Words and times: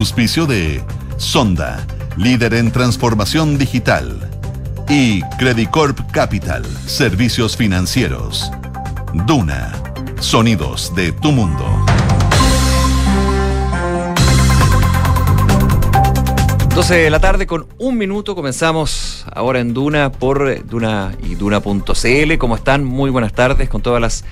Auspicio 0.00 0.46
de 0.46 0.80
Sonda, 1.16 1.84
líder 2.16 2.54
en 2.54 2.70
transformación 2.70 3.58
digital. 3.58 4.30
Y 4.88 5.22
Credicorp 5.40 6.12
Capital, 6.12 6.64
servicios 6.86 7.56
financieros. 7.56 8.48
Duna, 9.26 9.72
sonidos 10.20 10.94
de 10.94 11.10
tu 11.10 11.32
mundo. 11.32 11.84
12 16.76 16.94
de 16.94 17.10
la 17.10 17.18
tarde 17.18 17.48
con 17.48 17.66
un 17.78 17.98
minuto 17.98 18.36
comenzamos 18.36 19.26
ahora 19.34 19.58
en 19.58 19.74
Duna 19.74 20.12
por 20.12 20.64
Duna 20.64 21.10
y 21.24 21.34
Duna.cl. 21.34 22.38
¿Cómo 22.38 22.54
están? 22.54 22.84
Muy 22.84 23.10
buenas 23.10 23.32
tardes 23.32 23.68
con 23.68 23.82
todas 23.82 24.00
las 24.00 24.24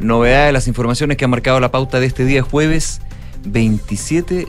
novedades, 0.00 0.52
las 0.52 0.66
informaciones 0.66 1.16
que 1.16 1.26
han 1.26 1.30
marcado 1.30 1.60
la 1.60 1.70
pauta 1.70 2.00
de 2.00 2.06
este 2.06 2.24
día 2.24 2.42
jueves 2.42 3.00
27 3.44 4.48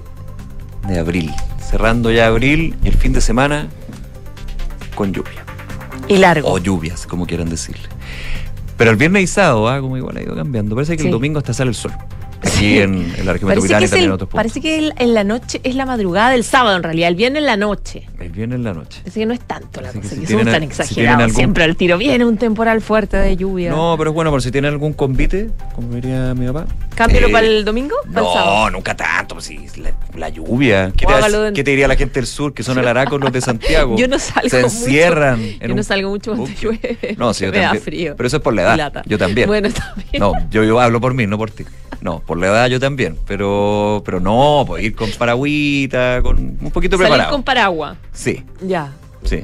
de 0.87 0.99
abril. 0.99 1.31
Cerrando 1.59 2.11
ya 2.11 2.27
abril 2.27 2.75
y 2.83 2.87
el 2.89 2.93
fin 2.95 3.13
de 3.13 3.21
semana 3.21 3.67
con 4.95 5.13
lluvia. 5.13 5.43
Y 6.07 6.17
largo. 6.17 6.49
O 6.51 6.57
lluvias, 6.57 7.07
como 7.07 7.25
quieran 7.25 7.49
decirle. 7.49 7.87
Pero 8.77 8.91
el 8.91 8.97
viernes 8.97 9.23
y 9.23 9.27
sábado, 9.27 9.67
ah, 9.69 9.79
como 9.79 9.97
igual 9.97 10.17
ha 10.17 10.21
ido 10.21 10.35
cambiando. 10.35 10.75
Parece 10.75 10.95
que 10.97 11.03
Sí. 11.03 11.07
el 11.07 11.11
domingo 11.13 11.37
hasta 11.39 11.53
sale 11.53 11.69
el 11.69 11.75
sol. 11.75 11.93
Aquí 12.45 12.79
en, 12.79 12.93
en 13.17 13.25
la 13.25 13.33
región 13.33 13.49
Parece 13.49 13.67
metropolitana 13.73 13.85
y 13.85 13.89
también 13.89 14.03
en 14.03 14.03
el- 14.03 14.11
otros 14.11 14.29
puntos. 14.29 14.37
parece 14.37 14.61
que 14.61 14.77
el- 14.79 14.93
en 14.97 15.13
la 15.13 15.23
noche 15.23 15.61
es 15.63 15.75
la 15.75 15.85
madrugada 15.85 16.29
del 16.31 16.43
sábado, 16.43 16.75
en 16.77 16.83
realidad. 16.83 17.09
El 17.09 17.15
viernes 17.15 17.39
en 17.41 17.45
la 17.45 17.57
noche. 17.57 18.07
El 18.19 18.29
viernes 18.29 18.57
en 18.57 18.63
la 18.63 18.73
noche. 18.73 18.99
Parece 19.01 19.19
que 19.19 19.25
no 19.25 19.33
es 19.33 19.39
tanto 19.41 19.81
la 19.81 19.89
Así 19.89 19.99
que 19.99 20.03
cosa, 20.03 20.15
si 20.15 20.21
que 20.21 20.27
tienen 20.27 20.45
tan 20.45 20.53
si 20.53 20.59
tienen 20.59 20.69
exagerados. 20.71 21.21
algún- 21.23 21.35
Siempre 21.35 21.63
al 21.63 21.75
tiro 21.75 21.97
viene 21.97 22.25
un 22.25 22.37
temporal 22.37 22.81
fuerte 22.81 23.17
de 23.17 23.35
lluvia. 23.37 23.71
No, 23.71 23.95
pero 23.97 24.09
es 24.11 24.13
bueno, 24.13 24.29
por 24.31 24.41
si 24.41 24.51
tienen 24.51 24.71
algún 24.71 24.93
convite, 24.93 25.49
como 25.75 25.93
diría 25.95 26.33
mi 26.33 26.45
papá. 26.47 26.65
Cámbialo 26.95 27.27
Eh, 27.27 27.31
para 27.31 27.47
el 27.47 27.65
domingo, 27.65 27.95
para 28.13 28.27
el 28.27 28.33
sábado. 28.33 28.55
No, 28.65 28.69
nunca 28.71 28.95
tanto, 28.95 29.35
pues 29.35 29.45
sí, 29.45 29.59
la, 29.77 29.91
la 30.17 30.29
lluvia. 30.29 30.91
¿Qué 30.95 31.05
te, 31.05 31.13
hágalo 31.13 31.47
en- 31.47 31.53
qué 31.53 31.63
te 31.63 31.71
diría 31.71 31.87
la 31.87 31.95
gente 31.95 32.19
del 32.19 32.27
sur, 32.27 32.53
que 32.53 32.61
son 32.63 32.77
alaracos 32.77 33.19
los 33.19 33.31
de 33.31 33.41
Santiago? 33.41 33.95
Yo 33.97 34.07
no 34.07 34.19
salgo 34.19 34.49
Se 34.49 34.57
mucho. 34.61 34.67
encierran. 34.67 35.41
en 35.59 35.69
Yo 35.69 35.75
no 35.75 35.83
salgo 35.83 36.09
mucho 36.09 36.35
cuando 36.35 36.49
llueve. 36.61 37.15
No, 37.17 37.33
sí, 37.33 37.45
yo 37.45 37.51
Me 37.51 37.57
da 37.57 37.63
también. 37.65 37.83
frío. 37.83 38.13
Pero 38.17 38.27
eso 38.27 38.37
es 38.37 38.43
por 38.43 38.53
la 38.53 38.61
edad. 38.75 39.03
Yo 39.05 39.17
también. 39.17 39.47
Bueno, 39.47 39.69
bien. 40.11 40.19
No, 40.21 40.33
yo, 40.51 40.63
yo 40.63 40.79
hablo 40.79 40.99
por 41.01 41.13
mí, 41.13 41.25
no 41.27 41.37
por 41.37 41.49
ti. 41.51 41.63
No, 42.01 42.19
por 42.19 42.32
la 42.37 42.47
edad 42.47 42.67
yo 42.67 42.79
también. 42.79 43.17
Pero, 43.27 44.01
pero 44.05 44.19
no, 44.19 44.63
pues 44.67 44.83
ir 44.83 44.95
con 44.95 45.09
paragüita, 45.11 46.21
con 46.21 46.37
un 46.37 46.71
poquito 46.71 46.97
Salir 46.97 47.09
preparado. 47.09 47.31
con 47.31 47.43
paraguas. 47.43 47.97
Sí, 48.11 48.43
Ya. 48.61 48.91
sí. 49.23 49.43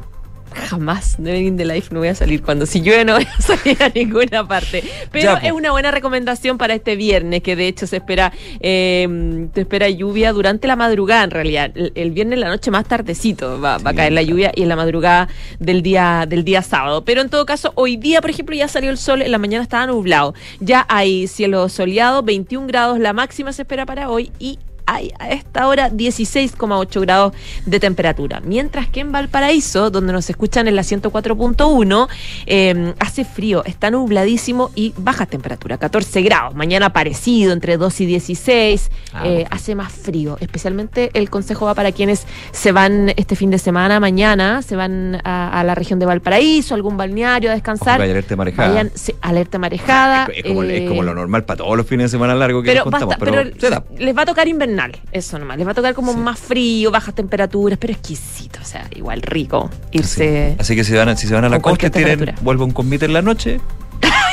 Jamás 0.53 1.15
de 1.17 1.33
Living 1.33 1.57
the 1.57 1.65
Life 1.65 1.89
no 1.91 1.99
voy 1.99 2.09
a 2.09 2.15
salir. 2.15 2.41
Cuando 2.41 2.65
si 2.65 2.81
llueve 2.81 3.05
no 3.05 3.15
voy 3.15 3.25
a 3.25 3.41
salir 3.41 3.81
a 3.81 3.89
ninguna 3.89 4.47
parte. 4.47 4.83
Pero 5.11 5.35
Ya, 5.35 5.47
es 5.47 5.51
una 5.51 5.71
buena 5.71 5.91
recomendación 5.91 6.57
para 6.57 6.73
este 6.73 6.95
viernes, 6.95 7.41
que 7.41 7.55
de 7.55 7.67
hecho 7.67 7.87
se 7.87 7.97
espera, 7.97 8.31
eh, 8.59 9.47
te 9.53 9.61
espera 9.61 9.89
lluvia 9.89 10.33
durante 10.33 10.67
la 10.67 10.75
madrugada 10.75 11.23
en 11.23 11.31
realidad. 11.31 11.71
El, 11.75 11.91
el 11.95 12.11
viernes 12.11 12.35
en 12.35 12.41
la 12.41 12.49
noche 12.49 12.71
más 12.71 12.85
tardecito 12.85 13.59
va, 13.59 13.77
va 13.77 13.91
a 13.91 13.93
caer 13.93 14.13
la 14.13 14.21
lluvia 14.21 14.51
y 14.55 14.63
en 14.63 14.69
la 14.69 14.75
madrugada 14.75 15.29
del 15.59 15.81
día, 15.81 16.25
del 16.27 16.43
día 16.43 16.61
sábado. 16.61 17.03
Pero 17.03 17.21
en 17.21 17.29
todo 17.29 17.45
caso, 17.45 17.71
hoy 17.75 17.97
día, 17.97 18.21
por 18.21 18.29
ejemplo, 18.29 18.55
ya 18.55 18.67
salió 18.67 18.89
el 18.89 18.97
sol, 18.97 19.21
en 19.21 19.31
la 19.31 19.37
mañana 19.37 19.63
estaba 19.63 19.85
nublado. 19.87 20.33
Ya 20.59 20.85
hay 20.89 21.27
cielo 21.27 21.69
soleado, 21.69 22.23
21 22.23 22.67
grados 22.67 22.99
la 22.99 23.13
máxima 23.13 23.53
se 23.53 23.63
espera 23.63 23.85
para 23.85 24.09
hoy 24.09 24.31
y 24.39 24.59
hay 24.93 25.11
a 25.19 25.29
esta 25.29 25.67
hora 25.67 25.89
16,8 25.91 27.01
grados 27.01 27.33
de 27.65 27.79
temperatura. 27.79 28.41
Mientras 28.43 28.87
que 28.87 28.99
en 29.01 29.11
Valparaíso, 29.11 29.89
donde 29.89 30.13
nos 30.13 30.29
escuchan 30.29 30.67
en 30.67 30.75
la 30.75 30.83
104.1, 30.83 32.07
eh, 32.45 32.93
hace 32.99 33.25
frío, 33.25 33.63
está 33.65 33.91
nubladísimo 33.91 34.71
y 34.75 34.93
baja 34.97 35.25
temperatura, 35.25 35.77
14 35.77 36.21
grados. 36.21 36.55
Mañana 36.55 36.91
parecido, 36.93 37.53
entre 37.53 37.77
2 37.77 38.01
y 38.01 38.05
16. 38.05 38.91
Ah, 39.13 39.23
eh, 39.25 39.45
hace 39.49 39.75
más 39.75 39.91
frío. 39.91 40.37
Especialmente 40.39 41.11
el 41.13 41.29
consejo 41.29 41.65
va 41.65 41.75
para 41.75 41.91
quienes 41.91 42.25
se 42.51 42.71
van 42.71 43.13
este 43.15 43.35
fin 43.35 43.49
de 43.51 43.59
semana, 43.59 43.99
mañana, 43.99 44.61
se 44.61 44.75
van 44.75 45.21
a, 45.23 45.59
a 45.59 45.63
la 45.63 45.75
región 45.75 45.99
de 45.99 46.05
Valparaíso, 46.05 46.75
algún 46.75 46.97
balneario 46.97 47.51
a 47.51 47.53
descansar. 47.53 47.99
Ojo 47.99 48.09
alerta 48.09 48.35
marejada. 48.35 48.69
Vayan, 48.69 48.91
sí, 48.95 49.13
alerta 49.21 49.57
marejada. 49.59 50.25
Es, 50.31 50.37
es 50.39 50.43
como, 50.43 50.63
es 50.63 50.81
eh, 50.81 50.85
como 50.87 51.03
lo 51.03 51.13
normal 51.13 51.45
para 51.45 51.57
todos 51.57 51.77
los 51.77 51.85
fines 51.85 52.05
de 52.05 52.09
semana 52.17 52.35
largos 52.35 52.63
que 52.63 52.71
pero, 52.71 52.85
nos 52.85 52.91
contamos. 52.91 53.15
basta- 53.17 53.25
pero, 53.25 53.51
pero 53.59 54.03
les 54.03 54.17
va 54.17 54.21
a 54.23 54.25
tocar 54.25 54.47
invernal, 54.87 55.01
eso 55.11 55.37
nomás. 55.39 55.57
Les 55.57 55.67
va 55.67 55.71
a 55.71 55.75
tocar 55.75 55.93
como 55.93 56.13
Sí. 56.13 56.19
más 56.19 56.39
frío, 56.39 56.91
bajas 56.91 57.13
temperaturas, 57.15 57.77
pero 57.79 57.93
exquisito. 57.93 58.59
O 58.61 58.65
sea, 58.65 58.87
igual 58.95 59.21
rico 59.21 59.69
irse. 59.91 60.55
Así 60.59 60.75
que 60.75 60.83
si, 60.83 60.93
van 60.93 61.15
si 61.17 61.27
se 61.27 61.33
van 61.33 61.45
a 61.45 61.49
la 61.49 61.59
costa, 61.61 61.89
tienen, 61.89 62.33
vuelvo 62.41 62.65
un 62.65 62.71
convite 62.71 63.05
en 63.05 63.13
la 63.13 63.21
noche. 63.21 63.59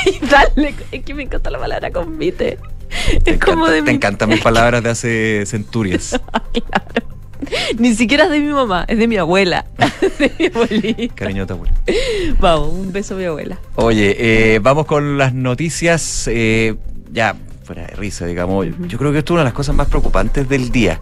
Y 0.05 0.25
dale, 0.25 0.73
es 0.91 1.03
que 1.03 1.13
me 1.13 1.23
encanta 1.23 1.49
la 1.49 1.59
palabra 1.59 1.91
convite. 1.91 2.57
Te 3.23 3.31
Es 3.31 3.39
como 3.39 3.65
encanta- 3.67 3.71
de 3.71 3.77
Te 3.81 3.83
mi. 3.91 3.95
encantan 3.95 4.29
mis 4.29 4.41
palabras 4.41 4.83
de 4.83 4.89
hace 4.89 5.43
centurias. 5.45 6.19
Claro. 6.53 7.05
Ni 7.77 7.93
siquiera 7.93 8.23
es 8.25 8.31
de 8.31 8.39
mi 8.39 8.51
mamá, 8.51 8.83
es 8.87 8.97
de 8.97 9.07
mi 9.07 9.15
abuela. 9.17 9.65
de 10.19 10.31
mi 10.39 10.45
abuelita. 10.47 11.13
Cariño 11.15 11.43
de 11.43 11.47
tu 11.47 11.53
abuela. 11.53 11.73
Vamos, 12.39 12.69
un 12.73 12.91
beso 12.91 13.13
a 13.13 13.17
mi 13.17 13.25
abuela. 13.25 13.59
Oye, 13.75 14.15
eh, 14.55 14.59
vamos 14.59 14.87
con 14.87 15.19
las 15.19 15.33
noticias. 15.35 16.27
eh, 16.31 16.75
ya, 17.11 17.35
fuera 17.67 17.85
de 17.85 17.95
risa, 17.95 18.25
digamos. 18.25 18.65
Yo 18.87 18.97
creo 18.97 19.11
que 19.11 19.19
esto 19.19 19.33
es 19.33 19.35
una 19.35 19.41
de 19.41 19.49
las 19.49 19.53
cosas 19.53 19.75
más 19.75 19.87
preocupantes 19.87 20.47
del 20.47 20.71
día. 20.71 21.01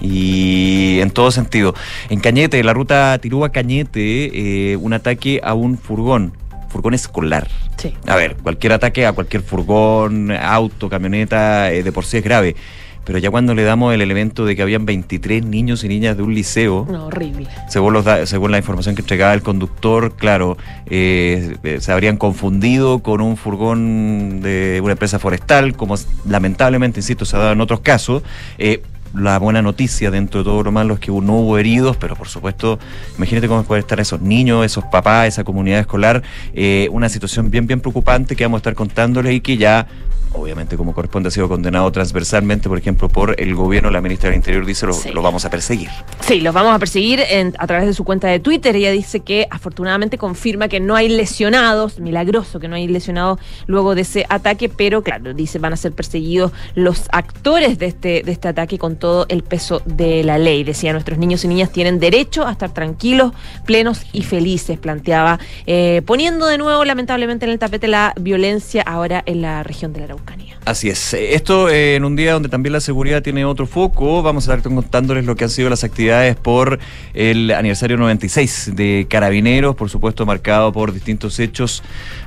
Y 0.00 0.98
en 1.00 1.12
todo 1.12 1.30
sentido. 1.30 1.74
En 2.10 2.18
Cañete, 2.18 2.62
la 2.64 2.74
ruta 2.74 3.16
Tirúa-Cañete, 3.20 4.72
eh, 4.72 4.76
un 4.76 4.92
ataque 4.92 5.40
a 5.44 5.54
un 5.54 5.78
furgón, 5.78 6.36
furgón 6.68 6.94
escolar. 6.94 7.46
Sí. 7.76 7.94
A 8.08 8.16
ver, 8.16 8.36
cualquier 8.42 8.72
ataque 8.72 9.06
a 9.06 9.12
cualquier 9.12 9.44
furgón, 9.44 10.32
auto, 10.32 10.88
camioneta, 10.88 11.70
eh, 11.70 11.84
de 11.84 11.92
por 11.92 12.04
sí 12.04 12.16
es 12.16 12.24
grave. 12.24 12.56
Pero 13.04 13.18
ya 13.18 13.30
cuando 13.30 13.54
le 13.54 13.64
damos 13.64 13.92
el 13.94 14.00
elemento 14.00 14.44
de 14.44 14.54
que 14.54 14.62
habían 14.62 14.86
23 14.86 15.44
niños 15.44 15.82
y 15.82 15.88
niñas 15.88 16.16
de 16.16 16.22
un 16.22 16.34
liceo, 16.34 16.86
No, 16.90 17.06
horrible. 17.06 17.48
según, 17.68 17.92
los 17.94 18.04
da- 18.04 18.26
según 18.26 18.52
la 18.52 18.58
información 18.58 18.94
que 18.94 19.00
entregaba 19.02 19.34
el 19.34 19.42
conductor, 19.42 20.14
claro, 20.16 20.56
eh, 20.86 21.56
eh, 21.64 21.78
se 21.80 21.90
habrían 21.92 22.16
confundido 22.16 23.00
con 23.00 23.20
un 23.20 23.36
furgón 23.36 24.40
de 24.40 24.80
una 24.82 24.92
empresa 24.92 25.18
forestal, 25.18 25.74
como 25.76 25.96
lamentablemente, 26.28 27.00
insisto, 27.00 27.24
se 27.24 27.36
ha 27.36 27.40
dado 27.40 27.52
en 27.52 27.60
otros 27.60 27.80
casos. 27.80 28.22
Eh, 28.58 28.82
la 29.14 29.38
buena 29.38 29.60
noticia 29.60 30.10
dentro 30.10 30.40
de 30.40 30.44
todo 30.44 30.62
lo 30.62 30.72
malo 30.72 30.94
es 30.94 31.00
que 31.00 31.10
no 31.10 31.34
hubo 31.40 31.58
heridos, 31.58 31.98
pero 31.98 32.16
por 32.16 32.28
supuesto, 32.28 32.78
imagínate 33.18 33.46
cómo 33.46 33.62
pueden 33.64 33.82
estar 33.82 34.00
esos 34.00 34.22
niños, 34.22 34.64
esos 34.64 34.84
papás, 34.84 35.28
esa 35.28 35.44
comunidad 35.44 35.80
escolar, 35.80 36.22
eh, 36.54 36.88
una 36.92 37.10
situación 37.10 37.50
bien, 37.50 37.66
bien 37.66 37.80
preocupante 37.80 38.36
que 38.36 38.44
vamos 38.44 38.58
a 38.58 38.60
estar 38.60 38.74
contándoles 38.74 39.34
y 39.34 39.40
que 39.42 39.58
ya, 39.58 39.86
obviamente 40.34 40.76
como 40.76 40.92
corresponde, 40.94 41.28
ha 41.28 41.30
sido 41.32 41.48
condenado 41.48 41.90
transversalmente, 41.92 42.68
por 42.68 42.78
ejemplo, 42.78 43.08
por 43.08 43.40
el 43.40 43.54
gobierno, 43.54 43.90
la 43.90 44.00
ministra 44.00 44.30
del 44.30 44.36
Interior 44.36 44.64
dice, 44.66 44.86
lo, 44.86 44.92
Sí. 44.92 45.10
lo 45.10 45.22
vamos 45.22 45.44
a 45.44 45.50
perseguir. 45.50 45.88
Sí, 46.20 46.40
los 46.40 46.54
vamos 46.54 46.74
a 46.74 46.78
perseguir 46.78 47.20
en- 47.30 47.54
a 47.58 47.66
través 47.66 47.86
de 47.86 47.94
su 47.94 48.04
cuenta 48.04 48.28
de 48.28 48.40
Twitter. 48.40 48.74
Ella 48.76 48.90
dice 48.92 49.20
que 49.20 49.46
afortunadamente 49.50 50.18
confirma 50.18 50.68
que 50.68 50.80
no 50.80 50.94
hay 50.96 51.08
lesionados, 51.08 51.98
milagroso 52.00 52.60
que 52.60 52.68
no 52.68 52.76
hay 52.76 52.86
lesionados 52.88 53.38
luego 53.66 53.94
de 53.94 54.02
ese 54.02 54.26
ataque, 54.28 54.68
pero 54.68 55.02
claro, 55.02 55.34
dice 55.34 55.58
van 55.58 55.72
a 55.72 55.76
ser 55.76 55.92
perseguidos 55.92 56.52
los 56.74 57.04
actores 57.12 57.78
de 57.78 57.86
este, 57.86 58.22
de 58.24 58.32
este 58.32 58.48
ataque 58.48 58.78
con 58.78 58.96
todo 58.96 59.26
el 59.28 59.42
peso 59.42 59.82
de 59.84 60.22
la 60.24 60.38
ley. 60.38 60.64
Decía, 60.64 60.92
nuestros 60.92 61.18
niños 61.18 61.44
y 61.44 61.48
niñas 61.48 61.70
tienen 61.72 61.98
derecho 62.00 62.46
a 62.46 62.52
estar 62.52 62.72
tranquilos, 62.72 63.32
plenos 63.66 64.02
y 64.12 64.22
felices, 64.22 64.78
planteaba, 64.78 65.38
eh, 65.66 66.02
poniendo 66.06 66.46
de 66.46 66.58
nuevo 66.58 66.84
lamentablemente 66.84 67.44
en 67.46 67.52
el 67.52 67.58
tapete 67.58 67.88
la 67.88 68.12
violencia 68.20 68.82
ahora 68.82 69.22
en 69.26 69.42
la 69.42 69.62
región 69.62 69.92
de 69.92 70.00
la 70.00 70.04
Araucanía. 70.06 70.21
Así 70.64 70.88
es. 70.88 71.14
Eh, 71.14 71.34
Esto 71.34 71.68
eh, 71.68 71.96
en 71.96 72.04
un 72.04 72.14
día 72.14 72.34
donde 72.34 72.48
también 72.48 72.72
la 72.72 72.80
seguridad 72.80 73.20
tiene 73.20 73.44
otro 73.44 73.66
foco. 73.66 74.22
Vamos 74.22 74.48
a 74.48 74.54
estar 74.54 74.72
contándoles 74.72 75.24
lo 75.24 75.34
que 75.34 75.44
han 75.44 75.50
sido 75.50 75.68
las 75.68 75.82
actividades 75.82 76.36
por 76.36 76.78
el 77.14 77.50
aniversario 77.50 77.96
96 77.96 78.72
de 78.76 79.06
Carabineros, 79.10 79.74
por 79.74 79.90
supuesto 79.90 80.24
marcado 80.24 80.72
por 80.72 80.92
distintos 80.92 81.40
hechos 81.40 81.82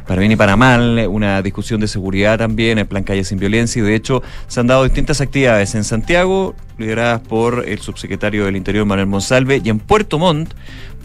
para 0.06 0.20
bien 0.20 0.34
y 0.34 0.36
para 0.36 0.56
mal, 0.56 1.08
una 1.10 1.42
discusión 1.42 1.80
de 1.80 1.88
seguridad 1.88 2.38
también, 2.38 2.78
el 2.78 2.86
plan 2.86 3.04
Calle 3.04 3.24
Sin 3.24 3.40
Violencia, 3.40 3.82
y 3.82 3.86
de 3.86 3.96
hecho 3.96 4.22
se 4.48 4.60
han 4.60 4.68
dado 4.68 4.84
distintas 4.84 5.20
actividades 5.22 5.74
en 5.74 5.84
Santiago, 5.84 6.56
lideradas 6.78 7.22
por 7.22 7.64
el 7.68 7.80
subsecretario 7.80 8.46
del 8.46 8.56
Interior 8.56 8.86
Manuel 8.86 9.08
Monsalve, 9.08 9.62
y 9.64 9.70
en 9.70 9.80
Puerto 9.80 10.20
Montt 10.20 10.54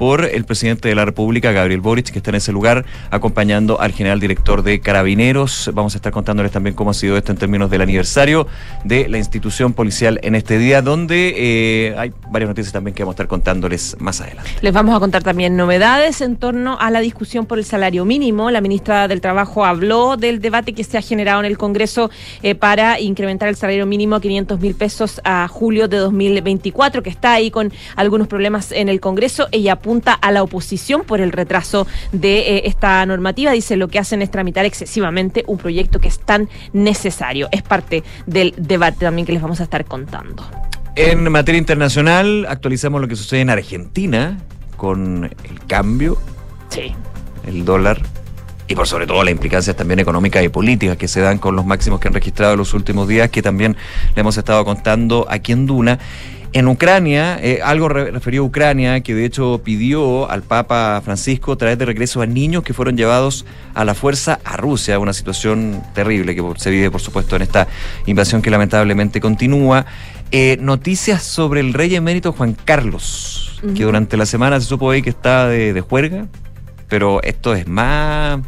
por 0.00 0.24
el 0.24 0.46
presidente 0.46 0.88
de 0.88 0.94
la 0.94 1.04
República, 1.04 1.52
Gabriel 1.52 1.82
Boric, 1.82 2.08
que 2.10 2.20
está 2.20 2.30
en 2.30 2.36
ese 2.36 2.52
lugar 2.52 2.86
acompañando 3.10 3.82
al 3.82 3.92
general 3.92 4.18
director 4.18 4.62
de 4.62 4.80
Carabineros. 4.80 5.70
Vamos 5.74 5.94
a 5.94 5.98
estar 5.98 6.10
contándoles 6.10 6.52
también 6.52 6.74
cómo 6.74 6.88
ha 6.88 6.94
sido 6.94 7.18
esto 7.18 7.32
en 7.32 7.36
términos 7.36 7.70
del 7.70 7.82
aniversario 7.82 8.46
de 8.82 9.10
la 9.10 9.18
institución 9.18 9.74
policial 9.74 10.18
en 10.22 10.36
este 10.36 10.56
día, 10.56 10.80
donde 10.80 11.34
eh, 11.36 11.94
hay 11.98 12.14
varias 12.30 12.48
noticias 12.48 12.72
también 12.72 12.94
que 12.94 13.02
vamos 13.02 13.12
a 13.12 13.16
estar 13.16 13.28
contándoles 13.28 13.94
más 14.00 14.22
adelante. 14.22 14.50
Les 14.62 14.72
vamos 14.72 14.96
a 14.96 15.00
contar 15.00 15.22
también 15.22 15.54
novedades 15.54 16.22
en 16.22 16.36
torno 16.36 16.78
a 16.80 16.90
la 16.90 17.00
discusión 17.00 17.44
por 17.44 17.58
el 17.58 17.66
salario 17.66 18.06
mínimo. 18.06 18.50
La 18.50 18.62
ministra 18.62 19.06
del 19.06 19.20
Trabajo 19.20 19.66
habló 19.66 20.16
del 20.16 20.40
debate 20.40 20.72
que 20.72 20.82
se 20.82 20.96
ha 20.96 21.02
generado 21.02 21.40
en 21.40 21.46
el 21.46 21.58
Congreso 21.58 22.10
eh, 22.42 22.54
para 22.54 22.98
incrementar 23.00 23.50
el 23.50 23.56
salario 23.56 23.84
mínimo 23.84 24.16
a 24.16 24.22
500 24.22 24.60
mil 24.60 24.74
pesos 24.74 25.20
a 25.24 25.46
julio 25.46 25.88
de 25.88 25.98
2024, 25.98 27.02
que 27.02 27.10
está 27.10 27.34
ahí 27.34 27.50
con 27.50 27.70
algunos 27.96 28.28
problemas 28.28 28.72
en 28.72 28.88
el 28.88 28.98
Congreso. 28.98 29.48
Ella 29.52 29.76
apunta 29.90 30.12
a 30.12 30.30
la 30.30 30.44
oposición 30.44 31.02
por 31.02 31.20
el 31.20 31.32
retraso 31.32 31.84
de 32.12 32.58
eh, 32.58 32.62
esta 32.66 33.04
normativa. 33.06 33.50
Dice 33.50 33.76
lo 33.76 33.88
que 33.88 33.98
hacen 33.98 34.22
es 34.22 34.30
tramitar 34.30 34.64
excesivamente 34.64 35.42
un 35.48 35.58
proyecto 35.58 35.98
que 35.98 36.06
es 36.06 36.20
tan 36.20 36.48
necesario. 36.72 37.48
Es 37.50 37.62
parte 37.62 38.04
del 38.24 38.54
debate 38.56 39.00
también 39.00 39.26
que 39.26 39.32
les 39.32 39.42
vamos 39.42 39.58
a 39.58 39.64
estar 39.64 39.84
contando. 39.84 40.48
En 40.94 41.28
materia 41.32 41.58
internacional, 41.58 42.46
actualizamos 42.48 43.00
lo 43.00 43.08
que 43.08 43.16
sucede 43.16 43.40
en 43.40 43.50
Argentina 43.50 44.38
con 44.76 45.24
el 45.24 45.66
cambio, 45.66 46.18
Sí. 46.68 46.94
el 47.48 47.64
dólar 47.64 48.00
y 48.68 48.76
por 48.76 48.86
sobre 48.86 49.08
todo 49.08 49.24
las 49.24 49.32
implicancias 49.32 49.74
también 49.74 49.98
económicas 49.98 50.44
y 50.44 50.48
políticas 50.48 50.96
que 50.96 51.08
se 51.08 51.20
dan 51.20 51.38
con 51.38 51.56
los 51.56 51.66
máximos 51.66 51.98
que 51.98 52.06
han 52.06 52.14
registrado 52.14 52.52
en 52.52 52.58
los 52.58 52.74
últimos 52.74 53.08
días, 53.08 53.28
que 53.28 53.42
también 53.42 53.76
le 54.14 54.20
hemos 54.20 54.36
estado 54.36 54.64
contando 54.64 55.26
aquí 55.28 55.50
en 55.50 55.66
Duna. 55.66 55.98
En 56.52 56.66
Ucrania, 56.66 57.38
eh, 57.40 57.60
algo 57.62 57.88
re- 57.88 58.10
referido 58.10 58.42
a 58.42 58.46
Ucrania, 58.46 59.00
que 59.02 59.14
de 59.14 59.24
hecho 59.24 59.60
pidió 59.62 60.28
al 60.28 60.42
Papa 60.42 61.00
Francisco 61.04 61.56
traer 61.56 61.78
de 61.78 61.84
regreso 61.84 62.22
a 62.22 62.26
niños 62.26 62.64
que 62.64 62.74
fueron 62.74 62.96
llevados 62.96 63.46
a 63.72 63.84
la 63.84 63.94
fuerza 63.94 64.40
a 64.44 64.56
Rusia, 64.56 64.98
una 64.98 65.12
situación 65.12 65.80
terrible 65.94 66.34
que 66.34 66.42
se 66.56 66.70
vive, 66.70 66.90
por 66.90 67.00
supuesto, 67.00 67.36
en 67.36 67.42
esta 67.42 67.68
invasión 68.06 68.42
que 68.42 68.50
lamentablemente 68.50 69.20
continúa. 69.20 69.86
Eh, 70.32 70.56
noticias 70.60 71.22
sobre 71.22 71.60
el 71.60 71.72
rey 71.72 71.94
emérito 71.94 72.32
Juan 72.32 72.56
Carlos, 72.64 73.60
que 73.76 73.84
durante 73.84 74.16
la 74.16 74.26
semana 74.26 74.58
se 74.58 74.66
supo 74.66 74.90
ahí 74.90 75.02
que 75.02 75.10
está 75.10 75.46
de, 75.46 75.72
de 75.72 75.80
juerga, 75.82 76.26
pero 76.88 77.22
esto 77.22 77.54
es 77.54 77.68
más, 77.68 78.40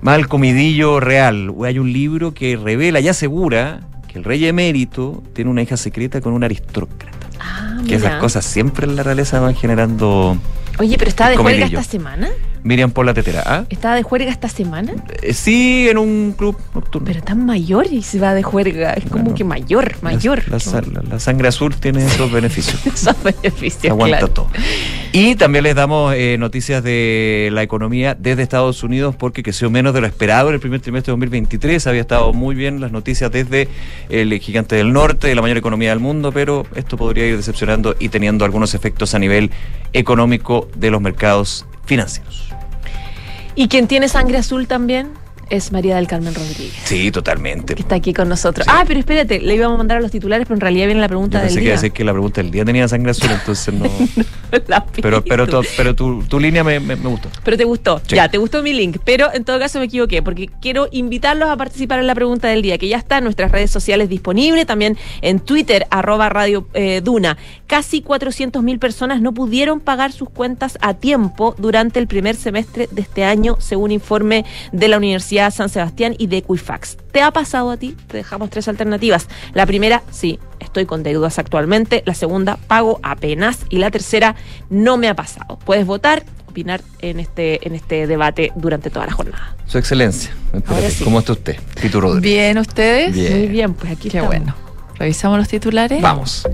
más 0.00 0.18
el 0.18 0.28
comidillo 0.28 0.98
real. 0.98 1.52
Hay 1.64 1.78
un 1.78 1.92
libro 1.92 2.32
que 2.32 2.56
revela 2.56 3.00
y 3.00 3.08
asegura 3.08 3.80
que 4.12 4.18
el 4.18 4.24
rey 4.24 4.44
emérito 4.46 5.22
tiene 5.32 5.50
una 5.50 5.62
hija 5.62 5.76
secreta 5.76 6.20
con 6.20 6.32
un 6.34 6.44
aristócrata. 6.44 7.28
Ah, 7.40 7.78
Que 7.88 7.96
esas 7.96 8.20
cosas 8.20 8.44
siempre 8.44 8.86
en 8.86 8.94
la 8.94 9.02
realeza 9.02 9.40
van 9.40 9.54
generando 9.54 10.36
Oye, 10.78 10.96
pero 10.98 11.08
estaba 11.08 11.30
de 11.30 11.36
juerga 11.36 11.66
esta 11.66 11.82
semana. 11.82 12.28
Miriam 12.64 12.90
por 12.90 13.04
la 13.06 13.14
tetera. 13.14 13.42
¿ah? 13.46 13.64
¿Estaba 13.70 13.94
de 13.96 14.02
juerga 14.02 14.30
esta 14.30 14.48
semana? 14.48 14.92
Eh, 15.22 15.32
sí, 15.32 15.88
en 15.88 15.98
un 15.98 16.34
club 16.36 16.56
nocturno. 16.74 17.06
Pero 17.06 17.22
tan 17.22 17.44
mayor 17.44 17.86
y 17.92 18.02
se 18.02 18.18
va 18.20 18.34
de 18.34 18.42
juerga. 18.42 18.92
Es 18.94 19.04
como 19.04 19.24
Bueno, 19.24 19.36
que 19.36 19.44
mayor, 19.44 19.94
mayor. 20.02 20.42
La, 20.48 20.58
la- 20.92 21.02
la 21.10 21.18
sangre 21.20 21.48
azul 21.48 21.74
tiene 21.74 22.04
esos 22.04 22.30
beneficios. 22.30 22.84
Esos 22.92 23.20
beneficios, 23.22 23.90
aguanta 23.92 24.18
claro. 24.18 24.32
todo. 24.32 24.48
Y 25.12 25.34
también 25.34 25.64
les 25.64 25.74
damos 25.74 26.14
eh, 26.14 26.36
noticias 26.38 26.82
de 26.84 27.50
la 27.52 27.62
economía 27.62 28.14
desde 28.18 28.42
Estados 28.42 28.82
Unidos 28.82 29.14
porque 29.16 29.42
creció 29.42 29.68
menos 29.70 29.92
de 29.94 30.00
lo 30.00 30.06
esperado 30.06 30.48
en 30.48 30.54
el 30.54 30.60
primer 30.60 30.80
trimestre 30.80 31.10
de 31.10 31.12
2023. 31.14 31.86
Había 31.86 32.00
estado 32.00 32.32
muy 32.32 32.54
bien 32.54 32.80
las 32.80 32.92
noticias 32.92 33.30
desde 33.30 33.68
el 34.08 34.38
gigante 34.38 34.76
del 34.76 34.92
norte, 34.92 35.34
la 35.34 35.42
mayor 35.42 35.56
economía 35.56 35.90
del 35.90 36.00
mundo, 36.00 36.32
pero 36.32 36.64
esto 36.76 36.96
podría 36.96 37.26
ir 37.26 37.36
decepcionando 37.36 37.96
y 37.98 38.08
teniendo 38.08 38.44
algunos 38.44 38.74
efectos 38.74 39.14
a 39.14 39.18
nivel 39.18 39.50
económico 39.92 40.68
de 40.76 40.90
los 40.90 41.00
mercados 41.00 41.66
financieros. 41.84 42.51
Y 43.54 43.68
quien 43.68 43.86
tiene 43.88 44.08
sangre 44.08 44.38
azul 44.38 44.66
también 44.66 45.10
es 45.50 45.70
María 45.70 45.96
del 45.96 46.06
Carmen 46.06 46.34
Rodríguez. 46.34 46.72
Sí, 46.84 47.10
totalmente. 47.10 47.74
Que 47.74 47.82
está 47.82 47.96
aquí 47.96 48.14
con 48.14 48.26
nosotros. 48.26 48.64
Sí. 48.64 48.72
Ah, 48.74 48.84
pero 48.88 48.98
espérate, 49.00 49.38
le 49.38 49.54
íbamos 49.54 49.74
a 49.74 49.78
mandar 49.78 49.98
a 49.98 50.00
los 50.00 50.10
titulares, 50.10 50.46
pero 50.46 50.54
en 50.56 50.62
realidad 50.62 50.86
viene 50.86 51.00
la 51.02 51.08
Yo 51.08 51.10
pregunta 51.10 51.40
pensé 51.40 51.56
del 51.56 51.58
que 51.58 51.64
iba 51.64 51.72
a 51.74 51.76
día. 51.76 51.82
decir 51.82 51.92
que 51.92 52.04
la 52.04 52.12
pregunta 52.12 52.40
del 52.40 52.50
día 52.50 52.64
tenía 52.64 52.88
sangre 52.88 53.10
azul, 53.10 53.28
entonces 53.30 53.74
no. 53.74 53.84
La 54.68 54.84
pero 54.86 55.22
pero, 55.24 55.46
tu, 55.46 55.60
pero 55.76 55.94
tu, 55.94 56.22
tu 56.24 56.38
línea 56.40 56.62
me, 56.64 56.78
me, 56.80 56.96
me 56.96 57.08
gustó. 57.08 57.28
Pero 57.44 57.56
te 57.58 57.64
gustó, 57.64 58.00
Sí. 58.06 58.16
ya, 58.16 58.30
te 58.30 58.38
gustó 58.38 58.62
mi 58.62 58.72
link. 58.72 58.96
Pero 59.04 59.32
en 59.34 59.44
todo 59.44 59.58
caso 59.58 59.78
me 59.78 59.86
equivoqué, 59.86 60.22
porque 60.22 60.48
quiero 60.62 60.88
invitarlos 60.90 61.50
a 61.50 61.56
participar 61.56 61.98
en 62.00 62.06
la 62.06 62.14
pregunta 62.14 62.48
del 62.48 62.62
día, 62.62 62.78
que 62.78 62.88
ya 62.88 62.96
está 62.96 63.18
en 63.18 63.24
nuestras 63.24 63.50
redes 63.52 63.70
sociales 63.70 64.08
disponible, 64.08 64.64
también 64.64 64.96
en 65.20 65.40
Twitter, 65.40 65.86
arroba 65.90 66.30
Radio 66.30 66.66
eh, 66.72 67.02
Duna. 67.04 67.36
Casi 67.72 68.02
400 68.02 68.62
mil 68.62 68.78
personas 68.78 69.22
no 69.22 69.32
pudieron 69.32 69.80
pagar 69.80 70.12
sus 70.12 70.28
cuentas 70.28 70.76
a 70.82 70.92
tiempo 70.92 71.54
durante 71.56 72.00
el 72.00 72.06
primer 72.06 72.36
semestre 72.36 72.86
de 72.92 73.00
este 73.00 73.24
año, 73.24 73.56
según 73.60 73.92
informe 73.92 74.44
de 74.72 74.88
la 74.88 74.98
Universidad 74.98 75.50
San 75.50 75.70
Sebastián 75.70 76.14
y 76.18 76.26
de 76.26 76.36
Equifax. 76.36 76.98
¿Te 77.12 77.22
ha 77.22 77.30
pasado 77.30 77.70
a 77.70 77.78
ti? 77.78 77.96
Te 78.08 78.18
dejamos 78.18 78.50
tres 78.50 78.68
alternativas. 78.68 79.26
La 79.54 79.64
primera, 79.64 80.02
sí, 80.10 80.38
estoy 80.60 80.84
con 80.84 81.02
deudas 81.02 81.38
actualmente. 81.38 82.02
La 82.04 82.12
segunda, 82.12 82.58
pago 82.66 83.00
apenas. 83.02 83.60
Y 83.70 83.78
la 83.78 83.90
tercera, 83.90 84.36
no 84.68 84.98
me 84.98 85.08
ha 85.08 85.16
pasado. 85.16 85.58
Puedes 85.64 85.86
votar, 85.86 86.24
opinar 86.46 86.82
en 87.00 87.20
este, 87.20 87.66
en 87.66 87.74
este 87.74 88.06
debate 88.06 88.52
durante 88.54 88.90
toda 88.90 89.06
la 89.06 89.12
jornada. 89.12 89.56
Su 89.64 89.78
excelencia. 89.78 90.36
Sí. 90.90 91.04
¿Cómo 91.04 91.20
está 91.20 91.32
usted? 91.32 91.56
Tito 91.80 92.02
Rodríguez. 92.02 92.22
Bien, 92.22 92.58
¿ustedes? 92.58 93.14
Bien. 93.14 93.38
Muy 93.38 93.48
bien, 93.48 93.72
pues 93.72 93.92
aquí 93.92 94.10
Qué 94.10 94.18
estamos. 94.18 94.28
bueno. 94.28 94.54
¿Revisamos 94.98 95.38
los 95.38 95.48
titulares? 95.48 96.02
Vamos. 96.02 96.46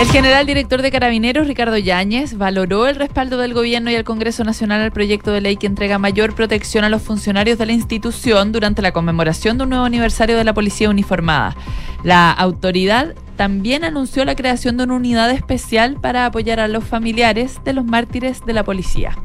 El 0.00 0.06
general 0.06 0.46
director 0.46 0.80
de 0.80 0.92
Carabineros, 0.92 1.48
Ricardo 1.48 1.76
Yáñez, 1.76 2.38
valoró 2.38 2.86
el 2.86 2.94
respaldo 2.94 3.36
del 3.36 3.52
Gobierno 3.52 3.90
y 3.90 3.96
el 3.96 4.04
Congreso 4.04 4.44
Nacional 4.44 4.80
al 4.80 4.92
proyecto 4.92 5.32
de 5.32 5.40
ley 5.40 5.56
que 5.56 5.66
entrega 5.66 5.98
mayor 5.98 6.36
protección 6.36 6.84
a 6.84 6.88
los 6.88 7.02
funcionarios 7.02 7.58
de 7.58 7.66
la 7.66 7.72
institución 7.72 8.52
durante 8.52 8.80
la 8.80 8.92
conmemoración 8.92 9.58
de 9.58 9.64
un 9.64 9.70
nuevo 9.70 9.84
aniversario 9.84 10.36
de 10.36 10.44
la 10.44 10.54
Policía 10.54 10.88
Uniformada. 10.88 11.56
La 12.04 12.30
autoridad 12.30 13.16
también 13.36 13.82
anunció 13.82 14.24
la 14.24 14.36
creación 14.36 14.76
de 14.76 14.84
una 14.84 14.94
unidad 14.94 15.32
especial 15.32 15.96
para 16.00 16.26
apoyar 16.26 16.60
a 16.60 16.68
los 16.68 16.84
familiares 16.84 17.58
de 17.64 17.72
los 17.72 17.84
mártires 17.84 18.46
de 18.46 18.52
la 18.52 18.62
policía. 18.62 19.16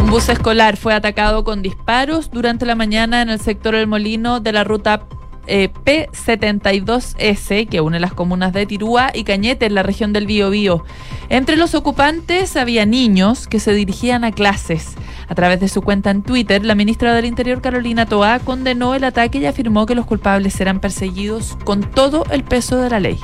Un 0.00 0.08
bus 0.08 0.30
escolar 0.30 0.78
fue 0.78 0.94
atacado 0.94 1.44
con 1.44 1.60
disparos 1.60 2.30
durante 2.30 2.64
la 2.64 2.74
mañana 2.74 3.20
en 3.20 3.28
el 3.28 3.40
sector 3.40 3.74
El 3.74 3.88
Molino 3.88 4.40
de 4.40 4.52
la 4.52 4.64
ruta 4.64 5.06
eh, 5.48 5.70
P72S 5.84 7.68
que 7.68 7.80
une 7.80 7.98
las 7.98 8.12
comunas 8.12 8.52
de 8.52 8.66
Tirúa 8.66 9.10
y 9.12 9.24
Cañete 9.24 9.66
en 9.66 9.74
la 9.74 9.82
región 9.82 10.12
del 10.12 10.26
Biobío. 10.26 10.84
Entre 11.28 11.56
los 11.56 11.74
ocupantes 11.74 12.56
había 12.56 12.86
niños 12.86 13.48
que 13.48 13.60
se 13.60 13.72
dirigían 13.72 14.24
a 14.24 14.32
clases. 14.32 14.94
A 15.28 15.34
través 15.34 15.60
de 15.60 15.68
su 15.68 15.82
cuenta 15.82 16.10
en 16.10 16.22
Twitter, 16.22 16.64
la 16.64 16.74
ministra 16.74 17.14
del 17.14 17.24
Interior 17.26 17.60
Carolina 17.60 18.06
Toá 18.06 18.38
condenó 18.38 18.94
el 18.94 19.04
ataque 19.04 19.38
y 19.38 19.46
afirmó 19.46 19.86
que 19.86 19.94
los 19.94 20.06
culpables 20.06 20.54
serán 20.54 20.80
perseguidos 20.80 21.58
con 21.64 21.82
todo 21.82 22.24
el 22.30 22.44
peso 22.44 22.78
de 22.78 22.90
la 22.90 23.00
ley. 23.00 23.18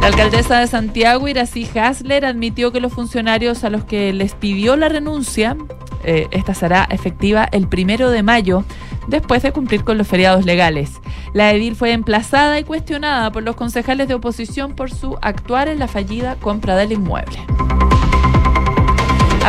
La 0.00 0.06
alcaldesa 0.06 0.60
de 0.60 0.66
Santiago, 0.66 1.28
Irací 1.28 1.68
Hasler, 1.78 2.24
admitió 2.24 2.72
que 2.72 2.80
los 2.80 2.94
funcionarios 2.94 3.64
a 3.64 3.70
los 3.70 3.84
que 3.84 4.14
les 4.14 4.34
pidió 4.34 4.76
la 4.76 4.88
renuncia, 4.88 5.56
eh, 6.04 6.28
esta 6.30 6.54
será 6.54 6.86
efectiva 6.90 7.48
el 7.50 7.68
primero 7.68 8.10
de 8.10 8.22
mayo, 8.22 8.64
después 9.06 9.42
de 9.42 9.52
cumplir 9.52 9.84
con 9.84 9.98
los 9.98 10.08
feriados 10.08 10.44
legales. 10.44 11.00
La 11.32 11.52
edil 11.52 11.76
fue 11.76 11.92
emplazada 11.92 12.58
y 12.58 12.64
cuestionada 12.64 13.30
por 13.32 13.42
los 13.42 13.56
concejales 13.56 14.08
de 14.08 14.14
oposición 14.14 14.74
por 14.74 14.90
su 14.90 15.16
actuar 15.22 15.68
en 15.68 15.78
la 15.78 15.88
fallida 15.88 16.36
compra 16.36 16.76
del 16.76 16.92
inmueble. 16.92 17.38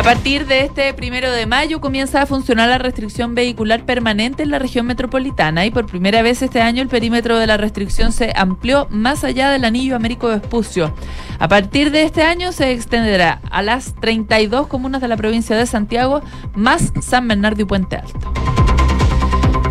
A 0.02 0.04
partir 0.04 0.48
de 0.48 0.62
este 0.62 0.92
primero 0.94 1.30
de 1.30 1.46
mayo 1.46 1.80
comienza 1.80 2.20
a 2.20 2.26
funcionar 2.26 2.68
la 2.68 2.78
restricción 2.78 3.36
vehicular 3.36 3.86
permanente 3.86 4.42
en 4.42 4.50
la 4.50 4.58
región 4.58 4.84
metropolitana 4.84 5.64
y 5.64 5.70
por 5.70 5.86
primera 5.86 6.22
vez 6.22 6.42
este 6.42 6.60
año 6.60 6.82
el 6.82 6.88
perímetro 6.88 7.38
de 7.38 7.46
la 7.46 7.56
restricción 7.56 8.10
se 8.10 8.32
amplió 8.34 8.88
más 8.90 9.22
allá 9.22 9.48
del 9.50 9.64
anillo 9.64 9.94
Américo 9.94 10.26
Vespucio. 10.26 10.92
A 11.38 11.46
partir 11.46 11.92
de 11.92 12.02
este 12.02 12.22
año 12.22 12.50
se 12.50 12.72
extenderá 12.72 13.40
a 13.48 13.62
las 13.62 13.94
32 13.94 14.66
comunas 14.66 15.00
de 15.00 15.06
la 15.06 15.16
provincia 15.16 15.56
de 15.56 15.66
Santiago 15.66 16.20
más 16.56 16.92
San 17.00 17.28
Bernardo 17.28 17.62
y 17.62 17.64
Puente 17.64 17.94
Alto. 17.94 18.71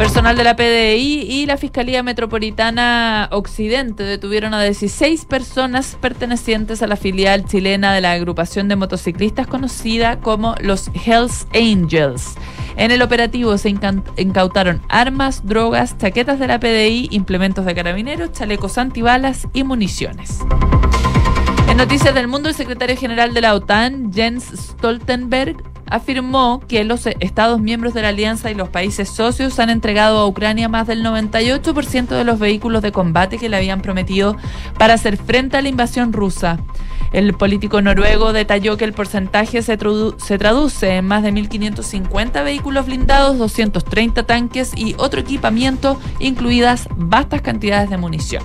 Personal 0.01 0.36
de 0.36 0.43
la 0.43 0.55
PDI 0.55 1.27
y 1.29 1.46
la 1.46 1.58
Fiscalía 1.58 2.01
Metropolitana 2.01 3.29
Occidente 3.31 4.01
detuvieron 4.01 4.55
a 4.55 4.63
16 4.63 5.25
personas 5.25 5.96
pertenecientes 6.01 6.81
a 6.81 6.88
la 6.88 6.96
filial 6.96 7.46
chilena 7.46 7.93
de 7.93 8.01
la 8.01 8.13
agrupación 8.13 8.67
de 8.67 8.75
motociclistas 8.75 9.46
conocida 9.46 10.20
como 10.20 10.55
los 10.60 10.89
Hells 11.05 11.46
Angels. 11.53 12.34
En 12.77 12.89
el 12.89 13.03
operativo 13.03 13.60
se 13.60 13.70
incautaron 13.70 14.81
armas, 14.89 15.46
drogas, 15.46 15.96
chaquetas 16.00 16.39
de 16.39 16.48
la 16.48 16.60
PDI, 16.60 17.10
implementos 17.12 17.63
de 17.63 17.75
carabineros, 17.75 18.31
chalecos 18.31 18.79
antibalas 18.79 19.48
y 19.53 19.63
municiones. 19.63 20.39
En 21.70 21.77
noticias 21.77 22.15
del 22.15 22.27
mundo, 22.27 22.50
el 22.50 22.55
secretario 22.55 22.98
general 22.98 23.36
de 23.36 23.41
la 23.41 23.53
OTAN, 23.53 24.12
Jens 24.12 24.46
Stoltenberg, 24.46 25.71
afirmó 25.92 26.62
que 26.68 26.84
los 26.84 27.06
Estados 27.06 27.60
miembros 27.60 27.94
de 27.94 28.02
la 28.02 28.08
alianza 28.10 28.50
y 28.50 28.56
los 28.56 28.70
países 28.70 29.10
socios 29.10 29.60
han 29.60 29.70
entregado 29.70 30.18
a 30.20 30.26
Ucrania 30.28 30.68
más 30.70 30.88
del 30.88 31.04
98% 31.06 32.08
de 32.08 32.24
los 32.24 32.40
vehículos 32.40 32.82
de 32.82 32.92
combate 32.92 33.38
que 33.38 33.50
le 33.50 33.58
habían 33.58 33.82
prometido 33.82 34.36
para 34.80 34.96
hacer 34.96 35.18
frente 35.18 35.58
a 35.58 35.62
la 35.62 35.70
invasión 35.70 36.14
rusa. 36.14 36.58
El 37.12 37.34
político 37.34 37.82
noruego 37.82 38.32
detalló 38.32 38.78
que 38.78 38.86
el 38.86 38.94
porcentaje 38.94 39.62
se, 39.62 39.78
tradu- 39.78 40.16
se 40.18 40.38
traduce 40.38 40.96
en 40.96 41.06
más 41.06 41.24
de 41.24 41.34
1.550 41.34 42.44
vehículos 42.44 42.86
blindados, 42.86 43.38
230 43.38 44.24
tanques 44.24 44.72
y 44.78 44.96
otro 44.98 45.20
equipamiento, 45.20 46.00
incluidas 46.20 46.88
vastas 46.96 47.42
cantidades 47.42 47.90
de 47.90 47.98
munición. 47.98 48.44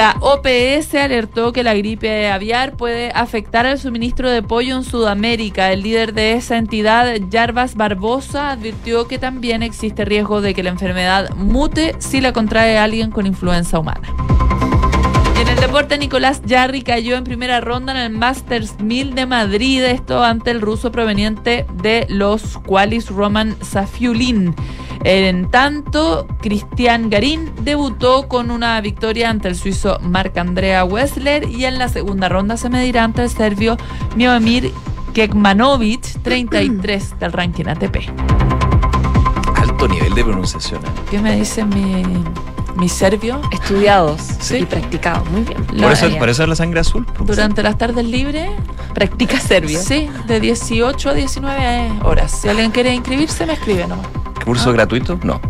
La 0.00 0.16
OPS 0.20 0.94
alertó 0.94 1.52
que 1.52 1.62
la 1.62 1.74
gripe 1.74 2.30
aviar 2.30 2.74
puede 2.74 3.10
afectar 3.10 3.66
al 3.66 3.78
suministro 3.78 4.30
de 4.30 4.42
pollo 4.42 4.74
en 4.76 4.82
Sudamérica. 4.82 5.70
El 5.72 5.82
líder 5.82 6.14
de 6.14 6.32
esa 6.32 6.56
entidad, 6.56 7.06
Jarbas 7.30 7.74
Barbosa, 7.74 8.50
advirtió 8.50 9.06
que 9.06 9.18
también 9.18 9.62
existe 9.62 10.06
riesgo 10.06 10.40
de 10.40 10.54
que 10.54 10.62
la 10.62 10.70
enfermedad 10.70 11.28
mute 11.36 11.96
si 11.98 12.22
la 12.22 12.32
contrae 12.32 12.78
alguien 12.78 13.10
con 13.10 13.26
influenza 13.26 13.78
humana. 13.78 14.08
El 15.50 15.56
deporte, 15.56 15.98
Nicolás 15.98 16.42
Jarry 16.48 16.82
cayó 16.82 17.16
en 17.16 17.24
primera 17.24 17.60
ronda 17.60 17.92
en 17.92 17.98
el 17.98 18.16
Masters 18.16 18.78
1000 18.80 19.16
de 19.16 19.26
Madrid, 19.26 19.82
esto 19.82 20.22
ante 20.22 20.52
el 20.52 20.60
ruso 20.60 20.92
proveniente 20.92 21.66
de 21.82 22.06
los 22.08 22.56
Qualis 22.58 23.10
Roman 23.10 23.56
Safiulin. 23.60 24.54
En 25.02 25.50
tanto, 25.50 26.28
Cristian 26.40 27.10
Garín 27.10 27.50
debutó 27.62 28.28
con 28.28 28.52
una 28.52 28.80
victoria 28.80 29.28
ante 29.28 29.48
el 29.48 29.56
suizo 29.56 29.98
Marc-Andrea 30.02 30.84
Wessler 30.84 31.48
y 31.48 31.64
en 31.64 31.78
la 31.78 31.88
segunda 31.88 32.28
ronda 32.28 32.56
se 32.56 32.70
medirá 32.70 33.02
ante 33.02 33.22
el 33.24 33.28
serbio 33.28 33.76
Miomir 34.14 34.72
Kekmanovic, 35.14 36.22
33 36.22 37.18
del 37.18 37.32
ranking 37.32 37.66
ATP. 37.66 37.96
Alto 39.56 39.88
nivel 39.88 40.14
de 40.14 40.22
pronunciación. 40.22 40.80
¿eh? 40.84 40.88
¿Qué 41.10 41.18
me 41.18 41.34
dice 41.34 41.64
mi, 41.64 42.04
mi 42.76 42.88
serbio? 42.88 43.40
Estudiados 43.52 44.20
Sí. 44.40 44.58
y 44.58 44.64
practicados. 44.64 45.28
Muy 45.30 45.42
bien. 45.42 45.64
Por 45.64 45.92
eso, 45.92 46.08
por 46.18 46.28
eso 46.28 46.42
es 46.42 46.48
la 46.48 46.56
sangre 46.56 46.80
azul. 46.80 47.04
pues. 47.16 47.26
Durante 47.28 47.62
las 47.62 47.76
tardes 47.78 48.04
libres, 48.04 48.50
Practica 48.94 49.38
serbio. 49.40 49.80
sí, 49.80 50.08
de 50.26 50.40
18 50.40 51.10
a 51.10 51.14
19 51.14 51.90
horas. 52.02 52.30
Si 52.32 52.48
alguien 52.48 52.70
quiere 52.70 52.94
inscribirse, 52.94 53.46
me 53.46 53.52
escribe 53.54 53.86
nomás. 53.86 54.06
¿Curso 54.44 54.72
gratuito? 54.72 55.18
No. 55.22 55.40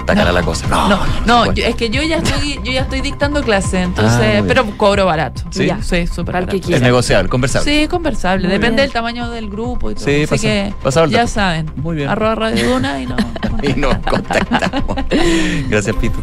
Está 0.00 0.16
cara 0.16 0.32
la 0.32 0.42
cosa. 0.42 0.66
No, 0.66 0.88
No, 0.88 0.96
no, 1.26 1.38
supuesto. 1.44 1.52
yo- 1.52 1.64
es 1.66 1.76
que 1.76 1.88
yo 1.88 2.02
ya 2.02 2.16
estoy, 2.16 2.58
yo 2.64 2.72
ya 2.72 2.80
estoy 2.80 3.02
dictando 3.02 3.40
clase, 3.42 3.78
Ah, 3.78 3.82
entonces, 3.84 4.42
pero 4.48 4.64
cobro 4.76 5.06
barato. 5.06 5.42
Sí. 5.50 5.66
Ya, 5.66 5.80
sí, 5.80 6.08
súper 6.08 6.24
Para 6.32 6.38
el 6.40 6.44
que 6.46 6.50
barato. 6.56 6.66
quiera. 6.66 6.76
Es 6.78 6.82
negociable, 6.82 7.28
conversable. 7.28 7.82
Sí, 7.82 7.86
conversable. 7.86 8.48
Muy 8.48 8.52
Depende 8.54 8.76
bien. 8.82 8.86
del 8.88 8.92
tamaño 8.92 9.30
del 9.30 9.48
grupo 9.48 9.92
y 9.92 9.94
todo. 9.94 10.04
Sí, 10.04 10.24
Así 10.24 10.72
pasa- 10.82 11.04
que 11.06 11.10
ya 11.12 11.26
saben. 11.28 11.70
Muy 11.76 11.94
bien. 11.94 12.08
Arroba 12.08 12.34
Radio 12.34 12.68
Duna 12.70 13.00
y 13.00 13.06
no. 13.06 13.14
Y 13.62 13.74
nos 13.74 13.96
contactamos. 13.98 14.96
Gracias, 15.68 15.94
Pito. 15.94 16.18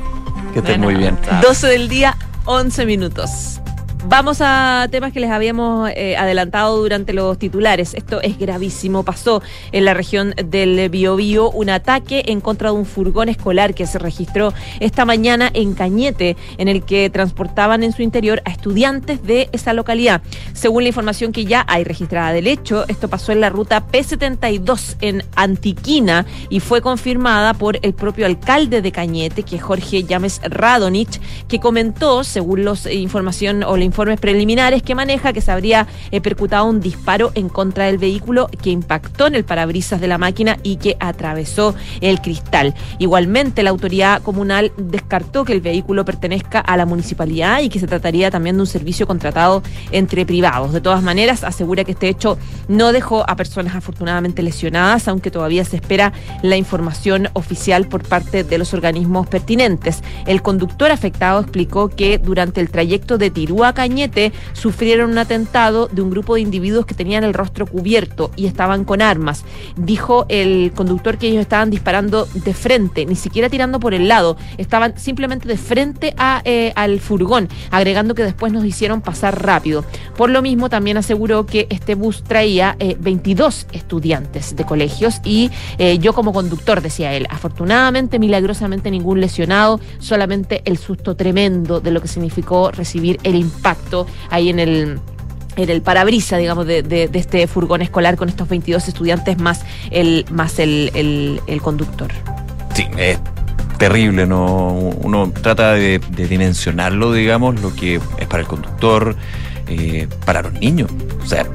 Que 0.53 0.59
estés 0.59 0.75
De 0.75 0.77
muy 0.77 0.95
bien. 0.95 1.17
Chao. 1.23 1.41
12 1.41 1.67
del 1.67 1.89
día, 1.89 2.17
11 2.45 2.85
minutos. 2.85 3.61
Vamos 4.05 4.39
a 4.39 4.87
temas 4.89 5.11
que 5.11 5.19
les 5.19 5.29
habíamos 5.29 5.89
eh, 5.93 6.15
adelantado 6.15 6.77
durante 6.77 7.11
los 7.11 7.37
titulares. 7.37 7.93
Esto 7.93 8.21
es 8.21 8.39
gravísimo. 8.39 9.03
Pasó 9.03 9.43
en 9.73 9.83
la 9.83 9.93
región 9.93 10.33
del 10.41 10.89
Biobío 10.89 11.51
un 11.51 11.69
ataque 11.69 12.23
en 12.27 12.39
contra 12.39 12.71
de 12.71 12.77
un 12.77 12.85
furgón 12.85 13.27
escolar 13.27 13.75
que 13.75 13.85
se 13.85 13.99
registró 13.99 14.53
esta 14.79 15.03
mañana 15.03 15.51
en 15.53 15.73
Cañete, 15.73 16.37
en 16.57 16.69
el 16.69 16.85
que 16.85 17.09
transportaban 17.09 17.83
en 17.83 17.91
su 17.91 18.01
interior 18.01 18.41
a 18.45 18.51
estudiantes 18.51 19.21
de 19.21 19.49
esa 19.51 19.73
localidad. 19.73 20.21
Según 20.53 20.83
la 20.83 20.89
información 20.89 21.33
que 21.33 21.43
ya 21.43 21.65
hay 21.67 21.83
registrada 21.83 22.31
del 22.31 22.47
hecho, 22.47 22.85
esto 22.87 23.09
pasó 23.09 23.33
en 23.33 23.41
la 23.41 23.49
ruta 23.49 23.85
P72 23.85 24.95
en 25.01 25.25
Antiquina 25.35 26.25
y 26.49 26.61
fue 26.61 26.81
confirmada 26.81 27.53
por 27.53 27.77
el 27.81 27.93
propio 27.93 28.25
alcalde 28.27 28.81
de 28.81 28.93
Cañete, 28.93 29.43
que 29.43 29.57
es 29.57 29.61
Jorge 29.61 30.05
Llames 30.05 30.39
Radonich, 30.45 31.19
que 31.49 31.59
comentó, 31.59 32.23
según 32.23 32.63
los 32.63 32.85
eh, 32.85 32.93
información 32.93 33.63
o 33.63 33.75
los 33.75 33.88
informes 33.89 34.19
preliminares 34.19 34.83
que 34.83 34.95
maneja, 34.95 35.33
que 35.33 35.41
se 35.41 35.51
habría 35.51 35.87
eh, 36.11 36.21
percutado 36.21 36.65
un 36.65 36.79
disparo 36.79 37.31
en 37.35 37.49
contra 37.49 37.85
del 37.85 37.97
vehículo 37.97 38.49
que 38.61 38.69
impactó 38.69 39.27
en 39.27 39.35
el 39.35 39.43
parabrisas 39.43 39.99
de 39.99 40.07
la 40.07 40.17
máquina 40.17 40.57
y 40.63 40.77
que 40.77 40.95
atravesó 40.99 41.75
el 42.01 42.21
cristal. 42.21 42.75
Igualmente, 42.99 43.63
la 43.63 43.71
autoridad 43.71 44.21
comunal 44.21 44.71
descartó 44.77 45.43
que 45.43 45.53
el 45.53 45.61
vehículo 45.61 46.05
pertenezca 46.05 46.59
a 46.59 46.77
la 46.77 46.85
municipalidad 46.85 47.61
y 47.61 47.69
que 47.69 47.79
se 47.79 47.87
trataría 47.87 48.29
también 48.29 48.55
de 48.55 48.61
un 48.61 48.67
servicio 48.67 49.07
contratado 49.07 49.63
entre 49.91 50.25
privados. 50.25 50.71
De 50.71 50.81
todas 50.81 51.01
maneras, 51.01 51.43
asegura 51.43 51.83
que 51.83 51.93
este 51.93 52.09
hecho 52.09 52.37
no 52.67 52.91
dejó 52.91 53.27
a 53.27 53.35
personas 53.35 53.75
afortunadamente 53.75 54.43
lesionadas, 54.43 55.07
aunque 55.07 55.31
todavía 55.31 55.65
se 55.65 55.77
espera 55.77 56.13
la 56.43 56.57
información 56.57 57.29
oficial 57.33 57.87
por 57.87 58.03
parte 58.03 58.43
de 58.43 58.57
los 58.57 58.73
organismos 58.73 59.27
pertinentes. 59.27 60.03
El 60.27 60.41
conductor 60.41 60.91
afectado 60.91 61.41
explicó 61.41 61.89
que 61.89 62.19
durante 62.19 62.61
el 62.61 62.69
trayecto 62.69 63.17
de 63.17 63.31
Tirúa 63.31 63.73
Cañete 63.79 64.33
sufrieron 64.51 65.11
un 65.11 65.17
atentado 65.19 65.87
de 65.87 66.01
un 66.01 66.09
grupo 66.09 66.35
de 66.35 66.41
individuos 66.41 66.85
que 66.85 66.93
tenían 66.93 67.23
el 67.23 67.33
rostro 67.33 67.65
cubierto 67.65 68.29
y 68.35 68.45
estaban 68.45 68.83
con 68.83 69.01
armas. 69.01 69.45
Dijo 69.77 70.25
el 70.27 70.73
conductor 70.75 71.17
que 71.17 71.29
ellos 71.29 71.39
estaban 71.39 71.69
disparando 71.69 72.27
de 72.33 72.53
frente, 72.53 73.05
ni 73.05 73.15
siquiera 73.15 73.47
tirando 73.47 73.79
por 73.79 73.93
el 73.93 74.09
lado, 74.09 74.35
estaban 74.57 74.99
simplemente 74.99 75.47
de 75.47 75.55
frente 75.55 76.13
a, 76.17 76.41
eh, 76.43 76.73
al 76.75 76.99
furgón, 76.99 77.47
agregando 77.71 78.15
que 78.15 78.23
después 78.23 78.51
nos 78.51 78.65
hicieron 78.65 78.99
pasar 78.99 79.45
rápido. 79.45 79.85
Por 80.17 80.29
lo 80.29 80.41
mismo, 80.41 80.67
también 80.67 80.97
aseguró 80.97 81.45
que 81.45 81.67
este 81.69 81.95
bus 81.95 82.25
traía 82.25 82.75
eh, 82.79 82.97
22 82.99 83.67
estudiantes 83.71 84.57
de 84.57 84.65
colegios 84.65 85.21
y 85.23 85.51
eh, 85.77 85.99
yo 85.99 86.11
como 86.11 86.33
conductor, 86.33 86.81
decía 86.81 87.13
él, 87.13 87.27
afortunadamente, 87.29 88.19
milagrosamente 88.19 88.91
ningún 88.91 89.21
lesionado, 89.21 89.79
solamente 89.99 90.63
el 90.65 90.77
susto 90.77 91.15
tremendo 91.15 91.79
de 91.79 91.91
lo 91.91 92.01
que 92.01 92.09
significó 92.09 92.71
recibir 92.71 93.21
el 93.23 93.35
impacto 93.35 93.68
ahí 94.29 94.49
en 94.49 94.59
el 94.59 94.99
en 95.55 95.69
el 95.69 95.81
parabrisa, 95.81 96.37
digamos, 96.37 96.65
de, 96.65 97.09
este 97.13 97.45
furgón 97.47 97.81
escolar 97.81 98.15
con 98.15 98.29
estos 98.29 98.47
22 98.47 98.87
estudiantes 98.87 99.37
más 99.39 99.65
el, 99.91 100.25
más 100.31 100.57
el, 100.59 100.89
el- 101.47 101.61
conductor. 101.61 102.09
Sí, 102.73 102.85
es 102.97 103.19
terrible, 103.77 104.25
¿no? 104.25 104.67
Uno 104.71 105.31
trata 105.41 105.73
de, 105.73 105.99
de 106.11 106.27
dimensionarlo, 106.27 107.11
digamos, 107.11 107.59
lo 107.61 107.75
que 107.75 107.95
es 107.95 108.27
para 108.27 108.41
el 108.41 108.47
conductor, 108.47 109.17
eh, 109.67 110.07
para 110.25 110.43
los 110.43 110.53
niños. 110.53 110.89
O 111.21 111.27
sea, 111.27 111.45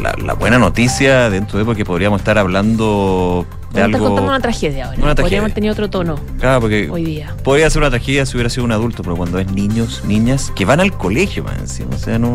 la, 0.00 0.14
la 0.24 0.34
buena 0.34 0.58
noticia 0.58 1.28
dentro 1.28 1.58
de 1.58 1.64
porque 1.64 1.84
podríamos 1.84 2.20
estar 2.20 2.38
hablando 2.38 3.44
de 3.82 3.86
Estás 3.86 4.00
contando 4.00 4.18
algo. 4.22 4.28
una 4.30 4.40
tragedia 4.40 4.84
ahora. 4.86 4.96
Una 5.02 5.14
tragedia. 5.14 5.22
Podríamos 5.24 5.54
tener 5.54 5.70
otro 5.70 5.90
tono 5.90 6.18
Claro, 6.38 6.60
porque 6.60 6.88
hoy 6.90 7.04
día. 7.04 7.34
podría 7.44 7.68
ser 7.70 7.82
una 7.82 7.90
tragedia 7.90 8.26
si 8.26 8.36
hubiera 8.36 8.50
sido 8.50 8.64
un 8.64 8.72
adulto, 8.72 9.02
pero 9.02 9.16
cuando 9.16 9.38
es 9.38 9.50
niños, 9.52 10.02
niñas, 10.06 10.52
que 10.54 10.64
van 10.64 10.80
al 10.80 10.92
colegio, 10.92 11.44
man, 11.44 11.56
encima, 11.60 11.94
o 11.94 11.98
sea, 11.98 12.18
no, 12.18 12.34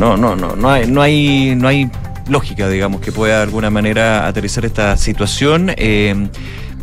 no, 0.00 0.16
no, 0.16 0.34
no, 0.36 0.56
no 0.56 0.70
hay, 0.70 0.86
no 0.86 1.02
hay, 1.02 1.54
no 1.56 1.68
hay 1.68 1.90
lógica, 2.28 2.68
digamos, 2.68 3.00
que 3.00 3.12
pueda 3.12 3.36
de 3.36 3.42
alguna 3.42 3.70
manera 3.70 4.26
aterrizar 4.26 4.64
esta 4.64 4.96
situación. 4.96 5.70
eh, 5.76 6.28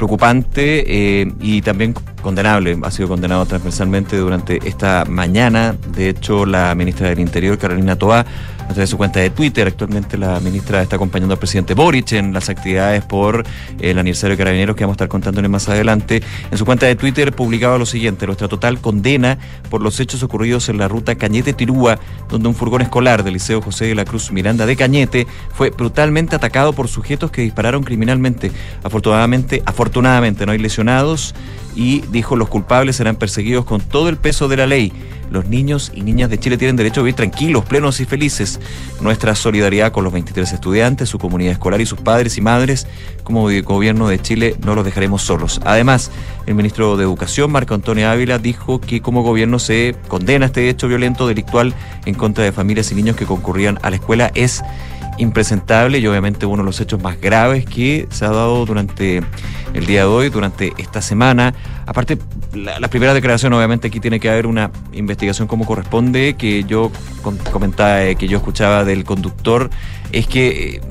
preocupante 0.02 0.84
eh, 1.22 1.32
y 1.42 1.62
también 1.62 1.94
condenable, 2.24 2.76
ha 2.82 2.90
sido 2.90 3.08
condenado 3.08 3.46
transversalmente 3.46 4.18
durante 4.18 4.58
esta 4.68 5.06
mañana. 5.08 5.76
De 5.96 6.10
hecho, 6.10 6.48
la 6.48 6.74
ministra 6.74 7.10
del 7.10 7.20
Interior, 7.20 7.56
Carolina 7.60 7.96
Toá, 7.96 8.26
a 8.72 8.74
través 8.74 8.90
de 8.90 8.92
su 8.92 8.98
cuenta 8.98 9.20
de 9.20 9.30
Twitter, 9.30 9.68
actualmente 9.68 10.18
la 10.18 10.40
ministra 10.40 10.82
está 10.82 10.96
acompañando 10.96 11.34
al 11.34 11.40
presidente 11.40 11.74
Boric 11.74 12.14
en 12.14 12.34
las 12.34 12.50
actividades 12.50 13.04
por 13.04 13.46
el 13.80 14.00
aniversario 14.00 14.36
de 14.36 14.38
Carabineros 14.38 14.78
que 14.78 14.86
vamos 14.86 14.94
a 14.94 14.96
estar 14.96 15.08
contándole 15.10 15.50
más 15.50 15.68
adelante. 15.68 16.24
En 16.50 16.58
su 16.58 16.66
cuenta 16.66 16.86
de 16.86 16.96
Twitter 16.96 17.34
publicaba 17.34 17.78
lo 17.78 17.86
siguiente, 17.86 18.26
nuestra 18.26 18.48
total 18.48 18.80
condena 18.80 19.38
por 19.70 19.82
los 19.82 20.00
hechos 20.00 20.24
ocurridos 20.24 20.70
en 20.70 20.78
la 20.78 20.88
ruta 20.88 21.16
Cañete-Tirúa, 21.16 22.00
donde 22.30 22.48
un 22.48 22.56
furgón 22.56 22.82
escolar 22.82 23.24
del 23.24 23.34
Liceo 23.34 23.62
José 23.62 23.86
de 23.86 23.96
la 23.96 24.06
Cruz 24.06 24.32
Miranda 24.32 24.66
de 24.66 24.78
Cañete 24.78 25.28
fue 25.54 25.72
brutalmente 25.72 26.38
atacado 26.38 26.72
por 26.72 26.88
sujetos 26.88 27.30
que 27.30 27.42
dispararon 27.42 27.84
criminalmente. 27.84 28.54
Afortunadamente, 28.84 29.62
afortunadamente 29.66 30.46
no 30.46 30.54
hay 30.54 30.60
lesionados 30.60 31.36
y 31.76 32.02
dijo 32.12 32.36
los 32.36 32.50
culpables 32.50 32.96
serán 32.96 33.16
perseguidos 33.16 33.66
con 33.66 33.82
todo 33.82 34.10
el 34.10 34.18
peso 34.18 34.48
de 34.48 34.58
la 34.58 34.68
ley. 34.68 34.92
Los 35.32 35.46
niños 35.46 35.94
y 35.96 36.02
niñas 36.02 36.30
de 36.30 36.38
Chile 36.38 36.58
tienen 36.58 36.76
derecho 36.76 37.00
a 37.00 37.04
vivir 37.04 37.16
tranquilos, 37.16 37.64
plenos 37.64 38.02
y 38.02 38.06
felices. 38.06 38.60
Nuestra 39.00 39.34
solidaridad 39.34 39.94
con 39.94 40.04
los 40.04 40.12
23 40.12 40.52
estudiantes, 40.52 41.08
su 41.08 41.20
comunidad 41.20 41.54
escolar 41.54 41.80
y 41.80 41.86
sus 41.86 42.00
padres 42.00 42.38
y 42.38 42.42
madres, 42.42 42.86
como 43.24 43.48
gobierno 43.64 44.10
de 44.10 44.20
Chile, 44.20 44.58
no 44.66 44.76
los 44.76 44.84
dejaremos 44.84 45.22
solos. 45.22 45.62
Además, 45.64 46.12
el 46.48 46.56
ministro 46.56 46.98
de 46.98 47.04
Educación, 47.04 47.50
Marco 47.50 47.74
Antonio 47.74 48.10
Ávila, 48.10 48.40
dijo 48.40 48.82
que 48.82 49.02
como 49.02 49.24
gobierno 49.24 49.58
se 49.58 49.96
condena 50.10 50.48
este 50.48 50.68
hecho 50.68 50.90
violento 50.90 51.26
delictual 51.28 51.74
en 52.06 52.16
contra 52.16 52.44
de 52.44 52.52
familias 52.52 52.92
y 52.92 52.96
niños 52.96 53.16
que 53.16 53.26
concurrían 53.26 53.80
a 53.84 53.90
la 53.90 53.96
escuela. 53.96 54.32
Es 54.36 54.62
impresentable 55.22 56.00
y 56.00 56.08
obviamente 56.08 56.46
uno 56.46 56.64
de 56.64 56.66
los 56.66 56.80
hechos 56.82 57.02
más 57.02 57.20
graves 57.22 57.66
que 57.66 58.08
se 58.10 58.26
ha 58.26 58.30
dado 58.30 58.66
durante 58.66 59.22
el 59.74 59.86
día 59.86 60.02
de 60.02 60.08
hoy, 60.08 60.30
durante 60.30 60.74
esta 60.78 61.02
semana. 61.02 61.54
Aparte, 61.86 62.18
la, 62.54 62.80
la 62.80 62.88
primera 62.90 63.14
declaración, 63.14 63.54
obviamente 63.54 63.88
aquí 63.88 64.00
tiene 64.00 64.20
que 64.20 64.30
haber 64.30 64.48
una 64.48 64.72
investigación 64.94 65.48
como 65.48 65.66
corresponde, 65.66 66.36
que 66.36 66.64
yo 66.66 66.92
comentaba, 67.52 68.04
eh, 68.04 68.16
que 68.16 68.28
yo 68.28 68.38
escuchaba 68.38 68.84
del 68.84 69.04
conductor, 69.04 69.70
es 70.12 70.28
que... 70.28 70.76
eh, 70.76 70.82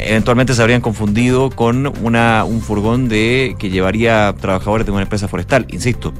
Eventualmente 0.00 0.54
se 0.54 0.62
habrían 0.62 0.80
confundido 0.80 1.50
con 1.50 1.92
una, 2.04 2.44
un 2.44 2.60
furgón 2.60 3.08
de 3.08 3.56
que 3.58 3.68
llevaría 3.68 4.32
trabajadores 4.40 4.86
de 4.86 4.92
una 4.92 5.02
empresa 5.02 5.26
forestal. 5.26 5.66
Insisto, 5.70 6.14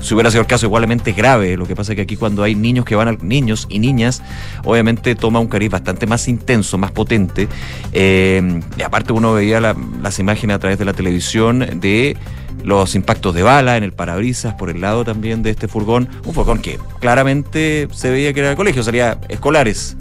si 0.00 0.14
hubiera 0.14 0.30
sido 0.30 0.40
el 0.42 0.46
caso 0.46 0.66
igualmente 0.66 1.12
grave. 1.12 1.56
Lo 1.56 1.66
que 1.66 1.74
pasa 1.76 1.92
es 1.92 1.96
que 1.96 2.02
aquí 2.02 2.16
cuando 2.16 2.42
hay 2.42 2.54
niños 2.54 2.84
que 2.84 2.94
van 2.96 3.18
niños 3.22 3.66
y 3.68 3.78
niñas, 3.78 4.22
obviamente 4.64 5.14
toma 5.14 5.40
un 5.40 5.48
cariz 5.48 5.70
bastante 5.70 6.06
más 6.06 6.28
intenso, 6.28 6.78
más 6.78 6.90
potente. 6.92 7.48
Eh, 7.92 8.60
y 8.76 8.82
aparte 8.82 9.12
uno 9.12 9.32
veía 9.34 9.60
la- 9.60 9.76
las 10.02 10.18
imágenes 10.18 10.56
a 10.56 10.58
través 10.58 10.78
de 10.78 10.84
la 10.84 10.92
televisión 10.92 11.80
de 11.80 12.16
los 12.64 12.94
impactos 12.94 13.34
de 13.34 13.42
bala 13.42 13.76
en 13.78 13.84
el 13.84 13.92
parabrisas 13.92 14.52
por 14.54 14.68
el 14.70 14.80
lado 14.82 15.04
también 15.04 15.42
de 15.42 15.50
este 15.50 15.66
furgón. 15.68 16.08
Un 16.26 16.34
furgón 16.34 16.58
que 16.60 16.78
claramente 17.00 17.88
se 17.92 18.10
veía 18.10 18.32
que 18.32 18.40
era 18.40 18.54
colegio, 18.56 18.82
sería 18.82 19.18
escolares. 19.28 19.96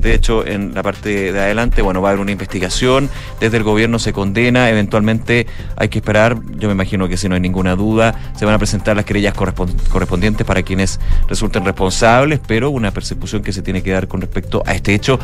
De 0.00 0.14
hecho, 0.14 0.46
en 0.46 0.74
la 0.74 0.82
parte 0.82 1.32
de 1.32 1.40
adelante, 1.40 1.82
bueno, 1.82 2.00
va 2.00 2.08
a 2.08 2.12
haber 2.12 2.20
una 2.20 2.32
investigación, 2.32 3.08
desde 3.38 3.58
el 3.58 3.62
gobierno 3.62 3.98
se 3.98 4.12
condena, 4.12 4.70
eventualmente 4.70 5.46
hay 5.76 5.88
que 5.88 5.98
esperar, 5.98 6.38
yo 6.56 6.68
me 6.68 6.74
imagino 6.74 7.08
que 7.08 7.16
si 7.16 7.28
no 7.28 7.34
hay 7.34 7.40
ninguna 7.40 7.76
duda, 7.76 8.32
se 8.36 8.44
van 8.44 8.54
a 8.54 8.58
presentar 8.58 8.96
las 8.96 9.04
querellas 9.04 9.34
correspondientes 9.34 10.46
para 10.46 10.62
quienes 10.62 11.00
resulten 11.28 11.64
responsables, 11.64 12.40
pero 12.46 12.70
una 12.70 12.90
persecución 12.90 13.42
que 13.42 13.52
se 13.52 13.62
tiene 13.62 13.82
que 13.82 13.90
dar 13.90 14.08
con 14.08 14.20
respecto 14.20 14.62
a 14.66 14.74
este 14.74 14.94
hecho 14.94 15.18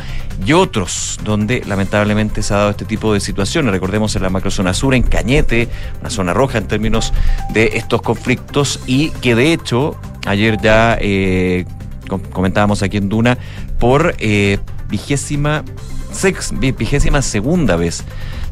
y 0.45 0.53
otros, 0.53 1.19
donde 1.23 1.63
lamentablemente 1.65 2.43
se 2.43 2.53
ha 2.53 2.57
dado 2.57 2.69
este 2.71 2.85
tipo 2.85 3.13
de 3.13 3.19
situaciones. 3.19 3.71
Recordemos 3.71 4.15
en 4.15 4.23
la 4.23 4.29
macrozona 4.29 4.73
sur, 4.73 4.93
en 4.93 5.03
Cañete, 5.03 5.67
una 6.01 6.09
zona 6.09 6.33
roja 6.33 6.57
en 6.57 6.67
términos 6.67 7.13
de 7.49 7.71
estos 7.73 8.01
conflictos 8.01 8.79
y 8.85 9.09
que 9.09 9.35
de 9.35 9.53
hecho 9.53 9.99
ayer 10.25 10.59
ya 10.61 10.97
eh, 10.99 11.65
comentábamos 12.07 12.83
aquí 12.83 12.97
en 12.97 13.09
Duna, 13.09 13.37
por 13.79 14.15
eh, 14.19 14.59
vigésima, 14.89 15.63
sex, 16.11 16.51
vigésima 16.59 17.21
segunda 17.21 17.75
vez 17.75 18.03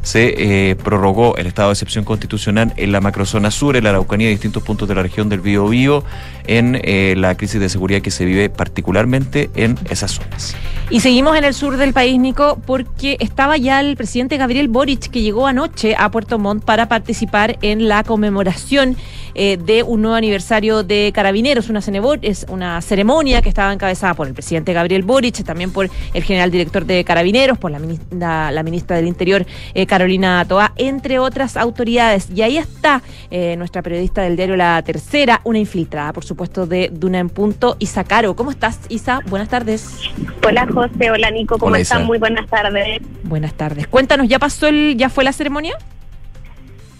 se 0.06 0.70
eh, 0.70 0.76
prorrogó 0.76 1.36
el 1.36 1.48
estado 1.48 1.70
de 1.70 1.72
excepción 1.72 2.04
constitucional 2.04 2.72
en 2.76 2.92
la 2.92 3.00
macrozona 3.00 3.50
sur, 3.50 3.76
en 3.76 3.82
la 3.82 3.90
Araucanía 3.90 4.28
y 4.28 4.30
distintos 4.30 4.62
puntos 4.62 4.86
de 4.88 4.94
la 4.94 5.02
región 5.02 5.28
del 5.28 5.40
Bío 5.40 6.04
en 6.46 6.80
eh, 6.84 7.14
la 7.16 7.36
crisis 7.36 7.60
de 7.60 7.68
seguridad 7.68 8.00
que 8.02 8.12
se 8.12 8.24
vive 8.24 8.48
particularmente 8.48 9.50
en 9.56 9.76
esas 9.90 10.12
zonas. 10.12 10.54
Y 10.90 11.00
seguimos 11.00 11.36
en 11.36 11.42
el 11.42 11.54
sur 11.54 11.76
del 11.76 11.92
país, 11.92 12.20
Nico, 12.20 12.56
porque 12.64 13.16
estaba 13.18 13.56
ya 13.56 13.80
el 13.80 13.96
presidente 13.96 14.36
Gabriel 14.36 14.68
Boric 14.68 15.10
que 15.10 15.22
llegó 15.22 15.48
anoche 15.48 15.96
a 15.98 16.08
Puerto 16.12 16.38
Montt 16.38 16.64
para 16.64 16.86
participar 16.86 17.58
en 17.62 17.88
la 17.88 18.04
conmemoración 18.04 18.96
eh, 19.34 19.58
de 19.58 19.82
un 19.82 20.00
nuevo 20.00 20.16
aniversario 20.16 20.82
de 20.82 21.10
Carabineros, 21.12 21.68
una, 21.68 21.80
es 22.22 22.46
una 22.48 22.80
ceremonia 22.80 23.42
que 23.42 23.50
estaba 23.50 23.70
encabezada 23.72 24.14
por 24.14 24.28
el 24.28 24.32
presidente 24.32 24.72
Gabriel 24.72 25.02
Boric, 25.02 25.44
también 25.44 25.72
por 25.72 25.90
el 26.14 26.22
general 26.22 26.50
director 26.50 26.86
de 26.86 27.04
Carabineros, 27.04 27.58
por 27.58 27.70
la 27.70 27.78
ministra, 27.78 28.50
la 28.50 28.62
ministra 28.62 28.96
del 28.96 29.06
Interior 29.06 29.44
eh, 29.74 29.84
Carolina 29.96 30.44
Toa, 30.46 30.72
entre 30.76 31.18
otras 31.18 31.56
autoridades. 31.56 32.28
Y 32.30 32.42
ahí 32.42 32.58
está 32.58 33.00
eh, 33.30 33.56
nuestra 33.56 33.80
periodista 33.80 34.20
del 34.20 34.36
diario 34.36 34.54
La 34.54 34.82
Tercera, 34.82 35.40
una 35.42 35.58
infiltrada, 35.58 36.12
por 36.12 36.22
supuesto, 36.22 36.66
de 36.66 36.90
Duna 36.92 37.18
en 37.18 37.30
Punto, 37.30 37.76
Isa 37.78 38.04
Caro. 38.04 38.36
¿Cómo 38.36 38.50
estás, 38.50 38.78
Isa? 38.90 39.20
Buenas 39.30 39.48
tardes. 39.48 39.98
Hola, 40.46 40.66
José. 40.70 41.10
Hola, 41.10 41.30
Nico. 41.30 41.56
¿Cómo 41.56 41.76
están? 41.76 42.04
Muy 42.04 42.18
buenas 42.18 42.46
tardes. 42.46 43.00
Buenas 43.22 43.54
tardes. 43.54 43.86
Cuéntanos, 43.86 44.28
¿ya 44.28 44.38
pasó 44.38 44.66
el, 44.66 44.98
ya 44.98 45.08
fue 45.08 45.24
la 45.24 45.32
ceremonia? 45.32 45.78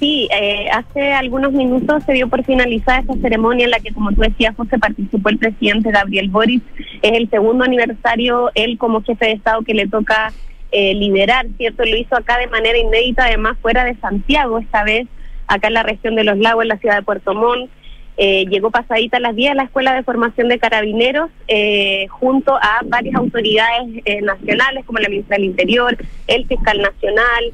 Sí, 0.00 0.26
eh, 0.35 0.71
hace 0.71 1.12
algunos 1.12 1.53
minutos 1.53 2.03
se 2.05 2.15
dio 2.15 2.29
por 2.29 2.45
finalizada 2.45 3.00
esta 3.00 3.15
ceremonia 3.17 3.67
en 3.67 3.73
la 3.73 3.81
que, 3.81 3.93
como 3.93 4.11
tú 4.12 4.23
decías, 4.23 4.57
José, 4.57 4.79
participó 4.79 5.29
el 5.29 5.37
presidente 5.37 5.91
Gabriel 5.91 6.31
Boric. 6.31 6.62
Es 7.03 7.12
el 7.12 7.29
segundo 7.29 7.62
aniversario, 7.62 8.50
él 8.55 8.79
como 8.79 9.03
jefe 9.03 9.26
de 9.26 9.33
Estado 9.33 9.61
que 9.61 9.75
le 9.75 9.87
toca 9.87 10.33
eh, 10.76 10.95
liderar, 10.95 11.47
¿cierto? 11.56 11.85
Lo 11.85 11.97
hizo 11.97 12.16
acá 12.16 12.38
de 12.38 12.47
manera 12.49 12.76
inédita, 12.76 13.25
además 13.25 13.56
fuera 13.62 13.85
de 13.85 13.97
Santiago, 13.97 14.59
esta 14.59 14.85
vez 14.85 15.06
acá 15.47 15.68
en 15.68 15.75
la 15.75 15.83
región 15.83 16.16
de 16.16 16.25
Los 16.25 16.38
Lagos, 16.38 16.62
en 16.62 16.68
la 16.68 16.78
ciudad 16.78 16.97
de 16.97 17.02
Puerto 17.02 17.35
Montt. 17.35 17.71
Eh, 18.18 18.47
llegó 18.47 18.71
pasadita 18.71 19.21
las 19.21 19.37
10 19.37 19.52
a 19.52 19.54
la 19.54 19.64
Escuela 19.64 19.95
de 19.95 20.02
Formación 20.02 20.49
de 20.49 20.59
Carabineros 20.59 21.30
eh, 21.49 22.06
junto 22.09 22.56
a 22.56 22.80
varias 22.85 23.14
autoridades 23.14 24.02
nacionales 24.23 24.87
como 24.87 24.99
la 25.00 25.09
ministra 25.09 25.37
del 25.37 25.45
Interior, 25.45 25.97
el 26.26 26.47
fiscal 26.47 26.80
nacional, 26.80 27.52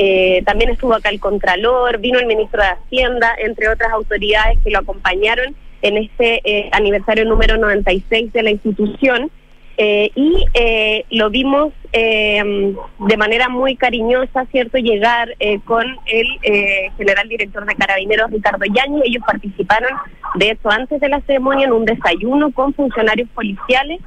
eh, 0.00 0.42
también 0.46 0.70
estuvo 0.70 0.94
acá 0.94 1.08
el 1.08 1.18
Contralor, 1.18 1.98
vino 1.98 2.20
el 2.20 2.26
ministro 2.26 2.62
de 2.62 2.68
Hacienda, 2.68 3.34
entre 3.36 3.68
otras 3.68 3.92
autoridades 3.92 4.56
que 4.62 4.70
lo 4.70 4.78
acompañaron 4.78 5.56
en 5.82 5.96
este 5.96 6.40
eh, 6.44 6.68
aniversario 6.72 7.24
número 7.24 7.58
96 7.58 8.32
de 8.32 8.42
la 8.44 8.50
institución. 8.50 9.28
Eh, 9.80 10.10
y 10.14 10.44
lo 11.16 11.30
vimos 11.30 11.72
de 11.92 13.16
manera 13.16 13.48
muy 13.48 13.76
cariñosa, 13.76 14.44
¿cierto?, 14.46 14.78
llegar 14.78 15.34
con 15.64 15.86
el 16.06 16.90
general 16.96 17.28
director 17.28 17.64
de 17.64 17.74
Carabineros, 17.76 18.30
Ricardo 18.30 18.64
Yañez. 18.66 19.02
Ellos 19.04 19.22
participaron, 19.24 19.90
de 20.34 20.50
hecho, 20.50 20.70
antes 20.70 21.00
de 21.00 21.08
la 21.08 21.20
ceremonia 21.22 21.66
en 21.66 21.72
un 21.72 21.84
desayuno 21.84 22.50
con 22.52 22.74
funcionarios 22.74 23.28
policiales 23.30 24.00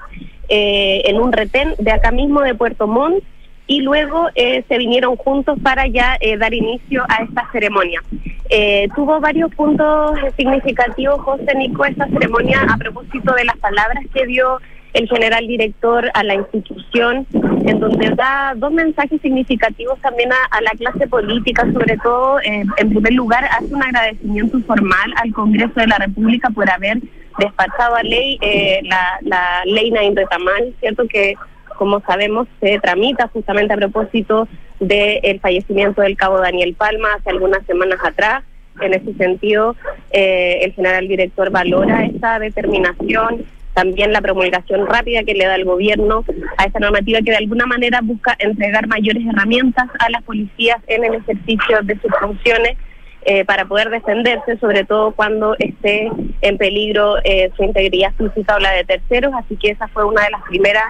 en 0.50 1.20
un 1.22 1.32
retén 1.32 1.74
de 1.80 1.92
acá 1.92 2.12
mismo 2.12 2.42
de 2.42 2.54
Puerto 2.54 2.86
Montt 2.86 3.24
y 3.72 3.80
luego 3.80 4.28
eh, 4.36 4.66
se 4.68 4.78
vinieron 4.78 5.16
juntos 5.16 5.58
para 5.64 5.88
ya 5.88 6.18
eh, 6.20 6.36
dar 6.36 6.54
inicio 6.54 7.06
a 7.08 7.24
esta 7.24 7.50
ceremonia. 7.54 8.04
Eh, 8.50 8.90
tuvo 8.94 9.22
varios 9.22 9.50
puntos 9.56 10.20
significativos, 10.36 11.22
José 11.22 11.56
Nico, 11.56 11.86
esta 11.86 12.06
ceremonia 12.08 12.68
a 12.70 12.76
propósito 12.76 13.34
de 13.34 13.46
las 13.46 13.56
palabras 13.60 14.04
que 14.14 14.26
dio 14.26 14.60
el 14.94 15.08
general 15.08 15.48
director 15.48 16.12
a 16.14 16.24
la 16.24 16.36
institución, 16.36 17.26
en 17.34 17.80
donde 17.80 18.10
da 18.16 18.54
dos 18.56 18.72
mensajes 18.72 19.22
significativos 19.22 20.00
también 20.02 20.32
a, 20.32 20.62
la 20.62 20.72
clase 20.72 21.08
política, 21.08 21.64
sobre 21.72 21.98
todo, 21.98 22.40
en 22.44 22.90
primer 22.90 23.14
lugar, 23.14 23.46
hace 23.46 23.74
un 23.74 23.84
agradecimiento 23.84 24.60
formal 24.62 25.14
al 25.16 25.32
Congreso 25.34 25.74
de 25.76 25.88
la 25.88 25.98
República 25.98 26.50
por 26.50 26.70
haber 26.70 27.00
despachado 27.40 27.96
a 27.96 28.04
ley 28.04 28.38
la, 28.84 29.20
la 29.22 29.64
ley 29.66 29.92
Nain 29.92 30.16
Retamal, 30.16 30.74
¿cierto? 30.80 31.08
Que 31.08 31.36
como 31.82 32.00
sabemos, 32.02 32.48
se 32.60 32.78
tramita 32.78 33.28
justamente 33.30 33.74
a 33.74 33.78
propósito 33.78 34.48
del 34.80 35.40
fallecimiento 35.40 36.04
del 36.04 36.16
cabo 36.16 36.40
Daniel 36.40 36.76
Palma 36.76 37.16
hace 37.18 37.32
algunas 37.32 37.66
semanas 37.66 37.98
atrás. 38.04 38.44
En 38.82 38.94
ese 38.94 39.14
sentido, 39.16 39.76
eh, 40.12 40.60
el 40.62 40.74
general 40.74 41.08
director 41.08 41.50
valora 41.50 42.06
esa 42.06 42.38
determinación, 42.38 43.46
también 43.74 44.12
la 44.12 44.22
promulgación 44.22 44.86
rápida 44.88 45.24
que 45.24 45.34
le 45.34 45.46
da 45.46 45.56
el 45.56 45.66
gobierno 45.66 46.26
a 46.58 46.66
esta 46.66 46.80
normativa 46.80 47.20
que 47.20 47.32
de 47.32 47.38
alguna 47.38 47.66
manera 47.66 48.02
busca 48.02 48.36
entregar 48.40 48.88
mayores 48.88 49.24
herramientas 49.26 49.88
a 50.00 50.10
las 50.10 50.24
policías 50.24 50.78
en 50.88 51.06
el 51.06 51.16
ejercicio 51.16 51.80
de 51.84 51.98
sus 52.00 52.12
funciones 52.20 52.78
eh, 53.24 53.46
para 53.46 53.66
poder 53.66 53.90
defenderse, 53.90 54.58
sobre 54.58 54.84
todo 54.84 55.12
cuando 55.12 55.56
esté 55.60 56.10
en 56.42 56.58
peligro 56.58 57.18
eh, 57.24 57.52
su 57.56 57.64
integridad 57.64 58.14
física 58.16 58.56
o 58.56 58.60
la 58.60 58.72
de 58.72 58.84
terceros. 58.84 59.32
Así 59.36 59.56
que 59.58 59.70
esa 59.70 59.88
fue 59.90 60.06
una 60.06 60.24
de 60.24 60.32
las 60.32 60.42
primeras 60.44 60.86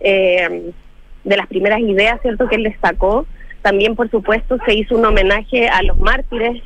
eh, 0.00 0.72
de 1.24 1.36
las 1.36 1.46
primeras 1.46 1.80
ideas, 1.80 2.20
¿cierto?, 2.22 2.48
que 2.48 2.56
él 2.56 2.64
destacó. 2.64 3.26
También, 3.62 3.96
por 3.96 4.10
supuesto, 4.10 4.58
se 4.66 4.74
hizo 4.74 4.96
un 4.96 5.06
homenaje 5.06 5.68
a 5.68 5.82
los 5.82 5.98
mártires. 5.98 6.62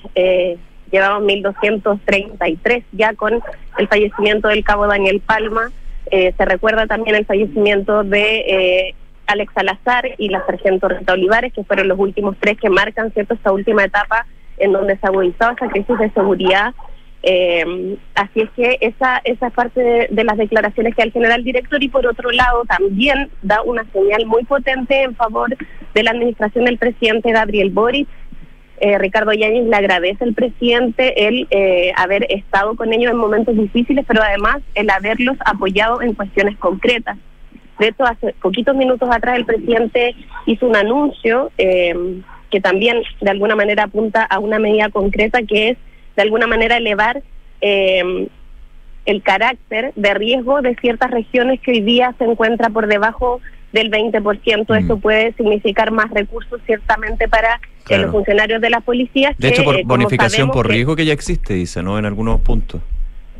Llevamos 0.90 1.22
1233 1.24 2.85
ya 2.92 3.14
con 3.14 3.40
el 3.79 3.88
fallecimiento 3.88 4.48
del 4.48 4.64
cabo 4.64 4.87
Daniel 4.87 5.20
Palma. 5.20 5.70
Eh, 6.11 6.33
se 6.37 6.44
recuerda 6.44 6.87
también 6.87 7.16
el 7.16 7.27
fallecimiento 7.27 8.03
de 8.03 8.38
eh, 8.38 8.94
Alex 9.27 9.53
Salazar 9.55 10.11
y 10.16 10.29
la 10.29 10.44
sargento 10.46 10.88
Rita 10.88 11.12
Olivares, 11.12 11.53
que 11.53 11.64
fueron 11.64 11.88
los 11.88 11.98
últimos 11.98 12.37
tres 12.40 12.59
que 12.59 12.70
marcan, 12.70 13.12
¿cierto?, 13.12 13.35
esta 13.35 13.53
última 13.53 13.85
etapa 13.85 14.27
en 14.57 14.72
donde 14.72 14.96
se 14.96 15.07
agudizaba 15.07 15.53
esa 15.53 15.68
crisis 15.68 15.98
de 15.98 16.11
seguridad 16.11 16.74
eh, 17.22 17.96
así 18.14 18.40
es 18.40 18.51
que 18.51 18.79
esa, 18.81 19.20
esa 19.24 19.51
parte 19.51 20.09
de, 20.09 20.24
las 20.24 20.37
declaraciones 20.37 20.94
que 20.94 21.03
da 21.03 21.07
el 21.07 21.12
general 21.12 21.42
director 21.42 21.83
y 21.83 21.88
por 21.88 22.07
otro 22.07 22.31
lado 22.31 22.64
también 22.64 23.29
da 23.42 23.62
una 23.62 23.85
señal 23.92 24.24
muy 24.27 24.44
potente 24.44 25.03
en 25.03 25.16
favor 25.16 25.55
de 25.94 26.03
la 26.03 26.12
administración 26.12 26.64
del 26.64 26.79
presidente 26.79 27.33
Gabriel 27.33 27.70
Boric. 27.70 28.09
Eh, 28.80 28.98
Ricardo 28.98 29.32
Yáñez 29.32 29.66
le 29.66 29.76
agradece 29.76 30.24
al 30.24 30.34
presidente 30.34 31.26
el 31.26 31.46
eh, 31.50 31.92
haber 31.96 32.26
estado 32.30 32.76
con 32.76 32.92
ellos 32.92 33.10
en 33.10 33.18
momentos 33.18 33.56
difíciles, 33.56 34.04
pero 34.06 34.22
además 34.22 34.58
el 34.74 34.90
haberlos 34.90 35.36
apoyado 35.44 36.02
en 36.02 36.14
cuestiones 36.14 36.56
concretas. 36.58 37.16
De 37.78 37.88
hecho, 37.88 38.04
hace 38.04 38.34
poquitos 38.42 38.74
minutos 38.74 39.08
atrás 39.10 39.36
el 39.36 39.44
presidente 39.44 40.14
hizo 40.46 40.66
un 40.66 40.76
anuncio 40.76 41.50
eh, 41.58 42.20
que 42.50 42.60
también 42.60 43.02
de 43.20 43.30
alguna 43.30 43.54
manera 43.54 43.84
apunta 43.84 44.24
a 44.24 44.38
una 44.38 44.58
medida 44.58 44.88
concreta 44.88 45.42
que 45.42 45.70
es 45.70 45.78
de 46.16 46.22
alguna 46.22 46.46
manera 46.46 46.76
elevar 46.76 47.22
eh, 47.60 48.28
el 49.06 49.22
carácter 49.22 49.92
de 49.94 50.14
riesgo 50.14 50.60
de 50.60 50.74
ciertas 50.76 51.10
regiones 51.10 51.60
que 51.60 51.70
hoy 51.70 51.80
día 51.80 52.14
se 52.18 52.24
encuentra 52.24 52.68
por 52.70 52.88
debajo 52.88 53.40
del 53.72 53.90
20%. 53.90 54.78
Esto 54.78 54.96
mm. 54.96 55.00
puede 55.00 55.33
significar 55.35 55.90
más 55.90 56.11
recursos 56.11 56.61
ciertamente 56.66 57.28
para 57.28 57.61
eh, 57.88 57.98
los 57.98 58.11
funcionarios 58.11 58.61
de 58.61 58.70
la 58.70 58.81
policía. 58.81 59.35
De 59.38 59.48
hecho, 59.48 59.64
por 59.64 59.83
bonificación 59.85 60.50
por 60.50 60.68
riesgo 60.68 60.96
que 60.96 61.04
ya 61.04 61.12
existe, 61.12 61.54
dice, 61.54 61.83
¿no? 61.83 61.98
En 61.98 62.04
algunos 62.04 62.40
puntos. 62.40 62.81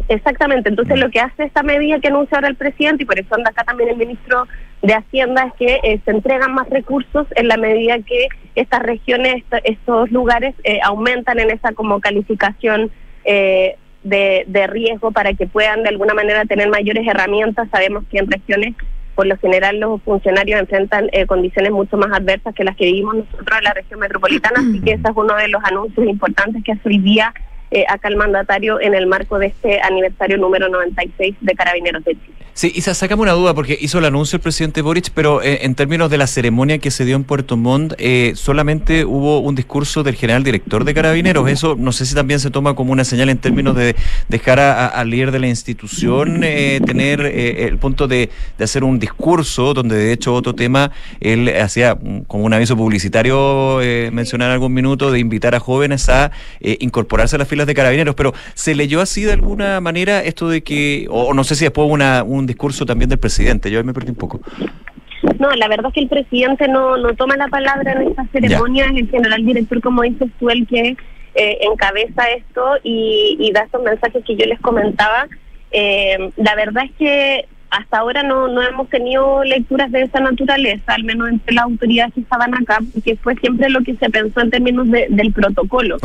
Exactamente, 0.09 0.71
entonces 0.71 0.97
mm. 0.97 1.01
lo 1.01 1.11
que 1.11 1.21
hace 1.21 1.45
esta 1.45 1.63
medida 1.63 2.01
que 2.01 2.09
anuncia 2.09 2.39
ahora 2.39 2.49
el 2.49 2.57
presidente, 2.57 3.03
y 3.03 3.07
por 3.07 3.19
eso 3.19 3.35
anda 3.35 3.51
acá 3.51 3.65
también 3.65 3.91
el 3.91 3.97
ministro 3.97 4.47
de 4.81 4.95
Hacienda, 4.95 5.45
es 5.49 5.53
que 5.55 5.81
eh, 5.83 6.01
se 6.05 6.11
entregan 6.11 6.55
más 6.55 6.69
recursos 6.71 7.27
en 7.35 7.49
la 7.49 7.57
medida 7.57 7.99
que 7.99 8.29
estas 8.55 8.81
regiones, 8.81 9.45
estos 9.65 10.11
lugares 10.11 10.55
eh, 10.65 10.81
aumentan 10.83 11.39
en 11.41 11.51
esa 11.51 11.73
como 11.73 12.01
calificación 12.01 12.91
eh, 13.25 13.77
de, 14.03 14.45
de, 14.47 14.67
riesgo 14.67 15.11
para 15.11 15.35
que 15.35 15.47
puedan 15.47 15.83
de 15.83 15.91
alguna 15.91 16.15
manera 16.15 16.45
tener 16.47 16.71
mayores 16.71 17.07
herramientas. 17.07 17.69
Sabemos 17.71 18.05
que 18.11 18.19
en 18.19 18.31
regiones, 18.31 18.75
por 19.19 19.27
lo 19.27 19.37
general, 19.39 19.81
los 19.81 20.01
funcionarios 20.03 20.61
enfrentan 20.61 21.09
condiciones 21.27 21.73
mucho 21.73 21.97
más 21.97 22.17
adversas 22.17 22.55
que 22.55 22.63
las 22.63 22.77
que 22.77 22.85
vivimos 22.85 23.17
nosotros 23.17 23.59
en 23.59 23.65
la 23.65 23.75
región 23.75 23.99
metropolitana, 23.99 24.61
así 24.61 24.81
que 24.81 24.93
ese 24.93 25.09
es 25.09 25.17
uno 25.17 25.35
de 25.35 25.49
los 25.49 25.61
anuncios 25.65 26.07
importantes 26.07 26.63
que 26.63 26.71
hace 26.71 26.89
hoy 26.89 26.99
día 26.99 27.35
eh, 27.71 27.85
acá 27.89 28.09
el 28.09 28.17
mandatario 28.17 28.81
en 28.81 28.95
el 28.95 29.07
marco 29.07 29.39
de 29.39 29.47
este 29.47 29.81
aniversario 29.81 30.39
número 30.39 30.69
96 30.69 31.37
de 31.41 31.55
Carabineros 31.55 32.05
de 32.05 32.13
Chile. 32.15 32.39
Sí, 32.59 32.73
y 32.75 32.81
sacamos 32.81 33.23
una 33.23 33.35
duda 33.35 33.55
porque 33.55 33.79
hizo 33.81 34.01
el 34.01 34.05
anuncio 34.05 34.35
el 34.35 34.43
presidente 34.43 34.83
Boric, 34.83 35.11
pero 35.15 35.41
eh, 35.41 35.61
en 35.63 35.77
términos 35.77 36.11
de 36.11 36.19
la 36.19 36.27
ceremonia 36.27 36.79
que 36.79 36.91
se 36.91 37.05
dio 37.05 37.15
en 37.15 37.23
Puerto 37.23 37.57
Montt, 37.57 37.95
eh, 37.99 38.33
solamente 38.35 39.05
hubo 39.05 39.39
un 39.39 39.55
discurso 39.55 40.03
del 40.03 40.17
general 40.17 40.43
director 40.43 40.85
de 40.85 40.93
Carabineros. 40.93 41.49
Eso 41.49 41.77
no 41.79 41.93
sé 41.93 42.05
si 42.05 42.17
también 42.17 42.41
se 42.41 42.51
toma 42.51 42.75
como 42.75 42.91
una 42.91 43.05
señal 43.05 43.29
en 43.29 43.39
términos 43.39 43.77
de 43.77 43.95
dejar 44.29 44.59
al 44.59 45.09
líder 45.09 45.31
de 45.31 45.39
la 45.39 45.47
institución 45.47 46.43
eh, 46.43 46.81
tener 46.85 47.21
el 47.21 47.79
punto 47.79 48.09
de, 48.09 48.29
hacer 48.59 48.83
un 48.83 48.99
discurso, 48.99 49.73
donde 49.73 49.95
de 49.95 50.13
hecho 50.13 50.35
otro 50.35 50.57
tema, 50.57 50.91
él 51.21 51.49
hacía 51.63 51.97
como 52.27 52.43
un 52.43 52.53
aviso 52.53 52.77
publicitario, 52.77 53.79
mencionar 54.11 54.51
algún 54.51 54.75
minuto, 54.75 55.13
de 55.13 55.21
invitar 55.21 55.55
a 55.55 55.61
jóvenes 55.61 56.09
a 56.09 56.33
incorporarse 56.61 57.37
a 57.37 57.39
las 57.39 57.47
filas 57.59 57.67
de 57.67 57.75
Carabineros. 57.75 58.15
Pero 58.15 58.33
¿se 58.55 58.75
leyó 58.75 59.01
así 59.01 59.25
de 59.25 59.33
alguna 59.33 59.81
manera 59.81 60.23
esto 60.23 60.49
de 60.49 60.63
que, 60.63 61.07
o 61.11 61.35
no 61.35 61.45
sé 61.45 61.55
si 61.55 61.65
después 61.65 61.89
una, 61.91 62.23
un 62.23 62.47
discurso 62.47 62.87
también 62.87 63.09
del 63.09 63.19
presidente. 63.19 63.71
Yo 63.71 63.79
ahí 63.79 63.85
me 63.85 63.95
perdí 63.95 64.11
un 64.11 64.17
poco. 64.17 64.41
No, 65.39 65.51
la 65.51 65.69
verdad 65.69 65.87
es 65.89 65.95
que 65.95 66.01
el 66.01 66.09
presidente 66.09 66.69
no, 66.69 66.97
no 66.97 67.15
toma 67.15 67.37
la 67.37 67.49
palabra 67.49 67.93
en 67.93 68.09
esta 68.09 68.25
ceremonia, 68.33 68.87
es 68.87 68.97
el 68.97 69.11
general 69.11 69.45
director, 69.45 69.81
como 69.81 70.03
dices 70.03 70.29
tú, 70.39 70.49
el 70.49 70.67
que 70.67 70.97
eh, 71.35 71.59
encabeza 71.61 72.31
esto 72.37 72.77
y, 72.83 73.51
da 73.53 73.63
estos 73.63 73.83
mensajes 73.83 74.25
que 74.25 74.37
yo 74.37 74.47
les 74.47 74.61
comentaba. 74.61 75.27
Eh, 75.71 76.31
la 76.37 76.55
verdad 76.55 76.85
es 76.85 76.93
que 76.99 77.49
hasta 77.71 77.99
ahora 77.99 78.23
no, 78.23 78.49
no 78.49 78.63
hemos 78.63 78.89
tenido 78.89 79.45
lecturas 79.45 79.91
de 79.93 80.03
esa 80.03 80.21
naturaleza, 80.21 80.95
al 80.95 81.05
menos 81.05 81.29
entre 81.29 81.55
las 81.55 81.65
autoridades 81.65 82.15
que 82.15 82.21
estaban 82.21 82.55
acá, 82.55 82.79
porque 82.93 83.17
fue 83.17 83.35
siempre 83.37 83.69
lo 83.69 83.83
que 83.83 83.95
se 83.97 84.09
pensó 84.11 84.41
en 84.41 84.51
términos 84.51 84.89
del 84.91 85.33
protocolo. 85.33 85.99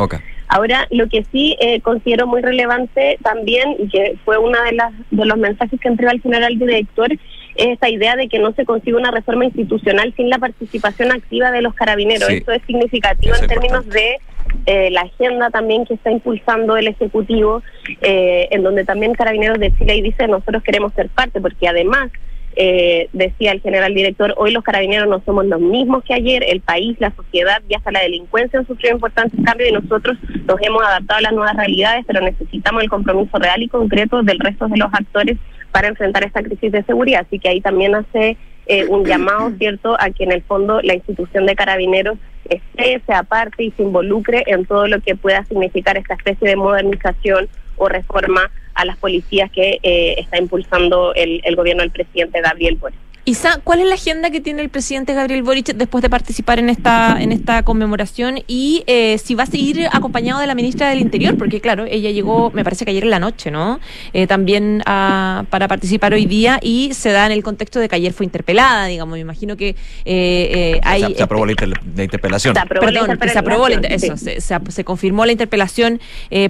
Ahora, 0.47 0.87
lo 0.91 1.07
que 1.07 1.25
sí 1.31 1.55
eh, 1.59 1.79
considero 1.81 2.27
muy 2.27 2.41
relevante 2.41 3.17
también, 3.23 3.75
y 3.79 3.87
que 3.87 4.17
fue 4.25 4.37
uno 4.37 4.61
de, 4.63 4.73
las, 4.73 4.93
de 5.09 5.25
los 5.25 5.37
mensajes 5.37 5.79
que 5.79 5.87
entrega 5.87 6.11
el 6.11 6.21
general 6.21 6.59
director, 6.59 7.09
es 7.55 7.67
esta 7.67 7.89
idea 7.89 8.15
de 8.15 8.27
que 8.27 8.39
no 8.39 8.53
se 8.53 8.65
consigue 8.65 8.95
una 8.95 9.11
reforma 9.11 9.45
institucional 9.45 10.13
sin 10.15 10.29
la 10.29 10.39
participación 10.39 11.11
activa 11.11 11.51
de 11.51 11.61
los 11.61 11.73
carabineros. 11.73 12.29
Esto 12.29 12.51
es 12.51 12.61
significativo 12.65 13.35
en 13.39 13.47
términos 13.47 13.87
de 13.89 14.17
eh, 14.65 14.89
la 14.91 15.01
agenda 15.01 15.49
también 15.49 15.85
que 15.85 15.93
está 15.93 16.11
impulsando 16.11 16.77
el 16.77 16.87
Ejecutivo, 16.87 17.61
eh, 18.01 18.47
en 18.51 18.63
donde 18.63 18.85
también 18.85 19.13
Carabineros 19.13 19.59
de 19.59 19.75
Chile 19.77 20.01
dice 20.01 20.27
nosotros 20.27 20.63
queremos 20.63 20.93
ser 20.93 21.09
parte, 21.09 21.41
porque 21.41 21.67
además, 21.67 22.11
eh, 22.55 23.09
decía 23.13 23.51
el 23.51 23.61
general 23.61 23.93
director, 23.93 24.33
hoy 24.37 24.51
los 24.51 24.63
carabineros 24.63 25.09
no 25.09 25.21
somos 25.25 25.45
los 25.47 25.59
mismos 25.59 26.03
que 26.03 26.13
ayer, 26.13 26.43
el 26.47 26.61
país, 26.61 26.95
la 26.99 27.11
sociedad 27.15 27.61
y 27.67 27.73
hasta 27.73 27.91
la 27.91 28.01
delincuencia 28.01 28.59
han 28.59 28.67
sufrido 28.67 28.93
importantes 28.93 29.39
cambios 29.43 29.69
y 29.69 29.73
nosotros 29.73 30.17
nos 30.45 30.61
hemos 30.61 30.83
adaptado 30.83 31.17
a 31.17 31.21
las 31.21 31.33
nuevas 31.33 31.55
realidades, 31.55 32.05
pero 32.05 32.21
necesitamos 32.21 32.83
el 32.83 32.89
compromiso 32.89 33.37
real 33.39 33.61
y 33.63 33.67
concreto 33.67 34.21
del 34.21 34.39
resto 34.39 34.67
de 34.67 34.77
los 34.77 34.93
actores 34.93 35.37
para 35.73 35.89
enfrentar 35.89 36.23
esta 36.23 36.41
crisis 36.41 36.71
de 36.71 36.83
seguridad. 36.83 37.25
Así 37.27 37.39
que 37.39 37.49
ahí 37.49 37.59
también 37.59 37.95
hace 37.95 38.37
eh, 38.67 38.85
un 38.85 39.03
llamado, 39.03 39.51
¿cierto?, 39.57 39.97
a 39.99 40.09
que 40.11 40.23
en 40.23 40.31
el 40.31 40.43
fondo 40.43 40.81
la 40.81 40.93
institución 40.93 41.45
de 41.45 41.55
carabineros 41.55 42.17
esté, 42.47 43.01
se 43.05 43.13
aparte 43.13 43.63
y 43.63 43.71
se 43.71 43.83
involucre 43.83 44.43
en 44.47 44.65
todo 44.65 44.87
lo 44.87 45.01
que 45.01 45.15
pueda 45.15 45.43
significar 45.45 45.97
esta 45.97 46.13
especie 46.13 46.47
de 46.47 46.55
modernización 46.55 47.49
o 47.75 47.89
reforma 47.89 48.51
a 48.75 48.85
las 48.85 48.97
policías 48.97 49.51
que 49.51 49.79
eh, 49.81 50.15
está 50.17 50.37
impulsando 50.37 51.13
el, 51.15 51.41
el 51.43 51.55
gobierno 51.55 51.81
del 51.81 51.91
presidente 51.91 52.39
Gabriel 52.41 52.75
Boric. 52.75 52.99
Isa, 53.25 53.61
¿cuál 53.63 53.79
es 53.79 53.87
la 53.87 53.95
agenda 53.95 54.31
que 54.31 54.41
tiene 54.41 54.61
el 54.61 54.67
presidente 54.67 55.13
Gabriel 55.13 55.43
Boric 55.43 55.67
después 55.75 56.01
de 56.01 56.09
participar 56.09 56.59
en 56.59 56.69
esta 56.69 57.21
en 57.21 57.31
esta 57.31 57.63
conmemoración 57.63 58.39
y 58.47 58.83
eh, 58.85 59.17
si 59.17 59.33
va 59.33 59.43
a 59.43 59.45
seguir 59.45 59.87
acompañado 59.93 60.41
de 60.41 60.47
la 60.47 60.55
ministra 60.55 60.89
del 60.89 60.99
Interior? 60.99 61.37
Porque 61.37 61.61
claro, 61.61 61.85
ella 61.85 62.11
llegó, 62.11 62.51
me 62.51 62.65
parece 62.65 62.83
que 62.83 62.91
ayer 62.91 63.05
en 63.05 63.11
la 63.11 63.19
noche, 63.19 63.49
¿no? 63.49 63.79
Eh, 64.11 64.27
también 64.27 64.81
para 64.83 65.67
participar 65.69 66.13
hoy 66.13 66.25
día 66.25 66.59
y 66.61 66.93
se 66.93 67.11
da 67.11 67.25
en 67.25 67.31
el 67.31 67.43
contexto 67.43 67.79
de 67.79 67.87
que 67.87 67.95
ayer 67.95 68.11
fue 68.11 68.25
interpelada, 68.25 68.87
digamos. 68.87 69.13
Me 69.13 69.21
imagino 69.21 69.55
que 69.55 69.77
eh, 70.03 70.81
hay... 70.83 71.15
Se, 71.15 71.23
aprobó 71.23 71.45
la, 71.45 71.53
interpelación. 71.53 72.55
Se 72.55 72.59
aprobó 72.59 72.87
Perdón, 72.87 73.17
se 73.31 73.39
aprobó 73.39 73.67
eso, 73.69 74.15
se, 74.17 74.83
confirmó 74.83 75.25
la 75.25 75.31
interpelación 75.31 76.01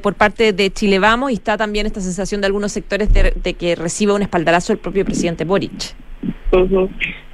por 0.01 0.15
parte 0.15 0.53
de 0.53 0.73
Chile 0.73 0.97
Vamos 0.97 1.29
y 1.29 1.35
está 1.35 1.55
también 1.55 1.85
esta 1.85 2.01
sensación 2.01 2.41
de 2.41 2.47
algunos 2.47 2.71
sectores 2.71 3.13
de, 3.13 3.31
de 3.31 3.53
que 3.53 3.75
recibe 3.75 4.13
un 4.13 4.23
espaldarazo 4.23 4.73
el 4.73 4.79
propio 4.79 5.05
presidente 5.05 5.45
Boric. 5.45 5.93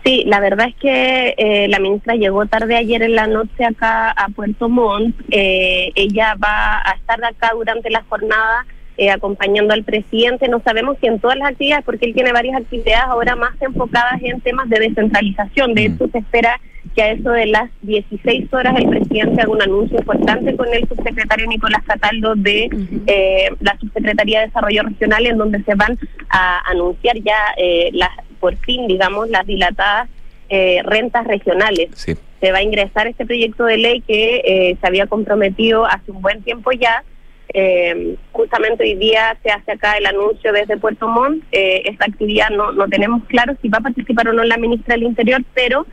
Sí, 0.04 0.24
la 0.26 0.40
verdad 0.40 0.68
es 0.70 0.76
que 0.76 1.36
eh, 1.38 1.68
la 1.68 1.80
ministra 1.80 2.16
llegó 2.16 2.46
tarde 2.46 2.76
ayer 2.76 3.04
en 3.04 3.16
la 3.16 3.28
noche 3.28 3.66
acá 3.66 4.12
a 4.12 4.30
Puerto 4.30 4.70
Montt. 4.70 5.16
Eh, 5.30 5.92
ella 5.96 6.36
va 6.42 6.82
a 6.84 6.92
estar 6.94 7.24
acá 7.24 7.52
durante 7.54 7.90
la 7.90 8.04
jornada 8.08 8.66
eh, 8.98 9.12
acompañando 9.12 9.74
al 9.74 9.84
presidente. 9.84 10.48
No 10.48 10.62
sabemos 10.62 10.98
si 11.02 11.08
en 11.08 11.20
todas 11.20 11.38
las 11.38 11.52
actividades, 11.52 11.84
porque 11.84 12.06
él 12.06 12.14
tiene 12.14 12.32
varias 12.32 12.56
actividades 12.56 13.04
ahora 13.08 13.36
más 13.36 13.54
enfocadas 13.62 14.22
en 14.22 14.40
temas 14.40 14.70
de 14.70 14.80
descentralización. 14.80 15.74
De 15.74 15.86
hecho, 15.86 16.08
se 16.08 16.20
espera 16.20 16.60
que 16.96 17.04
a 17.04 17.12
eso 17.12 17.30
de 17.32 17.48
las 17.48 17.70
16 17.82 18.52
horas 18.54 18.76
el 18.80 18.90
presidente 18.90 19.42
haga 19.42 19.52
un 19.52 19.62
anuncio 19.62 20.00
importante 20.00 20.56
con 20.56 20.74
el 20.74 20.88
subsecretario 20.88 21.46
Nicolás 21.46 21.84
Cataldo 21.86 22.36
de 22.36 22.70
la 23.60 23.78
Subsecretaría 23.80 24.40
de 24.40 24.48
Desarrollo 24.48 24.84
Regional, 24.84 25.26
en 25.28 25.38
donde 25.38 25.62
se 25.64 25.76
van 25.76 26.00
a 26.30 26.62
anunciar 26.72 27.18
ya 27.18 27.38
las 27.92 28.10
por 28.40 28.56
fin, 28.58 28.88
digamos, 28.88 29.30
las 29.30 29.46
dilatadas 29.46 30.10
eh, 30.52 30.82
rentas 30.84 31.28
regionales. 31.28 31.90
Se 31.94 32.52
va 32.52 32.58
a 32.58 32.64
ingresar 32.64 33.06
este 33.06 33.24
proyecto 33.24 33.66
de 33.66 33.78
ley 33.78 34.02
que 34.02 34.38
eh, 34.38 34.78
se 34.82 34.88
había 34.88 35.06
comprometido 35.06 35.86
hace 35.86 36.12
un 36.12 36.24
buen 36.24 36.42
tiempo 36.42 36.72
ya. 36.72 37.04
Eh, 37.54 38.16
justamente 38.32 38.84
hoy 38.84 38.96
día 38.96 39.38
se 39.44 39.52
hace 39.52 39.74
acá 39.74 39.98
el 39.98 40.08
anuncio 40.08 40.52
desde 40.52 40.78
Puerto 40.78 41.08
Montt. 41.08 41.44
esta 41.52 42.06
actividad 42.06 42.50
no, 42.50 42.72
no 42.72 42.88
tenemos 42.88 43.24
claro 43.26 43.56
si 43.62 43.70
va 43.70 43.78
a 43.78 43.82
participar 43.82 44.28
o 44.30 44.34
no 44.34 44.44
la 44.44 44.58
ministra 44.58 44.96
del 44.96 45.04
Interior, 45.04 45.44
pero 45.54 45.86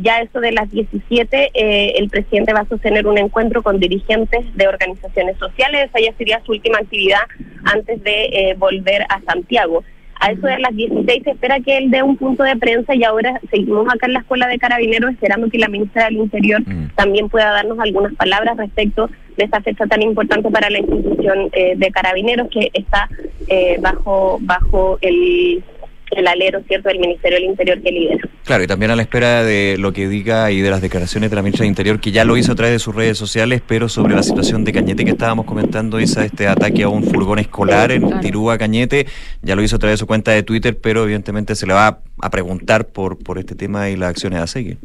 ya 0.00 0.20
eso 0.20 0.40
de 0.40 0.50
las 0.50 0.68
17, 0.70 1.52
el 1.96 2.10
presidente 2.10 2.52
va 2.52 2.60
a 2.60 2.68
sostener 2.68 3.06
un 3.06 3.16
encuentro 3.18 3.62
con 3.62 3.78
dirigentes 3.78 4.44
de 4.56 4.66
organizaciones 4.66 5.38
sociales. 5.38 5.88
Esa 5.88 6.00
ya 6.00 6.12
sería 6.18 6.42
su 6.44 6.52
última 6.52 6.78
actividad 6.78 7.22
antes 7.64 8.02
de 8.02 8.56
volver 8.58 9.02
a 9.08 9.20
Santiago. 9.22 9.84
A 10.20 10.32
eso 10.32 10.46
de 10.46 10.58
las 10.58 10.76
16 10.76 11.22
se 11.24 11.30
espera 11.30 11.60
que 11.60 11.78
él 11.78 11.90
dé 11.90 12.02
un 12.02 12.16
punto 12.16 12.42
de 12.42 12.54
prensa 12.56 12.94
y 12.94 13.04
ahora 13.04 13.40
seguimos 13.50 13.86
acá 13.88 14.06
en 14.06 14.12
la 14.12 14.18
Escuela 14.20 14.48
de 14.48 14.58
Carabineros 14.58 15.12
esperando 15.12 15.48
que 15.48 15.58
la 15.58 15.68
ministra 15.68 16.04
del 16.04 16.16
Interior 16.16 16.60
mm. 16.60 16.90
también 16.94 17.30
pueda 17.30 17.50
darnos 17.50 17.78
algunas 17.78 18.14
palabras 18.14 18.58
respecto 18.58 19.08
de 19.38 19.44
esta 19.44 19.62
fecha 19.62 19.86
tan 19.86 20.02
importante 20.02 20.50
para 20.50 20.68
la 20.68 20.80
institución 20.80 21.48
eh, 21.52 21.74
de 21.74 21.90
Carabineros 21.90 22.48
que 22.50 22.70
está 22.74 23.08
eh, 23.48 23.78
bajo, 23.80 24.38
bajo 24.42 24.98
el 25.00 25.64
el 26.10 26.26
alero 26.26 26.60
cierto 26.66 26.88
del 26.88 26.98
Ministerio 26.98 27.38
del 27.38 27.50
Interior 27.50 27.80
que 27.80 27.90
lidera. 27.90 28.28
Claro, 28.44 28.64
y 28.64 28.66
también 28.66 28.90
a 28.90 28.96
la 28.96 29.02
espera 29.02 29.44
de 29.44 29.76
lo 29.78 29.92
que 29.92 30.08
diga 30.08 30.50
y 30.50 30.60
de 30.60 30.70
las 30.70 30.82
declaraciones 30.82 31.30
de 31.30 31.36
la 31.36 31.42
ministra 31.42 31.64
del 31.64 31.70
Interior, 31.70 32.00
que 32.00 32.10
ya 32.10 32.24
lo 32.24 32.36
hizo 32.36 32.52
a 32.52 32.54
través 32.54 32.72
de 32.72 32.78
sus 32.78 32.94
redes 32.94 33.18
sociales, 33.18 33.62
pero 33.66 33.88
sobre 33.88 34.14
la 34.14 34.22
situación 34.22 34.64
de 34.64 34.72
Cañete 34.72 35.04
que 35.04 35.12
estábamos 35.12 35.46
comentando, 35.46 36.00
Isa, 36.00 36.24
este 36.24 36.48
ataque 36.48 36.82
a 36.82 36.88
un 36.88 37.04
furgón 37.04 37.38
escolar 37.38 37.92
en 37.92 38.20
Tirúa, 38.20 38.58
Cañete, 38.58 39.06
ya 39.42 39.54
lo 39.54 39.62
hizo 39.62 39.76
a 39.76 39.78
través 39.78 39.94
de 39.94 39.98
su 39.98 40.06
cuenta 40.06 40.32
de 40.32 40.42
Twitter, 40.42 40.76
pero 40.80 41.04
evidentemente 41.04 41.54
se 41.54 41.66
le 41.66 41.74
va 41.74 42.00
a 42.20 42.30
preguntar 42.30 42.88
por, 42.88 43.18
por 43.22 43.38
este 43.38 43.54
tema 43.54 43.88
y 43.90 43.96
las 43.96 44.10
acciones 44.10 44.40
a 44.40 44.46
seguir. 44.46 44.78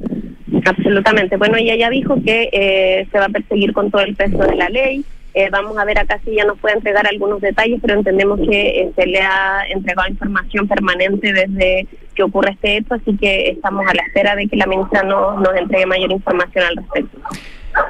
Absolutamente. 0.66 1.38
Bueno, 1.38 1.58
ella 1.58 1.76
ya 1.76 1.90
dijo 1.90 2.16
que 2.26 2.50
eh, 2.52 3.08
se 3.12 3.18
va 3.20 3.26
a 3.26 3.30
perseguir 3.30 3.72
con 3.74 3.92
todo 3.92 4.02
el 4.02 4.16
peso 4.16 4.38
de 4.38 4.56
la 4.56 4.70
ley 4.70 5.06
eh, 5.36 5.50
vamos 5.52 5.78
a 5.78 5.84
ver 5.84 6.00
acá 6.00 6.18
si 6.24 6.34
ya 6.34 6.46
nos 6.46 6.58
puede 6.60 6.76
entregar 6.76 7.06
algunos 7.06 7.42
detalles, 7.42 7.80
pero 7.82 7.96
entendemos 7.96 8.40
que 8.40 8.82
eh, 8.82 8.92
se 8.96 9.06
le 9.06 9.20
ha 9.20 9.66
entregado 9.70 10.08
información 10.10 10.66
permanente 10.66 11.34
desde 11.34 11.88
que 12.16 12.24
ocurre 12.24 12.52
este 12.52 12.78
hecho, 12.78 12.94
así 12.94 13.18
que 13.18 13.50
estamos 13.50 13.86
a 13.86 13.94
la 13.94 14.04
espera 14.04 14.34
de 14.38 14.48
que 14.48 14.56
la 14.56 14.66
ministra 14.66 15.04
no, 15.04 15.38
nos 15.38 15.54
entregue 15.58 15.86
mayor 15.86 16.12
información 16.14 16.64
al 16.64 16.78
respecto. 16.78 17.20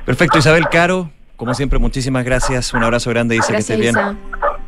Perfecto, 0.06 0.40
Isabel 0.40 0.68
Caro, 0.70 1.12
como 1.36 1.54
siempre, 1.54 1.78
muchísimas 1.78 2.26
gracias. 2.26 2.74
Un 2.74 2.84
abrazo 2.84 3.12
grande 3.12 3.36
y 3.36 3.38
dice 3.38 3.54
que 3.54 3.60
estés 3.60 3.80
bien. 3.80 3.96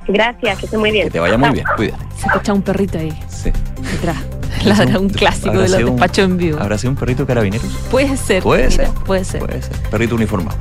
Gracias, 0.08 0.60
que 0.60 0.66
esté 0.66 0.78
muy 0.78 0.92
bien. 0.92 1.08
Que 1.08 1.12
te 1.12 1.20
vaya 1.20 1.38
muy 1.38 1.50
bien, 1.52 1.66
cuídate. 1.76 2.06
Se 2.18 2.28
escucha 2.28 2.54
un 2.54 2.62
perrito 2.62 2.98
ahí. 2.98 3.14
Sí. 3.28 3.52
Detrás. 3.92 4.18
Ladra 4.66 5.00
un 5.00 5.10
clásico 5.10 5.60
de 5.60 5.70
los 5.70 5.78
despachos 5.78 6.26
en 6.26 6.38
vivo. 6.38 6.60
¿Habrá 6.60 6.78
sido 6.78 6.92
un 6.92 6.98
perrito 6.98 7.26
carabineros? 7.26 7.68
Puede 7.92 8.18
ser. 8.18 8.44
Puede 8.44 8.72
ser. 8.72 8.90
Puede 9.06 9.24
ser. 9.24 9.40
Puede 9.40 9.62
ser. 9.62 9.78
Perrito 9.90 10.16
uniformado. 10.16 10.58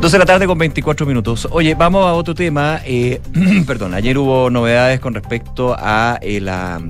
12 0.00 0.14
de 0.14 0.18
la 0.18 0.26
tarde 0.26 0.46
con 0.46 0.58
24 0.58 1.06
minutos. 1.06 1.48
Oye, 1.50 1.74
vamos 1.74 2.06
a 2.06 2.14
otro 2.14 2.34
tema. 2.34 2.80
Eh, 2.84 3.20
perdón, 3.66 3.94
ayer 3.94 4.16
hubo 4.18 4.50
novedades 4.50 5.00
con 5.00 5.14
respecto 5.14 5.76
a 5.78 6.18
eh, 6.22 6.40
la 6.40 6.80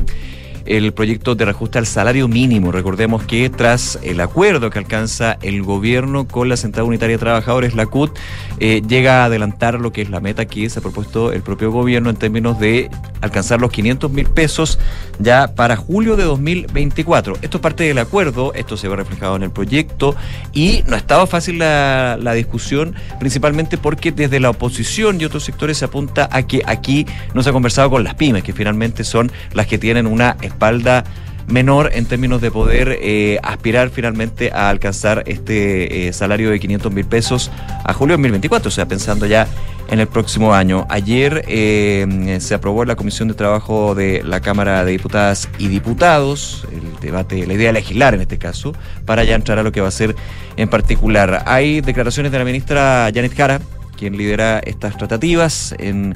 el 0.66 0.92
proyecto 0.92 1.34
de 1.34 1.44
reajuste 1.44 1.78
al 1.78 1.86
salario 1.86 2.28
mínimo. 2.28 2.72
Recordemos 2.72 3.22
que 3.24 3.50
tras 3.50 3.98
el 4.02 4.20
acuerdo 4.20 4.70
que 4.70 4.78
alcanza 4.78 5.38
el 5.42 5.62
gobierno 5.62 6.26
con 6.26 6.48
la 6.48 6.56
Central 6.56 6.86
Unitaria 6.86 7.16
de 7.16 7.20
Trabajadores, 7.20 7.74
la 7.74 7.86
CUT, 7.86 8.16
eh, 8.60 8.82
llega 8.86 9.22
a 9.22 9.24
adelantar 9.26 9.80
lo 9.80 9.92
que 9.92 10.02
es 10.02 10.10
la 10.10 10.20
meta 10.20 10.46
que 10.46 10.68
se 10.68 10.78
ha 10.78 10.82
propuesto 10.82 11.32
el 11.32 11.42
propio 11.42 11.70
gobierno 11.70 12.10
en 12.10 12.16
términos 12.16 12.58
de 12.58 12.90
alcanzar 13.20 13.60
los 13.60 13.70
500 13.70 14.10
mil 14.10 14.26
pesos 14.26 14.78
ya 15.18 15.54
para 15.54 15.76
julio 15.76 16.16
de 16.16 16.24
2024. 16.24 17.38
Esto 17.40 17.58
es 17.58 17.62
parte 17.62 17.84
del 17.84 17.98
acuerdo, 17.98 18.52
esto 18.54 18.76
se 18.76 18.88
ve 18.88 18.96
reflejado 18.96 19.36
en 19.36 19.44
el 19.44 19.50
proyecto 19.50 20.14
y 20.52 20.82
no 20.86 20.94
ha 20.94 20.98
estado 20.98 21.26
fácil 21.26 21.58
la, 21.58 22.18
la 22.20 22.34
discusión, 22.34 22.94
principalmente 23.18 23.78
porque 23.78 24.12
desde 24.12 24.40
la 24.40 24.50
oposición 24.50 25.20
y 25.20 25.24
otros 25.24 25.44
sectores 25.44 25.78
se 25.78 25.86
apunta 25.86 26.28
a 26.30 26.42
que 26.42 26.62
aquí 26.66 27.06
no 27.34 27.42
se 27.42 27.50
ha 27.50 27.52
conversado 27.52 27.90
con 27.90 28.04
las 28.04 28.14
pymes, 28.14 28.42
que 28.42 28.52
finalmente 28.52 29.04
son 29.04 29.32
las 29.52 29.66
que 29.66 29.78
tienen 29.78 30.06
una 30.06 30.36
espalda 30.54 31.04
menor 31.46 31.90
en 31.92 32.06
términos 32.06 32.40
de 32.40 32.50
poder 32.50 32.98
eh, 33.00 33.38
aspirar 33.42 33.90
finalmente 33.90 34.50
a 34.52 34.70
alcanzar 34.70 35.24
este 35.26 36.08
eh, 36.08 36.12
salario 36.12 36.50
de 36.50 36.58
500 36.58 36.92
mil 36.92 37.04
pesos 37.04 37.50
a 37.84 37.92
julio 37.92 38.16
de 38.16 38.22
2024, 38.22 38.68
o 38.68 38.70
sea, 38.70 38.88
pensando 38.88 39.26
ya 39.26 39.46
en 39.88 40.00
el 40.00 40.06
próximo 40.06 40.54
año. 40.54 40.86
Ayer 40.88 41.44
eh, 41.46 42.38
se 42.40 42.54
aprobó 42.54 42.82
en 42.82 42.88
la 42.88 42.96
Comisión 42.96 43.28
de 43.28 43.34
Trabajo 43.34 43.94
de 43.94 44.22
la 44.24 44.40
Cámara 44.40 44.84
de 44.84 44.92
Diputadas 44.92 45.48
y 45.58 45.68
Diputados 45.68 46.66
el 46.72 47.00
debate, 47.00 47.46
la 47.46 47.52
idea 47.52 47.68
de 47.68 47.74
legislar 47.74 48.14
en 48.14 48.22
este 48.22 48.38
caso, 48.38 48.72
para 49.04 49.24
ya 49.24 49.34
entrar 49.34 49.58
a 49.58 49.62
lo 49.62 49.72
que 49.72 49.80
va 49.80 49.88
a 49.88 49.92
ser 49.92 50.16
en 50.56 50.68
particular. 50.68 51.42
Hay 51.46 51.82
declaraciones 51.82 52.32
de 52.32 52.38
la 52.38 52.44
ministra 52.44 53.10
Janet 53.14 53.36
Jara, 53.36 53.60
quien 53.94 54.16
lidera 54.16 54.58
estas 54.58 54.96
tratativas, 54.96 55.74
en 55.78 56.14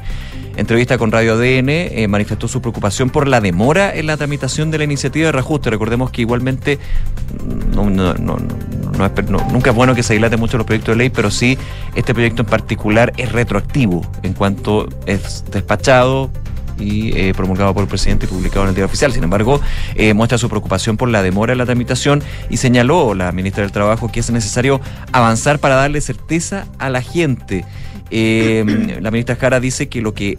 entrevista 0.57 0.99
con 0.99 1.13
Radio 1.13 1.35
ADN, 1.35 1.69
eh, 1.69 2.09
manifestó 2.09 2.49
su 2.49 2.61
preocupación 2.61 3.11
por 3.11 3.29
la 3.29 3.41
demora 3.41 3.95
en 3.95 4.07
la 4.07 4.17
tramitación 4.17 4.71
de 4.71 4.79
la 4.79 4.85
iniciativa 4.85 5.27
de 5.27 5.33
reajuste. 5.33 5.71
Recordemos 5.71 6.11
que 6.11 6.23
igualmente 6.23 6.79
nunca 7.75 9.71
es 9.71 9.77
bueno 9.77 9.95
que 9.95 10.03
se 10.03 10.15
dilate 10.15 10.37
mucho 10.37 10.59
los 10.59 10.67
proyectos 10.67 10.95
de 10.95 10.99
ley, 10.99 11.11
pero 11.11 11.31
sí 11.31 11.57
este 11.95 12.15
proyecto 12.15 12.43
en 12.43 12.49
particular 12.49 13.13
es 13.17 13.33
retroactivo 13.33 14.03
en 14.23 14.33
cuanto 14.33 14.89
es 15.07 15.45
despachado 15.51 16.31
y 16.79 17.17
eh, 17.17 17.35
promulgado 17.35 17.75
por 17.75 17.83
el 17.83 17.89
presidente 17.89 18.27
y 18.27 18.29
publicado 18.29 18.63
en 18.63 18.69
el 18.71 18.75
diario 18.75 18.87
oficial. 18.87 19.13
Sin 19.13 19.25
embargo, 19.25 19.61
eh, 19.95 20.15
muestra 20.15 20.39
su 20.39 20.49
preocupación 20.49 20.97
por 20.97 21.09
la 21.09 21.23
demora 21.23 21.53
en 21.53 21.59
la 21.59 21.67
tramitación 21.67 22.23
y 22.51 22.57
señaló 22.59 23.15
la 23.15 23.33
ministra 23.33 23.63
del 23.63 23.73
Trabajo 23.73 24.11
que 24.11 24.21
es 24.21 24.31
necesario 24.31 24.81
avanzar 25.13 25.59
para 25.59 25.75
darle 25.77 26.01
certeza 26.01 26.67
a 26.79 26.91
la 26.91 27.03
gente. 27.03 27.65
Eh, 28.11 28.99
la 29.01 29.11
ministra 29.11 29.37
Jara 29.37 29.61
dice 29.61 29.89
que 29.89 30.01
lo 30.01 30.15
que 30.15 30.39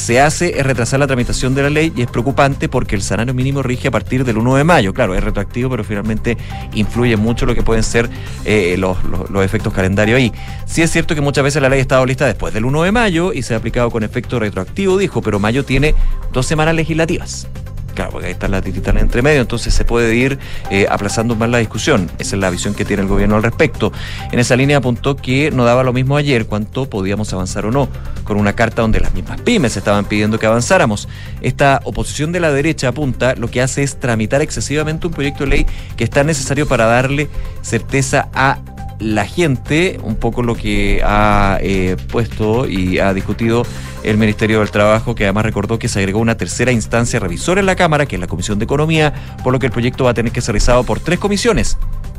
se 0.00 0.20
hace 0.20 0.58
es 0.58 0.66
retrasar 0.66 0.98
la 0.98 1.06
tramitación 1.06 1.54
de 1.54 1.62
la 1.62 1.70
ley 1.70 1.92
y 1.94 2.02
es 2.02 2.10
preocupante 2.10 2.68
porque 2.68 2.96
el 2.96 3.02
salario 3.02 3.34
mínimo 3.34 3.62
rige 3.62 3.88
a 3.88 3.90
partir 3.90 4.24
del 4.24 4.38
1 4.38 4.56
de 4.56 4.64
mayo. 4.64 4.94
Claro, 4.94 5.14
es 5.14 5.22
retroactivo, 5.22 5.70
pero 5.70 5.84
finalmente 5.84 6.36
influye 6.74 7.16
mucho 7.16 7.46
lo 7.46 7.54
que 7.54 7.62
pueden 7.62 7.84
ser 7.84 8.08
eh, 8.44 8.76
los, 8.78 8.96
los, 9.04 9.44
efectos 9.44 9.72
calendarios 9.72 10.16
ahí. 10.16 10.32
Sí 10.66 10.82
es 10.82 10.90
cierto 10.90 11.14
que 11.14 11.20
muchas 11.20 11.44
veces 11.44 11.60
la 11.62 11.68
ley 11.68 11.78
ha 11.78 11.82
estado 11.82 12.04
lista 12.06 12.26
después 12.26 12.54
del 12.54 12.64
1 12.64 12.82
de 12.82 12.92
mayo 12.92 13.32
y 13.32 13.42
se 13.42 13.54
ha 13.54 13.58
aplicado 13.58 13.90
con 13.90 14.02
efecto 14.02 14.38
retroactivo, 14.38 14.96
dijo, 14.96 15.20
pero 15.20 15.38
mayo 15.38 15.64
tiene 15.64 15.94
dos 16.32 16.46
semanas 16.46 16.74
legislativas. 16.74 17.46
Claro, 17.94 18.12
porque 18.12 18.26
ahí 18.28 18.32
están 18.32 18.50
las 18.50 18.64
digitales 18.64 19.02
entre 19.02 19.22
medio, 19.22 19.40
entonces 19.40 19.74
se 19.74 19.84
puede 19.84 20.14
ir 20.14 20.38
eh, 20.70 20.86
aplazando 20.88 21.34
más 21.36 21.48
la 21.50 21.58
discusión. 21.58 22.10
Esa 22.18 22.36
es 22.36 22.40
la 22.40 22.50
visión 22.50 22.74
que 22.74 22.84
tiene 22.84 23.02
el 23.02 23.08
gobierno 23.08 23.36
al 23.36 23.42
respecto. 23.42 23.92
En 24.32 24.38
esa 24.38 24.56
línea 24.56 24.78
apuntó 24.78 25.16
que 25.16 25.50
no 25.50 25.64
daba 25.64 25.82
lo 25.82 25.92
mismo 25.92 26.16
ayer 26.16 26.46
cuánto 26.46 26.88
podíamos 26.88 27.32
avanzar 27.32 27.66
o 27.66 27.70
no, 27.70 27.88
con 28.24 28.36
una 28.36 28.54
carta 28.54 28.82
donde 28.82 29.00
las 29.00 29.14
mismas 29.14 29.40
pymes 29.40 29.76
estaban 29.76 30.04
pidiendo 30.04 30.38
que 30.38 30.46
avanzáramos. 30.46 31.08
Esta 31.40 31.80
oposición 31.84 32.32
de 32.32 32.40
la 32.40 32.52
derecha 32.52 32.88
apunta 32.88 33.34
lo 33.34 33.50
que 33.50 33.60
hace 33.60 33.82
es 33.82 33.98
tramitar 33.98 34.42
excesivamente 34.42 35.06
un 35.06 35.12
proyecto 35.12 35.44
de 35.44 35.50
ley 35.50 35.66
que 35.96 36.04
está 36.04 36.24
necesario 36.24 36.66
para 36.66 36.86
darle 36.86 37.28
certeza 37.62 38.28
a 38.32 38.58
la 39.00 39.24
gente, 39.24 39.98
un 40.02 40.16
poco 40.16 40.42
lo 40.42 40.54
que 40.54 41.02
ha 41.04 41.58
eh, 41.60 41.96
puesto 42.10 42.68
y 42.68 42.98
ha 42.98 43.12
discutido 43.14 43.64
el 44.02 44.18
Ministerio 44.18 44.60
del 44.60 44.70
Trabajo, 44.70 45.14
que 45.14 45.24
además 45.24 45.44
recordó 45.44 45.78
que 45.78 45.88
se 45.88 45.98
agregó 45.98 46.20
una 46.20 46.36
tercera 46.36 46.70
instancia 46.70 47.18
revisora 47.18 47.60
en 47.60 47.66
la 47.66 47.76
Cámara, 47.76 48.06
que 48.06 48.16
es 48.16 48.20
la 48.20 48.26
Comisión 48.26 48.58
de 48.58 48.64
Economía, 48.64 49.12
por 49.42 49.52
lo 49.52 49.58
que 49.58 49.66
el 49.66 49.72
proyecto 49.72 50.04
va 50.04 50.10
a 50.10 50.14
tener 50.14 50.32
que 50.32 50.40
ser 50.40 50.52
revisado 50.52 50.84
por 50.84 51.00
tres 51.00 51.18
comisiones, 51.18 51.78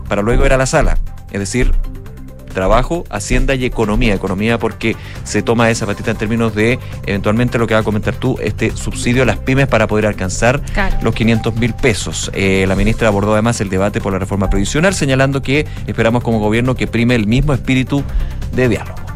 para 0.09 0.21
luego 0.21 0.45
ir 0.45 0.53
a 0.53 0.57
la 0.57 0.65
sala. 0.65 0.97
Es 1.31 1.39
decir, 1.39 1.71
trabajo, 2.51 3.03
hacienda 3.09 3.55
y 3.55 3.65
economía. 3.65 4.13
Economía 4.13 4.57
porque 4.57 4.95
se 5.23 5.41
toma 5.41 5.69
esa 5.69 5.85
patita 5.85 6.11
en 6.11 6.17
términos 6.17 6.55
de 6.55 6.79
eventualmente 7.05 7.57
lo 7.57 7.67
que 7.67 7.73
va 7.73 7.81
a 7.81 7.83
comentar 7.83 8.15
tú, 8.15 8.37
este 8.41 8.75
subsidio 8.75 9.23
a 9.23 9.25
las 9.25 9.37
pymes 9.37 9.67
para 9.67 9.87
poder 9.87 10.05
alcanzar 10.05 10.61
los 11.01 11.13
500 11.13 11.55
mil 11.55 11.73
pesos. 11.73 12.31
Eh, 12.33 12.65
la 12.67 12.75
ministra 12.75 13.07
abordó 13.07 13.33
además 13.33 13.61
el 13.61 13.69
debate 13.69 14.01
por 14.01 14.13
la 14.13 14.19
reforma 14.19 14.49
previsional, 14.49 14.93
señalando 14.93 15.41
que 15.41 15.65
esperamos 15.87 16.23
como 16.23 16.39
gobierno 16.39 16.75
que 16.75 16.87
prime 16.87 17.15
el 17.15 17.27
mismo 17.27 17.53
espíritu 17.53 18.03
de 18.55 18.69
diálogo. 18.69 19.10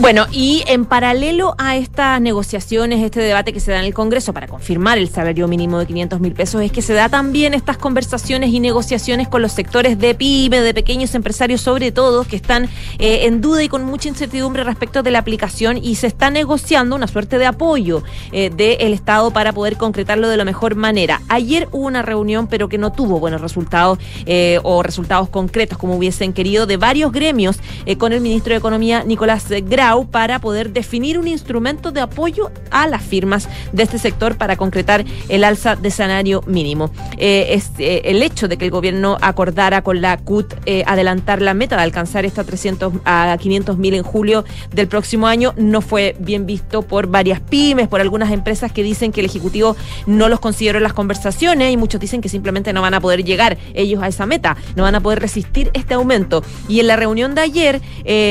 Bueno, 0.00 0.26
y 0.32 0.64
en 0.66 0.86
paralelo 0.86 1.54
a 1.58 1.76
estas 1.76 2.22
negociaciones, 2.22 3.04
este 3.04 3.20
debate 3.20 3.52
que 3.52 3.60
se 3.60 3.70
da 3.70 3.80
en 3.80 3.84
el 3.84 3.92
Congreso 3.92 4.32
para 4.32 4.48
confirmar 4.48 4.96
el 4.96 5.10
salario 5.10 5.46
mínimo 5.46 5.78
de 5.78 5.84
500 5.84 6.20
mil 6.20 6.32
pesos, 6.32 6.62
es 6.62 6.72
que 6.72 6.80
se 6.80 6.94
da 6.94 7.10
también 7.10 7.52
estas 7.52 7.76
conversaciones 7.76 8.48
y 8.48 8.60
negociaciones 8.60 9.28
con 9.28 9.42
los 9.42 9.52
sectores 9.52 9.98
de 9.98 10.14
pyme, 10.14 10.62
de 10.62 10.72
pequeños 10.72 11.14
empresarios 11.14 11.60
sobre 11.60 11.92
todo, 11.92 12.24
que 12.24 12.36
están 12.36 12.70
eh, 12.98 13.26
en 13.26 13.42
duda 13.42 13.62
y 13.62 13.68
con 13.68 13.84
mucha 13.84 14.08
incertidumbre 14.08 14.64
respecto 14.64 15.02
de 15.02 15.10
la 15.10 15.18
aplicación 15.18 15.76
y 15.76 15.96
se 15.96 16.06
está 16.06 16.30
negociando 16.30 16.96
una 16.96 17.06
suerte 17.06 17.36
de 17.36 17.44
apoyo 17.44 18.02
eh, 18.32 18.48
del 18.48 18.94
Estado 18.94 19.32
para 19.32 19.52
poder 19.52 19.76
concretarlo 19.76 20.30
de 20.30 20.38
la 20.38 20.46
mejor 20.46 20.76
manera. 20.76 21.20
Ayer 21.28 21.68
hubo 21.72 21.86
una 21.86 22.00
reunión, 22.00 22.46
pero 22.46 22.70
que 22.70 22.78
no 22.78 22.90
tuvo 22.90 23.20
buenos 23.20 23.42
resultados 23.42 23.98
eh, 24.24 24.60
o 24.62 24.82
resultados 24.82 25.28
concretos 25.28 25.76
como 25.76 25.94
hubiesen 25.94 26.32
querido 26.32 26.64
de 26.64 26.78
varios 26.78 27.12
gremios 27.12 27.58
con 27.98 28.14
el 28.14 28.22
ministro 28.22 28.54
de 28.54 28.58
Economía, 28.58 29.04
Nicolás 29.04 29.44
Grau 29.64 29.89
para 30.10 30.38
poder 30.38 30.72
definir 30.72 31.18
un 31.18 31.26
instrumento 31.26 31.90
de 31.90 32.00
apoyo 32.00 32.52
a 32.70 32.86
las 32.86 33.02
firmas 33.02 33.48
de 33.72 33.82
este 33.82 33.98
sector 33.98 34.36
para 34.36 34.56
concretar 34.56 35.04
el 35.28 35.42
alza 35.42 35.74
de 35.74 35.90
salario 35.90 36.42
mínimo. 36.46 36.90
Eh, 37.16 37.60
eh, 37.78 38.02
el 38.04 38.22
hecho 38.22 38.46
de 38.46 38.56
que 38.56 38.66
el 38.66 38.70
gobierno 38.70 39.16
acordara 39.20 39.82
con 39.82 40.00
la 40.00 40.16
CUT 40.18 40.54
eh, 40.64 40.84
adelantar 40.86 41.42
la 41.42 41.54
meta 41.54 41.76
de 41.76 41.82
alcanzar 41.82 42.24
esta 42.24 42.44
300 42.44 42.92
a 43.04 43.36
500 43.38 43.78
mil 43.78 43.94
en 43.94 44.04
julio 44.04 44.44
del 44.72 44.86
próximo 44.86 45.26
año 45.26 45.54
no 45.56 45.80
fue 45.80 46.14
bien 46.20 46.46
visto 46.46 46.82
por 46.82 47.08
varias 47.08 47.40
pymes, 47.40 47.88
por 47.88 48.00
algunas 48.00 48.30
empresas 48.30 48.70
que 48.70 48.84
dicen 48.84 49.10
que 49.10 49.20
el 49.20 49.26
Ejecutivo 49.26 49.76
no 50.06 50.28
los 50.28 50.38
consideró 50.38 50.78
en 50.78 50.84
las 50.84 50.92
conversaciones 50.92 51.72
y 51.72 51.76
muchos 51.76 52.00
dicen 52.00 52.20
que 52.20 52.28
simplemente 52.28 52.72
no 52.72 52.80
van 52.80 52.94
a 52.94 53.00
poder 53.00 53.24
llegar 53.24 53.58
ellos 53.74 54.02
a 54.02 54.08
esa 54.08 54.24
meta, 54.24 54.56
no 54.76 54.84
van 54.84 54.94
a 54.94 55.00
poder 55.00 55.18
resistir 55.18 55.70
este 55.74 55.94
aumento. 55.94 56.44
Y 56.68 56.78
en 56.78 56.86
la 56.86 56.96
reunión 56.96 57.34
de 57.34 57.40
ayer 57.40 57.80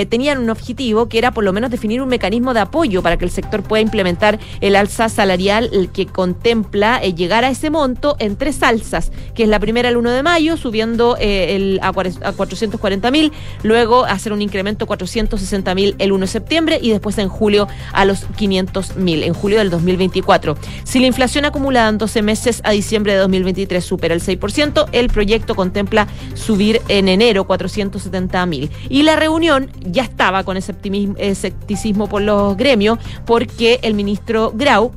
tenían 0.09 0.39
un 0.39 0.49
objetivo 0.49 1.09
que 1.09 1.17
era 1.17 1.31
por 1.39 1.45
lo 1.45 1.53
menos 1.53 1.71
definir 1.71 2.01
un 2.01 2.09
mecanismo 2.09 2.53
de 2.53 2.59
apoyo 2.59 3.01
para 3.01 3.15
que 3.15 3.23
el 3.23 3.31
sector 3.31 3.63
pueda 3.63 3.79
implementar 3.81 4.41
el 4.59 4.75
alza 4.75 5.07
salarial 5.07 5.89
que 5.93 6.05
contempla 6.05 6.99
eh, 7.01 7.13
llegar 7.13 7.45
a 7.45 7.49
ese 7.49 7.69
monto 7.69 8.17
en 8.19 8.35
tres 8.35 8.61
alzas, 8.61 9.13
que 9.35 9.43
es 9.43 9.49
la 9.49 9.57
primera 9.57 9.87
el 9.87 9.95
1 9.95 10.11
de 10.11 10.21
mayo, 10.21 10.57
subiendo 10.57 11.15
eh, 11.17 11.55
el, 11.55 11.79
a, 11.81 11.93
440 11.93 13.09
mil, 13.09 13.31
luego 13.63 14.03
hacer 14.03 14.33
un 14.33 14.41
incremento 14.41 14.85
460 14.85 15.75
mil 15.75 15.95
el 15.97 16.11
1 16.11 16.19
de 16.19 16.27
septiembre 16.27 16.79
y 16.81 16.89
después 16.89 17.17
en 17.17 17.29
julio 17.29 17.69
a 17.93 18.03
los 18.03 18.25
500 18.35 18.97
mil, 18.97 19.23
en 19.23 19.33
julio 19.33 19.59
del 19.59 19.69
2024. 19.69 20.57
Si 20.83 20.99
la 20.99 21.07
inflación 21.07 21.45
acumulada 21.45 21.87
en 21.87 21.99
12 21.99 22.21
meses 22.21 22.59
a 22.65 22.71
diciembre 22.71 23.13
de 23.13 23.19
2023 23.19 23.81
supera 23.81 24.13
el 24.13 24.21
6%, 24.21 24.89
el 24.91 25.07
proyecto 25.07 25.55
contempla 25.55 26.05
subir 26.33 26.81
en 26.89 27.07
enero 27.07 27.47
470 27.47 28.45
mil. 28.45 28.69
Y 28.89 29.03
la 29.03 29.15
reunión 29.15 29.71
ya 29.79 30.03
estaba 30.03 30.43
con 30.43 30.57
ese 30.57 30.73
optimismo, 30.73 31.15
escepticismo 31.29 32.07
por 32.07 32.21
los 32.21 32.57
gremios, 32.57 32.99
porque 33.25 33.79
el 33.83 33.93
ministro 33.93 34.51
Grau 34.53 34.91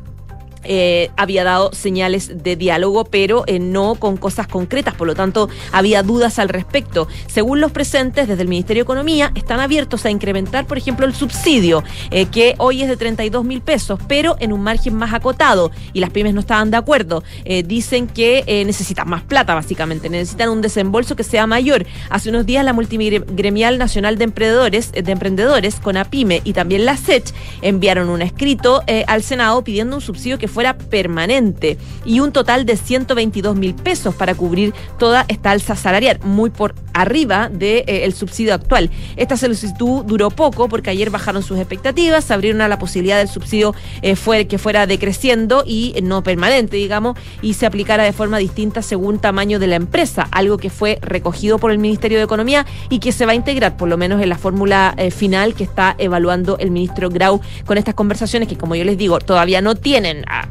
eh, 0.64 1.11
había 1.16 1.44
dado 1.44 1.72
señales 1.72 2.42
de 2.42 2.57
diálogo, 2.57 3.05
pero 3.05 3.44
eh, 3.46 3.59
no 3.59 3.96
con 3.96 4.16
cosas 4.16 4.46
concretas, 4.46 4.94
por 4.94 5.07
lo 5.07 5.14
tanto 5.14 5.48
había 5.72 6.03
dudas 6.03 6.38
al 6.38 6.48
respecto. 6.48 7.09
Según 7.27 7.61
los 7.61 7.72
presentes, 7.72 8.29
desde 8.29 8.42
el 8.42 8.48
Ministerio 8.48 8.83
de 8.83 8.85
Economía 8.85 9.33
están 9.35 9.61
abiertos 9.61 10.05
a 10.05 10.11
incrementar, 10.11 10.66
por 10.66 10.79
ejemplo, 10.79 11.07
el 11.07 11.14
subsidio, 11.14 11.83
eh, 12.11 12.27
que 12.27 12.55
hoy 12.59 12.83
es 12.83 12.88
de 12.88 12.96
32 12.96 13.44
mil 13.44 13.61
pesos, 13.61 13.98
pero 14.07 14.37
en 14.38 14.53
un 14.53 14.62
margen 14.62 14.94
más 14.94 15.12
acotado, 15.12 15.70
y 15.92 16.01
las 16.01 16.11
pymes 16.11 16.35
no 16.35 16.40
estaban 16.40 16.70
de 16.70 16.77
acuerdo. 16.77 17.22
dicen 17.64 18.07
que 18.07 18.44
necesitan 18.66 19.09
más 19.09 19.22
plata, 19.22 19.55
básicamente, 19.55 20.09
necesitan 20.09 20.48
un 20.48 20.61
desembolso 20.62 21.16
que 21.16 21.25
sea 21.25 21.46
mayor. 21.46 21.87
Hace 22.11 22.31
unos 22.31 22.46
días 22.46 22.64
la 22.64 22.72
Multigremial 22.72 23.79
Nacional 23.79 24.18
de 24.18 24.25
Emprendedores, 24.25 24.92
de 24.92 25.12
Emprendedores, 25.12 25.77
con 25.77 25.96
APIME 25.96 26.40
y 26.44 26.53
también 26.53 26.85
la 26.85 26.96
SECH, 26.96 27.33
enviaron 27.62 28.09
un 28.09 28.22
escrito 28.22 28.83
al 29.07 29.22
Senado 29.22 29.62
pidiendo 29.64 29.96
un 29.96 30.03
subsidio 30.03 30.38
que 30.38 30.48
fuera 30.53 30.77
permanente 30.77 31.79
y 32.05 32.21
un 32.21 32.33
total 32.33 32.67
de 32.67 32.77
122 32.77 33.57
mil 33.57 33.75
pesos 33.75 34.15
para 34.15 34.35
cubrir 34.35 34.75
toda 34.99 35.25
esta 35.29 35.51
alza 35.51 35.75
salarial, 35.75 36.21
muy 36.23 36.51
por 36.51 36.75
arriba 36.93 37.49
del 37.49 37.85
de, 37.85 38.05
el 38.05 38.13
subsidio 38.13 38.55
actual. 38.55 38.91
Esta 39.17 39.37
solicitud 39.37 40.05
duró 40.05 40.31
poco 40.31 40.69
porque 40.69 40.91
ayer 40.91 41.11
bajaron 41.11 41.43
sus 41.43 41.59
expectativas, 41.59 42.25
se 42.25 42.35
abrieron 42.35 42.61
a 42.61 42.69
la 42.69 42.79
posibilidad 42.79 43.19
del 43.19 43.29
subsidio 43.29 43.75
fue, 44.17 44.47
que 44.47 44.59
fuera 44.59 44.87
decreciendo 44.87 45.65
y 45.67 45.95
no 46.03 46.23
permanente, 46.23 46.77
digamos, 46.77 47.17
y 47.41 47.55
se 47.55 47.67
aplicara 47.67 48.05
de 48.05 48.13
forma 48.13 48.39
distinta 48.39 48.83
según 48.83 49.19
tamaño 49.19 49.59
de 49.59 49.67
la 49.67 49.77
empresa, 49.77 50.29
algo 50.31 50.59
que 50.59 50.71
fue 50.71 50.99
recogido 51.03 51.59
por 51.59 51.71
el 51.71 51.79
Ministerio 51.79 52.19
de 52.19 52.25
Economía 52.25 52.67
y 52.89 52.99
que 52.99 53.13
se 53.13 53.27
va 53.27 53.33
a 53.33 53.35
integrar, 53.35 53.77
por 53.77 53.89
lo 53.89 53.97
menos 53.97 54.21
en 54.23 54.29
la 54.29 54.39
fórmula 54.39 54.95
final 55.11 55.55
que 55.55 55.65
está 55.65 55.95
evaluando 55.99 56.59
el 56.59 56.71
ministro 56.71 57.09
Grau 57.11 57.41
con 57.65 57.79
estas 57.79 57.95
conversaciones 57.95 58.49
que, 58.49 58.57
como 58.57 58.75
yo 58.75 58.85
les 58.85 58.99
digo, 58.99 59.19
todavía 59.19 59.61
no 59.61 59.75
tienen 59.75 60.25
ah, 60.29 60.49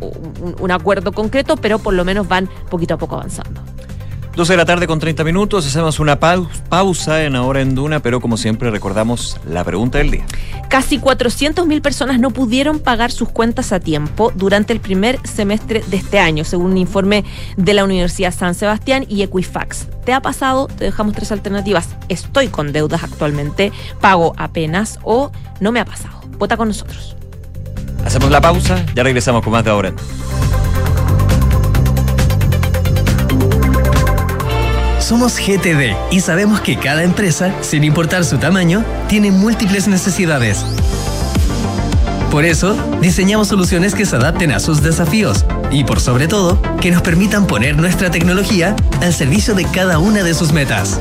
un 0.60 0.72
acuerdo 0.72 1.12
concreto, 1.12 1.58
pero 1.58 1.80
por 1.80 1.94
lo 1.94 2.06
menos 2.06 2.28
van 2.28 2.50
poquito 2.70 2.96
a 2.96 2.98
poco 2.98 3.16
avanzando. 3.16 3.62
12 4.36 4.54
de 4.54 4.58
la 4.58 4.66
tarde 4.66 4.88
con 4.88 5.00
30 5.00 5.26
minutos, 5.26 5.68
hacemos 5.68 6.00
una 6.00 6.18
pausa 6.18 7.24
en 7.24 7.36
Ahora 7.36 7.60
en 7.60 7.76
Duna, 7.76 8.00
pero 8.00 8.22
como 8.22 8.38
siempre 8.38 8.72
recordamos 8.72 9.38
la 9.46 9.64
pregunta 9.66 9.98
del 9.98 10.10
día. 10.12 10.26
Casi 10.70 11.00
400.000 11.00 11.82
personas 11.82 12.18
no 12.18 12.32
pudieron 12.32 12.80
pagar 12.80 13.12
sus 13.12 13.28
cuentas 13.28 13.74
a 13.74 13.82
tiempo 13.82 14.32
durante 14.34 14.72
el 14.72 14.80
primer 14.80 15.20
semestre 15.28 15.84
de 15.86 15.98
este 15.98 16.20
año, 16.20 16.46
según 16.46 16.72
un 16.72 16.78
informe 16.78 17.26
de 17.58 17.74
la 17.74 17.84
Universidad 17.84 18.34
San 18.34 18.56
Sebastián 18.56 19.06
y 19.10 19.22
Equifax. 19.22 19.88
¿Te 20.06 20.14
ha 20.14 20.22
pasado? 20.22 20.68
Te 20.68 20.86
dejamos 20.86 21.14
tres 21.14 21.34
alternativas. 21.34 21.90
Estoy 22.08 22.48
con 22.48 22.72
deudas 22.72 23.04
actualmente, 23.04 23.74
pago 24.00 24.34
apenas 24.38 24.98
o 25.04 25.32
no 25.60 25.74
me 25.74 25.82
ha 25.82 25.86
pasado. 25.86 26.22
Vota 26.38 26.56
con 26.56 26.70
nosotros. 26.70 27.18
Hacemos 28.06 28.32
la 28.32 28.40
pausa, 28.40 28.86
ya 28.96 29.04
regresamos 29.04 29.44
con 29.44 29.52
más 29.52 29.66
de 29.66 29.72
Ahora 29.72 29.90
en 29.90 29.98
Duna. 29.98 30.71
Somos 35.12 35.36
GTD 35.40 35.94
y 36.10 36.22
sabemos 36.22 36.62
que 36.62 36.78
cada 36.78 37.04
empresa, 37.04 37.54
sin 37.60 37.84
importar 37.84 38.24
su 38.24 38.38
tamaño, 38.38 38.86
tiene 39.10 39.30
múltiples 39.30 39.90
necesidades. 39.90 40.64
Por 42.32 42.46
eso, 42.46 42.78
diseñamos 43.02 43.50
soluciones 43.50 43.94
que 43.94 44.06
se 44.06 44.16
adapten 44.16 44.54
a 44.54 44.62
sus 44.62 44.82
desafíos 44.82 45.46
y, 45.70 45.84
por 45.84 46.00
sobre 46.00 46.30
todo, 46.30 46.62
que 46.80 46.92
nos 46.92 47.02
permitan 47.02 47.46
poner 47.46 47.76
nuestra 47.76 48.10
tecnología 48.10 48.74
al 49.02 49.14
servicio 49.14 49.54
de 49.54 49.66
cada 49.66 50.00
una 50.00 50.24
de 50.24 50.34
sus 50.34 50.54
metas. 50.54 50.98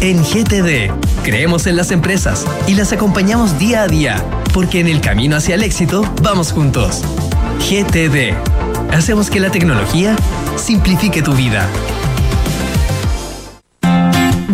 En 0.00 0.24
GTD, 0.24 0.90
creemos 1.22 1.66
en 1.66 1.76
las 1.76 1.90
empresas 1.90 2.46
y 2.66 2.72
las 2.72 2.94
acompañamos 2.94 3.58
día 3.58 3.82
a 3.82 3.86
día, 3.86 4.16
porque 4.54 4.80
en 4.80 4.86
el 4.86 5.02
camino 5.02 5.36
hacia 5.36 5.56
el 5.56 5.62
éxito 5.62 6.10
vamos 6.22 6.52
juntos. 6.52 7.02
GTD. 7.58 8.32
Hacemos 8.94 9.28
que 9.28 9.40
la 9.40 9.50
tecnología 9.50 10.16
simplifique 10.56 11.20
tu 11.20 11.34
vida. 11.34 11.68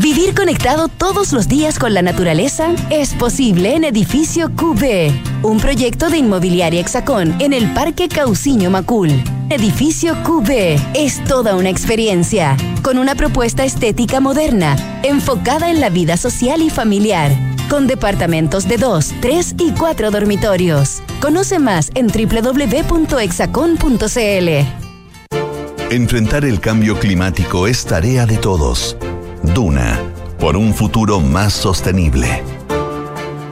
Vivir 0.02 0.34
conectado 0.34 0.88
todos 0.88 1.32
los 1.32 1.46
días 1.46 1.78
con 1.78 1.94
la 1.94 2.02
naturaleza 2.02 2.74
es 2.90 3.14
posible 3.14 3.76
en 3.76 3.84
Edificio 3.84 4.50
QB, 4.50 5.44
un 5.44 5.60
proyecto 5.60 6.10
de 6.10 6.18
inmobiliaria 6.18 6.80
Hexacón 6.80 7.40
en 7.40 7.52
el 7.52 7.72
Parque 7.72 8.08
Cauciño 8.08 8.68
Macul. 8.68 9.10
Edificio 9.48 10.16
QB 10.24 10.76
es 10.94 11.22
toda 11.22 11.54
una 11.54 11.70
experiencia, 11.70 12.56
con 12.82 12.98
una 12.98 13.14
propuesta 13.14 13.64
estética 13.64 14.18
moderna, 14.18 14.76
enfocada 15.04 15.70
en 15.70 15.80
la 15.80 15.88
vida 15.88 16.16
social 16.16 16.62
y 16.62 16.70
familiar, 16.70 17.30
con 17.70 17.86
departamentos 17.86 18.66
de 18.66 18.78
2, 18.78 19.14
3 19.20 19.54
y 19.58 19.70
4 19.70 20.10
dormitorios. 20.10 21.00
Conoce 21.20 21.60
más 21.60 21.92
en 21.94 22.08
www.hexacon.cl. 22.08 23.28
Enfrentar 25.92 26.44
el 26.44 26.58
cambio 26.58 26.98
climático 26.98 27.68
es 27.68 27.84
tarea 27.84 28.26
de 28.26 28.38
todos. 28.38 28.96
Duna, 29.42 30.00
por 30.38 30.56
un 30.56 30.72
futuro 30.72 31.20
más 31.20 31.52
sostenible. 31.52 32.42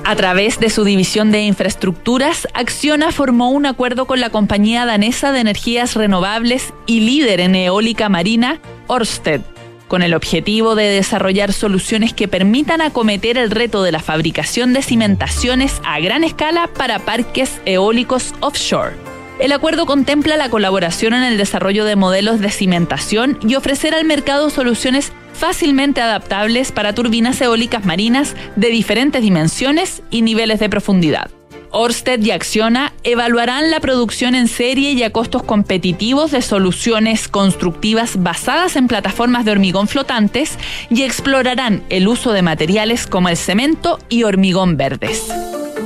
A 0.05 0.16
través 0.16 0.59
de 0.59 0.70
su 0.70 0.85
división 0.85 1.31
de 1.31 1.42
infraestructuras, 1.42 2.48
Acciona 2.55 3.12
formó 3.12 3.50
un 3.50 3.66
acuerdo 3.66 4.07
con 4.07 4.20
la 4.20 4.31
compañía 4.31 4.87
danesa 4.87 5.33
de 5.33 5.40
energías 5.40 5.94
renovables 5.94 6.72
y 6.87 7.00
líder 7.00 7.40
en 7.40 7.55
eólica 7.55 8.09
marina, 8.09 8.61
Ørsted, 8.88 9.40
con 9.88 10.03
el 10.03 10.14
objetivo 10.14 10.74
de 10.74 10.85
desarrollar 10.85 11.53
soluciones 11.53 12.14
que 12.14 12.29
permitan 12.29 12.81
acometer 12.81 13.37
el 13.37 13.50
reto 13.50 13.83
de 13.83 13.92
la 13.92 14.00
fabricación 14.00 14.72
de 14.72 14.83
cimentaciones 14.83 15.83
a 15.85 16.00
gran 16.00 16.24
escala 16.24 16.68
para 16.68 17.00
parques 17.00 17.61
eólicos 17.66 18.33
offshore. 18.40 18.94
El 19.40 19.53
acuerdo 19.53 19.87
contempla 19.87 20.37
la 20.37 20.50
colaboración 20.50 21.14
en 21.14 21.22
el 21.22 21.38
desarrollo 21.38 21.87
de 21.87 21.96
modelos 21.96 22.40
de 22.40 22.50
cimentación 22.50 23.38
y 23.40 23.55
ofrecer 23.55 23.94
al 23.94 24.05
mercado 24.05 24.50
soluciones 24.50 25.12
fácilmente 25.32 26.00
adaptables 26.00 26.72
para 26.72 26.94
turbinas 26.94 27.40
eólicas 27.40 27.84
marinas 27.84 28.36
de 28.56 28.68
diferentes 28.68 29.22
dimensiones 29.22 30.02
y 30.10 30.22
niveles 30.22 30.60
de 30.60 30.68
profundidad. 30.68 31.30
Orsted 31.72 32.20
y 32.20 32.32
Acciona 32.32 32.92
evaluarán 33.04 33.70
la 33.70 33.80
producción 33.80 34.34
en 34.34 34.48
serie 34.48 34.92
y 34.92 35.02
a 35.04 35.10
costos 35.10 35.42
competitivos 35.44 36.32
de 36.32 36.42
soluciones 36.42 37.28
constructivas 37.28 38.22
basadas 38.22 38.74
en 38.74 38.88
plataformas 38.88 39.44
de 39.44 39.52
hormigón 39.52 39.86
flotantes 39.86 40.58
y 40.90 41.02
explorarán 41.02 41.84
el 41.88 42.08
uso 42.08 42.32
de 42.32 42.42
materiales 42.42 43.06
como 43.06 43.28
el 43.28 43.36
cemento 43.36 43.98
y 44.08 44.24
hormigón 44.24 44.76
verdes. 44.76 45.28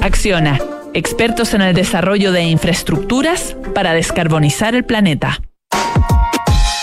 Acciona, 0.00 0.59
expertos 0.94 1.52
en 1.52 1.61
el 1.61 1.74
desarrollo 1.74 2.33
de 2.33 2.44
infraestructuras 2.44 3.57
para 3.74 3.92
descarbonizar 3.92 4.74
el 4.74 4.85
planeta. 4.85 5.40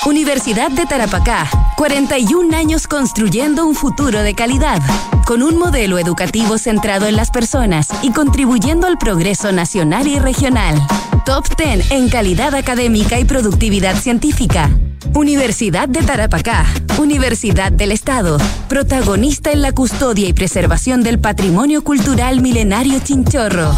Universidad 0.06 0.72
de 0.72 0.88
Tarapacá, 0.88 1.48
41 1.78 2.58
años 2.58 2.88
construyendo 2.88 3.68
un 3.68 3.76
futuro 3.76 4.24
de 4.24 4.34
calidad, 4.34 4.82
con 5.28 5.44
un 5.44 5.60
modelo 5.60 6.00
educativo 6.00 6.58
centrado 6.58 7.06
en 7.06 7.16
las 7.16 7.30
personas 7.30 7.88
y 8.02 8.12
contribuyendo 8.12 8.88
al 8.88 8.98
progreso 8.98 9.52
nacional 9.52 10.08
y 10.08 10.18
regional. 10.18 10.76
Top 11.24 11.46
10 11.56 11.92
en 11.92 12.10
calidad 12.10 12.56
académica 12.56 13.20
y 13.20 13.26
productividad 13.26 13.96
científica. 13.96 14.72
Universidad 15.14 15.88
de 15.88 16.02
Tarapacá, 16.02 16.66
Universidad 16.98 17.72
del 17.72 17.92
Estado, 17.92 18.40
protagonista 18.70 19.52
en 19.52 19.62
la 19.62 19.72
custodia 19.72 20.28
y 20.28 20.34
preservación 20.34 21.04
del 21.04 21.20
patrimonio 21.20 21.84
cultural 21.84 22.42
milenario 22.42 23.00
chinchorro. 23.04 23.72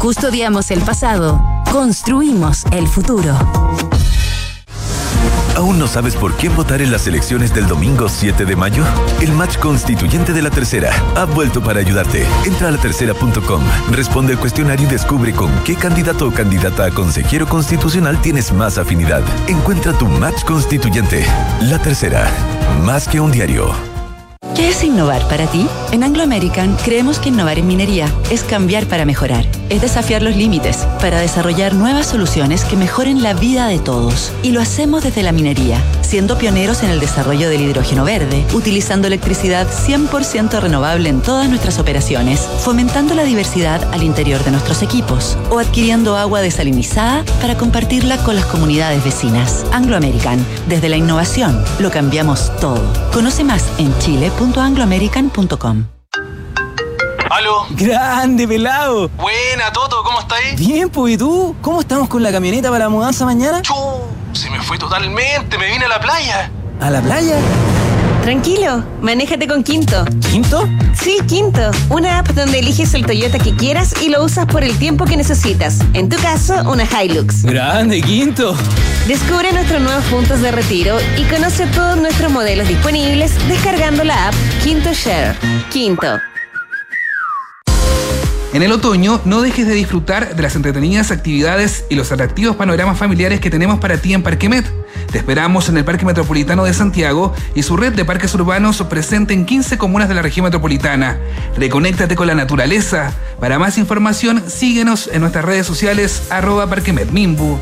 Custodiamos 0.00 0.72
el 0.72 0.80
pasado, 0.80 1.40
construimos 1.70 2.64
el 2.72 2.88
futuro. 2.88 3.36
¿Aún 5.58 5.76
no 5.76 5.88
sabes 5.88 6.14
por 6.14 6.36
quién 6.36 6.54
votar 6.54 6.80
en 6.82 6.92
las 6.92 7.08
elecciones 7.08 7.52
del 7.52 7.66
domingo 7.66 8.08
7 8.08 8.44
de 8.44 8.54
mayo? 8.54 8.84
El 9.20 9.32
match 9.32 9.58
constituyente 9.58 10.32
de 10.32 10.40
la 10.40 10.50
tercera 10.50 10.92
ha 11.16 11.24
vuelto 11.24 11.60
para 11.60 11.80
ayudarte. 11.80 12.24
Entra 12.46 12.68
a 12.68 12.70
latercera.com, 12.70 13.64
responde 13.90 14.34
el 14.34 14.38
cuestionario 14.38 14.86
y 14.86 14.90
descubre 14.90 15.32
con 15.32 15.50
qué 15.64 15.74
candidato 15.74 16.28
o 16.28 16.30
candidata 16.30 16.84
a 16.84 16.92
consejero 16.92 17.48
constitucional 17.48 18.22
tienes 18.22 18.52
más 18.52 18.78
afinidad. 18.78 19.24
Encuentra 19.48 19.92
tu 19.98 20.06
match 20.06 20.44
constituyente. 20.44 21.26
La 21.62 21.80
tercera, 21.80 22.30
más 22.84 23.08
que 23.08 23.18
un 23.18 23.32
diario. 23.32 23.97
¿Qué 24.54 24.70
es 24.70 24.82
innovar 24.82 25.26
para 25.28 25.46
ti? 25.46 25.66
En 25.92 26.02
Anglo 26.02 26.22
American 26.22 26.76
creemos 26.84 27.18
que 27.18 27.28
innovar 27.28 27.58
en 27.58 27.66
minería 27.66 28.12
es 28.30 28.42
cambiar 28.42 28.86
para 28.86 29.04
mejorar, 29.04 29.44
es 29.68 29.82
desafiar 29.82 30.22
los 30.22 30.36
límites 30.36 30.78
para 31.00 31.20
desarrollar 31.20 31.74
nuevas 31.74 32.06
soluciones 32.06 32.64
que 32.64 32.76
mejoren 32.76 33.22
la 33.22 33.34
vida 33.34 33.68
de 33.68 33.78
todos. 33.78 34.32
Y 34.42 34.50
lo 34.50 34.60
hacemos 34.60 35.04
desde 35.04 35.22
la 35.22 35.32
minería, 35.32 35.80
siendo 36.02 36.38
pioneros 36.38 36.82
en 36.82 36.90
el 36.90 36.98
desarrollo 36.98 37.48
del 37.50 37.62
hidrógeno 37.62 38.04
verde, 38.04 38.44
utilizando 38.52 39.06
electricidad 39.06 39.66
100% 39.68 40.60
renovable 40.60 41.08
en 41.08 41.20
todas 41.20 41.48
nuestras 41.48 41.78
operaciones, 41.78 42.40
fomentando 42.60 43.14
la 43.14 43.24
diversidad 43.24 43.82
al 43.92 44.02
interior 44.02 44.42
de 44.44 44.50
nuestros 44.50 44.82
equipos 44.82 45.36
o 45.50 45.58
adquiriendo 45.58 46.16
agua 46.16 46.40
desalinizada 46.40 47.24
para 47.40 47.56
compartirla 47.56 48.16
con 48.18 48.34
las 48.34 48.46
comunidades 48.46 49.04
vecinas. 49.04 49.64
Anglo 49.72 49.96
American, 49.96 50.44
desde 50.68 50.88
la 50.88 50.96
innovación, 50.96 51.62
lo 51.78 51.90
cambiamos 51.90 52.50
todo. 52.60 52.82
Conoce 53.12 53.44
más 53.44 53.64
en 53.78 53.96
chile.com 53.98 54.37
angloamerican.com. 54.38 55.86
¿Aló? 57.30 57.66
¡Grande, 57.70 58.48
pelado! 58.48 59.08
Buena, 59.10 59.72
Toto, 59.72 60.02
¿cómo 60.04 60.20
estáis? 60.20 60.58
Bien, 60.58 60.88
pues, 60.88 61.14
¿y 61.14 61.18
tú? 61.18 61.54
¿Cómo 61.60 61.80
estamos 61.80 62.08
con 62.08 62.22
la 62.22 62.32
camioneta 62.32 62.70
para 62.70 62.84
la 62.84 62.88
mudanza 62.88 63.24
mañana? 63.24 63.62
¡Chu! 63.62 63.74
Se 64.32 64.48
me 64.50 64.60
fue 64.62 64.78
totalmente, 64.78 65.58
me 65.58 65.68
vine 65.68 65.84
a 65.84 65.88
la 65.88 66.00
playa. 66.00 66.50
¿A 66.80 66.90
la 66.90 67.00
playa? 67.00 67.38
Tranquilo, 68.28 68.84
manéjate 69.00 69.48
con 69.48 69.64
Quinto. 69.64 70.04
¿Quinto? 70.30 70.68
Sí, 70.92 71.16
Quinto. 71.26 71.70
Una 71.88 72.18
app 72.18 72.28
donde 72.32 72.58
eliges 72.58 72.92
el 72.92 73.06
Toyota 73.06 73.38
que 73.38 73.56
quieras 73.56 73.94
y 74.02 74.10
lo 74.10 74.22
usas 74.22 74.44
por 74.44 74.62
el 74.62 74.76
tiempo 74.76 75.06
que 75.06 75.16
necesitas. 75.16 75.78
En 75.94 76.10
tu 76.10 76.18
caso, 76.18 76.52
una 76.70 76.84
Hilux. 76.84 77.44
¡Grande, 77.44 78.02
Quinto! 78.02 78.54
Descubre 79.06 79.50
nuestros 79.54 79.80
nuevos 79.80 80.04
puntos 80.10 80.42
de 80.42 80.52
retiro 80.52 80.98
y 81.16 81.22
conoce 81.22 81.66
todos 81.68 81.96
nuestros 81.96 82.30
modelos 82.30 82.68
disponibles 82.68 83.32
descargando 83.48 84.04
la 84.04 84.28
app 84.28 84.34
Quinto 84.62 84.92
Share. 84.92 85.34
Quinto. 85.70 86.27
En 88.54 88.62
el 88.62 88.72
otoño, 88.72 89.20
no 89.26 89.42
dejes 89.42 89.66
de 89.66 89.74
disfrutar 89.74 90.34
de 90.34 90.42
las 90.42 90.56
entretenidas 90.56 91.10
actividades 91.10 91.84
y 91.90 91.96
los 91.96 92.10
atractivos 92.12 92.56
panoramas 92.56 92.96
familiares 92.96 93.40
que 93.40 93.50
tenemos 93.50 93.78
para 93.78 93.98
ti 93.98 94.14
en 94.14 94.22
Parquemet. 94.22 94.64
Te 95.12 95.18
esperamos 95.18 95.68
en 95.68 95.76
el 95.76 95.84
Parque 95.84 96.06
Metropolitano 96.06 96.64
de 96.64 96.72
Santiago 96.72 97.34
y 97.54 97.62
su 97.62 97.76
red 97.76 97.92
de 97.92 98.06
parques 98.06 98.34
urbanos 98.34 98.82
presente 98.88 99.34
en 99.34 99.44
15 99.44 99.76
comunas 99.76 100.08
de 100.08 100.14
la 100.14 100.22
región 100.22 100.44
metropolitana. 100.44 101.18
Reconéctate 101.58 102.16
con 102.16 102.26
la 102.26 102.34
naturaleza. 102.34 103.12
Para 103.38 103.58
más 103.58 103.76
información, 103.76 104.42
síguenos 104.48 105.10
en 105.12 105.20
nuestras 105.20 105.44
redes 105.44 105.66
sociales 105.66 106.22
arroba 106.30 106.66
parquemetmimbu. 106.68 107.58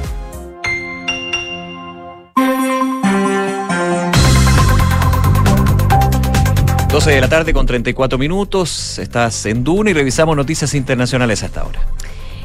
12 6.97 7.11
de 7.11 7.21
la 7.21 7.29
tarde 7.29 7.53
con 7.53 7.67
34 7.67 8.17
minutos. 8.17 8.99
Estás 8.99 9.44
en 9.44 9.63
Duna 9.63 9.90
y 9.90 9.92
revisamos 9.92 10.35
noticias 10.35 10.73
internacionales 10.73 11.42
hasta 11.42 11.61
ahora. 11.61 11.87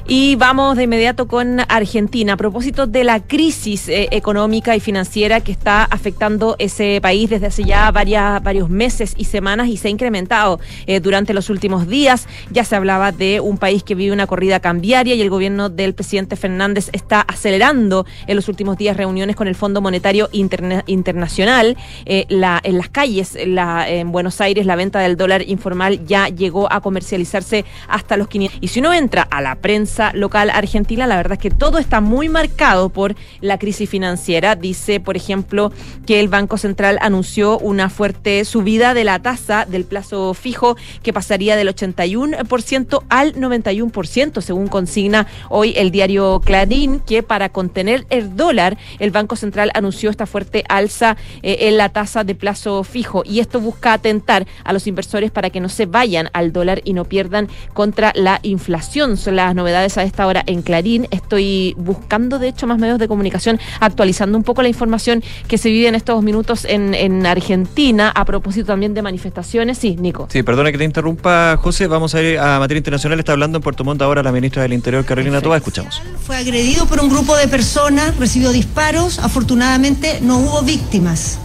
Y 0.07 0.35
vamos 0.35 0.75
de 0.75 0.83
inmediato 0.83 1.27
con 1.27 1.59
Argentina. 1.67 2.33
A 2.33 2.37
propósito 2.37 2.87
de 2.87 3.03
la 3.03 3.21
crisis 3.21 3.87
eh, 3.87 4.09
económica 4.11 4.75
y 4.75 4.79
financiera 4.79 5.41
que 5.41 5.51
está 5.51 5.83
afectando 5.83 6.55
ese 6.59 6.99
país 7.01 7.29
desde 7.29 7.45
hace 7.47 7.63
ya 7.63 7.89
varias, 7.91 8.41
varios 8.43 8.69
meses 8.69 9.13
y 9.15 9.25
semanas 9.25 9.67
y 9.67 9.77
se 9.77 9.87
ha 9.87 9.91
incrementado 9.91 10.59
eh, 10.87 10.99
durante 10.99 11.33
los 11.33 11.49
últimos 11.49 11.87
días. 11.87 12.27
Ya 12.49 12.65
se 12.65 12.75
hablaba 12.75 13.11
de 13.11 13.39
un 13.39 13.57
país 13.57 13.83
que 13.83 13.95
vive 13.95 14.11
una 14.11 14.27
corrida 14.27 14.59
cambiaria 14.59 15.15
y 15.15 15.21
el 15.21 15.29
gobierno 15.29 15.69
del 15.69 15.93
presidente 15.93 16.35
Fernández 16.35 16.89
está 16.93 17.21
acelerando 17.21 18.05
en 18.27 18.35
los 18.35 18.49
últimos 18.49 18.77
días 18.77 18.97
reuniones 18.97 19.35
con 19.35 19.47
el 19.47 19.55
Fondo 19.55 19.81
Monetario 19.81 20.29
Internacional. 20.31 21.77
Eh, 22.05 22.25
la, 22.27 22.59
en 22.63 22.77
las 22.77 22.89
calles, 22.89 23.37
la, 23.45 23.87
en 23.87 24.11
Buenos 24.11 24.41
Aires, 24.41 24.65
la 24.65 24.75
venta 24.75 24.99
del 24.99 25.15
dólar 25.15 25.47
informal 25.47 26.05
ya 26.05 26.27
llegó 26.27 26.71
a 26.71 26.81
comercializarse 26.81 27.65
hasta 27.87 28.17
los 28.17 28.27
500. 28.27 28.59
Y 28.61 28.67
si 28.67 28.79
uno 28.79 28.93
entra 28.93 29.21
a 29.21 29.41
la 29.41 29.55
prensa, 29.55 29.90
local 30.13 30.49
argentina, 30.49 31.07
la 31.07 31.17
verdad 31.17 31.33
es 31.33 31.39
que 31.39 31.51
todo 31.51 31.77
está 31.77 32.01
muy 32.01 32.29
marcado 32.29 32.89
por 32.89 33.15
la 33.41 33.57
crisis 33.57 33.89
financiera. 33.89 34.55
Dice, 34.55 34.99
por 34.99 35.15
ejemplo, 35.15 35.71
que 36.05 36.19
el 36.19 36.27
Banco 36.27 36.57
Central 36.57 36.97
anunció 37.01 37.57
una 37.59 37.89
fuerte 37.89 38.45
subida 38.45 38.93
de 38.93 39.03
la 39.03 39.19
tasa 39.19 39.65
del 39.65 39.85
plazo 39.85 40.33
fijo 40.33 40.77
que 41.03 41.13
pasaría 41.13 41.55
del 41.55 41.67
81% 41.69 43.03
al 43.09 43.33
91%, 43.35 44.41
según 44.41 44.67
consigna 44.67 45.27
hoy 45.49 45.73
el 45.75 45.91
diario 45.91 46.41
Clarín, 46.43 46.99
que 46.99 47.23
para 47.23 47.49
contener 47.49 48.05
el 48.09 48.35
dólar, 48.35 48.77
el 48.99 49.11
Banco 49.11 49.35
Central 49.35 49.71
anunció 49.73 50.09
esta 50.09 50.25
fuerte 50.25 50.63
alza 50.69 51.17
eh, 51.43 51.57
en 51.61 51.77
la 51.77 51.89
tasa 51.89 52.23
de 52.23 52.35
plazo 52.35 52.83
fijo. 52.83 53.23
Y 53.25 53.39
esto 53.39 53.59
busca 53.59 53.93
atentar 53.93 54.47
a 54.63 54.73
los 54.73 54.87
inversores 54.87 55.31
para 55.31 55.49
que 55.49 55.59
no 55.59 55.69
se 55.69 55.85
vayan 55.85 56.29
al 56.33 56.51
dólar 56.51 56.81
y 56.83 56.93
no 56.93 57.05
pierdan 57.05 57.47
contra 57.73 58.11
la 58.15 58.39
inflación. 58.43 59.17
Son 59.17 59.35
las 59.35 59.55
novedades 59.55 59.80
a 59.81 60.03
esta 60.03 60.27
hora 60.27 60.43
en 60.45 60.61
Clarín. 60.61 61.07
Estoy 61.11 61.73
buscando, 61.77 62.39
de 62.39 62.47
hecho, 62.49 62.67
más 62.67 62.77
medios 62.77 62.99
de 62.99 63.07
comunicación, 63.07 63.59
actualizando 63.79 64.37
un 64.37 64.43
poco 64.43 64.61
la 64.61 64.67
información 64.67 65.23
que 65.47 65.57
se 65.57 65.69
vive 65.69 65.87
en 65.87 65.95
estos 65.95 66.21
minutos 66.23 66.65
en, 66.65 66.93
en 66.93 67.25
Argentina, 67.25 68.09
a 68.09 68.25
propósito 68.25 68.67
también 68.67 68.93
de 68.93 69.01
manifestaciones. 69.01 69.77
Sí, 69.77 69.95
Nico. 69.99 70.27
Sí, 70.29 70.43
perdona 70.43 70.71
que 70.71 70.77
te 70.77 70.83
interrumpa, 70.83 71.57
José. 71.57 71.87
Vamos 71.87 72.13
a 72.15 72.21
ir 72.21 72.39
a 72.39 72.59
materia 72.59 72.79
internacional. 72.79 73.19
Está 73.19 73.31
hablando 73.31 73.57
en 73.57 73.63
Puerto 73.63 73.83
Montt 73.83 74.01
ahora 74.01 74.23
la 74.23 74.31
ministra 74.31 74.61
del 74.61 74.73
Interior, 74.73 75.03
Carolina 75.03 75.41
Toa. 75.41 75.57
Escuchamos. 75.57 76.01
Fue 76.23 76.37
agredido 76.37 76.85
por 76.85 77.01
un 77.01 77.09
grupo 77.09 77.35
de 77.35 77.47
personas, 77.47 78.15
recibió 78.17 78.51
disparos. 78.51 79.19
Afortunadamente 79.19 80.19
no 80.21 80.37
hubo 80.37 80.61
víctimas. 80.61 81.39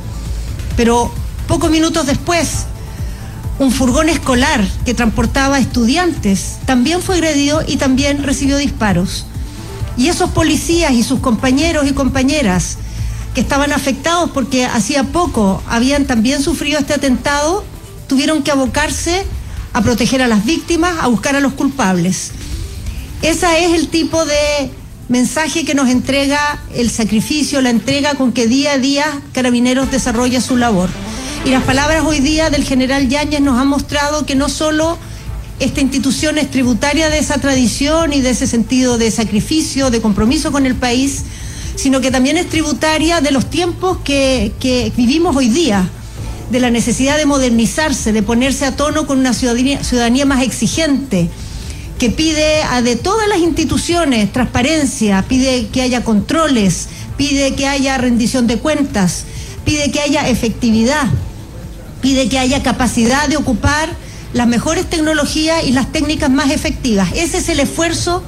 Pero 0.76 1.10
pocos 1.48 1.70
minutos 1.70 2.06
después, 2.06 2.66
un 3.58 3.72
furgón 3.72 4.08
escolar 4.08 4.66
que 4.84 4.94
transportaba 4.94 5.58
estudiantes 5.58 6.58
también 6.66 7.00
fue 7.00 7.16
agredido 7.16 7.62
y 7.66 7.76
también 7.76 8.22
recibió 8.22 8.58
disparos. 8.58 9.26
Y 9.96 10.08
esos 10.08 10.30
policías 10.30 10.92
y 10.92 11.02
sus 11.02 11.20
compañeros 11.20 11.86
y 11.86 11.92
compañeras 11.92 12.76
que 13.34 13.40
estaban 13.40 13.72
afectados 13.72 14.30
porque 14.30 14.66
hacía 14.66 15.04
poco 15.04 15.62
habían 15.68 16.04
también 16.06 16.42
sufrido 16.42 16.78
este 16.78 16.94
atentado, 16.94 17.64
tuvieron 18.08 18.42
que 18.42 18.50
abocarse 18.50 19.24
a 19.72 19.82
proteger 19.82 20.22
a 20.22 20.28
las 20.28 20.44
víctimas, 20.44 20.96
a 21.00 21.06
buscar 21.08 21.36
a 21.36 21.40
los 21.40 21.54
culpables. 21.54 22.32
Ese 23.22 23.64
es 23.64 23.72
el 23.72 23.88
tipo 23.88 24.24
de 24.24 24.70
mensaje 25.08 25.64
que 25.64 25.74
nos 25.74 25.88
entrega 25.88 26.62
el 26.74 26.90
sacrificio, 26.90 27.60
la 27.60 27.70
entrega 27.70 28.14
con 28.14 28.32
que 28.32 28.46
día 28.46 28.72
a 28.72 28.78
día 28.78 29.20
Carabineros 29.32 29.90
desarrolla 29.90 30.40
su 30.40 30.56
labor. 30.56 30.90
Y 31.46 31.50
las 31.50 31.62
palabras 31.62 32.02
hoy 32.04 32.18
día 32.18 32.50
del 32.50 32.64
general 32.64 33.08
Yáñez 33.08 33.40
nos 33.40 33.56
han 33.56 33.68
mostrado 33.68 34.26
que 34.26 34.34
no 34.34 34.48
solo 34.48 34.98
esta 35.60 35.80
institución 35.80 36.38
es 36.38 36.50
tributaria 36.50 37.08
de 37.08 37.20
esa 37.20 37.38
tradición 37.38 38.12
y 38.12 38.20
de 38.20 38.30
ese 38.30 38.48
sentido 38.48 38.98
de 38.98 39.12
sacrificio, 39.12 39.90
de 39.90 40.00
compromiso 40.00 40.50
con 40.50 40.66
el 40.66 40.74
país, 40.74 41.22
sino 41.76 42.00
que 42.00 42.10
también 42.10 42.36
es 42.36 42.50
tributaria 42.50 43.20
de 43.20 43.30
los 43.30 43.48
tiempos 43.48 43.98
que, 43.98 44.54
que 44.58 44.92
vivimos 44.96 45.36
hoy 45.36 45.48
día, 45.48 45.88
de 46.50 46.58
la 46.58 46.70
necesidad 46.70 47.16
de 47.16 47.26
modernizarse, 47.26 48.12
de 48.12 48.24
ponerse 48.24 48.64
a 48.64 48.74
tono 48.74 49.06
con 49.06 49.20
una 49.20 49.32
ciudadanía, 49.32 49.84
ciudadanía 49.84 50.26
más 50.26 50.42
exigente, 50.42 51.30
que 52.00 52.10
pide 52.10 52.64
a 52.64 52.82
de 52.82 52.96
todas 52.96 53.28
las 53.28 53.38
instituciones 53.38 54.32
transparencia, 54.32 55.24
pide 55.28 55.68
que 55.68 55.82
haya 55.82 56.02
controles, 56.02 56.88
pide 57.16 57.54
que 57.54 57.68
haya 57.68 57.98
rendición 57.98 58.48
de 58.48 58.58
cuentas, 58.58 59.26
pide 59.64 59.92
que 59.92 60.00
haya 60.00 60.28
efectividad 60.28 61.06
pide 62.00 62.28
que 62.28 62.38
haya 62.38 62.62
capacidad 62.62 63.28
de 63.28 63.36
ocupar 63.36 63.88
las 64.32 64.46
mejores 64.46 64.86
tecnologías 64.86 65.64
y 65.64 65.72
las 65.72 65.90
técnicas 65.92 66.30
más 66.30 66.50
efectivas. 66.50 67.10
Ese 67.14 67.38
es 67.38 67.48
el 67.48 67.60
esfuerzo 67.60 68.22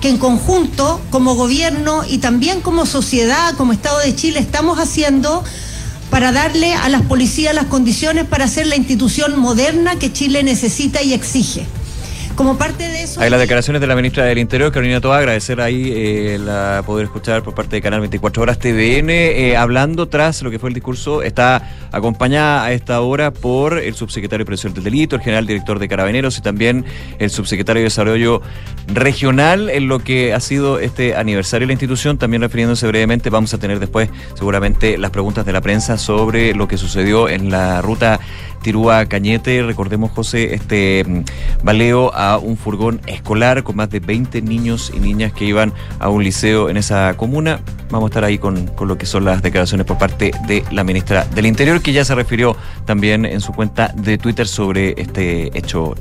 que 0.00 0.08
en 0.08 0.18
conjunto, 0.18 1.00
como 1.10 1.34
gobierno 1.34 2.02
y 2.08 2.18
también 2.18 2.60
como 2.60 2.86
sociedad, 2.86 3.54
como 3.56 3.72
Estado 3.72 3.98
de 4.00 4.14
Chile, 4.14 4.40
estamos 4.40 4.78
haciendo 4.78 5.44
para 6.10 6.32
darle 6.32 6.74
a 6.74 6.88
las 6.88 7.02
policías 7.02 7.54
las 7.54 7.66
condiciones 7.66 8.24
para 8.24 8.48
ser 8.48 8.66
la 8.66 8.76
institución 8.76 9.38
moderna 9.38 9.96
que 9.96 10.12
Chile 10.12 10.42
necesita 10.42 11.02
y 11.02 11.12
exige. 11.12 11.66
Como 12.34 12.56
parte 12.56 12.88
de 12.88 13.02
eso. 13.02 13.20
Hay 13.20 13.28
las 13.28 13.38
declaraciones 13.38 13.80
de 13.82 13.86
la 13.86 13.94
ministra 13.94 14.24
del 14.24 14.38
Interior, 14.38 14.72
Carolina 14.72 15.00
Toa, 15.00 15.18
agradecer 15.18 15.60
ahí 15.60 15.92
eh, 15.94 16.38
la 16.42 16.82
poder 16.86 17.04
escuchar 17.04 17.42
por 17.42 17.54
parte 17.54 17.76
de 17.76 17.82
Canal 17.82 18.00
24 18.00 18.42
Horas 18.42 18.58
TVN, 18.58 19.10
eh, 19.10 19.56
hablando 19.58 20.08
tras 20.08 20.40
lo 20.42 20.50
que 20.50 20.58
fue 20.58 20.70
el 20.70 20.74
discurso. 20.74 21.22
Está 21.22 21.79
acompañada 21.92 22.64
a 22.64 22.72
esta 22.72 23.00
hora 23.00 23.30
por 23.30 23.78
el 23.78 23.94
subsecretario 23.94 24.44
de 24.44 24.50
del 24.50 24.84
Delito, 24.84 25.16
el 25.16 25.22
general 25.22 25.46
director 25.46 25.78
de 25.78 25.88
Carabineros 25.88 26.38
y 26.38 26.42
también 26.42 26.84
el 27.18 27.30
subsecretario 27.30 27.80
de 27.80 27.84
Desarrollo 27.84 28.42
Regional 28.88 29.70
en 29.70 29.88
lo 29.88 30.00
que 30.00 30.32
ha 30.32 30.40
sido 30.40 30.78
este 30.78 31.16
aniversario 31.16 31.66
de 31.66 31.68
la 31.68 31.72
institución. 31.74 32.18
También 32.18 32.42
refiriéndose 32.42 32.86
brevemente, 32.86 33.30
vamos 33.30 33.54
a 33.54 33.58
tener 33.58 33.78
después 33.80 34.10
seguramente 34.34 34.98
las 34.98 35.10
preguntas 35.10 35.46
de 35.46 35.52
la 35.52 35.60
prensa 35.60 35.98
sobre 35.98 36.54
lo 36.54 36.68
que 36.68 36.76
sucedió 36.76 37.28
en 37.28 37.50
la 37.50 37.80
ruta 37.82 38.20
Tirúa 38.62 39.06
Cañete. 39.06 39.62
Recordemos, 39.62 40.10
José, 40.10 40.54
este 40.54 41.04
mm, 41.06 41.24
baleo 41.62 42.14
a 42.14 42.38
un 42.38 42.56
furgón 42.56 43.00
escolar 43.06 43.62
con 43.62 43.76
más 43.76 43.90
de 43.90 44.00
20 44.00 44.42
niños 44.42 44.92
y 44.94 45.00
niñas 45.00 45.32
que 45.32 45.44
iban 45.44 45.72
a 45.98 46.08
un 46.08 46.22
liceo 46.22 46.68
en 46.68 46.76
esa 46.76 47.16
comuna. 47.16 47.60
Vamos 47.90 48.08
a 48.08 48.10
estar 48.10 48.24
ahí 48.24 48.38
con, 48.38 48.66
con 48.68 48.88
lo 48.88 48.96
que 48.96 49.06
son 49.06 49.24
las 49.24 49.42
declaraciones 49.42 49.86
por 49.86 49.98
parte 49.98 50.30
de 50.46 50.64
la 50.70 50.84
ministra 50.84 51.24
del 51.24 51.46
Interior, 51.46 51.82
que 51.82 51.92
ya 51.92 52.04
se 52.04 52.14
refirió 52.14 52.56
también 52.86 53.24
en 53.24 53.40
su 53.40 53.52
cuenta 53.52 53.92
de 53.96 54.18
Twitter 54.18 54.46
sobre 54.46 54.94
este 55.00 55.56
hecho 55.58 55.94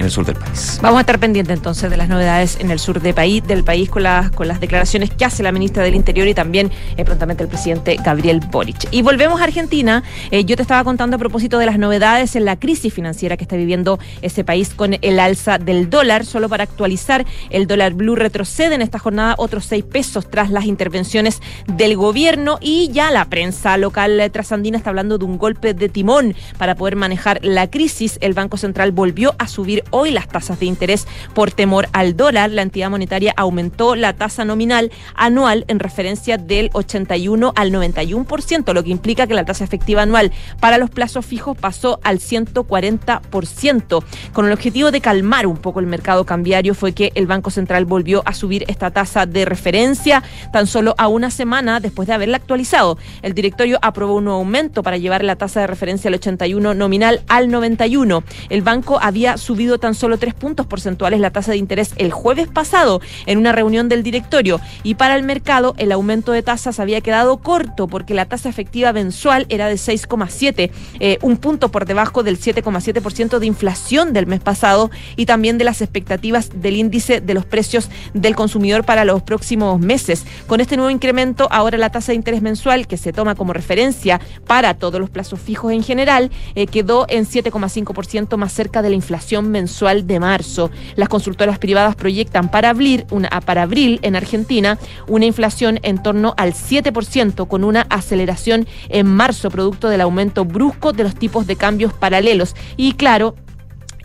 en 0.00 0.06
el 0.06 0.10
sur 0.10 0.24
del 0.24 0.36
país. 0.36 0.78
Vamos 0.82 0.98
a 0.98 1.00
estar 1.00 1.18
pendientes 1.18 1.56
entonces 1.56 1.90
de 1.90 1.96
las 1.96 2.08
novedades 2.08 2.56
en 2.58 2.70
el 2.70 2.78
sur 2.78 3.00
de 3.00 3.12
país, 3.12 3.46
del 3.46 3.62
país 3.64 3.88
con 3.90 4.02
las, 4.02 4.30
con 4.30 4.48
las 4.48 4.58
declaraciones 4.58 5.10
que 5.10 5.24
hace 5.24 5.42
la 5.42 5.52
ministra 5.52 5.82
del 5.82 5.94
Interior 5.94 6.26
y 6.26 6.34
también 6.34 6.70
eh, 6.96 7.04
prontamente 7.04 7.42
el 7.42 7.48
presidente 7.48 7.96
Gabriel 8.02 8.40
Boric. 8.50 8.88
Y 8.90 9.02
volvemos 9.02 9.40
a 9.40 9.44
Argentina. 9.44 10.02
Eh, 10.30 10.44
yo 10.44 10.56
te 10.56 10.62
estaba 10.62 10.82
contando 10.84 11.16
a 11.16 11.18
propósito 11.18 11.58
de 11.58 11.66
las 11.66 11.78
novedades 11.78 12.34
en 12.34 12.46
la 12.46 12.58
crisis 12.58 12.92
financiera 12.92 13.36
que 13.36 13.44
está 13.44 13.56
viviendo 13.56 13.98
ese 14.22 14.42
país 14.42 14.70
con 14.74 14.96
el 15.00 15.20
alza 15.20 15.58
del 15.58 15.90
dólar. 15.90 16.24
Solo 16.24 16.48
para 16.48 16.64
actualizar, 16.64 17.26
el 17.50 17.66
dólar 17.66 17.92
blue 17.92 18.16
retrocede 18.16 18.74
en 18.74 18.82
esta 18.82 18.98
jornada 18.98 19.34
otros 19.36 19.66
seis 19.66 19.84
pesos 19.84 20.30
tras 20.30 20.50
las 20.50 20.64
intervenciones 20.64 21.40
del 21.66 21.96
gobierno 21.96 22.58
y 22.62 22.88
ya 22.90 23.10
la 23.10 23.26
prensa 23.26 23.76
local 23.76 24.30
trasandina 24.32 24.78
está 24.78 24.90
hablando 24.90 25.18
de 25.18 25.26
un 25.26 25.36
golpe 25.36 25.74
de 25.74 25.90
timón 25.90 26.34
para 26.56 26.74
poder 26.74 26.96
manejar 26.96 27.40
la 27.42 27.68
crisis. 27.68 28.18
El 28.22 28.32
Banco 28.32 28.56
Central 28.56 28.92
volvió 28.92 29.34
a 29.38 29.46
subir 29.46 29.84
hoy 29.90 30.10
las 30.10 30.28
tasas 30.28 30.60
de 30.60 30.66
interés 30.66 31.06
por 31.34 31.50
temor 31.50 31.88
al 31.92 32.16
dólar. 32.16 32.50
La 32.50 32.62
entidad 32.62 32.90
monetaria 32.90 33.34
aumentó 33.36 33.94
la 33.94 34.14
tasa 34.14 34.44
nominal 34.44 34.90
anual 35.14 35.64
en 35.68 35.78
referencia 35.78 36.38
del 36.38 36.70
81 36.72 37.52
al 37.56 37.72
91%, 37.72 38.72
lo 38.72 38.84
que 38.84 38.90
implica 38.90 39.26
que 39.26 39.34
la 39.34 39.44
tasa 39.44 39.64
efectiva 39.64 40.02
anual 40.02 40.32
para 40.60 40.78
los 40.78 40.90
plazos 40.90 41.26
fijos 41.26 41.56
pasó 41.56 42.00
al 42.02 42.18
140%. 42.18 44.04
Con 44.32 44.46
el 44.46 44.52
objetivo 44.52 44.90
de 44.90 45.00
calmar 45.00 45.46
un 45.46 45.56
poco 45.56 45.80
el 45.80 45.86
mercado 45.86 46.24
cambiario 46.24 46.74
fue 46.74 46.92
que 46.92 47.12
el 47.14 47.26
Banco 47.26 47.50
Central 47.50 47.84
volvió 47.84 48.22
a 48.26 48.34
subir 48.34 48.64
esta 48.68 48.90
tasa 48.90 49.26
de 49.26 49.44
referencia 49.44 50.22
tan 50.52 50.66
solo 50.66 50.94
a 50.98 51.08
una 51.08 51.30
semana 51.30 51.80
después 51.80 52.06
de 52.08 52.14
haberla 52.14 52.36
actualizado. 52.36 52.98
El 53.22 53.34
directorio 53.34 53.78
aprobó 53.82 54.14
un 54.14 54.28
aumento 54.28 54.82
para 54.82 54.96
llevar 54.96 55.24
la 55.24 55.36
tasa 55.36 55.60
de 55.60 55.66
referencia 55.66 56.08
al 56.08 56.14
81 56.14 56.74
nominal 56.74 57.22
al 57.28 57.50
91. 57.50 58.22
El 58.48 58.62
banco 58.62 58.98
había 59.00 59.36
subido 59.36 59.78
tan 59.80 59.94
solo 59.94 60.18
tres 60.18 60.34
puntos 60.34 60.66
porcentuales 60.66 61.20
la 61.20 61.30
tasa 61.30 61.52
de 61.52 61.56
interés 61.56 61.92
el 61.96 62.12
jueves 62.12 62.48
pasado 62.48 63.00
en 63.26 63.38
una 63.38 63.52
reunión 63.52 63.88
del 63.88 64.02
directorio 64.02 64.60
y 64.82 64.94
para 64.94 65.16
el 65.16 65.22
mercado 65.22 65.74
el 65.78 65.92
aumento 65.92 66.32
de 66.32 66.42
tasas 66.42 66.78
había 66.78 67.00
quedado 67.00 67.38
corto 67.38 67.88
porque 67.88 68.14
la 68.14 68.26
tasa 68.26 68.48
efectiva 68.48 68.92
mensual 68.92 69.46
era 69.48 69.68
de 69.68 69.74
6,7, 69.74 70.70
eh, 71.00 71.18
un 71.22 71.36
punto 71.36 71.70
por 71.70 71.86
debajo 71.86 72.22
del 72.22 72.38
7,7% 72.38 73.38
de 73.38 73.46
inflación 73.46 74.12
del 74.12 74.26
mes 74.26 74.40
pasado 74.40 74.90
y 75.16 75.26
también 75.26 75.58
de 75.58 75.64
las 75.64 75.80
expectativas 75.80 76.50
del 76.54 76.76
índice 76.76 77.20
de 77.20 77.34
los 77.34 77.44
precios 77.44 77.90
del 78.14 78.36
consumidor 78.36 78.84
para 78.84 79.04
los 79.04 79.22
próximos 79.22 79.80
meses. 79.80 80.24
Con 80.46 80.60
este 80.60 80.76
nuevo 80.76 80.90
incremento, 80.90 81.48
ahora 81.50 81.78
la 81.78 81.90
tasa 81.90 82.12
de 82.12 82.16
interés 82.16 82.42
mensual 82.42 82.86
que 82.86 82.96
se 82.96 83.12
toma 83.12 83.34
como 83.34 83.52
referencia 83.52 84.20
para 84.46 84.74
todos 84.74 85.00
los 85.00 85.10
plazos 85.10 85.40
fijos 85.40 85.72
en 85.72 85.82
general 85.82 86.30
eh, 86.54 86.66
quedó 86.66 87.06
en 87.08 87.26
7,5% 87.26 88.36
más 88.36 88.52
cerca 88.52 88.82
de 88.82 88.90
la 88.90 88.96
inflación 88.96 89.50
mensual 89.50 89.59
de 89.66 90.20
marzo. 90.20 90.70
Las 90.96 91.08
consultoras 91.08 91.58
privadas 91.58 91.96
proyectan 91.96 92.50
para 92.50 92.70
abril, 92.70 93.04
una, 93.10 93.28
para 93.40 93.62
abril 93.62 93.98
en 94.02 94.16
Argentina 94.16 94.78
una 95.06 95.26
inflación 95.26 95.78
en 95.82 96.02
torno 96.02 96.34
al 96.36 96.54
7% 96.54 97.46
con 97.48 97.64
una 97.64 97.82
aceleración 97.90 98.66
en 98.88 99.06
marzo 99.06 99.50
producto 99.50 99.88
del 99.88 100.00
aumento 100.00 100.44
brusco 100.44 100.92
de 100.92 101.04
los 101.04 101.14
tipos 101.14 101.46
de 101.46 101.56
cambios 101.56 101.92
paralelos. 101.92 102.54
Y 102.76 102.94
claro, 102.94 103.34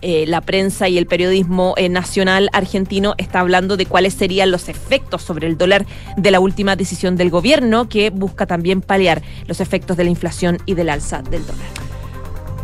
eh, 0.01 0.25
la 0.27 0.41
prensa 0.41 0.87
y 0.87 0.97
el 0.97 1.07
periodismo 1.07 1.73
eh, 1.77 1.89
nacional 1.89 2.49
argentino 2.53 3.15
está 3.17 3.39
hablando 3.39 3.77
de 3.77 3.85
cuáles 3.85 4.13
serían 4.13 4.51
los 4.51 4.69
efectos 4.69 5.23
sobre 5.23 5.47
el 5.47 5.57
dólar 5.57 5.85
de 6.17 6.31
la 6.31 6.39
última 6.39 6.75
decisión 6.75 7.15
del 7.15 7.29
gobierno, 7.29 7.89
que 7.89 8.11
busca 8.11 8.45
también 8.45 8.81
paliar 8.81 9.21
los 9.47 9.61
efectos 9.61 9.97
de 9.97 10.03
la 10.03 10.09
inflación 10.09 10.59
y 10.65 10.75
del 10.75 10.89
alza 10.89 11.21
del 11.21 11.45
dólar. 11.45 11.94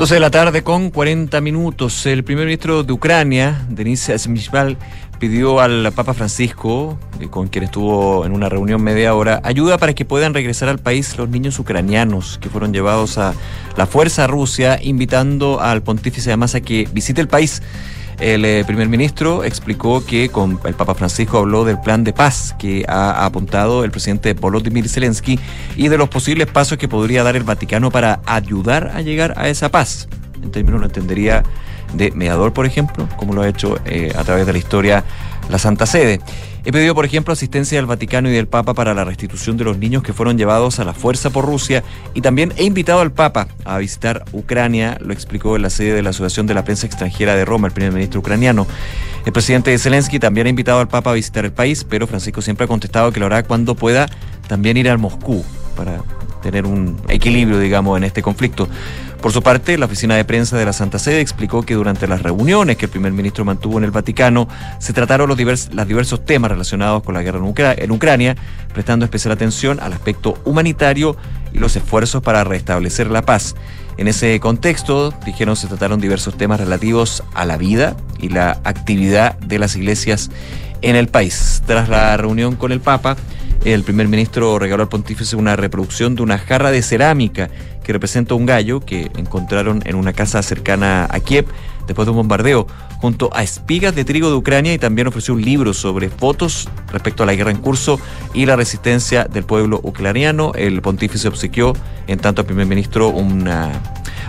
12 0.01 0.15
de 0.15 0.19
la 0.19 0.31
tarde 0.31 0.63
con 0.63 0.89
40 0.89 1.39
minutos. 1.41 2.07
El 2.07 2.23
primer 2.23 2.45
ministro 2.45 2.81
de 2.81 2.91
Ucrania, 2.91 3.67
Denis 3.69 4.07
Shmyhal, 4.07 4.75
pidió 5.19 5.59
al 5.59 5.91
Papa 5.93 6.15
Francisco, 6.15 6.97
con 7.29 7.49
quien 7.49 7.65
estuvo 7.65 8.25
en 8.25 8.31
una 8.31 8.49
reunión 8.49 8.81
media 8.81 9.13
hora, 9.13 9.41
ayuda 9.43 9.77
para 9.77 9.93
que 9.93 10.03
puedan 10.03 10.33
regresar 10.33 10.69
al 10.69 10.79
país 10.79 11.15
los 11.19 11.29
niños 11.29 11.59
ucranianos 11.59 12.39
que 12.39 12.49
fueron 12.49 12.73
llevados 12.73 13.19
a 13.19 13.35
la 13.77 13.85
fuerza 13.85 14.25
Rusia, 14.25 14.79
invitando 14.81 15.61
al 15.61 15.83
pontífice 15.83 16.31
además 16.31 16.55
a 16.55 16.61
que 16.61 16.89
visite 16.91 17.21
el 17.21 17.27
país. 17.27 17.61
El 18.21 18.45
eh, 18.45 18.63
primer 18.63 18.87
ministro 18.87 19.43
explicó 19.43 20.05
que 20.05 20.29
con 20.29 20.59
el 20.65 20.75
Papa 20.75 20.93
Francisco 20.93 21.39
habló 21.39 21.65
del 21.65 21.81
plan 21.81 22.03
de 22.03 22.13
paz 22.13 22.55
que 22.59 22.85
ha 22.87 23.25
apuntado 23.25 23.83
el 23.83 23.89
presidente 23.89 24.33
Volodymyr 24.33 24.87
Zelensky 24.87 25.39
y 25.75 25.87
de 25.87 25.97
los 25.97 26.07
posibles 26.07 26.45
pasos 26.45 26.77
que 26.77 26.87
podría 26.87 27.23
dar 27.23 27.35
el 27.35 27.43
Vaticano 27.43 27.89
para 27.89 28.21
ayudar 28.27 28.91
a 28.93 29.01
llegar 29.01 29.33
a 29.37 29.49
esa 29.49 29.69
paz. 29.69 30.07
En 30.43 30.51
términos 30.51 30.81
lo 30.81 30.85
entendería 30.85 31.41
de 31.95 32.11
mediador, 32.11 32.53
por 32.53 32.67
ejemplo, 32.67 33.09
como 33.17 33.33
lo 33.33 33.41
ha 33.41 33.47
hecho 33.47 33.79
eh, 33.85 34.13
a 34.15 34.23
través 34.23 34.45
de 34.45 34.53
la 34.53 34.59
historia 34.59 35.03
la 35.49 35.57
Santa 35.57 35.87
Sede. 35.87 36.21
He 36.63 36.71
pedido, 36.71 36.93
por 36.93 37.05
ejemplo, 37.05 37.33
asistencia 37.33 37.79
del 37.79 37.87
Vaticano 37.87 38.29
y 38.29 38.33
del 38.33 38.47
Papa 38.47 38.75
para 38.75 38.93
la 38.93 39.03
restitución 39.03 39.57
de 39.57 39.63
los 39.63 39.79
niños 39.79 40.03
que 40.03 40.13
fueron 40.13 40.37
llevados 40.37 40.79
a 40.79 40.83
la 40.83 40.93
fuerza 40.93 41.31
por 41.31 41.45
Rusia 41.45 41.83
y 42.13 42.21
también 42.21 42.53
he 42.55 42.65
invitado 42.65 43.01
al 43.01 43.11
Papa 43.11 43.47
a 43.65 43.79
visitar 43.79 44.25
Ucrania, 44.31 44.97
lo 45.01 45.11
explicó 45.11 45.55
en 45.55 45.63
la 45.63 45.71
sede 45.71 45.93
de 45.95 46.03
la 46.03 46.11
Asociación 46.11 46.45
de 46.45 46.53
la 46.53 46.63
Prensa 46.63 46.85
Extranjera 46.85 47.35
de 47.35 47.45
Roma, 47.45 47.67
el 47.67 47.73
primer 47.73 47.91
ministro 47.91 48.19
ucraniano. 48.19 48.67
El 49.25 49.31
presidente 49.33 49.75
Zelensky 49.79 50.19
también 50.19 50.45
ha 50.45 50.49
invitado 50.51 50.79
al 50.79 50.87
Papa 50.87 51.09
a 51.09 51.13
visitar 51.13 51.45
el 51.45 51.51
país, 51.51 51.83
pero 51.83 52.05
Francisco 52.05 52.43
siempre 52.43 52.65
ha 52.65 52.67
contestado 52.67 53.11
que 53.11 53.19
lo 53.19 53.25
hará 53.25 53.41
cuando 53.41 53.73
pueda 53.73 54.07
también 54.47 54.77
ir 54.77 54.87
al 54.87 54.99
Moscú 54.99 55.43
para 55.75 56.03
tener 56.43 56.65
un 56.65 56.99
equilibrio, 57.07 57.59
digamos, 57.59 57.97
en 57.97 58.03
este 58.03 58.21
conflicto. 58.21 58.67
Por 59.21 59.31
su 59.31 59.43
parte, 59.43 59.77
la 59.77 59.85
oficina 59.85 60.15
de 60.15 60.25
prensa 60.25 60.57
de 60.57 60.65
la 60.65 60.73
Santa 60.73 60.97
Sede 60.97 61.21
explicó 61.21 61.61
que 61.61 61.75
durante 61.75 62.07
las 62.07 62.23
reuniones 62.23 62.75
que 62.77 62.85
el 62.85 62.91
primer 62.91 63.11
ministro 63.11 63.45
mantuvo 63.45 63.77
en 63.77 63.83
el 63.83 63.91
Vaticano 63.91 64.47
se 64.79 64.93
trataron 64.93 65.29
los, 65.29 65.37
diversos 65.37 66.25
temas 66.25 66.49
relacionados 66.49 67.03
con 67.03 67.13
la 67.13 67.21
guerra 67.21 67.39
en, 67.77 67.91
Ucrania, 67.91 68.35
prestando 68.73 69.05
especial 69.05 69.31
atención 69.31 69.79
al 69.79 69.93
aspecto 69.93 70.41
humanitario 70.43 71.15
y 71.53 71.59
los 71.59 71.75
esfuerzos 71.75 72.23
para 72.23 72.43
restablecer 72.43 73.11
la 73.11 73.21
paz. 73.21 73.55
En 73.97 74.07
ese 74.07 74.39
contexto, 74.39 75.13
dijeron, 75.23 75.55
se 75.55 75.67
trataron 75.67 76.01
diversos 76.01 76.35
temas 76.35 76.59
relativos 76.59 77.23
a 77.35 77.45
la 77.45 77.57
vida 77.57 77.95
y 78.19 78.29
la 78.29 78.59
actividad 78.63 79.37
de 79.37 79.59
las 79.59 79.75
iglesias 79.75 80.31
en 80.81 80.95
el 80.95 81.09
país. 81.09 81.61
Tras 81.67 81.89
la 81.89 82.17
reunión 82.17 82.55
con 82.55 82.71
el 82.71 82.79
Papa, 82.79 83.17
el 83.63 83.83
primer 83.83 84.07
ministro 84.07 84.57
regaló 84.57 84.83
al 84.83 84.89
pontífice 84.89 85.35
una 85.35 85.55
reproducción 85.55 86.15
de 86.15 86.23
una 86.23 86.37
jarra 86.37 86.71
de 86.71 86.81
cerámica 86.81 87.49
que 87.83 87.93
representa 87.93 88.33
un 88.33 88.45
gallo 88.45 88.79
que 88.79 89.11
encontraron 89.17 89.81
en 89.85 89.95
una 89.95 90.13
casa 90.13 90.41
cercana 90.41 91.07
a 91.09 91.19
Kiev 91.19 91.45
después 91.85 92.05
de 92.05 92.11
un 92.11 92.17
bombardeo, 92.17 92.67
junto 92.99 93.29
a 93.33 93.43
espigas 93.43 93.95
de 93.95 94.05
trigo 94.05 94.29
de 94.29 94.35
Ucrania 94.35 94.73
y 94.73 94.77
también 94.77 95.07
ofreció 95.07 95.33
un 95.33 95.41
libro 95.41 95.73
sobre 95.73 96.09
fotos 96.09 96.69
respecto 96.91 97.23
a 97.23 97.25
la 97.25 97.33
guerra 97.33 97.51
en 97.51 97.57
curso 97.57 97.99
y 98.33 98.45
la 98.45 98.55
resistencia 98.55 99.25
del 99.25 99.43
pueblo 99.43 99.79
ucraniano. 99.83 100.53
El 100.55 100.81
pontífice 100.81 101.27
obsequió, 101.27 101.73
en 102.07 102.19
tanto 102.19 102.41
al 102.41 102.47
primer 102.47 102.67
ministro, 102.67 103.09
un 103.09 103.49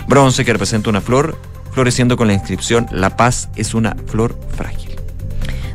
bronce 0.09 0.45
que 0.45 0.53
representa 0.53 0.91
una 0.91 1.01
flor, 1.01 1.39
floreciendo 1.73 2.17
con 2.17 2.29
la 2.29 2.35
inscripción 2.35 2.87
La 2.91 3.17
paz 3.17 3.49
es 3.57 3.75
una 3.75 3.97
flor 4.07 4.39
frágil. 4.57 4.92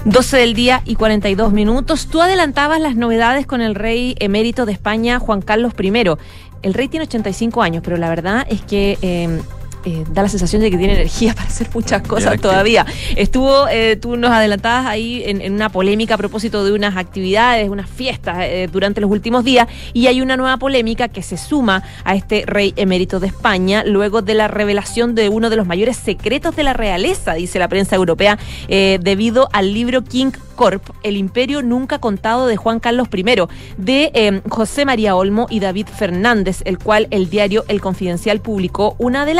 12 0.06 0.38
del 0.38 0.54
día 0.54 0.82
y 0.86 0.96
42 0.96 1.52
minutos. 1.52 2.08
Tú 2.08 2.22
adelantabas 2.22 2.80
las 2.80 2.96
novedades 2.96 3.46
con 3.46 3.62
el 3.62 3.76
rey 3.76 4.16
emérito 4.20 4.66
de 4.66 4.72
España, 4.74 5.20
Juan 5.20 5.42
Carlos 5.42 5.74
I. 5.80 5.92
El 6.64 6.74
rey 6.74 6.88
tiene 6.88 7.06
85 7.06 7.62
años, 7.62 7.84
pero 7.84 7.98
la 7.98 8.10
verdad 8.10 8.46
es 8.50 8.62
que 8.62 8.98
eh, 9.02 9.42
eh, 9.88 10.04
da 10.12 10.22
la 10.22 10.28
sensación 10.28 10.62
de 10.62 10.70
que 10.70 10.78
tiene 10.78 10.96
energía 10.96 11.34
para 11.36 11.48
hacer 11.48 11.70
muchas 11.74 12.02
cosas 12.02 12.42
todavía. 12.42 12.86
Estuvo, 13.16 13.70
eh, 13.70 13.96
tú 13.96 14.18
nos 14.18 14.32
adelantabas 14.32 14.86
ahí 14.86 15.24
en, 15.26 15.54
una 15.54 15.70
polémica 15.70 16.16
a 16.16 16.18
propósito 16.18 16.66
de 16.66 16.74
unas 16.74 16.98
actividades, 16.98 17.70
unas 17.70 17.90
fiestas 17.90 18.36
eh, 18.42 18.68
durante 18.70 19.00
los 19.00 19.10
últimos 19.10 19.46
días, 19.46 19.66
y 19.94 20.08
hay 20.08 20.20
una 20.20 20.36
nueva 20.36 20.58
polémica 20.58 21.08
que 21.08 21.24
se 21.24 21.38
suma 21.38 21.84
a 22.04 22.16
este 22.16 22.44
rey 22.46 22.74
emérito 22.76 23.22
de 23.22 23.28
España 23.28 23.86
luego 23.86 24.22
de 24.22 24.34
la 24.34 24.50
revelación 24.50 25.16
de 25.16 25.30
uno 25.30 25.50
de 25.50 25.56
los 25.56 25.66
mayores 25.66 25.96
secretos 25.96 26.58
de 26.58 26.64
la 26.64 26.74
realeza, 26.74 27.36
dice 27.36 27.58
la 27.58 27.70
prensa 27.70 27.96
europea, 27.96 28.38
debido 28.68 29.48
al 29.54 29.74
libro 29.74 30.04
King 30.04 30.32
Corp, 30.58 30.84
El 31.04 31.16
Imperio 31.16 31.62
Nunca 31.62 32.00
Contado 32.00 32.48
de 32.48 32.58
Juan 32.58 32.82
Carlos 32.82 33.08
I, 33.14 33.24
de 33.78 34.42
José 34.50 34.84
María 34.84 35.16
Olmo 35.16 35.48
y 35.50 35.62
David 35.62 35.88
Fernández, 35.88 36.64
el 36.66 36.78
cual 36.78 37.08
el 37.12 37.30
diario 37.30 37.64
El 37.70 37.80
Confidencial 37.80 38.42
publicó 38.42 38.98
un 38.98 39.16
adelanto 39.16 39.38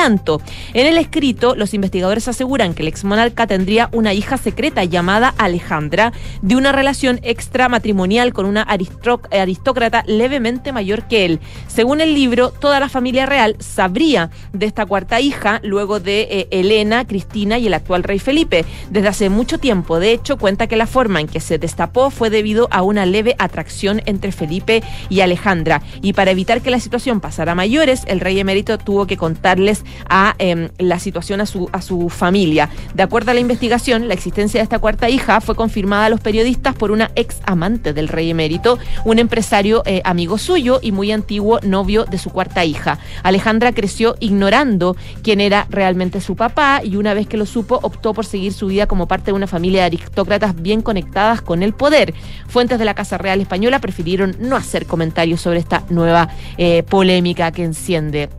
en 0.74 0.86
el 0.86 0.98
escrito, 0.98 1.56
los 1.56 1.74
investigadores 1.74 2.28
aseguran 2.28 2.74
que 2.76 2.84
el 2.84 2.88
ex 2.88 3.04
monarca 3.04 3.48
tendría 3.48 3.90
una 3.92 4.14
hija 4.14 4.38
secreta 4.38 4.84
llamada 4.84 5.34
Alejandra, 5.40 6.14
de 6.44 6.56
una 6.56 6.72
relación 6.72 7.20
extramatrimonial 7.24 8.32
con 8.32 8.46
una 8.46 8.62
aristócrata 8.62 10.04
levemente 10.06 10.72
mayor 10.72 11.08
que 11.08 11.26
él. 11.26 11.40
Según 11.68 12.00
el 12.02 12.14
libro, 12.14 12.52
toda 12.52 12.80
la 12.80 12.90
familia 12.90 13.26
real 13.26 13.56
sabría 13.58 14.30
de 14.54 14.68
esta 14.68 14.86
cuarta 14.86 15.20
hija 15.20 15.62
luego 15.64 16.00
de 16.00 16.28
eh, 16.30 16.48
Elena, 16.52 17.06
Cristina 17.08 17.58
y 17.58 17.66
el 17.66 17.74
actual 17.74 18.04
rey 18.04 18.20
Felipe. 18.20 18.66
Desde 18.92 19.08
hace 19.08 19.30
mucho 19.30 19.58
tiempo, 19.58 20.00
de 20.00 20.12
hecho, 20.12 20.38
cuenta 20.38 20.68
que 20.68 20.76
la 20.76 20.86
forma 20.86 21.07
en 21.16 21.28
que 21.28 21.40
se 21.40 21.58
destapó 21.58 22.10
fue 22.10 22.30
debido 22.30 22.68
a 22.72 22.82
una 22.82 23.06
leve 23.06 23.36
atracción 23.40 24.02
entre 24.06 24.32
Felipe 24.32 24.84
y 25.10 25.22
Alejandra. 25.22 25.82
Y 26.02 26.14
para 26.14 26.32
evitar 26.32 26.62
que 26.62 26.72
la 26.72 26.80
situación 26.80 27.20
pasara 27.20 27.56
mayores, 27.56 28.04
el 28.08 28.20
rey 28.20 28.40
emérito 28.40 28.78
tuvo 28.78 29.08
que 29.08 29.18
contarles 29.18 29.84
a 30.10 30.36
Em, 30.40 30.70
la 30.78 31.00
situación 31.00 31.42
a 31.42 31.46
su, 31.46 31.70
a 31.72 31.82
su 31.82 32.10
familia. 32.10 32.70
De 32.94 33.04
acuerdo 33.04 33.32
a 33.32 33.34
la 33.34 33.40
investigación, 33.40 34.08
la 34.08 34.14
existencia 34.14 34.60
de 34.60 34.64
esta 34.64 34.80
cuarta 34.80 35.10
hija 35.10 35.42
fue 35.42 35.56
confirmada 35.56 36.06
a 36.06 36.10
los 36.10 36.20
periodistas 36.20 36.76
por 36.76 36.92
una 36.92 37.12
ex 37.16 37.38
amante 37.46 37.94
del 37.94 38.08
rey 38.08 38.30
emérito, 38.30 38.78
un 39.04 39.20
empresario 39.20 39.84
eh, 39.86 40.02
amigo 40.06 40.38
suyo 40.38 40.80
y 40.82 40.92
muy 40.92 41.12
antiguo 41.12 41.60
novio 41.64 42.06
de 42.06 42.18
su 42.18 42.30
cuarta 42.30 42.66
hija. 42.66 43.00
Alejandra 43.24 43.74
creció 43.74 44.16
ignorando 44.20 44.96
quién 45.24 45.42
era 45.42 45.68
realmente 45.70 46.22
su 46.22 46.36
papá 46.36 46.82
y 46.84 46.96
una 46.96 47.14
vez 47.14 47.28
que 47.28 47.38
lo 47.38 47.46
supo 47.46 47.80
optó 47.82 48.14
por 48.14 48.26
seguir 48.26 48.54
su 48.54 48.68
vida 48.68 48.88
como 48.88 49.08
parte 49.08 49.32
de 49.32 49.34
una 49.34 49.48
familia 49.48 49.82
de 49.82 49.88
aristócratas 49.88 50.62
bien 50.62 50.82
conectadas 50.98 51.42
con 51.42 51.62
el 51.62 51.74
poder. 51.74 52.16
Fuentes 52.48 52.80
de 52.80 52.86
la 52.86 52.96
Casa 52.96 53.20
Real 53.20 53.40
Española 53.40 53.80
prefirieron 53.80 54.36
no 54.40 54.56
hacer 54.56 54.88
comentarios 54.88 55.42
sobre 55.42 55.60
esta 55.60 55.84
nueva 55.90 56.30
eh, 56.58 56.82
polémica 56.82 57.52
que 57.52 57.64
enciende 57.64 58.30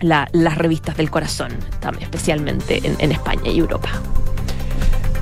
las 0.00 0.58
revistas 0.58 0.96
del 0.96 1.10
corazón, 1.10 1.52
especialmente 2.00 2.80
en, 2.84 3.10
España 3.10 3.50
y 3.50 3.58
Europa. 3.58 3.88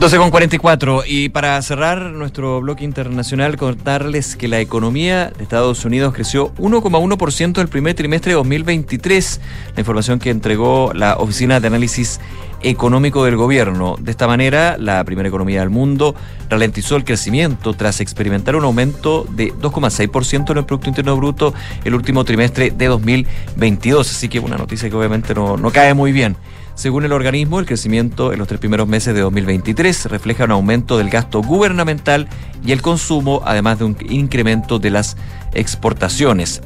12 0.01 0.19
con 0.19 0.31
44 0.31 1.05
y 1.07 1.29
para 1.29 1.63
cerrar 1.63 2.03
nuestro 2.11 2.61
bloque 2.61 2.85
internacional 2.85 3.57
contarles 3.57 4.35
que 4.37 4.49
la 4.49 4.59
economía 4.59 5.31
de 5.31 5.45
Estados 5.45 5.85
Unidos 5.85 6.13
creció 6.13 6.53
1,1% 6.57 7.61
el 7.61 7.69
primer 7.69 7.95
trimestre 7.95 8.33
de 8.33 8.37
2023, 8.37 9.41
la 9.75 9.81
información 9.81 10.19
que 10.19 10.31
entregó 10.31 10.93
la 10.93 11.17
Oficina 11.17 11.61
de 11.61 11.69
Análisis 11.69 12.21
económico 12.65 13.25
del 13.25 13.37
gobierno. 13.37 13.97
De 14.01 14.11
esta 14.11 14.27
manera, 14.27 14.77
la 14.79 15.05
primera 15.05 15.29
economía 15.29 15.61
del 15.61 15.71
mundo 15.71 16.15
ralentizó 16.49 16.97
el 16.97 17.05
crecimiento 17.05 17.75
tras 17.75 18.01
experimentar 18.01 18.57
un 18.57 18.65
aumento 18.65 19.27
de 19.31 19.53
2,6% 19.55 20.51
en 20.51 20.59
el 20.59 20.65
Producto 20.65 20.89
Interno 20.89 21.17
Bruto 21.17 21.55
el 21.85 21.95
último 21.95 22.25
trimestre 22.25 22.71
de 22.71 22.87
2022. 22.87 24.11
Así 24.11 24.29
que 24.29 24.41
una 24.41 24.57
noticia 24.57 24.89
que 24.89 24.97
obviamente 24.97 25.35
no, 25.35 25.57
no 25.57 25.71
cae 25.71 25.95
muy 25.95 26.13
bien. 26.13 26.37
Según 26.75 27.05
el 27.05 27.13
organismo, 27.13 27.61
el 27.61 27.67
crecimiento 27.67 28.33
en 28.33 28.39
los 28.41 28.49
tres 28.49 28.59
primeros 28.59 28.89
meses 28.89 29.15
de 29.15 29.21
2023 29.21 30.07
refleja 30.07 30.45
un 30.45 30.51
aumento 30.51 30.99
del 30.99 31.09
gasto 31.09 31.41
gubernamental 31.41 32.29
y 32.67 32.73
el 32.73 32.83
consumo, 32.83 33.43
además 33.45 33.79
de 33.79 33.85
un 33.85 33.97
incremento 34.09 34.81
de 34.81 34.91
las 34.91 35.17
exportaciones. 35.53 36.63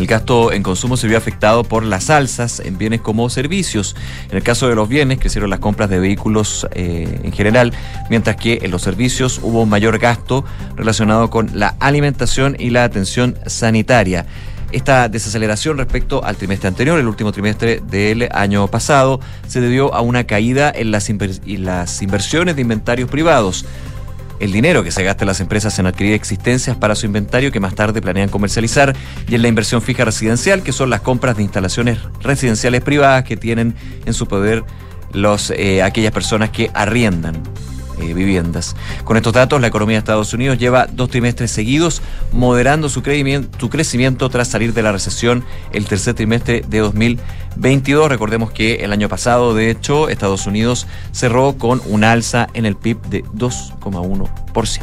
El 0.00 0.06
gasto 0.06 0.50
en 0.50 0.62
consumo 0.62 0.96
se 0.96 1.06
vio 1.08 1.18
afectado 1.18 1.62
por 1.62 1.84
las 1.84 2.08
alzas 2.08 2.60
en 2.60 2.78
bienes 2.78 3.02
como 3.02 3.28
servicios. 3.28 3.94
En 4.30 4.38
el 4.38 4.42
caso 4.42 4.66
de 4.66 4.74
los 4.74 4.88
bienes, 4.88 5.18
crecieron 5.18 5.50
las 5.50 5.58
compras 5.58 5.90
de 5.90 6.00
vehículos 6.00 6.66
eh, 6.70 7.20
en 7.22 7.32
general, 7.32 7.74
mientras 8.08 8.36
que 8.36 8.60
en 8.62 8.70
los 8.70 8.80
servicios 8.80 9.40
hubo 9.42 9.60
un 9.60 9.68
mayor 9.68 9.98
gasto 9.98 10.42
relacionado 10.74 11.28
con 11.28 11.50
la 11.52 11.76
alimentación 11.80 12.56
y 12.58 12.70
la 12.70 12.84
atención 12.84 13.36
sanitaria. 13.44 14.24
Esta 14.72 15.10
desaceleración 15.10 15.76
respecto 15.76 16.24
al 16.24 16.36
trimestre 16.36 16.68
anterior, 16.68 16.98
el 16.98 17.06
último 17.06 17.30
trimestre 17.30 17.82
del 17.86 18.26
año 18.32 18.68
pasado, 18.68 19.20
se 19.48 19.60
debió 19.60 19.92
a 19.92 20.00
una 20.00 20.24
caída 20.24 20.72
en 20.74 20.92
las, 20.92 21.10
inversiones 21.10 22.56
de 22.56 22.62
inventarios 22.62 23.10
privados 23.10 23.66
el 24.40 24.52
dinero 24.52 24.82
que 24.82 24.90
se 24.90 25.04
gasta 25.04 25.24
en 25.24 25.28
las 25.28 25.40
empresas 25.40 25.78
en 25.78 25.86
adquirir 25.86 26.14
existencias 26.14 26.76
para 26.76 26.94
su 26.94 27.06
inventario 27.06 27.52
que 27.52 27.60
más 27.60 27.74
tarde 27.74 28.02
planean 28.02 28.30
comercializar 28.30 28.96
y 29.28 29.34
en 29.34 29.42
la 29.42 29.48
inversión 29.48 29.82
fija 29.82 30.04
residencial, 30.04 30.62
que 30.62 30.72
son 30.72 30.90
las 30.90 31.02
compras 31.02 31.36
de 31.36 31.42
instalaciones 31.42 31.98
residenciales 32.22 32.80
privadas 32.80 33.24
que 33.24 33.36
tienen 33.36 33.76
en 34.06 34.14
su 34.14 34.26
poder 34.26 34.64
eh, 35.56 35.82
aquellas 35.82 36.12
personas 36.12 36.50
que 36.50 36.70
arriendan 36.72 37.42
eh, 38.00 38.14
viviendas. 38.14 38.76
Con 39.04 39.18
estos 39.18 39.34
datos, 39.34 39.60
la 39.60 39.66
economía 39.66 39.96
de 39.96 39.98
Estados 39.98 40.32
Unidos 40.32 40.56
lleva 40.56 40.86
dos 40.86 41.10
trimestres 41.10 41.50
seguidos 41.50 42.00
moderando 42.32 42.88
su, 42.88 43.02
su 43.58 43.70
crecimiento 43.70 44.30
tras 44.30 44.48
salir 44.48 44.72
de 44.72 44.82
la 44.82 44.92
recesión 44.92 45.44
el 45.72 45.84
tercer 45.84 46.14
trimestre 46.14 46.64
de 46.66 46.78
2022. 47.56 48.08
Recordemos 48.08 48.50
que 48.50 48.76
el 48.76 48.92
año 48.92 49.08
pasado, 49.08 49.54
de 49.54 49.70
hecho, 49.70 50.08
Estados 50.08 50.46
Unidos 50.46 50.86
cerró 51.12 51.56
con 51.58 51.82
un 51.86 52.04
alza 52.04 52.48
en 52.54 52.66
el 52.66 52.76
PIB 52.76 53.00
de 53.02 53.24
2,1%. 53.24 54.80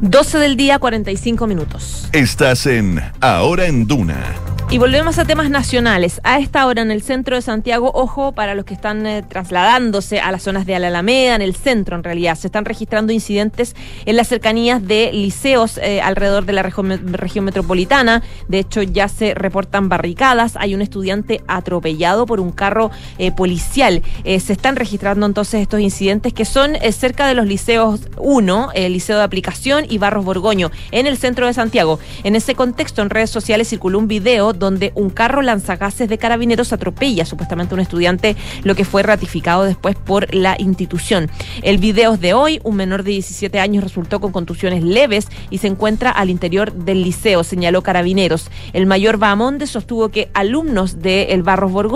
12 0.00 0.38
del 0.38 0.56
día, 0.56 0.78
45 0.78 1.46
minutos. 1.46 2.08
Estás 2.12 2.66
en 2.66 3.00
Ahora 3.20 3.66
en 3.66 3.86
Duna. 3.86 4.34
Y 4.70 4.76
volvemos 4.76 5.18
a 5.18 5.24
temas 5.24 5.48
nacionales. 5.48 6.20
A 6.24 6.38
esta 6.38 6.66
hora 6.66 6.82
en 6.82 6.90
el 6.90 7.00
centro 7.00 7.34
de 7.34 7.42
Santiago, 7.42 7.90
ojo 7.94 8.32
para 8.32 8.54
los 8.54 8.66
que 8.66 8.74
están 8.74 9.06
eh, 9.06 9.24
trasladándose 9.26 10.20
a 10.20 10.30
las 10.30 10.42
zonas 10.42 10.66
de 10.66 10.78
la 10.78 10.88
Alameda, 10.88 11.34
en 11.34 11.40
el 11.40 11.56
centro 11.56 11.96
en 11.96 12.04
realidad, 12.04 12.36
se 12.36 12.48
están 12.48 12.66
registrando 12.66 13.10
incidentes 13.10 13.74
en 14.04 14.16
las 14.16 14.28
cercanías 14.28 14.86
de 14.86 15.10
liceos 15.14 15.78
eh, 15.78 16.02
alrededor 16.02 16.44
de 16.44 16.52
la 16.52 16.62
región, 16.62 17.14
región 17.14 17.46
metropolitana. 17.46 18.22
De 18.48 18.58
hecho, 18.58 18.82
ya 18.82 19.08
se 19.08 19.32
reportan 19.32 19.88
barricadas. 19.88 20.54
Hay 20.56 20.74
un 20.74 20.82
estudiante 20.82 21.40
atropellado 21.48 21.97
por 22.26 22.40
un 22.40 22.52
carro 22.52 22.90
eh, 23.18 23.32
policial. 23.32 24.02
Eh, 24.22 24.38
se 24.38 24.52
están 24.52 24.76
registrando 24.76 25.26
entonces 25.26 25.60
estos 25.60 25.80
incidentes 25.80 26.32
que 26.32 26.44
son 26.44 26.76
eh, 26.76 26.92
cerca 26.92 27.26
de 27.26 27.34
los 27.34 27.46
liceos 27.46 28.00
1, 28.18 28.70
el 28.74 28.92
Liceo 28.92 29.18
de 29.18 29.24
Aplicación 29.24 29.84
y 29.88 29.98
Barros 29.98 30.24
Borgoño, 30.24 30.70
en 30.92 31.06
el 31.06 31.18
centro 31.18 31.46
de 31.46 31.52
Santiago. 31.54 31.98
En 32.22 32.36
ese 32.36 32.54
contexto, 32.54 33.02
en 33.02 33.10
redes 33.10 33.30
sociales 33.30 33.68
circuló 33.68 33.98
un 33.98 34.06
video 34.06 34.52
donde 34.52 34.92
un 34.94 35.10
carro 35.10 35.42
lanzagases 35.42 36.08
de 36.08 36.18
carabineros 36.18 36.72
atropella 36.72 37.24
supuestamente 37.24 37.74
a 37.74 37.76
un 37.76 37.80
estudiante, 37.80 38.36
lo 38.62 38.76
que 38.76 38.84
fue 38.84 39.02
ratificado 39.02 39.64
después 39.64 39.96
por 39.96 40.32
la 40.32 40.54
institución. 40.58 41.28
El 41.62 41.78
video 41.78 42.14
es 42.14 42.20
de 42.20 42.32
hoy, 42.32 42.60
un 42.62 42.76
menor 42.76 43.02
de 43.02 43.10
17 43.10 43.58
años 43.58 43.82
resultó 43.82 44.20
con 44.20 44.30
contusiones 44.30 44.84
leves 44.84 45.26
y 45.50 45.58
se 45.58 45.66
encuentra 45.66 46.10
al 46.10 46.30
interior 46.30 46.72
del 46.72 47.02
liceo, 47.02 47.42
señaló 47.42 47.82
Carabineros. 47.82 48.50
El 48.72 48.86
mayor 48.86 49.16
Bahamonde 49.16 49.66
sostuvo 49.66 50.10
que 50.10 50.30
alumnos 50.32 51.00
del 51.00 51.42
Barros 51.42 51.72
Borgoño 51.72 51.87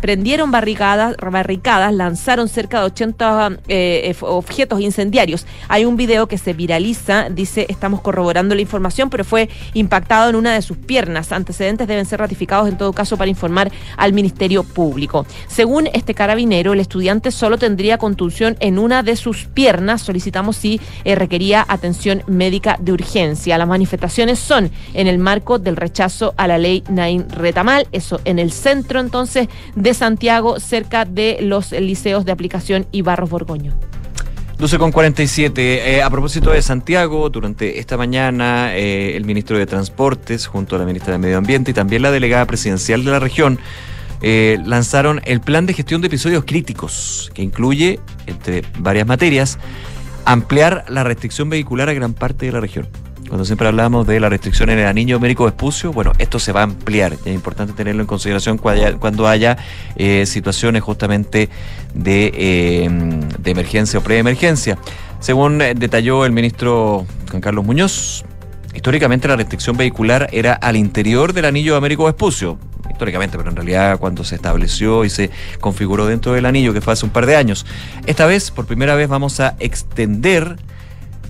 prendieron 0.00 0.50
barricadas, 0.50 1.16
barricadas 1.16 1.92
lanzaron 1.94 2.48
cerca 2.48 2.80
de 2.80 2.86
80 2.86 3.58
eh, 3.68 4.14
objetos 4.20 4.80
incendiarios. 4.80 5.46
Hay 5.68 5.84
un 5.84 5.96
video 5.96 6.26
que 6.26 6.38
se 6.38 6.52
viraliza, 6.52 7.28
dice, 7.30 7.66
estamos 7.68 8.00
corroborando 8.00 8.54
la 8.54 8.60
información, 8.60 9.10
pero 9.10 9.24
fue 9.24 9.48
impactado 9.74 10.30
en 10.30 10.36
una 10.36 10.54
de 10.54 10.62
sus 10.62 10.76
piernas. 10.76 11.32
Antecedentes 11.32 11.88
deben 11.88 12.06
ser 12.06 12.20
ratificados 12.20 12.68
en 12.68 12.76
todo 12.76 12.92
caso 12.92 13.16
para 13.16 13.30
informar 13.30 13.70
al 13.96 14.12
Ministerio 14.12 14.64
Público. 14.64 15.26
Según 15.48 15.88
este 15.92 16.14
carabinero, 16.14 16.72
el 16.72 16.80
estudiante 16.80 17.30
solo 17.30 17.58
tendría 17.58 17.98
contusión 17.98 18.56
en 18.60 18.78
una 18.78 19.02
de 19.02 19.16
sus 19.16 19.44
piernas. 19.46 20.02
Solicitamos 20.02 20.56
si 20.56 20.80
eh, 21.04 21.14
requería 21.14 21.64
atención 21.68 22.22
médica 22.26 22.76
de 22.80 22.92
urgencia. 22.92 23.58
Las 23.58 23.68
manifestaciones 23.68 24.38
son 24.38 24.70
en 24.94 25.06
el 25.06 25.18
marco 25.18 25.58
del 25.58 25.76
rechazo 25.76 26.34
a 26.36 26.46
la 26.46 26.58
ley 26.58 26.84
Nain 26.88 27.28
Retamal, 27.30 27.86
eso 27.92 28.20
en 28.24 28.38
el 28.38 28.52
centro 28.52 29.00
entonces 29.00 29.21
de 29.74 29.94
Santiago, 29.94 30.60
cerca 30.60 31.04
de 31.04 31.38
los 31.40 31.72
liceos 31.72 32.24
de 32.24 32.32
aplicación 32.32 32.86
y 32.92 33.02
Barros 33.02 33.30
Borgoño. 33.30 33.72
12 34.58 34.78
con 34.78 34.92
47. 34.92 35.96
Eh, 35.96 36.02
a 36.02 36.08
propósito 36.08 36.52
de 36.52 36.62
Santiago, 36.62 37.30
durante 37.30 37.80
esta 37.80 37.96
mañana 37.96 38.76
eh, 38.76 39.16
el 39.16 39.24
ministro 39.24 39.58
de 39.58 39.66
Transportes, 39.66 40.46
junto 40.46 40.76
a 40.76 40.78
la 40.78 40.84
ministra 40.84 41.12
de 41.12 41.18
Medio 41.18 41.38
Ambiente 41.38 41.72
y 41.72 41.74
también 41.74 42.02
la 42.02 42.12
delegada 42.12 42.46
presidencial 42.46 43.04
de 43.04 43.10
la 43.10 43.18
región, 43.18 43.58
eh, 44.20 44.58
lanzaron 44.64 45.20
el 45.24 45.40
plan 45.40 45.66
de 45.66 45.74
gestión 45.74 46.00
de 46.00 46.06
episodios 46.06 46.44
críticos, 46.44 47.32
que 47.34 47.42
incluye, 47.42 47.98
entre 48.26 48.62
varias 48.78 49.04
materias, 49.04 49.58
ampliar 50.24 50.84
la 50.88 51.02
restricción 51.02 51.50
vehicular 51.50 51.88
a 51.88 51.92
gran 51.92 52.14
parte 52.14 52.46
de 52.46 52.52
la 52.52 52.60
región. 52.60 52.86
Cuando 53.32 53.46
siempre 53.46 53.66
hablamos 53.66 54.06
de 54.06 54.20
la 54.20 54.28
restricción 54.28 54.68
en 54.68 54.78
el 54.78 54.86
anillo 54.86 55.16
Américo 55.16 55.46
Vespucio, 55.46 55.90
bueno, 55.90 56.12
esto 56.18 56.38
se 56.38 56.52
va 56.52 56.60
a 56.60 56.64
ampliar. 56.64 57.14
Es 57.24 57.34
importante 57.34 57.72
tenerlo 57.72 58.02
en 58.02 58.06
consideración 58.06 58.58
cuando 58.58 58.84
haya, 58.84 58.98
cuando 58.98 59.26
haya 59.26 59.56
eh, 59.96 60.26
situaciones 60.26 60.82
justamente 60.82 61.48
de, 61.94 62.30
eh, 62.34 62.90
de 63.38 63.50
emergencia 63.50 64.00
o 64.00 64.02
preemergencia. 64.02 64.76
Según 65.18 65.62
eh, 65.62 65.72
detalló 65.74 66.26
el 66.26 66.32
ministro 66.32 67.06
Juan 67.30 67.40
Carlos 67.40 67.64
Muñoz, 67.64 68.22
históricamente 68.74 69.28
la 69.28 69.36
restricción 69.36 69.78
vehicular 69.78 70.28
era 70.30 70.52
al 70.52 70.76
interior 70.76 71.32
del 71.32 71.46
anillo 71.46 71.76
Américo 71.76 72.04
Vespucio. 72.04 72.58
Históricamente, 72.90 73.38
pero 73.38 73.48
en 73.48 73.56
realidad 73.56 73.98
cuando 73.98 74.24
se 74.24 74.34
estableció 74.34 75.06
y 75.06 75.08
se 75.08 75.30
configuró 75.58 76.04
dentro 76.04 76.34
del 76.34 76.44
anillo, 76.44 76.74
que 76.74 76.82
fue 76.82 76.92
hace 76.92 77.06
un 77.06 77.10
par 77.12 77.24
de 77.24 77.34
años. 77.36 77.64
Esta 78.04 78.26
vez, 78.26 78.50
por 78.50 78.66
primera 78.66 78.94
vez, 78.94 79.08
vamos 79.08 79.40
a 79.40 79.56
extender 79.58 80.58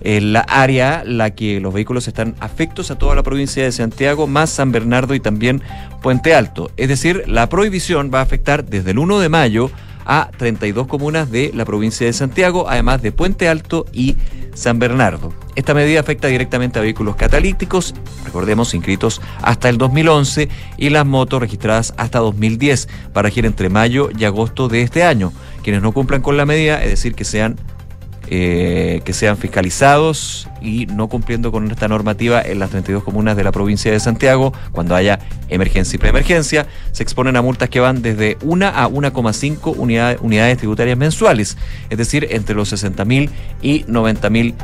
la 0.04 0.40
área 0.40 1.02
la 1.06 1.30
que 1.30 1.60
los 1.60 1.72
vehículos 1.72 2.08
están 2.08 2.34
afectos 2.40 2.90
a 2.90 2.98
toda 2.98 3.14
la 3.14 3.22
provincia 3.22 3.64
de 3.64 3.72
Santiago, 3.72 4.26
más 4.26 4.50
San 4.50 4.72
Bernardo 4.72 5.14
y 5.14 5.20
también 5.20 5.62
Puente 6.02 6.34
Alto. 6.34 6.70
Es 6.76 6.88
decir, 6.88 7.24
la 7.26 7.48
prohibición 7.48 8.10
va 8.12 8.20
a 8.20 8.22
afectar 8.22 8.64
desde 8.64 8.90
el 8.90 8.98
1 8.98 9.20
de 9.20 9.28
mayo 9.28 9.70
a 10.04 10.30
32 10.36 10.86
comunas 10.86 11.30
de 11.30 11.52
la 11.54 11.64
provincia 11.64 12.06
de 12.06 12.12
Santiago, 12.12 12.68
además 12.68 13.02
de 13.02 13.12
Puente 13.12 13.48
Alto 13.48 13.86
y 13.92 14.16
San 14.54 14.78
Bernardo. 14.78 15.32
Esta 15.54 15.74
medida 15.74 16.00
afecta 16.00 16.28
directamente 16.28 16.78
a 16.78 16.82
vehículos 16.82 17.16
catalíticos, 17.16 17.94
recordemos, 18.24 18.74
inscritos 18.74 19.20
hasta 19.42 19.68
el 19.68 19.78
2011, 19.78 20.48
y 20.76 20.90
las 20.90 21.06
motos 21.06 21.40
registradas 21.40 21.94
hasta 21.96 22.18
2010, 22.18 22.88
para 23.12 23.28
regir 23.28 23.46
entre 23.46 23.68
mayo 23.68 24.10
y 24.16 24.24
agosto 24.24 24.68
de 24.68 24.82
este 24.82 25.04
año. 25.04 25.32
Quienes 25.62 25.82
no 25.82 25.92
cumplan 25.92 26.22
con 26.22 26.36
la 26.36 26.46
medida, 26.46 26.82
es 26.82 26.90
decir, 26.90 27.14
que 27.14 27.24
sean 27.24 27.56
eh, 28.34 29.02
que 29.04 29.12
sean 29.12 29.36
fiscalizados 29.36 30.48
y 30.62 30.86
no 30.86 31.08
cumpliendo 31.08 31.52
con 31.52 31.70
esta 31.70 31.86
normativa 31.86 32.40
en 32.40 32.60
las 32.60 32.70
32 32.70 33.04
comunas 33.04 33.36
de 33.36 33.44
la 33.44 33.52
provincia 33.52 33.92
de 33.92 34.00
Santiago, 34.00 34.54
cuando 34.72 34.94
haya 34.94 35.18
emergencia 35.50 35.96
y 35.96 35.98
preemergencia, 35.98 36.66
se 36.92 37.02
exponen 37.02 37.36
a 37.36 37.42
multas 37.42 37.68
que 37.68 37.80
van 37.80 38.00
desde 38.00 38.38
1 38.40 38.66
a 38.68 38.88
1,5 38.88 39.74
unidades, 39.76 40.18
unidades 40.22 40.56
tributarias 40.56 40.96
mensuales, 40.96 41.58
es 41.90 41.98
decir, 41.98 42.26
entre 42.30 42.54
los 42.54 42.70
60 42.70 43.04
mil 43.04 43.28
y 43.60 43.84
90 43.86 44.30
mil 44.30 44.54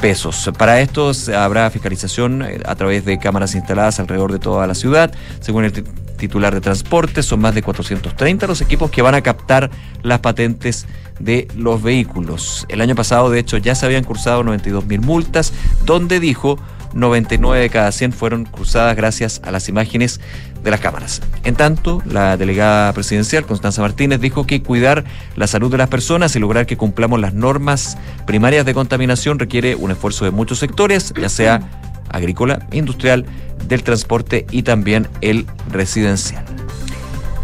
pesos. 0.00 0.50
Para 0.56 0.80
esto 0.80 1.12
habrá 1.36 1.70
fiscalización 1.70 2.44
a 2.64 2.74
través 2.74 3.04
de 3.04 3.18
cámaras 3.18 3.54
instaladas 3.54 4.00
alrededor 4.00 4.32
de 4.32 4.38
toda 4.38 4.66
la 4.66 4.74
ciudad, 4.74 5.12
según 5.40 5.64
el 5.64 5.72
titular 6.18 6.54
de 6.54 6.60
transporte, 6.60 7.22
son 7.22 7.40
más 7.40 7.54
de 7.54 7.62
430 7.62 8.46
los 8.46 8.60
equipos 8.60 8.90
que 8.90 9.02
van 9.02 9.14
a 9.14 9.22
captar 9.22 9.70
las 10.02 10.20
patentes 10.20 10.86
de 11.18 11.48
los 11.56 11.82
vehículos. 11.82 12.66
El 12.68 12.80
año 12.80 12.94
pasado, 12.94 13.30
de 13.30 13.40
hecho, 13.40 13.56
ya 13.56 13.74
se 13.74 13.86
habían 13.86 14.04
cursado 14.04 14.42
92 14.42 14.86
mil 14.86 15.00
multas, 15.00 15.52
donde 15.84 16.20
dijo 16.20 16.58
99 16.94 17.60
de 17.60 17.70
cada 17.70 17.92
100 17.92 18.12
fueron 18.12 18.44
cruzadas 18.44 18.96
gracias 18.96 19.40
a 19.44 19.50
las 19.50 19.68
imágenes 19.68 20.20
de 20.62 20.70
las 20.70 20.80
cámaras. 20.80 21.22
En 21.44 21.54
tanto, 21.54 22.02
la 22.04 22.36
delegada 22.36 22.92
presidencial, 22.92 23.46
Constanza 23.46 23.82
Martínez, 23.82 24.20
dijo 24.20 24.46
que 24.46 24.62
cuidar 24.62 25.04
la 25.36 25.46
salud 25.46 25.70
de 25.70 25.78
las 25.78 25.88
personas 25.88 26.34
y 26.36 26.38
lograr 26.38 26.66
que 26.66 26.76
cumplamos 26.76 27.20
las 27.20 27.34
normas 27.34 27.96
primarias 28.26 28.66
de 28.66 28.74
contaminación 28.74 29.38
requiere 29.38 29.74
un 29.74 29.90
esfuerzo 29.90 30.24
de 30.24 30.30
muchos 30.30 30.58
sectores, 30.58 31.12
ya 31.20 31.28
sea 31.28 31.70
agrícola, 32.08 32.66
industrial, 32.72 33.26
del 33.66 33.82
transporte 33.82 34.46
y 34.50 34.62
también 34.62 35.08
el 35.20 35.46
residencial. 35.70 36.44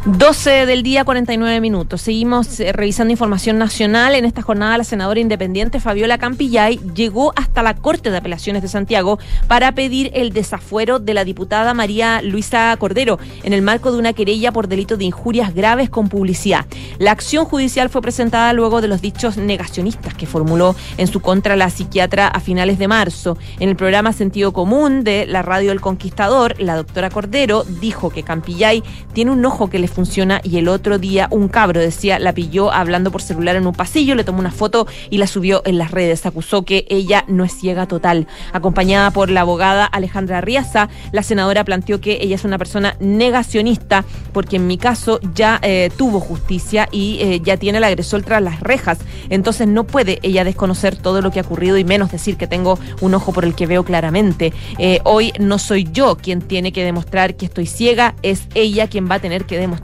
12 0.07 0.67
del 0.67 0.83
día, 0.83 1.03
49 1.03 1.63
minutos. 1.63 2.03
Seguimos 2.03 2.61
eh, 2.61 2.73
revisando 2.73 3.11
información 3.11 3.57
nacional. 3.57 4.15
En 4.15 4.27
esta 4.27 4.43
jornada, 4.43 4.77
la 4.77 4.85
senadora 4.85 5.19
independiente 5.19 5.81
Fabiola 5.81 6.19
Campillay 6.19 6.79
llegó 6.95 7.33
hasta 7.37 7.63
la 7.63 7.75
Corte 7.75 8.11
de 8.11 8.19
Apelaciones 8.19 8.61
de 8.61 8.69
Santiago 8.69 9.19
para 9.49 9.73
pedir 9.73 10.11
el 10.13 10.35
desafuero 10.35 10.99
de 10.99 11.15
la 11.15 11.25
diputada 11.25 11.73
María 11.73 12.21
Luisa 12.21 12.77
Cordero 12.79 13.19
en 13.45 13.55
el 13.55 13.63
marco 13.63 13.93
de 13.93 13.99
una 13.99 14.13
querella 14.13 14.53
por 14.53 14.69
delito 14.69 14.99
de 14.99 15.07
injurias 15.07 15.55
graves 15.55 15.89
con 15.89 16.11
publicidad. 16.11 16.67
La 16.99 17.13
acción 17.13 17.47
judicial 17.47 17.89
fue 17.89 18.03
presentada 18.03 18.53
luego 18.53 18.83
de 18.83 18.89
los 18.89 19.01
dichos 19.01 19.39
negacionistas 19.39 20.13
que 20.13 20.27
formuló 20.27 20.77
en 20.99 21.07
su 21.07 21.21
contra 21.21 21.57
la 21.57 21.71
psiquiatra 21.71 22.29
a 22.29 22.41
finales 22.41 22.79
de 22.79 22.89
marzo. 22.89 23.39
En 23.59 23.71
el 23.71 23.77
programa 23.77 24.13
Sentido 24.13 24.53
Común 24.53 25.03
de 25.03 25.25
la 25.25 25.41
radio 25.41 25.73
El 25.73 25.81
Conquistador, 25.81 26.61
la 26.61 26.77
doctora 26.77 27.09
Cordero 27.09 27.65
dijo 27.65 28.11
que 28.11 28.23
Campillay 28.23 28.83
tiene 29.15 29.31
un 29.31 29.43
ojo 29.47 29.71
que 29.71 29.79
le 29.79 29.94
funciona 29.95 30.41
y 30.43 30.59
el 30.59 30.69
otro 30.69 30.99
día 30.99 31.29
un 31.31 31.49
cabro, 31.49 31.81
decía, 31.81 32.19
la 32.19 32.33
pilló 32.33 32.73
hablando 32.73 33.11
por 33.11 33.23
celular 33.23 33.57
en 33.57 33.67
un 33.67 33.73
pasillo, 33.73 34.15
le 34.15 34.25
tomó 34.25 34.41
una 34.41 34.51
foto 34.51 34.87
y 35.09 35.19
la 35.19 35.27
subió 35.27 35.63
en 35.65 35.79
las 35.79 35.93
redes. 35.93 36.27
Acusó 36.27 36.65
que 36.65 36.85
ella 36.91 37.25
no 37.29 37.45
es 37.45 37.57
ciega 37.59 37.87
total. 37.87 38.27
Acompañada 38.53 39.11
por 39.13 39.31
la 39.31 39.43
abogada 39.43 39.87
Alejandra 39.87 40.41
Riaza, 40.41 40.89
la 41.13 41.23
senadora 41.23 41.65
planteó 41.65 42.01
que 42.01 42.19
ella 42.21 42.35
es 42.35 42.45
una 42.45 42.59
persona 42.59 42.97
negacionista 42.99 44.05
porque 44.33 44.57
en 44.57 44.67
mi 44.67 44.79
caso 44.79 45.21
ya 45.35 45.61
eh, 45.63 45.91
tuvo 45.97 46.19
justicia 46.21 46.89
y 46.91 47.19
eh, 47.21 47.41
ya 47.43 47.57
tiene 47.57 47.79
al 47.79 47.85
agresor 47.85 48.23
tras 48.23 48.43
las 48.43 48.61
rejas. 48.61 48.99
Entonces 49.31 49.69
no 49.69 49.85
puede 49.85 50.19
ella 50.23 50.45
desconocer 50.45 50.97
todo 50.97 51.23
lo 51.23 51.31
que 51.31 51.39
ha 51.39 51.43
ocurrido 51.43 51.79
y 51.79 51.85
menos 51.85 52.11
decir 52.11 52.37
que 52.37 52.47
tengo 52.47 52.79
un 53.01 53.15
ojo 53.15 53.33
por 53.33 53.45
el 53.45 53.55
que 53.55 53.67
veo 53.67 53.85
claramente. 53.85 54.53
Eh, 54.79 55.01
hoy 55.05 55.33
no 55.39 55.59
soy 55.59 55.89
yo 55.93 56.17
quien 56.17 56.43
tiene 56.43 56.73
que 56.73 56.85
demostrar 56.85 57.37
que 57.37 57.47
estoy 57.47 57.67
ciega, 57.67 58.17
es 58.23 58.49
ella 58.55 58.89
quien 58.89 59.09
va 59.09 59.17
a 59.17 59.21
tener 59.21 59.45
que 59.45 59.59
demostrar 59.59 59.84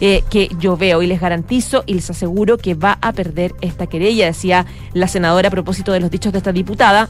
eh, 0.00 0.22
que 0.30 0.48
yo 0.58 0.76
veo 0.76 1.02
y 1.02 1.06
les 1.06 1.20
garantizo 1.20 1.84
y 1.86 1.94
les 1.94 2.10
aseguro 2.10 2.58
que 2.58 2.74
va 2.74 2.98
a 3.00 3.12
perder 3.12 3.54
esta 3.60 3.86
querella, 3.86 4.26
decía 4.26 4.66
la 4.92 5.08
senadora 5.08 5.48
a 5.48 5.50
propósito 5.50 5.92
de 5.92 6.00
los 6.00 6.10
dichos 6.10 6.32
de 6.32 6.38
esta 6.38 6.52
diputada 6.52 7.08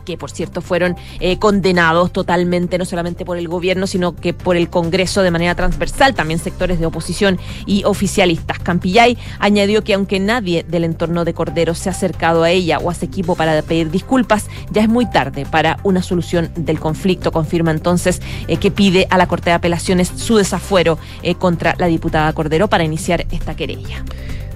que 0.00 0.16
por 0.16 0.30
cierto 0.30 0.60
fueron 0.60 0.96
eh, 1.20 1.38
condenados 1.38 2.12
totalmente, 2.12 2.78
no 2.78 2.84
solamente 2.84 3.24
por 3.24 3.38
el 3.38 3.48
gobierno, 3.48 3.86
sino 3.86 4.14
que 4.14 4.34
por 4.34 4.56
el 4.56 4.70
Congreso 4.70 5.22
de 5.22 5.30
manera 5.30 5.54
transversal, 5.54 6.14
también 6.14 6.38
sectores 6.38 6.78
de 6.78 6.86
oposición 6.86 7.38
y 7.66 7.84
oficialistas. 7.84 8.58
Campillay 8.58 9.16
añadió 9.38 9.84
que 9.84 9.94
aunque 9.94 10.20
nadie 10.20 10.64
del 10.64 10.84
entorno 10.84 11.24
de 11.24 11.34
Cordero 11.34 11.74
se 11.74 11.88
ha 11.88 11.92
acercado 11.92 12.42
a 12.42 12.50
ella 12.50 12.78
o 12.78 12.90
a 12.90 12.94
su 12.94 13.04
equipo 13.04 13.34
para 13.34 13.60
pedir 13.62 13.90
disculpas, 13.90 14.46
ya 14.70 14.82
es 14.82 14.88
muy 14.88 15.08
tarde 15.10 15.46
para 15.46 15.78
una 15.82 16.02
solución 16.02 16.50
del 16.56 16.78
conflicto. 16.78 17.32
Confirma 17.32 17.70
entonces 17.70 18.20
eh, 18.48 18.56
que 18.56 18.70
pide 18.70 19.06
a 19.10 19.18
la 19.18 19.26
Corte 19.26 19.50
de 19.50 19.54
Apelaciones 19.54 20.10
su 20.16 20.36
desafuero 20.36 20.98
eh, 21.22 21.34
contra 21.34 21.74
la 21.78 21.86
diputada 21.86 22.32
Cordero 22.32 22.68
para 22.68 22.84
iniciar 22.84 23.26
esta 23.30 23.54
querella. 23.56 24.04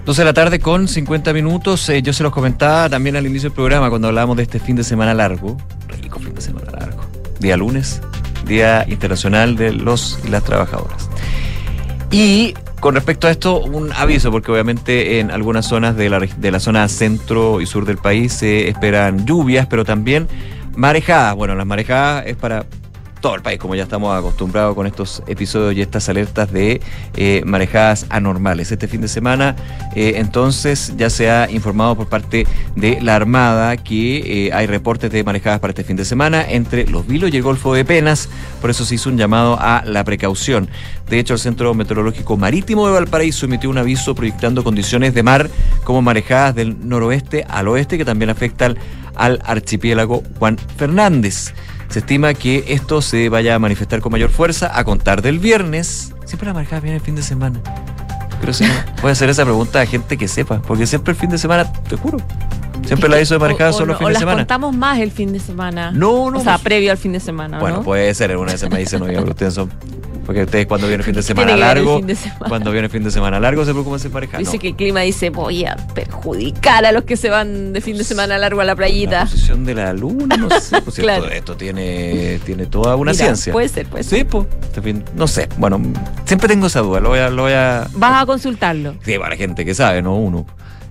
12 0.05 0.20
de 0.20 0.24
la 0.26 0.34
tarde 0.34 0.59
con 0.59 0.86
50 0.86 1.32
minutos. 1.32 1.88
Eh, 1.88 2.02
yo 2.02 2.12
se 2.12 2.22
los 2.22 2.32
comentaba 2.32 2.90
también 2.90 3.16
al 3.16 3.26
inicio 3.26 3.48
del 3.48 3.55
programa 3.55 3.88
cuando 3.88 4.09
hablábamos 4.09 4.36
de 4.36 4.42
este 4.42 4.59
fin 4.59 4.76
de 4.76 4.84
semana 4.84 5.14
largo. 5.14 5.57
Rico 6.02 6.18
fin 6.18 6.34
de 6.34 6.42
semana 6.42 6.70
largo. 6.72 7.05
Día 7.40 7.57
lunes, 7.57 8.02
Día 8.46 8.84
Internacional 8.86 9.57
de 9.57 9.72
los 9.72 10.18
y 10.24 10.28
las 10.28 10.44
Trabajadoras. 10.44 11.09
Y 12.11 12.52
con 12.80 12.94
respecto 12.94 13.28
a 13.28 13.30
esto, 13.30 13.61
un 13.61 13.92
aviso, 13.94 14.30
porque 14.30 14.52
obviamente 14.52 15.20
en 15.20 15.30
algunas 15.30 15.64
zonas 15.64 15.96
de 15.96 16.11
la, 16.11 16.20
de 16.20 16.50
la 16.50 16.61
zona 16.61 16.86
centro 16.88 17.62
y 17.62 17.66
sur 17.66 17.86
del 17.86 17.96
país 17.96 18.34
se 18.34 18.68
esperan 18.68 19.24
lluvias, 19.24 19.66
pero 19.66 19.86
también 19.86 20.28
marejadas. 20.76 21.34
Bueno, 21.34 21.55
las 21.55 21.66
marejadas 21.66 22.26
es 22.26 22.36
para 22.36 22.66
todo 23.24 23.36
el 23.36 23.40
país, 23.40 23.58
como 23.58 23.74
ya 23.74 23.84
estamos 23.84 24.14
acostumbrados 24.14 24.74
con 24.74 24.86
estos 24.86 25.22
episodios 25.26 25.74
y 25.74 25.80
estas 25.80 26.10
alertas 26.10 26.52
de 26.52 26.82
eh, 27.16 27.40
marejadas 27.46 28.04
anormales. 28.10 28.70
Este 28.70 28.86
fin 28.86 29.00
de 29.00 29.08
semana, 29.08 29.56
eh, 29.96 30.16
entonces, 30.16 30.92
ya 30.98 31.08
se 31.08 31.30
ha 31.30 31.50
informado 31.50 31.96
por 31.96 32.06
parte 32.06 32.46
de 32.76 33.00
la 33.00 33.16
Armada 33.16 33.78
que 33.78 34.48
eh, 34.48 34.52
hay 34.52 34.66
reportes 34.66 35.10
de 35.10 35.24
marejadas 35.24 35.58
para 35.60 35.70
este 35.70 35.84
fin 35.84 35.96
de 35.96 36.04
semana 36.04 36.44
entre 36.46 36.86
los 36.86 37.06
Vilos 37.06 37.32
y 37.32 37.38
el 37.38 37.42
Golfo 37.42 37.72
de 37.72 37.86
Penas, 37.86 38.28
por 38.60 38.68
eso 38.68 38.84
se 38.84 38.96
hizo 38.96 39.08
un 39.08 39.16
llamado 39.16 39.56
a 39.58 39.82
la 39.86 40.04
precaución. 40.04 40.68
De 41.08 41.18
hecho, 41.18 41.32
el 41.32 41.40
Centro 41.40 41.72
Meteorológico 41.72 42.36
Marítimo 42.36 42.86
de 42.86 42.92
Valparaíso 42.92 43.46
emitió 43.46 43.70
un 43.70 43.78
aviso 43.78 44.14
proyectando 44.14 44.62
condiciones 44.62 45.14
de 45.14 45.22
mar 45.22 45.48
como 45.84 46.02
marejadas 46.02 46.54
del 46.56 46.86
noroeste 46.86 47.46
al 47.48 47.68
oeste 47.68 47.96
que 47.96 48.04
también 48.04 48.28
afectan 48.28 48.76
al 49.14 49.40
archipiélago 49.46 50.22
Juan 50.38 50.58
Fernández. 50.76 51.54
Se 51.95 52.01
estima 52.01 52.34
que 52.34 52.64
esto 52.66 53.01
se 53.01 53.28
vaya 53.28 53.55
a 53.55 53.61
manifestar 53.61 54.01
con 54.01 54.11
mayor 54.11 54.28
fuerza 54.30 54.76
a 54.76 54.82
contar 54.82 55.22
del 55.22 55.38
viernes. 55.38 56.12
Siempre 56.24 56.49
la 56.49 56.53
marejada 56.53 56.80
viene 56.80 56.97
el 56.97 57.01
fin 57.01 57.14
de 57.14 57.22
semana. 57.22 57.61
Pero 58.40 58.53
sí, 58.53 58.64
voy 59.01 59.11
a 59.11 59.12
hacer 59.12 59.30
esa 59.30 59.45
pregunta 59.45 59.80
a 59.80 59.86
gente 59.86 60.16
que 60.18 60.26
sepa, 60.26 60.61
porque 60.61 60.88
siempre 60.88 61.12
el 61.12 61.16
fin 61.16 61.30
de 61.30 61.38
semana, 61.38 61.72
te 61.72 61.95
juro, 61.95 62.18
siempre 62.84 63.09
la 63.09 63.20
hizo 63.20 63.34
de 63.34 63.38
marejada 63.38 63.72
solo 63.72 63.92
el 63.92 63.99
fin 63.99 64.07
o 64.07 64.09
de 64.09 64.14
las 64.14 64.20
semana. 64.20 64.38
contamos 64.40 64.74
más 64.74 64.99
el 64.99 65.12
fin 65.12 65.32
de 65.32 65.38
semana. 65.38 65.92
No, 65.92 66.32
no, 66.32 66.40
O 66.40 66.42
sea, 66.42 66.55
pues- 66.55 66.64
previo 66.64 66.90
al 66.90 66.99
fin 66.99 67.12
de 67.12 67.20
semana, 67.20 67.61
Bueno, 67.61 67.76
¿no? 67.76 67.82
puede 67.84 68.12
ser, 68.12 68.36
una 68.36 68.51
vez 68.51 68.68
me 68.68 68.78
dicen, 68.80 69.01
oye, 69.01 69.16
ustedes 69.30 69.55
son. 69.55 69.70
Porque 70.24 70.42
ustedes 70.44 70.66
cuando 70.66 70.86
viene 70.86 71.02
el 71.02 71.04
fin 71.04 71.14
de 71.14 71.22
semana 71.24 71.56
largo, 71.56 71.98
fin 71.98 72.06
de 72.06 72.14
semana. 72.16 72.46
cuando 72.48 72.70
viene 72.72 72.86
el 72.86 72.90
fin 72.90 73.04
de 73.04 73.10
semana 73.10 73.38
largo 73.40 73.64
se 73.64 73.72
preocupan 73.72 74.00
de 74.00 74.10
pareja. 74.10 74.38
Dice 74.38 74.54
No. 74.56 74.58
que 74.60 74.68
el 74.68 74.76
clima 74.76 75.00
dice 75.00 75.30
voy 75.30 75.64
a 75.64 75.76
perjudicar 75.94 76.84
a 76.86 76.92
los 76.92 77.04
que 77.04 77.16
se 77.16 77.28
van 77.30 77.72
de 77.72 77.80
fin 77.80 77.96
de 77.98 78.04
semana 78.04 78.38
largo 78.38 78.60
a 78.60 78.64
la 78.64 78.74
playita. 78.76 79.20
La 79.20 79.24
posición 79.26 79.64
de 79.64 79.74
la 79.74 79.92
luna, 79.92 80.36
no 80.36 80.48
sé, 80.60 80.80
pues 80.82 80.96
Claro. 81.04 81.24
esto, 81.24 81.34
esto 81.36 81.56
tiene, 81.56 82.40
tiene 82.44 82.66
toda 82.66 82.96
una 82.96 83.12
Mira, 83.12 83.24
ciencia. 83.24 83.52
Puede 83.52 83.68
ser, 83.68 83.86
puede 83.86 84.04
ser. 84.04 84.18
Sí, 84.20 84.24
pues, 84.24 84.46
fin- 84.82 85.04
no 85.14 85.26
sé, 85.26 85.48
bueno, 85.58 85.80
siempre 86.24 86.48
tengo 86.48 86.66
esa 86.66 86.80
duda, 86.80 87.00
lo 87.00 87.10
voy 87.10 87.18
a, 87.18 87.30
lo 87.30 87.42
voy 87.42 87.52
a, 87.52 87.86
Vas 87.94 88.22
a 88.22 88.26
consultarlo. 88.26 88.94
Sí, 89.04 89.18
para 89.18 89.36
gente 89.36 89.64
que 89.64 89.74
sabe, 89.74 90.02
no 90.02 90.16
uno. 90.16 90.46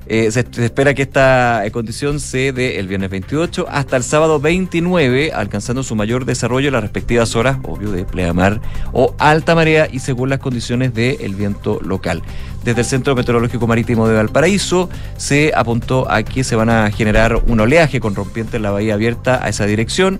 Eh, 0.07 0.31
se, 0.31 0.45
espera 0.63 0.93
que 0.93 1.03
esta 1.03 1.65
eh, 1.65 1.71
condición 1.71 2.19
se 2.19 2.51
dé 2.51 2.79
el 2.79 2.87
viernes 2.87 3.09
28 3.09 3.67
hasta 3.69 3.95
el 3.95 4.03
sábado 4.03 4.39
29, 4.39 5.31
alcanzando 5.31 5.81
su 5.81 5.95
mayor 5.95 6.25
desarrollo 6.25 6.67
en 6.67 6.73
las 6.73 6.83
respectivas 6.83 7.35
horas, 7.35 7.57
obvio, 7.63 7.91
de 7.91 8.03
pleamar 8.03 8.59
o 8.91 9.15
alta 9.17 9.55
marea 9.55 9.87
y 9.91 9.99
según 9.99 10.29
las 10.29 10.39
condiciones 10.39 10.93
del 10.93 11.35
viento 11.35 11.79
local. 11.81 12.21
Desde 12.65 12.81
el 12.81 12.85
Centro 12.85 13.15
Meteorológico 13.15 13.65
Marítimo 13.67 14.07
de 14.07 14.15
Valparaíso 14.15 14.89
se 15.17 15.51
apuntó 15.55 16.09
a 16.11 16.23
que 16.23 16.43
se 16.43 16.55
van 16.55 16.69
a 16.69 16.91
generar 16.91 17.41
un 17.47 17.59
oleaje 17.59 17.99
con 17.99 18.15
rompiente 18.15 18.57
en 18.57 18.63
la 18.63 18.71
bahía 18.71 18.93
abierta 18.95 19.43
a 19.43 19.49
esa 19.49 19.65
dirección 19.65 20.19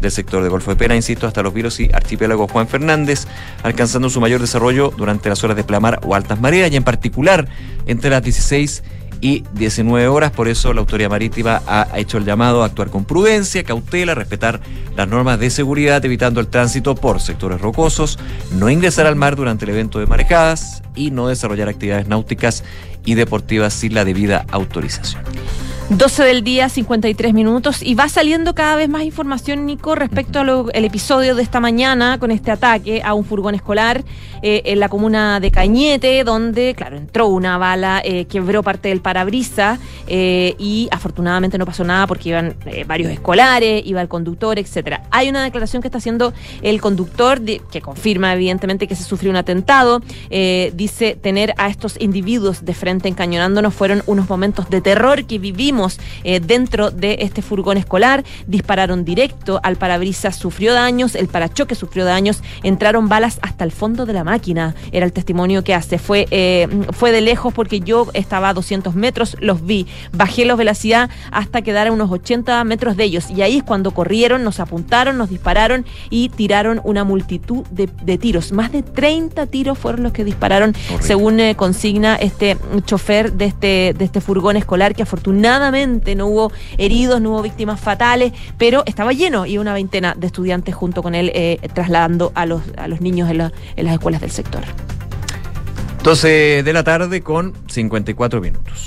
del 0.00 0.10
sector 0.10 0.42
de 0.42 0.48
Golfo 0.48 0.70
de 0.70 0.76
Pena, 0.76 0.94
insisto, 0.94 1.26
hasta 1.26 1.42
los 1.42 1.52
Viros 1.52 1.80
y 1.80 1.90
Archipiélago 1.92 2.46
Juan 2.46 2.68
Fernández, 2.68 3.26
alcanzando 3.62 4.10
su 4.10 4.20
mayor 4.20 4.40
desarrollo 4.40 4.92
durante 4.96 5.28
las 5.28 5.42
horas 5.42 5.56
de 5.56 5.64
plamar 5.64 6.00
o 6.04 6.14
altas 6.14 6.40
mareas 6.40 6.70
y 6.70 6.76
en 6.76 6.84
particular 6.84 7.48
entre 7.86 8.10
las 8.10 8.22
16 8.22 8.82
y 8.82 8.97
19 9.20 10.08
horas. 10.08 10.30
Por 10.30 10.48
eso 10.48 10.72
la 10.72 10.80
Autoridad 10.80 11.10
Marítima 11.10 11.62
ha 11.66 11.88
hecho 11.96 12.18
el 12.18 12.24
llamado 12.24 12.62
a 12.62 12.66
actuar 12.66 12.90
con 12.90 13.04
prudencia, 13.04 13.64
cautela, 13.64 14.14
respetar 14.14 14.60
las 14.96 15.08
normas 15.08 15.38
de 15.38 15.50
seguridad, 15.50 16.04
evitando 16.04 16.40
el 16.40 16.48
tránsito 16.48 16.94
por 16.94 17.20
sectores 17.20 17.60
rocosos, 17.60 18.18
no 18.52 18.70
ingresar 18.70 19.06
al 19.06 19.16
mar 19.16 19.36
durante 19.36 19.64
el 19.64 19.70
evento 19.70 19.98
de 19.98 20.06
marejadas 20.06 20.82
y 20.94 21.10
no 21.10 21.28
desarrollar 21.28 21.68
actividades 21.68 22.08
náuticas 22.08 22.64
y 23.04 23.14
deportivas 23.14 23.74
sin 23.74 23.94
la 23.94 24.04
debida 24.04 24.44
autorización. 24.50 25.22
12 25.90 26.22
del 26.22 26.44
día, 26.44 26.68
53 26.68 27.32
minutos, 27.32 27.82
y 27.82 27.94
va 27.94 28.10
saliendo 28.10 28.54
cada 28.54 28.76
vez 28.76 28.90
más 28.90 29.04
información, 29.04 29.64
Nico, 29.64 29.94
respecto 29.94 30.38
al 30.38 30.84
episodio 30.84 31.34
de 31.34 31.42
esta 31.42 31.60
mañana 31.60 32.18
con 32.18 32.30
este 32.30 32.50
ataque 32.50 33.00
a 33.02 33.14
un 33.14 33.24
furgón 33.24 33.54
escolar 33.54 34.04
eh, 34.42 34.60
en 34.66 34.80
la 34.80 34.90
comuna 34.90 35.40
de 35.40 35.50
Cañete, 35.50 36.24
donde, 36.24 36.74
claro, 36.76 36.98
entró 36.98 37.28
una 37.28 37.56
bala, 37.56 38.02
eh, 38.04 38.26
quebró 38.26 38.62
parte 38.62 38.90
del 38.90 39.00
parabrisa 39.00 39.78
eh, 40.06 40.54
y 40.58 40.88
afortunadamente 40.90 41.56
no 41.56 41.64
pasó 41.64 41.84
nada 41.84 42.06
porque 42.06 42.30
iban 42.30 42.54
eh, 42.66 42.84
varios 42.86 43.10
escolares, 43.10 43.82
iba 43.86 44.02
el 44.02 44.08
conductor, 44.08 44.58
etcétera. 44.58 45.04
Hay 45.10 45.28
una 45.28 45.42
declaración 45.42 45.80
que 45.80 45.88
está 45.88 45.98
haciendo 45.98 46.34
el 46.60 46.82
conductor 46.82 47.40
que 47.42 47.80
confirma 47.80 48.34
evidentemente 48.34 48.86
que 48.86 48.96
se 48.96 49.04
sufrió 49.04 49.30
un 49.30 49.36
atentado. 49.36 50.02
Eh, 50.28 50.72
dice 50.74 51.16
tener 51.20 51.54
a 51.56 51.68
estos 51.68 51.96
individuos 51.98 52.64
de 52.64 52.74
frente 52.74 53.08
encañonándonos 53.08 53.74
fueron 53.74 54.02
unos 54.06 54.28
momentos 54.28 54.68
de 54.70 54.80
terror 54.80 55.24
que 55.24 55.38
vivimos 55.38 55.77
eh, 56.24 56.40
dentro 56.40 56.90
de 56.90 57.18
este 57.20 57.42
furgón 57.42 57.76
escolar. 57.76 58.24
Dispararon 58.46 59.04
directo 59.04 59.60
al 59.62 59.76
parabrisas, 59.76 60.36
sufrió 60.36 60.74
daños, 60.74 61.14
el 61.14 61.28
parachoque 61.28 61.74
sufrió 61.74 62.04
daños, 62.04 62.42
entraron 62.62 63.08
balas 63.08 63.38
hasta 63.42 63.64
el 63.64 63.72
fondo 63.72 64.06
de 64.06 64.12
la 64.12 64.24
máquina. 64.24 64.74
Era 64.92 65.06
el 65.06 65.12
testimonio 65.12 65.64
que 65.64 65.74
hace. 65.74 65.98
Fue, 65.98 66.26
eh, 66.30 66.68
fue 66.92 67.12
de 67.12 67.20
lejos 67.20 67.52
porque 67.54 67.80
yo 67.80 68.08
estaba 68.14 68.50
a 68.50 68.54
200 68.54 68.94
metros, 68.94 69.36
los 69.40 69.64
vi. 69.64 69.86
Bajé 70.12 70.44
la 70.44 70.54
velocidad 70.54 71.10
hasta 71.30 71.62
quedar 71.62 71.88
a 71.88 71.92
unos 71.92 72.10
80 72.10 72.64
metros 72.64 72.96
de 72.96 73.04
ellos. 73.04 73.30
Y 73.30 73.42
ahí 73.42 73.58
es 73.58 73.62
cuando 73.62 73.92
corrieron, 73.92 74.44
nos 74.44 74.60
apuntaron, 74.60 75.18
nos 75.18 75.30
dispararon 75.30 75.84
y 76.10 76.28
tiraron 76.30 76.80
una 76.84 77.04
multitud 77.04 77.64
de, 77.70 77.88
de 78.02 78.18
tiros. 78.18 78.52
Más 78.52 78.72
de 78.72 78.82
30 78.82 79.46
tiros 79.46 79.78
fueron 79.78 80.02
los 80.02 80.12
que 80.12 80.24
dispararon, 80.24 80.74
según 81.00 81.40
eh, 81.40 81.54
consigna 81.54 82.16
este 82.16 82.56
chofer 82.84 83.32
de 83.32 83.46
este, 83.46 83.94
de 83.96 84.04
este 84.04 84.20
furgón 84.20 84.56
escolar, 84.56 84.94
que 84.94 85.02
afortunadamente 85.02 85.67
no 85.70 86.26
hubo 86.26 86.52
heridos, 86.76 87.20
no 87.20 87.30
hubo 87.30 87.42
víctimas 87.42 87.80
fatales, 87.80 88.32
pero 88.56 88.82
estaba 88.86 89.12
lleno 89.12 89.46
y 89.46 89.58
una 89.58 89.72
veintena 89.74 90.14
de 90.16 90.26
estudiantes 90.26 90.74
junto 90.74 91.02
con 91.02 91.14
él 91.14 91.30
eh, 91.34 91.58
trasladando 91.74 92.32
a 92.34 92.46
los, 92.46 92.62
a 92.76 92.88
los 92.88 93.00
niños 93.00 93.30
en, 93.30 93.38
la- 93.38 93.52
en 93.76 93.84
las 93.84 93.94
escuelas 93.94 94.20
del 94.20 94.30
sector. 94.30 94.62
12 96.02 96.62
de 96.62 96.72
la 96.72 96.84
tarde 96.84 97.20
con 97.22 97.52
54 97.68 98.40
minutos. 98.40 98.86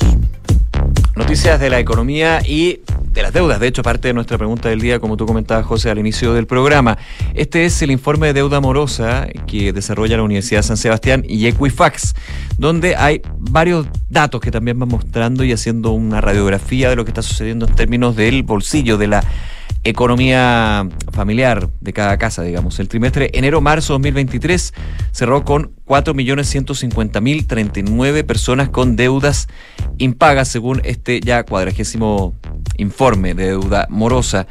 Noticias 1.15 1.59
de 1.59 1.69
la 1.69 1.79
economía 1.79 2.41
y 2.45 2.79
de 3.11 3.21
las 3.21 3.33
deudas. 3.33 3.59
De 3.59 3.67
hecho, 3.67 3.83
parte 3.83 4.07
de 4.07 4.13
nuestra 4.13 4.37
pregunta 4.37 4.69
del 4.69 4.79
día, 4.79 4.99
como 4.99 5.17
tú 5.17 5.25
comentabas, 5.25 5.65
José, 5.65 5.89
al 5.89 5.99
inicio 5.99 6.33
del 6.33 6.47
programa. 6.47 6.97
Este 7.33 7.65
es 7.65 7.81
el 7.81 7.91
informe 7.91 8.27
de 8.27 8.33
deuda 8.33 8.61
morosa 8.61 9.27
que 9.45 9.73
desarrolla 9.73 10.15
la 10.15 10.23
Universidad 10.23 10.59
de 10.59 10.67
San 10.67 10.77
Sebastián 10.77 11.25
y 11.27 11.47
Equifax, 11.47 12.15
donde 12.57 12.95
hay 12.95 13.21
varios 13.37 13.87
datos 14.09 14.39
que 14.39 14.51
también 14.51 14.79
van 14.79 14.87
mostrando 14.87 15.43
y 15.43 15.51
haciendo 15.51 15.91
una 15.91 16.21
radiografía 16.21 16.89
de 16.89 16.95
lo 16.95 17.03
que 17.03 17.11
está 17.11 17.21
sucediendo 17.21 17.67
en 17.67 17.75
términos 17.75 18.15
del 18.15 18.43
bolsillo, 18.43 18.97
de 18.97 19.07
la 19.07 19.23
economía 19.83 20.87
familiar 21.11 21.69
de 21.79 21.93
cada 21.93 22.17
casa, 22.17 22.43
digamos. 22.43 22.79
El 22.79 22.87
trimestre 22.87 23.31
enero-marzo 23.33 23.93
2023 23.93 24.73
cerró 25.11 25.43
con 25.43 25.75
4.150.039 25.85 28.23
personas 28.25 28.69
con 28.69 28.95
deudas 28.95 29.47
impagas, 29.97 30.47
según 30.47 30.81
este 30.83 31.19
ya 31.19 31.43
cuadragésimo 31.43 32.35
informe 32.77 33.33
de 33.33 33.47
deuda 33.47 33.87
morosa. 33.89 34.47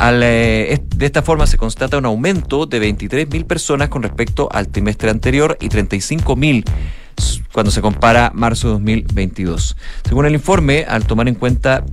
Eh, 0.00 0.80
de 0.96 1.06
esta 1.06 1.22
forma 1.22 1.46
se 1.46 1.56
constata 1.56 1.98
un 1.98 2.06
aumento 2.06 2.66
de 2.66 2.80
23.000 2.80 3.46
personas 3.46 3.88
con 3.88 4.02
respecto 4.02 4.48
al 4.50 4.66
trimestre 4.68 5.10
anterior 5.10 5.56
y 5.60 5.68
35.000 5.68 6.64
cuando 7.54 7.70
se 7.70 7.80
compara 7.80 8.32
marzo 8.34 8.66
de 8.66 8.72
2022. 8.72 9.76
Según 10.08 10.26
el 10.26 10.34
informe, 10.34 10.84
al 10.88 11.06
tomar 11.06 11.28
en 11.28 11.36
cuenta 11.36 11.84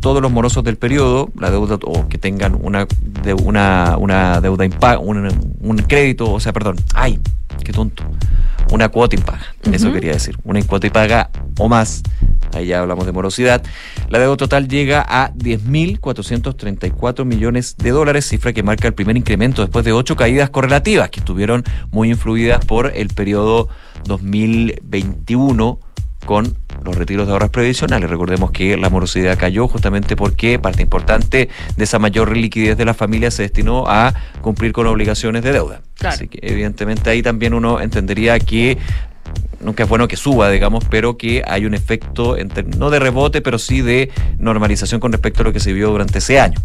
todos 0.00 0.22
los 0.22 0.32
morosos 0.32 0.64
del 0.64 0.78
periodo, 0.78 1.30
la 1.38 1.50
deuda 1.50 1.78
o 1.84 2.08
que 2.08 2.16
tengan 2.16 2.58
una, 2.58 2.86
de, 3.22 3.34
una, 3.34 3.98
una 3.98 4.40
deuda 4.40 4.64
impaga, 4.64 4.98
un, 4.98 5.28
un 5.60 5.76
crédito, 5.76 6.32
o 6.32 6.40
sea, 6.40 6.54
perdón, 6.54 6.76
ay, 6.94 7.20
qué 7.62 7.74
tonto, 7.74 8.02
una 8.72 8.88
cuota 8.88 9.14
impaga, 9.14 9.54
eso 9.70 9.92
quería 9.92 10.12
decir, 10.12 10.38
una 10.44 10.62
cuota 10.62 10.86
impaga 10.86 11.28
o 11.58 11.68
más, 11.68 12.02
ahí 12.54 12.68
ya 12.68 12.80
hablamos 12.80 13.04
de 13.04 13.12
morosidad, 13.12 13.62
la 14.08 14.18
deuda 14.18 14.38
total 14.38 14.66
llega 14.66 15.04
a 15.06 15.30
10.434 15.34 17.26
millones 17.26 17.76
de 17.76 17.90
dólares, 17.90 18.26
cifra 18.26 18.54
que 18.54 18.62
marca 18.62 18.88
el 18.88 18.94
primer 18.94 19.18
incremento 19.18 19.60
después 19.60 19.84
de 19.84 19.92
ocho 19.92 20.16
caídas 20.16 20.48
correlativas 20.48 21.10
que 21.10 21.20
estuvieron 21.20 21.64
muy 21.90 22.08
influidas 22.08 22.64
por 22.64 22.92
el 22.96 23.08
periodo 23.08 23.68
2021 25.02 25.78
con 26.24 26.56
los 26.84 26.96
retiros 26.96 27.26
de 27.26 27.32
ahorros 27.32 27.50
previsionales. 27.50 28.08
Recordemos 28.08 28.50
que 28.50 28.76
la 28.76 28.90
morosidad 28.90 29.38
cayó 29.38 29.68
justamente 29.68 30.16
porque 30.16 30.58
parte 30.58 30.82
importante 30.82 31.48
de 31.76 31.84
esa 31.84 31.98
mayor 31.98 32.36
liquidez 32.36 32.76
de 32.76 32.84
la 32.84 32.94
familia 32.94 33.30
se 33.30 33.42
destinó 33.42 33.84
a 33.88 34.14
cumplir 34.40 34.72
con 34.72 34.86
obligaciones 34.86 35.42
de 35.42 35.52
deuda. 35.52 35.82
Así 36.00 36.28
que 36.28 36.38
evidentemente 36.42 37.10
ahí 37.10 37.22
también 37.22 37.54
uno 37.54 37.80
entendería 37.80 38.38
que 38.38 38.78
nunca 39.60 39.84
es 39.84 39.88
bueno 39.88 40.08
que 40.08 40.16
suba, 40.16 40.50
digamos, 40.50 40.84
pero 40.90 41.16
que 41.16 41.42
hay 41.46 41.66
un 41.66 41.74
efecto, 41.74 42.36
no 42.76 42.90
de 42.90 42.98
rebote, 42.98 43.40
pero 43.40 43.58
sí 43.58 43.80
de 43.80 44.10
normalización 44.38 45.00
con 45.00 45.12
respecto 45.12 45.42
a 45.42 45.44
lo 45.44 45.52
que 45.52 45.60
se 45.60 45.72
vio 45.72 45.90
durante 45.90 46.18
ese 46.18 46.40
año. 46.40 46.60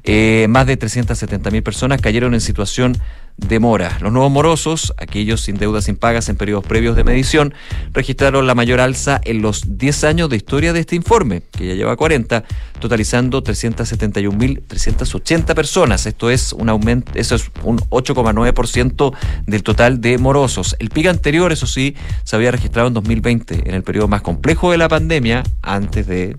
Eh, 0.02 0.46
más 0.48 0.66
de 0.66 0.76
370.000 0.76 1.62
personas 1.62 2.00
cayeron 2.00 2.34
en 2.34 2.40
situación 2.40 2.98
de 3.36 3.58
mora. 3.58 3.98
Los 4.00 4.12
nuevos 4.12 4.30
morosos, 4.30 4.94
aquellos 4.96 5.40
sin 5.42 5.56
deudas 5.56 5.88
impagas 5.88 6.28
en 6.28 6.36
periodos 6.36 6.64
previos 6.64 6.94
de 6.96 7.04
medición, 7.04 7.54
registraron 7.92 8.46
la 8.46 8.54
mayor 8.54 8.80
alza 8.80 9.20
en 9.24 9.42
los 9.42 9.78
10 9.78 10.04
años 10.04 10.28
de 10.28 10.36
historia 10.36 10.72
de 10.72 10.80
este 10.80 10.96
informe, 10.96 11.42
que 11.50 11.68
ya 11.68 11.74
lleva 11.74 11.96
40, 11.96 12.44
totalizando 12.78 13.42
371.380 13.42 15.54
personas. 15.54 16.06
Esto 16.06 16.30
es 16.30 16.52
un 16.52 16.68
aumento, 16.68 17.12
eso 17.14 17.34
es 17.34 17.50
un 17.62 17.78
8,9% 17.78 19.14
del 19.46 19.62
total 19.62 20.00
de 20.00 20.18
morosos. 20.18 20.76
El 20.78 20.90
pico 20.90 21.10
anterior, 21.10 21.52
eso 21.52 21.66
sí, 21.66 21.96
se 22.24 22.36
había 22.36 22.50
registrado 22.50 22.88
en 22.88 22.94
2020, 22.94 23.68
en 23.68 23.74
el 23.74 23.82
periodo 23.82 24.08
más 24.08 24.22
complejo 24.22 24.70
de 24.70 24.78
la 24.78 24.88
pandemia, 24.88 25.42
antes 25.62 26.06
de 26.06 26.36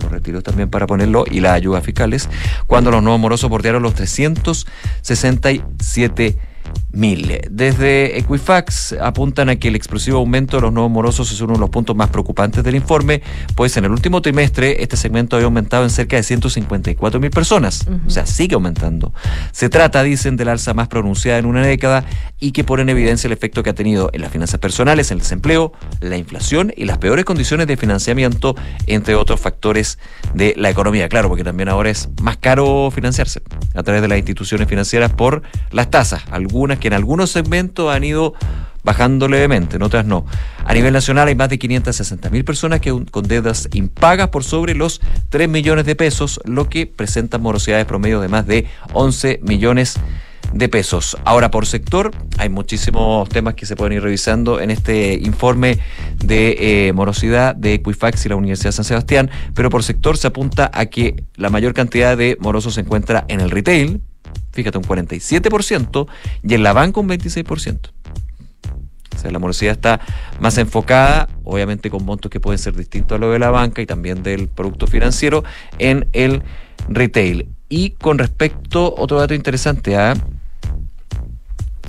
los 0.00 0.10
retiros 0.10 0.42
también 0.42 0.70
para 0.70 0.86
ponerlo, 0.86 1.26
y 1.30 1.40
las 1.40 1.52
ayudas 1.52 1.84
fiscales, 1.84 2.30
cuando 2.66 2.90
los 2.90 3.02
nuevos 3.02 3.20
morosos 3.20 3.50
bordearon 3.50 3.82
los 3.82 3.94
367 3.94 6.38
mil. 6.92 7.40
Desde 7.50 8.18
Equifax 8.18 8.94
apuntan 9.00 9.48
a 9.48 9.56
que 9.56 9.68
el 9.68 9.76
explosivo 9.76 10.18
aumento 10.18 10.56
de 10.56 10.62
los 10.62 10.72
nuevos 10.72 10.90
morosos 10.90 11.30
es 11.32 11.40
uno 11.40 11.54
de 11.54 11.58
los 11.58 11.70
puntos 11.70 11.96
más 11.96 12.08
preocupantes 12.10 12.62
del 12.62 12.76
informe, 12.76 13.22
pues 13.54 13.76
en 13.76 13.84
el 13.84 13.90
último 13.90 14.22
trimestre 14.22 14.82
este 14.82 14.96
segmento 14.96 15.36
había 15.36 15.46
aumentado 15.46 15.84
en 15.84 15.90
cerca 15.90 16.16
de 16.16 16.22
154 16.22 17.20
mil 17.20 17.30
personas, 17.30 17.86
o 18.06 18.10
sea, 18.10 18.26
sigue 18.26 18.54
aumentando. 18.54 19.12
Se 19.52 19.68
trata, 19.68 20.02
dicen, 20.02 20.36
del 20.36 20.48
alza 20.48 20.74
más 20.74 20.88
pronunciada 20.88 21.38
en 21.38 21.46
una 21.46 21.66
década 21.66 22.04
y 22.38 22.52
que 22.52 22.64
pone 22.64 22.82
en 22.82 22.88
evidencia 22.88 23.26
el 23.26 23.32
efecto 23.32 23.62
que 23.62 23.70
ha 23.70 23.74
tenido 23.74 24.10
en 24.12 24.20
las 24.20 24.30
finanzas 24.30 24.60
personales, 24.60 25.10
en 25.10 25.16
el 25.16 25.22
desempleo, 25.22 25.72
la 26.00 26.16
inflación 26.16 26.72
y 26.76 26.84
las 26.84 26.98
peores 26.98 27.24
condiciones 27.24 27.66
de 27.66 27.76
financiamiento, 27.76 28.54
entre 28.86 29.14
otros 29.14 29.40
factores 29.40 29.98
de 30.34 30.54
la 30.56 30.70
economía. 30.70 31.08
Claro, 31.08 31.28
porque 31.28 31.44
también 31.44 31.68
ahora 31.68 31.90
es 31.90 32.08
más 32.22 32.36
caro 32.36 32.90
financiarse 32.90 33.42
a 33.74 33.82
través 33.82 34.02
de 34.02 34.08
las 34.08 34.18
instituciones 34.18 34.68
financieras 34.68 35.12
por 35.12 35.42
las 35.70 35.90
tasas, 35.90 36.22
algunas 36.54 36.78
que 36.78 36.86
en 36.86 36.94
algunos 36.94 37.30
segmentos 37.32 37.92
han 37.92 38.04
ido 38.04 38.34
bajando 38.84 39.26
levemente, 39.26 39.76
en 39.76 39.82
otras 39.82 40.04
no. 40.04 40.24
A 40.64 40.72
nivel 40.72 40.92
nacional 40.92 41.26
hay 41.26 41.34
más 41.34 41.48
de 41.48 41.58
560 41.58 42.30
mil 42.30 42.44
personas 42.44 42.80
que 42.80 42.90
con 43.10 43.26
deudas 43.26 43.68
impagas 43.72 44.28
por 44.28 44.44
sobre 44.44 44.74
los 44.74 45.00
3 45.30 45.48
millones 45.48 45.84
de 45.84 45.96
pesos, 45.96 46.40
lo 46.44 46.68
que 46.68 46.86
presenta 46.86 47.38
morosidades 47.38 47.86
promedio 47.86 48.20
de 48.20 48.28
más 48.28 48.46
de 48.46 48.66
11 48.92 49.40
millones 49.42 49.98
de 50.52 50.68
pesos. 50.68 51.16
Ahora, 51.24 51.50
por 51.50 51.66
sector, 51.66 52.12
hay 52.38 52.50
muchísimos 52.50 53.28
temas 53.30 53.54
que 53.54 53.66
se 53.66 53.74
pueden 53.74 53.94
ir 53.94 54.02
revisando 54.02 54.60
en 54.60 54.70
este 54.70 55.14
informe 55.14 55.78
de 56.22 56.88
eh, 56.88 56.92
morosidad 56.92 57.56
de 57.56 57.74
Equifax 57.74 58.26
y 58.26 58.28
la 58.28 58.36
Universidad 58.36 58.68
de 58.68 58.76
San 58.76 58.84
Sebastián, 58.84 59.30
pero 59.54 59.70
por 59.70 59.82
sector 59.82 60.16
se 60.16 60.28
apunta 60.28 60.70
a 60.72 60.86
que 60.86 61.24
la 61.34 61.50
mayor 61.50 61.74
cantidad 61.74 62.16
de 62.16 62.36
morosos 62.38 62.74
se 62.74 62.82
encuentra 62.82 63.24
en 63.28 63.40
el 63.40 63.50
retail, 63.50 64.02
fíjate, 64.54 64.78
un 64.78 64.84
47%, 64.84 66.06
y 66.42 66.54
en 66.54 66.62
la 66.62 66.72
banca 66.72 67.00
un 67.00 67.08
26%. 67.08 67.90
O 69.14 69.18
sea, 69.18 69.30
la 69.30 69.38
morosidad 69.38 69.72
está 69.72 70.00
más 70.40 70.58
enfocada, 70.58 71.28
obviamente 71.44 71.90
con 71.90 72.04
montos 72.04 72.30
que 72.30 72.40
pueden 72.40 72.58
ser 72.58 72.74
distintos 72.74 73.16
a 73.16 73.18
lo 73.18 73.30
de 73.30 73.38
la 73.38 73.50
banca 73.50 73.82
y 73.82 73.86
también 73.86 74.22
del 74.22 74.48
producto 74.48 74.86
financiero, 74.86 75.44
en 75.78 76.08
el 76.12 76.42
retail. 76.88 77.48
Y 77.68 77.90
con 77.90 78.18
respecto, 78.18 78.94
otro 78.96 79.18
dato 79.18 79.34
interesante 79.34 79.96
¿ah? 79.96 80.14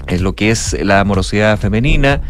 es 0.07 0.21
lo 0.21 0.35
que 0.35 0.51
es 0.51 0.73
la 0.81 1.03
morosidad 1.03 1.59
femenina, 1.59 2.21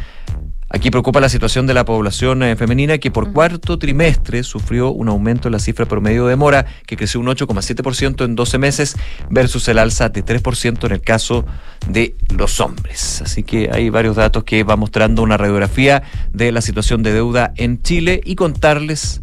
Aquí 0.68 0.89
preocupa 0.89 1.20
la 1.20 1.30
situación 1.30 1.68
de 1.68 1.76
la 1.76 1.86
población 1.86 2.41
eh, 2.41 2.55
femenina 2.55 2.97
que 2.97 3.11
por 3.11 3.32
cuarto 3.32 3.78
trimestre 3.78 4.41
sufrió 4.41 4.89
un 4.89 5.09
aumento 5.09 5.47
en 5.47 5.51
la 5.51 5.59
cifra 5.59 5.86
promedio 5.86 6.26
de 6.26 6.36
mora, 6.36 6.66
que 6.88 6.97
creció 6.97 7.20
un 7.20 7.28
8,7% 7.28 8.26
en 8.26 8.36
12 8.36 8.57
meses 8.57 8.95
versus 9.30 9.68
el 9.68 9.78
alza 9.78 10.09
de 10.09 10.26
3% 10.26 10.86
en 10.86 10.91
el 10.91 11.01
caso 11.01 11.45
de 11.88 12.16
los 12.36 12.59
hombres. 12.59 13.22
Así 13.22 13.43
que 13.43 13.70
hay 13.72 13.89
varios 13.89 14.16
datos 14.16 14.43
que 14.43 14.63
va 14.63 14.76
mostrando 14.76 15.22
una 15.22 15.38
radiografía 15.38 16.01
de 16.34 16.51
la 16.51 16.61
situación 16.61 17.03
de 17.03 17.13
deuda 17.13 17.53
en 17.57 17.84
Chile 17.84 18.22
y 18.26 18.34
contarles 18.34 19.22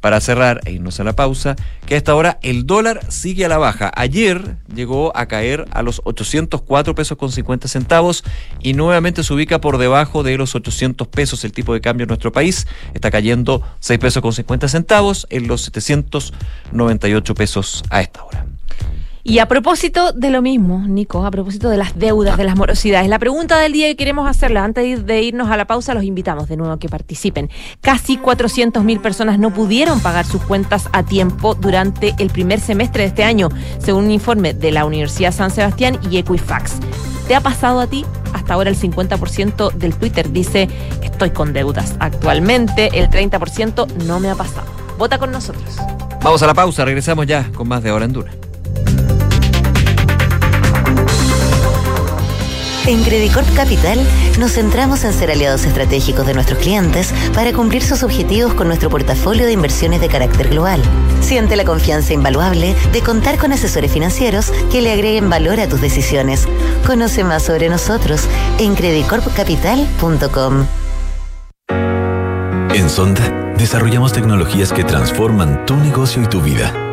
para 0.00 0.20
cerrar 0.20 0.60
e 0.64 0.72
irnos 0.72 1.00
a 1.00 1.04
la 1.04 1.14
pausa, 1.14 1.56
que 1.86 1.94
a 1.94 1.96
esta 1.96 2.14
hora 2.14 2.38
el 2.42 2.66
dólar 2.66 3.00
sigue 3.08 3.44
a 3.44 3.48
la 3.48 3.58
baja. 3.58 3.92
Ayer 3.94 4.56
llegó 4.74 5.16
a 5.16 5.26
caer 5.26 5.66
a 5.72 5.82
los 5.82 6.00
804 6.04 6.94
pesos 6.94 7.18
con 7.18 7.30
50 7.30 7.68
centavos 7.68 8.24
y 8.60 8.74
nuevamente 8.74 9.22
se 9.22 9.32
ubica 9.32 9.60
por 9.60 9.78
debajo 9.78 10.22
de 10.22 10.36
los 10.36 10.54
800 10.54 11.08
pesos 11.08 11.44
el 11.44 11.52
tipo 11.52 11.74
de 11.74 11.80
cambio 11.80 12.04
en 12.04 12.08
nuestro 12.08 12.32
país. 12.32 12.66
Está 12.94 13.10
cayendo 13.10 13.62
6 13.80 13.98
pesos 13.98 14.22
con 14.22 14.32
50 14.32 14.68
centavos 14.68 15.26
en 15.30 15.46
los 15.46 15.62
798 15.62 17.34
pesos 17.34 17.82
a 17.90 18.00
esta 18.00 18.24
hora. 18.24 18.49
Y 19.22 19.38
a 19.38 19.46
propósito 19.46 20.12
de 20.12 20.30
lo 20.30 20.40
mismo, 20.40 20.82
Nico, 20.86 21.26
a 21.26 21.30
propósito 21.30 21.68
de 21.68 21.76
las 21.76 21.98
deudas, 21.98 22.38
de 22.38 22.44
las 22.44 22.56
morosidades, 22.56 23.08
la 23.08 23.18
pregunta 23.18 23.58
del 23.58 23.72
día 23.72 23.86
que 23.88 23.96
queremos 23.96 24.28
hacerla 24.28 24.64
antes 24.64 25.04
de 25.04 25.22
irnos 25.22 25.50
a 25.50 25.58
la 25.58 25.66
pausa, 25.66 25.92
los 25.92 26.04
invitamos 26.04 26.48
de 26.48 26.56
nuevo 26.56 26.72
a 26.72 26.78
que 26.78 26.88
participen. 26.88 27.50
Casi 27.82 28.16
400.000 28.16 29.00
personas 29.00 29.38
no 29.38 29.52
pudieron 29.52 30.00
pagar 30.00 30.24
sus 30.24 30.42
cuentas 30.42 30.88
a 30.92 31.02
tiempo 31.02 31.54
durante 31.54 32.14
el 32.18 32.30
primer 32.30 32.60
semestre 32.60 33.02
de 33.02 33.08
este 33.08 33.24
año, 33.24 33.50
según 33.78 34.04
un 34.04 34.10
informe 34.10 34.54
de 34.54 34.72
la 34.72 34.86
Universidad 34.86 35.32
San 35.32 35.50
Sebastián 35.50 35.98
y 36.10 36.16
Equifax. 36.16 36.78
¿Te 37.28 37.34
ha 37.34 37.40
pasado 37.40 37.80
a 37.80 37.86
ti? 37.86 38.06
Hasta 38.32 38.54
ahora 38.54 38.70
el 38.70 38.76
50% 38.76 39.72
del 39.74 39.94
Twitter 39.96 40.32
dice 40.32 40.68
estoy 41.02 41.30
con 41.30 41.52
deudas. 41.52 41.94
Actualmente 42.00 42.90
el 42.98 43.10
30% 43.10 43.86
no 44.06 44.18
me 44.18 44.30
ha 44.30 44.34
pasado. 44.34 44.66
Vota 44.98 45.18
con 45.18 45.30
nosotros. 45.30 45.76
Vamos 46.22 46.42
a 46.42 46.46
la 46.46 46.54
pausa, 46.54 46.84
regresamos 46.84 47.26
ya 47.26 47.50
con 47.52 47.68
más 47.68 47.82
de 47.82 47.90
Hora 47.92 48.06
en 48.06 48.12
Duna. 48.12 48.32
En 52.86 53.02
Credicorp 53.02 53.46
Capital 53.54 54.00
nos 54.38 54.52
centramos 54.52 55.04
en 55.04 55.12
ser 55.12 55.30
aliados 55.30 55.64
estratégicos 55.64 56.26
de 56.26 56.34
nuestros 56.34 56.58
clientes 56.58 57.12
para 57.34 57.52
cumplir 57.52 57.82
sus 57.82 58.02
objetivos 58.02 58.54
con 58.54 58.68
nuestro 58.68 58.88
portafolio 58.88 59.46
de 59.46 59.52
inversiones 59.52 60.00
de 60.00 60.08
carácter 60.08 60.48
global. 60.48 60.80
Siente 61.20 61.56
la 61.56 61.64
confianza 61.64 62.14
invaluable 62.14 62.74
de 62.92 63.00
contar 63.02 63.38
con 63.38 63.52
asesores 63.52 63.92
financieros 63.92 64.50
que 64.72 64.80
le 64.80 64.92
agreguen 64.92 65.28
valor 65.28 65.60
a 65.60 65.68
tus 65.68 65.80
decisiones. 65.80 66.48
Conoce 66.86 67.22
más 67.22 67.42
sobre 67.44 67.68
nosotros 67.68 68.22
en 68.58 68.74
credicorpcapital.com. 68.74 70.66
En 72.72 72.88
Sonda, 72.88 73.52
desarrollamos 73.58 74.12
tecnologías 74.12 74.72
que 74.72 74.84
transforman 74.84 75.66
tu 75.66 75.76
negocio 75.76 76.22
y 76.22 76.26
tu 76.26 76.40
vida, 76.40 76.72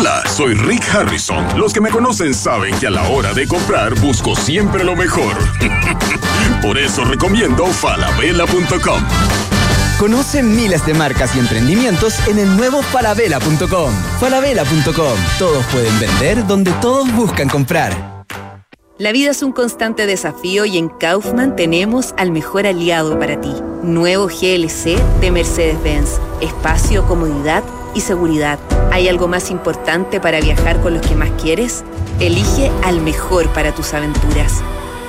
Hola, 0.00 0.22
soy 0.26 0.54
Rick 0.54 0.94
Harrison. 0.94 1.44
Los 1.58 1.74
que 1.74 1.82
me 1.82 1.90
conocen 1.90 2.32
saben 2.32 2.74
que 2.80 2.86
a 2.86 2.90
la 2.90 3.06
hora 3.10 3.34
de 3.34 3.46
comprar 3.46 3.94
busco 4.00 4.34
siempre 4.34 4.82
lo 4.82 4.96
mejor. 4.96 5.36
Por 6.62 6.78
eso 6.78 7.04
recomiendo 7.04 7.66
falabella.com. 7.66 9.02
Conoce 9.98 10.42
miles 10.42 10.86
de 10.86 10.94
marcas 10.94 11.36
y 11.36 11.40
emprendimientos 11.40 12.14
en 12.28 12.38
el 12.38 12.56
nuevo 12.56 12.80
falabella.com. 12.80 13.92
Falabella.com. 14.18 15.18
Todos 15.38 15.66
pueden 15.66 16.00
vender 16.00 16.46
donde 16.46 16.72
todos 16.80 17.14
buscan 17.14 17.50
comprar. 17.50 18.24
La 18.96 19.12
vida 19.12 19.32
es 19.32 19.42
un 19.42 19.52
constante 19.52 20.06
desafío 20.06 20.64
y 20.64 20.78
en 20.78 20.88
Kaufman 20.88 21.56
tenemos 21.56 22.14
al 22.16 22.30
mejor 22.30 22.66
aliado 22.66 23.18
para 23.18 23.38
ti. 23.38 23.52
Nuevo 23.82 24.28
GLC 24.28 24.96
de 25.20 25.30
Mercedes-Benz. 25.30 26.20
Espacio, 26.40 27.06
comodidad 27.06 27.62
y 27.94 28.00
seguridad. 28.00 28.58
¿Hay 28.90 29.08
algo 29.08 29.28
más 29.28 29.50
importante 29.50 30.20
para 30.20 30.40
viajar 30.40 30.80
con 30.80 30.94
los 30.94 31.06
que 31.06 31.14
más 31.14 31.30
quieres? 31.40 31.84
Elige 32.18 32.70
al 32.84 33.00
mejor 33.00 33.48
para 33.50 33.74
tus 33.74 33.94
aventuras. 33.94 34.62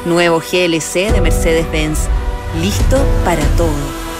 Nuevo 0.06 0.40
GLC 0.40 1.12
de 1.12 1.22
Mercedes-Benz. 1.22 2.00
Listo 2.62 2.98
para 3.24 3.44
todo. 3.58 3.70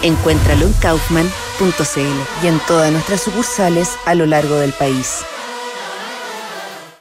Encuéntralo 0.04 0.66
en 0.66 0.74
kaufman.cl 0.74 2.44
y 2.44 2.48
en 2.48 2.60
todas 2.68 2.92
nuestras 2.92 3.22
sucursales 3.22 3.92
a 4.06 4.16
lo 4.16 4.26
largo 4.26 4.56
del 4.56 4.74
país. 4.74 5.24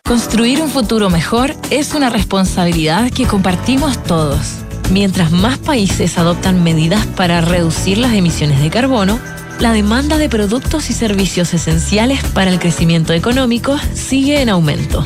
Construir 0.05 0.61
un 0.61 0.69
futuro 0.69 1.09
mejor 1.09 1.55
es 1.71 1.95
una 1.95 2.11
responsabilidad 2.11 3.11
que 3.11 3.27
compartimos 3.27 4.03
todos. 4.03 4.57
Mientras 4.91 5.31
más 5.31 5.59
países 5.59 6.19
adoptan 6.19 6.65
medidas 6.65 7.07
para 7.07 7.41
reducir 7.41 7.97
las 7.97 8.13
emisiones 8.13 8.61
de 8.61 8.71
carbono, 8.71 9.21
la 9.61 9.73
demanda 9.73 10.17
de 10.17 10.29
productos 10.29 10.89
y 10.91 10.95
servicios 10.95 11.53
esenciales 11.53 12.25
para 12.33 12.51
el 12.51 12.59
crecimiento 12.59 13.13
económico 13.13 13.79
sigue 13.95 14.41
en 14.41 14.49
aumento. 14.49 15.05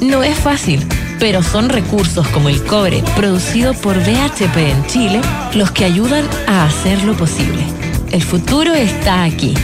No 0.00 0.22
es 0.22 0.38
fácil, 0.38 0.86
pero 1.18 1.42
son 1.42 1.68
recursos 1.68 2.26
como 2.28 2.48
el 2.48 2.62
cobre 2.62 3.02
producido 3.16 3.74
por 3.74 3.98
BHP 3.98 4.56
en 4.56 4.86
Chile 4.86 5.20
los 5.54 5.72
que 5.72 5.84
ayudan 5.84 6.24
a 6.46 6.64
hacerlo 6.64 7.14
posible. 7.14 7.64
El 8.12 8.22
futuro 8.22 8.72
está 8.72 9.24
aquí. 9.24 9.54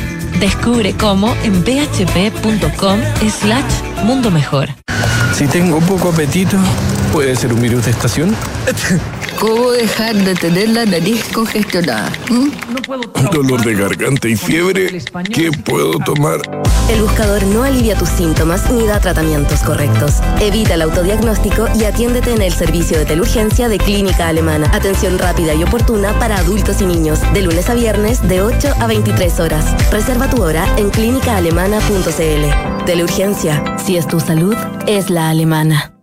Descubre 0.40 0.94
cómo 0.94 1.34
en 1.44 1.64
bhp.com 1.64 3.00
slash 3.30 4.04
mundo 4.04 4.32
mejor. 4.32 4.68
Si 5.32 5.46
tengo 5.46 5.78
poco 5.80 6.10
apetito, 6.10 6.56
¿puede 7.12 7.36
ser 7.36 7.52
un 7.52 7.62
virus 7.62 7.84
de 7.84 7.92
estación? 7.92 8.34
¿Cómo 9.44 9.72
dejar 9.72 10.16
de 10.16 10.34
tener 10.34 10.70
la 10.70 10.86
nariz 10.86 11.22
congestionada? 11.34 12.10
Dolor 13.30 13.62
de 13.62 13.74
garganta 13.74 14.26
y 14.26 14.36
fiebre. 14.36 15.02
¿Qué 15.34 15.50
puedo 15.52 15.98
tomar? 15.98 16.40
El 16.88 17.02
buscador 17.02 17.42
no 17.48 17.62
alivia 17.62 17.94
tus 17.94 18.08
síntomas 18.08 18.70
ni 18.70 18.86
da 18.86 19.00
tratamientos 19.00 19.60
correctos. 19.60 20.14
Evita 20.40 20.72
el 20.72 20.80
autodiagnóstico 20.80 21.68
y 21.78 21.84
atiéndete 21.84 22.32
en 22.32 22.40
el 22.40 22.54
servicio 22.54 22.96
de 22.96 23.04
teleurgencia 23.04 23.68
de 23.68 23.76
Clínica 23.76 24.28
Alemana. 24.28 24.70
Atención 24.72 25.18
rápida 25.18 25.52
y 25.52 25.62
oportuna 25.62 26.18
para 26.18 26.38
adultos 26.38 26.80
y 26.80 26.86
niños, 26.86 27.20
de 27.34 27.42
lunes 27.42 27.68
a 27.68 27.74
viernes 27.74 28.26
de 28.26 28.40
8 28.40 28.72
a 28.80 28.86
23 28.86 29.40
horas. 29.40 29.66
Reserva 29.92 30.30
tu 30.30 30.42
hora 30.42 30.66
en 30.78 30.88
clínicaalemana.cl. 30.88 32.84
Teleurgencia, 32.86 33.76
si 33.84 33.98
es 33.98 34.08
tu 34.08 34.20
salud, 34.20 34.56
es 34.86 35.10
la 35.10 35.28
alemana. 35.28 35.93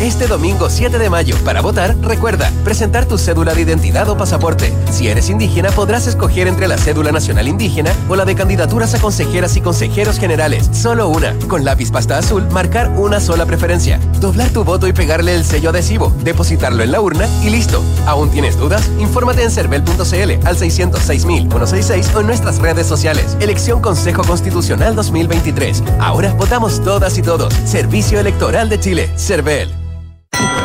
Este 0.00 0.26
domingo 0.26 0.68
7 0.68 0.98
de 0.98 1.08
mayo, 1.08 1.36
para 1.44 1.62
votar, 1.62 1.96
recuerda, 2.02 2.50
presentar 2.64 3.06
tu 3.06 3.16
cédula 3.16 3.54
de 3.54 3.62
identidad 3.62 4.08
o 4.08 4.16
pasaporte. 4.16 4.72
Si 4.90 5.08
eres 5.08 5.30
indígena, 5.30 5.70
podrás 5.70 6.08
escoger 6.08 6.48
entre 6.48 6.66
la 6.66 6.76
cédula 6.76 7.12
nacional 7.12 7.46
indígena 7.46 7.92
o 8.08 8.16
la 8.16 8.24
de 8.24 8.34
candidaturas 8.34 8.94
a 8.94 9.00
consejeras 9.00 9.56
y 9.56 9.60
consejeros 9.60 10.18
generales. 10.18 10.68
Solo 10.72 11.08
una. 11.08 11.34
Con 11.48 11.64
lápiz 11.64 11.92
pasta 11.92 12.18
azul, 12.18 12.44
marcar 12.50 12.90
una 12.96 13.20
sola 13.20 13.46
preferencia. 13.46 14.00
Doblar 14.20 14.50
tu 14.50 14.64
voto 14.64 14.88
y 14.88 14.92
pegarle 14.92 15.36
el 15.36 15.44
sello 15.44 15.70
adhesivo. 15.70 16.12
Depositarlo 16.24 16.82
en 16.82 16.90
la 16.90 17.00
urna 17.00 17.28
y 17.42 17.50
listo. 17.50 17.82
¿Aún 18.06 18.30
tienes 18.30 18.58
dudas? 18.58 18.90
Infórmate 18.98 19.44
en 19.44 19.50
cervel.cl 19.50 20.46
al 20.46 20.56
606.166 20.56 22.14
o 22.14 22.20
en 22.20 22.26
nuestras 22.26 22.58
redes 22.58 22.86
sociales. 22.86 23.36
Elección 23.40 23.80
Consejo 23.80 24.24
Constitucional 24.24 24.96
2023. 24.96 25.84
Ahora 26.00 26.34
votamos 26.34 26.82
todas 26.82 27.16
y 27.16 27.22
todos. 27.22 27.54
Servicio 27.64 28.18
Electoral 28.18 28.68
de 28.68 28.80
Chile. 28.80 29.10
Cervel. 29.16 29.83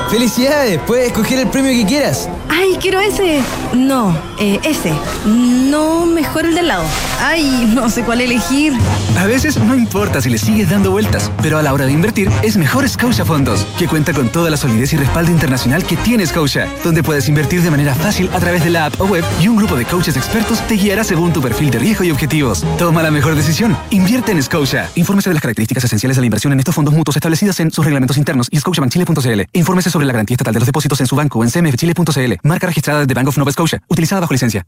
¡Felicidades! 0.09 0.79
Puedes 0.87 1.07
escoger 1.07 1.37
el 1.37 1.47
premio 1.49 1.71
que 1.71 1.85
quieras. 1.85 2.27
¡Ay, 2.49 2.77
quiero 2.81 2.99
ese! 2.99 3.41
No, 3.73 4.17
eh, 4.39 4.59
ese. 4.63 4.91
No, 5.23 6.07
mejor 6.07 6.47
el 6.47 6.55
del 6.55 6.67
lado. 6.67 6.83
¡Ay, 7.21 7.71
no 7.75 7.91
sé 7.91 8.01
cuál 8.03 8.21
elegir! 8.21 8.73
A 9.19 9.27
veces 9.27 9.57
no 9.57 9.75
importa 9.75 10.19
si 10.19 10.31
le 10.31 10.39
sigues 10.39 10.71
dando 10.71 10.89
vueltas, 10.89 11.31
pero 11.43 11.59
a 11.59 11.61
la 11.61 11.73
hora 11.73 11.85
de 11.85 11.91
invertir 11.91 12.27
es 12.41 12.57
mejor 12.57 12.89
Scotia 12.89 13.23
Fondos, 13.23 13.67
que 13.77 13.87
cuenta 13.87 14.11
con 14.11 14.29
toda 14.29 14.49
la 14.49 14.57
solidez 14.57 14.93
y 14.93 14.97
respaldo 14.97 15.29
internacional 15.31 15.83
que 15.83 15.95
tiene 15.95 16.25
Scotia, 16.25 16.67
donde 16.83 17.03
puedes 17.03 17.29
invertir 17.29 17.61
de 17.61 17.69
manera 17.69 17.93
fácil 17.93 18.31
a 18.33 18.39
través 18.39 18.63
de 18.63 18.71
la 18.71 18.85
app 18.87 18.99
o 18.99 19.05
web 19.05 19.23
y 19.39 19.47
un 19.47 19.57
grupo 19.57 19.75
de 19.75 19.85
coaches 19.85 20.17
expertos 20.17 20.65
te 20.67 20.73
guiará 20.73 21.03
según 21.03 21.33
tu 21.33 21.41
perfil 21.41 21.69
de 21.69 21.77
riesgo 21.77 22.03
y 22.03 22.09
objetivos. 22.09 22.65
Toma 22.79 23.03
la 23.03 23.11
mejor 23.11 23.35
decisión. 23.35 23.77
Invierte 23.91 24.31
en 24.31 24.41
Scotia. 24.41 24.89
Infórmese 24.95 25.29
de 25.29 25.35
las 25.35 25.41
características 25.41 25.83
esenciales 25.83 26.17
de 26.17 26.21
la 26.21 26.25
inversión 26.25 26.51
en 26.53 26.59
estos 26.59 26.73
fondos 26.73 26.95
mutuos 26.95 27.15
establecidas 27.15 27.59
en 27.59 27.69
sus 27.69 27.85
reglamentos 27.85 28.17
internos 28.17 28.47
y 28.49 28.59
scotiabankchile.cl. 28.59 29.41
Infórmese 29.53 29.91
sobre 29.91 29.98
la 30.07 30.13
garantía 30.13 30.35
estatal 30.35 30.53
de 30.53 30.59
los 30.59 30.67
depósitos 30.67 30.99
en 31.01 31.07
su 31.07 31.15
banco 31.15 31.43
en 31.43 31.49
cmfchile.cl. 31.49 32.33
Marca 32.43 32.67
registrada 32.67 33.05
de 33.05 33.13
Bank 33.13 33.27
of 33.27 33.37
Nova 33.37 33.51
Scotia, 33.51 33.81
utilizada 33.87 34.21
bajo 34.21 34.33
licencia. 34.33 34.65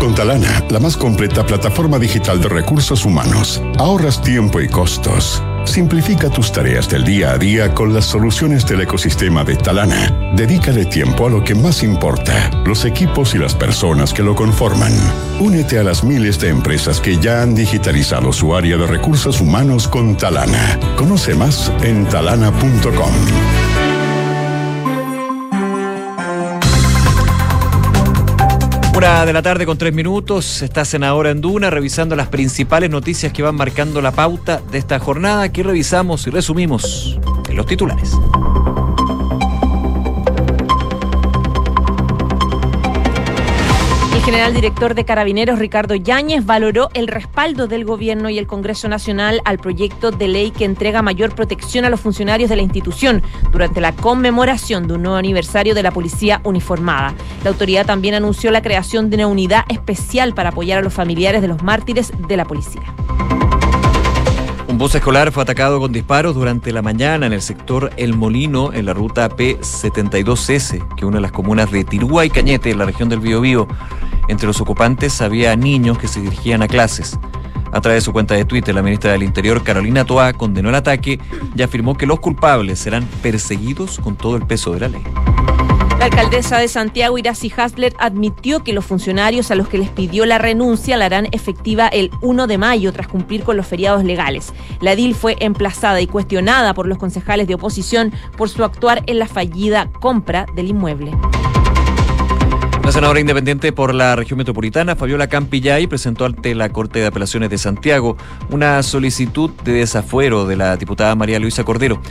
Con 0.00 0.14
Talana, 0.14 0.64
la 0.70 0.80
más 0.80 0.96
completa 0.96 1.44
plataforma 1.44 1.98
digital 1.98 2.40
de 2.40 2.48
recursos 2.48 3.04
humanos, 3.04 3.62
ahorras 3.78 4.22
tiempo 4.22 4.60
y 4.60 4.68
costos. 4.68 5.42
Simplifica 5.64 6.30
tus 6.30 6.52
tareas 6.52 6.88
del 6.88 7.04
día 7.04 7.32
a 7.32 7.38
día 7.38 7.74
con 7.74 7.94
las 7.94 8.06
soluciones 8.06 8.66
del 8.66 8.80
ecosistema 8.80 9.44
de 9.44 9.56
Talana. 9.56 10.32
Dedícale 10.34 10.84
tiempo 10.86 11.26
a 11.26 11.30
lo 11.30 11.44
que 11.44 11.54
más 11.54 11.82
importa, 11.82 12.50
los 12.64 12.84
equipos 12.84 13.34
y 13.34 13.38
las 13.38 13.54
personas 13.54 14.12
que 14.12 14.22
lo 14.22 14.34
conforman. 14.34 14.92
Únete 15.38 15.78
a 15.78 15.84
las 15.84 16.02
miles 16.02 16.40
de 16.40 16.48
empresas 16.48 17.00
que 17.00 17.18
ya 17.18 17.42
han 17.42 17.54
digitalizado 17.54 18.32
su 18.32 18.54
área 18.54 18.76
de 18.76 18.86
recursos 18.86 19.40
humanos 19.40 19.86
con 19.86 20.16
Talana. 20.16 20.78
Conoce 20.96 21.34
más 21.34 21.72
en 21.82 22.06
talana.com. 22.08 23.79
Una 29.00 29.24
de 29.24 29.32
la 29.32 29.40
tarde 29.40 29.64
con 29.64 29.78
tres 29.78 29.94
minutos, 29.94 30.60
estás 30.60 30.92
en 30.92 31.04
Ahora 31.04 31.30
en 31.30 31.40
Duna 31.40 31.70
revisando 31.70 32.14
las 32.16 32.28
principales 32.28 32.90
noticias 32.90 33.32
que 33.32 33.42
van 33.42 33.54
marcando 33.54 34.02
la 34.02 34.12
pauta 34.12 34.60
de 34.70 34.76
esta 34.76 34.98
jornada 34.98 35.50
que 35.50 35.62
revisamos 35.62 36.26
y 36.26 36.30
resumimos 36.30 37.18
en 37.48 37.56
los 37.56 37.64
titulares. 37.64 38.12
General 44.30 44.54
director 44.54 44.94
de 44.94 45.04
Carabineros, 45.04 45.58
Ricardo 45.58 45.96
Yáñez, 45.96 46.46
valoró 46.46 46.88
el 46.94 47.08
respaldo 47.08 47.66
del 47.66 47.84
Gobierno 47.84 48.30
y 48.30 48.38
el 48.38 48.46
Congreso 48.46 48.86
Nacional 48.88 49.42
al 49.44 49.58
proyecto 49.58 50.12
de 50.12 50.28
ley 50.28 50.52
que 50.52 50.64
entrega 50.64 51.02
mayor 51.02 51.34
protección 51.34 51.84
a 51.84 51.90
los 51.90 51.98
funcionarios 52.00 52.48
de 52.48 52.54
la 52.54 52.62
institución 52.62 53.24
durante 53.50 53.80
la 53.80 53.90
conmemoración 53.90 54.86
de 54.86 54.94
un 54.94 55.02
nuevo 55.02 55.16
aniversario 55.16 55.74
de 55.74 55.82
la 55.82 55.90
Policía 55.90 56.40
Uniformada. 56.44 57.12
La 57.42 57.50
autoridad 57.50 57.86
también 57.86 58.14
anunció 58.14 58.52
la 58.52 58.62
creación 58.62 59.10
de 59.10 59.16
una 59.16 59.26
unidad 59.26 59.64
especial 59.68 60.32
para 60.32 60.50
apoyar 60.50 60.78
a 60.78 60.82
los 60.82 60.94
familiares 60.94 61.42
de 61.42 61.48
los 61.48 61.64
mártires 61.64 62.12
de 62.28 62.36
la 62.36 62.44
policía. 62.44 62.82
Un 64.68 64.78
bus 64.78 64.94
escolar 64.94 65.32
fue 65.32 65.42
atacado 65.42 65.80
con 65.80 65.90
disparos 65.90 66.36
durante 66.36 66.72
la 66.72 66.82
mañana 66.82 67.26
en 67.26 67.32
el 67.32 67.42
sector 67.42 67.90
El 67.96 68.14
Molino, 68.14 68.72
en 68.72 68.86
la 68.86 68.94
ruta 68.94 69.28
P72S, 69.28 70.94
que 70.94 71.04
une 71.04 71.20
las 71.20 71.32
comunas 71.32 71.72
de 71.72 71.82
Tirúa 71.82 72.24
y 72.24 72.30
Cañete, 72.30 72.70
en 72.70 72.78
la 72.78 72.84
región 72.84 73.08
del 73.08 73.18
Biobío. 73.18 73.66
Entre 74.30 74.46
los 74.46 74.60
ocupantes 74.60 75.20
había 75.22 75.56
niños 75.56 75.98
que 75.98 76.06
se 76.06 76.20
dirigían 76.20 76.62
a 76.62 76.68
clases. 76.68 77.18
A 77.72 77.80
través 77.80 77.96
de 77.96 78.04
su 78.04 78.12
cuenta 78.12 78.36
de 78.36 78.44
Twitter, 78.44 78.72
la 78.72 78.80
ministra 78.80 79.10
del 79.10 79.24
Interior, 79.24 79.64
Carolina 79.64 80.04
Toá, 80.04 80.32
condenó 80.34 80.68
el 80.68 80.76
ataque 80.76 81.18
y 81.56 81.62
afirmó 81.62 81.96
que 81.96 82.06
los 82.06 82.20
culpables 82.20 82.78
serán 82.78 83.04
perseguidos 83.22 83.98
con 83.98 84.14
todo 84.14 84.36
el 84.36 84.46
peso 84.46 84.72
de 84.72 84.80
la 84.80 84.88
ley. 84.88 85.02
La 85.98 86.04
alcaldesa 86.04 86.58
de 86.58 86.68
Santiago, 86.68 87.18
Iracy 87.18 87.52
Hasler, 87.56 87.96
admitió 87.98 88.62
que 88.62 88.72
los 88.72 88.86
funcionarios 88.86 89.50
a 89.50 89.56
los 89.56 89.66
que 89.66 89.78
les 89.78 89.88
pidió 89.88 90.24
la 90.26 90.38
renuncia 90.38 90.96
la 90.96 91.06
harán 91.06 91.26
efectiva 91.32 91.88
el 91.88 92.12
1 92.20 92.46
de 92.46 92.56
mayo 92.56 92.92
tras 92.92 93.08
cumplir 93.08 93.42
con 93.42 93.56
los 93.56 93.66
feriados 93.66 94.04
legales. 94.04 94.54
La 94.80 94.94
DIL 94.94 95.16
fue 95.16 95.36
emplazada 95.40 96.00
y 96.00 96.06
cuestionada 96.06 96.72
por 96.72 96.86
los 96.86 96.98
concejales 96.98 97.48
de 97.48 97.54
oposición 97.54 98.12
por 98.36 98.48
su 98.48 98.62
actuar 98.62 99.02
en 99.08 99.18
la 99.18 99.26
fallida 99.26 99.90
compra 100.00 100.46
del 100.54 100.68
inmueble. 100.68 101.10
La 102.90 102.94
senadora 102.94 103.20
independiente 103.20 103.70
por 103.70 103.94
la 103.94 104.16
región 104.16 104.38
metropolitana, 104.38 104.96
Fabiola 104.96 105.28
Campillay, 105.28 105.86
presentó 105.86 106.24
ante 106.24 106.56
la 106.56 106.70
Corte 106.70 106.98
de 106.98 107.06
Apelaciones 107.06 107.48
de 107.48 107.56
Santiago 107.56 108.16
una 108.50 108.82
solicitud 108.82 109.48
de 109.62 109.74
desafuero 109.74 110.44
de 110.44 110.56
la 110.56 110.76
diputada 110.76 111.14
María 111.14 111.38
Luisa 111.38 111.62
Cordero. 111.62 112.02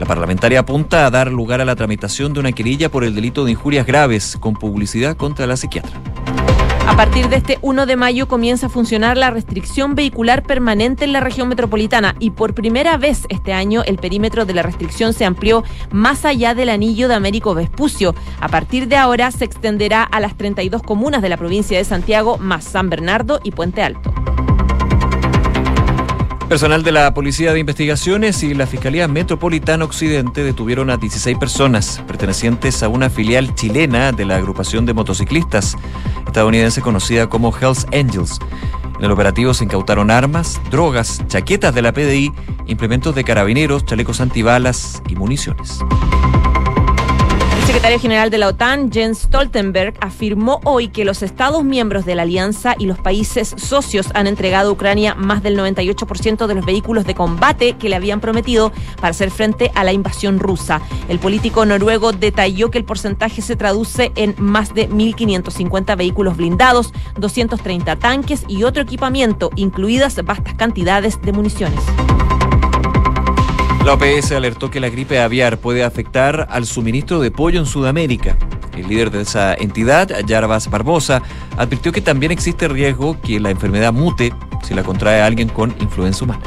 La 0.00 0.04
parlamentaria 0.04 0.58
apunta 0.58 1.06
a 1.06 1.10
dar 1.12 1.30
lugar 1.30 1.60
a 1.60 1.64
la 1.64 1.76
tramitación 1.76 2.32
de 2.32 2.40
una 2.40 2.50
querella 2.50 2.90
por 2.90 3.04
el 3.04 3.14
delito 3.14 3.44
de 3.44 3.52
injurias 3.52 3.86
graves 3.86 4.36
con 4.40 4.54
publicidad 4.54 5.16
contra 5.16 5.46
la 5.46 5.56
psiquiatra. 5.56 5.96
A 6.86 6.94
partir 6.96 7.28
de 7.28 7.36
este 7.36 7.58
1 7.62 7.84
de 7.84 7.96
mayo 7.96 8.28
comienza 8.28 8.66
a 8.66 8.70
funcionar 8.70 9.16
la 9.16 9.30
restricción 9.30 9.94
vehicular 9.96 10.44
permanente 10.44 11.04
en 11.04 11.12
la 11.12 11.20
región 11.20 11.48
metropolitana 11.48 12.14
y 12.20 12.30
por 12.30 12.54
primera 12.54 12.96
vez 12.96 13.26
este 13.28 13.52
año 13.52 13.82
el 13.84 13.98
perímetro 13.98 14.46
de 14.46 14.54
la 14.54 14.62
restricción 14.62 15.12
se 15.12 15.24
amplió 15.24 15.64
más 15.90 16.24
allá 16.24 16.54
del 16.54 16.70
anillo 16.70 17.08
de 17.08 17.14
Américo 17.14 17.54
Vespucio. 17.54 18.14
A 18.40 18.48
partir 18.48 18.86
de 18.86 18.96
ahora 18.96 19.30
se 19.32 19.44
extenderá 19.44 20.04
a 20.04 20.20
las 20.20 20.36
32 20.36 20.82
comunas 20.82 21.22
de 21.22 21.28
la 21.28 21.36
provincia 21.36 21.76
de 21.76 21.84
Santiago 21.84 22.38
más 22.38 22.64
San 22.64 22.88
Bernardo 22.88 23.40
y 23.42 23.50
Puente 23.50 23.82
Alto. 23.82 24.14
Personal 26.48 26.84
de 26.84 26.92
la 26.92 27.12
Policía 27.12 27.52
de 27.52 27.58
Investigaciones 27.58 28.44
y 28.44 28.54
la 28.54 28.68
Fiscalía 28.68 29.08
Metropolitana 29.08 29.84
Occidente 29.84 30.44
detuvieron 30.44 30.90
a 30.90 30.96
16 30.96 31.36
personas 31.38 32.00
pertenecientes 32.06 32.84
a 32.84 32.88
una 32.88 33.10
filial 33.10 33.52
chilena 33.56 34.12
de 34.12 34.24
la 34.26 34.36
agrupación 34.36 34.86
de 34.86 34.94
motociclistas 34.94 35.76
estadounidense 36.24 36.82
conocida 36.82 37.28
como 37.28 37.52
Hells 37.56 37.86
Angels. 37.92 38.38
En 38.96 39.04
el 39.04 39.10
operativo 39.10 39.54
se 39.54 39.64
incautaron 39.64 40.08
armas, 40.08 40.60
drogas, 40.70 41.20
chaquetas 41.26 41.74
de 41.74 41.82
la 41.82 41.92
PDI, 41.92 42.32
implementos 42.66 43.16
de 43.16 43.24
carabineros, 43.24 43.84
chalecos 43.84 44.20
antibalas 44.20 45.02
y 45.08 45.16
municiones. 45.16 45.80
Secretario 47.76 48.00
general 48.00 48.30
de 48.30 48.38
la 48.38 48.48
OTAN, 48.48 48.90
Jens 48.90 49.18
Stoltenberg, 49.18 49.92
afirmó 50.00 50.62
hoy 50.64 50.88
que 50.88 51.04
los 51.04 51.22
Estados 51.22 51.62
miembros 51.62 52.06
de 52.06 52.14
la 52.14 52.22
alianza 52.22 52.74
y 52.78 52.86
los 52.86 52.98
países 52.98 53.54
socios 53.58 54.06
han 54.14 54.26
entregado 54.26 54.70
a 54.70 54.72
Ucrania 54.72 55.14
más 55.14 55.42
del 55.42 55.58
98% 55.58 56.46
de 56.46 56.54
los 56.54 56.64
vehículos 56.64 57.04
de 57.04 57.14
combate 57.14 57.74
que 57.74 57.90
le 57.90 57.96
habían 57.96 58.22
prometido 58.22 58.72
para 58.96 59.10
hacer 59.10 59.30
frente 59.30 59.72
a 59.74 59.84
la 59.84 59.92
invasión 59.92 60.38
rusa. 60.38 60.80
El 61.10 61.18
político 61.18 61.66
noruego 61.66 62.12
detalló 62.12 62.70
que 62.70 62.78
el 62.78 62.86
porcentaje 62.86 63.42
se 63.42 63.56
traduce 63.56 64.10
en 64.16 64.34
más 64.38 64.72
de 64.72 64.88
1.550 64.88 65.98
vehículos 65.98 66.38
blindados, 66.38 66.94
230 67.18 67.96
tanques 67.96 68.44
y 68.48 68.62
otro 68.62 68.84
equipamiento, 68.84 69.50
incluidas 69.54 70.16
vastas 70.24 70.54
cantidades 70.54 71.20
de 71.20 71.32
municiones. 71.32 71.80
La 73.86 73.94
OPS 73.94 74.32
alertó 74.32 74.68
que 74.68 74.80
la 74.80 74.88
gripe 74.88 75.20
aviar 75.20 75.58
puede 75.58 75.84
afectar 75.84 76.48
al 76.50 76.66
suministro 76.66 77.20
de 77.20 77.30
pollo 77.30 77.60
en 77.60 77.66
Sudamérica. 77.66 78.36
El 78.76 78.88
líder 78.88 79.12
de 79.12 79.20
esa 79.20 79.54
entidad, 79.54 80.08
Yarvas 80.26 80.68
Barbosa, 80.68 81.22
advirtió 81.56 81.92
que 81.92 82.00
también 82.00 82.32
existe 82.32 82.66
riesgo 82.66 83.16
que 83.20 83.38
la 83.38 83.50
enfermedad 83.50 83.92
mute 83.92 84.32
si 84.64 84.74
la 84.74 84.82
contrae 84.82 85.22
alguien 85.22 85.48
con 85.48 85.72
influenza 85.78 86.24
humana. 86.24 86.42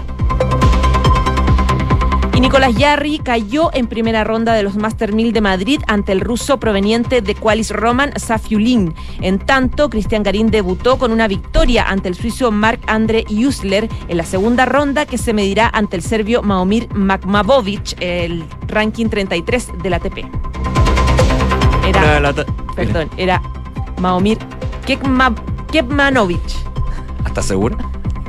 Y 2.40 2.42
Nicolás 2.42 2.74
Yarri 2.74 3.20
cayó 3.20 3.70
en 3.74 3.88
primera 3.88 4.24
ronda 4.24 4.54
de 4.54 4.64
los 4.64 4.78
Master 4.78 5.12
1000 5.12 5.34
de 5.34 5.42
Madrid 5.42 5.82
ante 5.88 6.14
el 6.14 6.22
ruso 6.22 6.58
proveniente 6.58 7.22
de 7.22 7.36
Qualis 7.36 7.70
Roman, 7.70 8.18
Safiulin. 8.18 8.96
En 9.20 9.40
tanto, 9.40 9.90
Cristian 9.90 10.24
Garín 10.24 10.50
debutó 10.50 10.98
con 10.98 11.12
una 11.12 11.28
victoria 11.28 11.90
ante 11.90 12.08
el 12.08 12.16
suizo 12.16 12.50
Marc-André 12.50 13.26
Jusler 13.28 13.90
en 14.08 14.16
la 14.16 14.24
segunda 14.24 14.66
ronda 14.66 15.06
que 15.06 15.18
se 15.18 15.34
medirá 15.34 15.70
ante 15.74 15.98
el 15.98 16.02
serbio 16.02 16.42
Maomir 16.42 16.88
Makmavovic, 16.94 17.98
el 18.00 18.46
ranking 18.68 19.10
33 19.10 19.72
del 19.84 19.96
ATP. 19.96 20.20
Era, 21.86 22.34
perdón, 22.74 23.10
era 23.18 23.42
Maomir 24.00 24.38
Kekma, 24.86 25.36
Kekmanovic. 25.74 26.40
¿Estás 27.26 27.48
segura? 27.48 27.76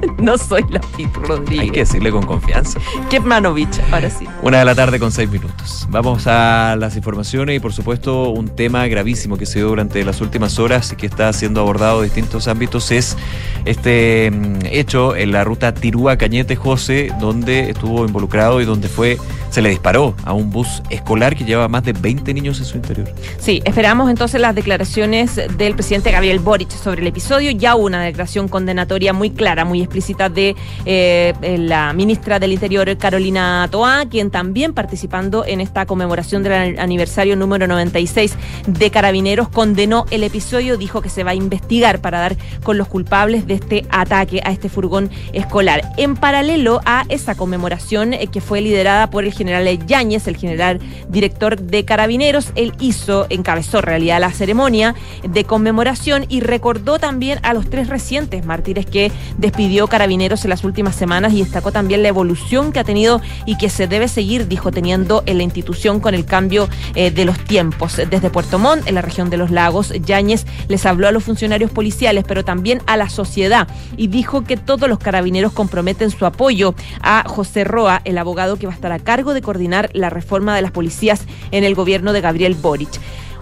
No 0.20 0.36
soy 0.36 0.64
la 0.68 0.80
Pit 0.96 1.14
Rodríguez. 1.14 1.60
Hay 1.60 1.70
que 1.70 1.80
decirle 1.80 2.10
con 2.10 2.26
confianza. 2.26 2.78
Kepmanovic, 3.08 3.70
ahora 3.90 4.10
sí. 4.10 4.26
Una 4.42 4.58
de 4.58 4.64
la 4.64 4.74
tarde 4.74 4.98
con 4.98 5.12
seis 5.12 5.30
minutos. 5.30 5.86
Vamos 5.88 6.26
a 6.26 6.76
las 6.78 6.96
informaciones 6.96 7.56
y 7.56 7.60
por 7.60 7.72
supuesto 7.72 8.28
un 8.30 8.48
tema 8.48 8.86
gravísimo 8.86 9.38
que 9.38 9.46
se 9.46 9.60
dio 9.60 9.68
durante 9.68 10.04
las 10.04 10.20
últimas 10.20 10.58
horas 10.58 10.92
y 10.92 10.96
que 10.96 11.06
está 11.06 11.32
siendo 11.32 11.60
abordado 11.60 12.00
en 12.02 12.04
distintos 12.04 12.48
ámbitos 12.48 12.90
es 12.90 13.16
este 13.64 14.30
mm, 14.30 14.66
hecho 14.70 15.16
en 15.16 15.32
la 15.32 15.44
ruta 15.44 15.74
Tirúa 15.74 16.16
Cañete 16.16 16.56
José, 16.56 17.12
donde 17.20 17.70
estuvo 17.70 18.04
involucrado 18.04 18.60
y 18.60 18.64
donde 18.64 18.88
fue 18.88 19.18
se 19.50 19.62
le 19.62 19.70
disparó 19.70 20.14
a 20.24 20.32
un 20.32 20.50
bus 20.50 20.82
escolar 20.90 21.34
que 21.34 21.44
llevaba 21.44 21.68
más 21.68 21.82
de 21.84 21.92
20 21.92 22.32
niños 22.34 22.58
en 22.60 22.64
su 22.64 22.76
interior. 22.76 23.12
Sí, 23.38 23.60
esperamos 23.64 24.08
entonces 24.08 24.40
las 24.40 24.54
declaraciones 24.54 25.36
del 25.56 25.74
presidente 25.74 26.12
Gabriel 26.12 26.38
Boric 26.38 26.70
sobre 26.70 27.00
el 27.00 27.08
episodio. 27.08 27.50
Ya 27.50 27.74
hubo 27.74 27.86
una 27.86 28.02
declaración 28.02 28.48
condenatoria 28.48 29.12
muy 29.12 29.30
clara, 29.30 29.64
muy 29.64 29.82
explícita 29.90 30.28
de 30.28 30.54
eh, 30.84 31.34
la 31.58 31.92
ministra 31.92 32.38
del 32.38 32.52
Interior, 32.52 32.96
Carolina 32.96 33.66
Toá, 33.72 34.04
quien 34.08 34.30
también 34.30 34.72
participando 34.72 35.44
en 35.44 35.60
esta 35.60 35.84
conmemoración 35.84 36.44
del 36.44 36.78
aniversario 36.78 37.34
número 37.34 37.66
96 37.66 38.36
de 38.68 38.90
Carabineros, 38.90 39.48
condenó 39.48 40.06
el 40.12 40.22
episodio, 40.22 40.78
dijo 40.78 41.02
que 41.02 41.08
se 41.08 41.24
va 41.24 41.32
a 41.32 41.34
investigar 41.34 42.00
para 42.00 42.20
dar 42.20 42.36
con 42.62 42.78
los 42.78 42.86
culpables 42.86 43.48
de 43.48 43.54
este 43.54 43.84
ataque 43.90 44.40
a 44.44 44.52
este 44.52 44.68
furgón 44.68 45.10
escolar. 45.32 45.82
En 45.96 46.14
paralelo 46.14 46.80
a 46.84 47.04
esa 47.08 47.34
conmemoración 47.34 48.14
eh, 48.14 48.28
que 48.28 48.40
fue 48.40 48.60
liderada 48.60 49.10
por 49.10 49.24
el 49.24 49.32
general 49.32 49.66
Yáñez, 49.86 50.28
el 50.28 50.36
general 50.36 50.78
director 51.08 51.60
de 51.60 51.84
Carabineros, 51.84 52.52
él 52.54 52.74
hizo, 52.78 53.26
encabezó 53.28 53.78
en 53.78 53.84
realidad 53.84 54.20
la 54.20 54.30
ceremonia 54.30 54.94
de 55.28 55.44
conmemoración 55.44 56.26
y 56.28 56.40
recordó 56.40 57.00
también 57.00 57.40
a 57.42 57.54
los 57.54 57.68
tres 57.68 57.88
recientes 57.88 58.44
mártires 58.46 58.86
que 58.86 59.10
despidió 59.38 59.79
Carabineros 59.88 60.44
en 60.44 60.50
las 60.50 60.64
últimas 60.64 60.96
semanas 60.96 61.32
y 61.32 61.42
destacó 61.42 61.72
también 61.72 62.02
la 62.02 62.08
evolución 62.08 62.72
que 62.72 62.80
ha 62.80 62.84
tenido 62.84 63.20
y 63.46 63.58
que 63.58 63.70
se 63.70 63.86
debe 63.86 64.08
seguir, 64.08 64.48
dijo, 64.48 64.70
teniendo 64.70 65.22
en 65.26 65.38
la 65.38 65.42
institución 65.42 66.00
con 66.00 66.14
el 66.14 66.24
cambio 66.24 66.68
eh, 66.94 67.10
de 67.10 67.24
los 67.24 67.38
tiempos. 67.38 67.96
Desde 67.96 68.30
Puerto 68.30 68.58
Montt, 68.58 68.86
en 68.86 68.94
la 68.94 69.02
región 69.02 69.30
de 69.30 69.36
los 69.36 69.50
lagos, 69.50 69.92
Yáñez 70.04 70.46
les 70.68 70.86
habló 70.86 71.08
a 71.08 71.12
los 71.12 71.24
funcionarios 71.24 71.70
policiales, 71.70 72.24
pero 72.26 72.44
también 72.44 72.82
a 72.86 72.96
la 72.96 73.08
sociedad 73.08 73.68
y 73.96 74.08
dijo 74.08 74.44
que 74.44 74.56
todos 74.56 74.88
los 74.88 74.98
carabineros 74.98 75.52
comprometen 75.52 76.10
su 76.10 76.26
apoyo 76.26 76.74
a 77.00 77.24
José 77.26 77.64
Roa, 77.64 78.02
el 78.04 78.18
abogado 78.18 78.56
que 78.56 78.66
va 78.66 78.72
a 78.72 78.76
estar 78.76 78.92
a 78.92 78.98
cargo 78.98 79.34
de 79.34 79.42
coordinar 79.42 79.90
la 79.92 80.10
reforma 80.10 80.54
de 80.54 80.62
las 80.62 80.70
policías 80.70 81.24
en 81.50 81.64
el 81.64 81.74
gobierno 81.74 82.12
de 82.12 82.20
Gabriel 82.20 82.54
Boric. 82.54 82.90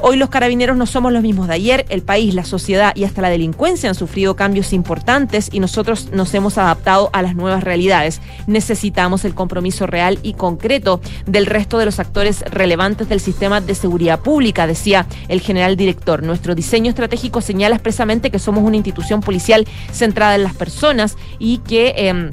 Hoy 0.01 0.17
los 0.17 0.29
carabineros 0.29 0.77
no 0.77 0.87
somos 0.87 1.13
los 1.13 1.23
mismos 1.23 1.49
de 1.49 1.55
ayer, 1.55 1.85
el 1.89 2.03
país, 2.03 2.33
la 2.33 2.45
sociedad 2.45 2.95
y 2.95 3.03
hasta 3.03 3.21
la 3.21 3.31
delincuencia 3.31 3.89
han 3.89 3.97
sufrido 3.97 4.37
cambios 4.37 4.73
importantes 4.73 5.49
y 5.51 5.59
nosotros 5.59 6.11
nos 6.13 6.33
hemos 6.35 6.57
adaptado 6.57 7.11
a 7.13 7.21
las 7.21 7.35
nuevas 7.35 7.65
realidades. 7.65 8.21
Necesitamos 8.47 9.25
el 9.25 9.35
compromiso 9.35 9.89
real 9.89 10.21
y 10.23 10.35
concreto 10.35 11.01
del 11.27 11.47
resto 11.47 11.79
de 11.79 11.87
los 11.87 11.99
actores 11.99 12.43
relevantes 12.43 13.09
del 13.09 13.19
sistema 13.19 13.61
de 13.61 13.75
seguridad 13.75 14.21
pública, 14.21 14.69
decía 14.69 15.07
el 15.27 15.41
general 15.41 15.77
director. 15.77 16.23
Nuestro 16.23 16.55
diseño 16.55 16.91
estratégico 16.91 17.41
señala 17.41 17.75
expresamente 17.75 18.31
que 18.31 18.39
somos 18.39 18.63
una 18.63 18.77
institución 18.77 19.21
policial 19.21 19.67
centrada 19.91 20.37
en 20.37 20.45
las 20.45 20.55
personas 20.55 21.17
y 21.41 21.59
que... 21.59 21.95
Eh, 21.97 22.31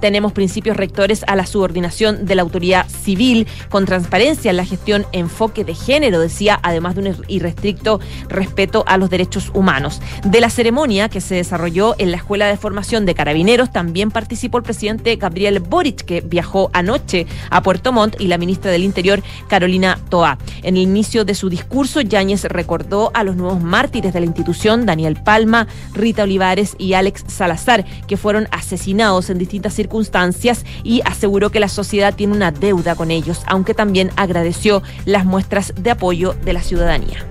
tenemos 0.00 0.32
principios 0.32 0.76
rectores 0.76 1.24
a 1.26 1.36
la 1.36 1.46
subordinación 1.46 2.26
de 2.26 2.34
la 2.34 2.42
autoridad 2.42 2.86
civil, 2.88 3.46
con 3.68 3.86
transparencia 3.86 4.50
en 4.50 4.56
la 4.56 4.64
gestión, 4.64 5.06
enfoque 5.12 5.64
de 5.64 5.74
género, 5.74 6.20
decía, 6.20 6.58
además 6.62 6.94
de 6.94 7.00
un 7.00 7.16
irrestricto 7.28 8.00
respeto 8.28 8.84
a 8.86 8.98
los 8.98 9.10
derechos 9.10 9.50
humanos. 9.54 10.00
De 10.24 10.40
la 10.40 10.50
ceremonia 10.50 11.08
que 11.08 11.20
se 11.20 11.36
desarrolló 11.36 11.94
en 11.98 12.10
la 12.10 12.16
Escuela 12.16 12.46
de 12.46 12.56
Formación 12.56 13.06
de 13.06 13.14
Carabineros, 13.14 13.72
también 13.72 14.10
participó 14.10 14.58
el 14.58 14.64
presidente 14.64 15.16
Gabriel 15.16 15.60
Boric, 15.60 16.04
que 16.04 16.20
viajó 16.20 16.70
anoche 16.72 17.26
a 17.50 17.62
Puerto 17.62 17.92
Montt, 17.92 18.20
y 18.20 18.28
la 18.28 18.38
ministra 18.38 18.70
del 18.70 18.84
Interior, 18.84 19.22
Carolina 19.48 19.98
Toa. 20.08 20.38
En 20.62 20.76
el 20.76 20.82
inicio 20.82 21.24
de 21.24 21.34
su 21.34 21.48
discurso, 21.48 22.00
Yáñez 22.00 22.44
recordó 22.44 23.10
a 23.14 23.24
los 23.24 23.36
nuevos 23.36 23.62
mártires 23.62 24.12
de 24.12 24.20
la 24.20 24.26
institución, 24.26 24.86
Daniel 24.86 25.16
Palma, 25.22 25.66
Rita 25.94 26.24
Olivares 26.24 26.74
y 26.78 26.94
Alex 26.94 27.24
Salazar, 27.28 27.84
que 28.06 28.16
fueron 28.16 28.48
asesinados 28.50 29.30
en 29.30 29.38
distintas 29.38 29.75
circunstancias 29.76 30.64
y 30.82 31.02
aseguró 31.04 31.50
que 31.50 31.60
la 31.60 31.68
sociedad 31.68 32.14
tiene 32.14 32.34
una 32.34 32.50
deuda 32.50 32.96
con 32.96 33.10
ellos, 33.10 33.42
aunque 33.46 33.74
también 33.74 34.10
agradeció 34.16 34.82
las 35.04 35.24
muestras 35.24 35.72
de 35.76 35.90
apoyo 35.90 36.34
de 36.44 36.52
la 36.52 36.62
ciudadanía. 36.62 37.24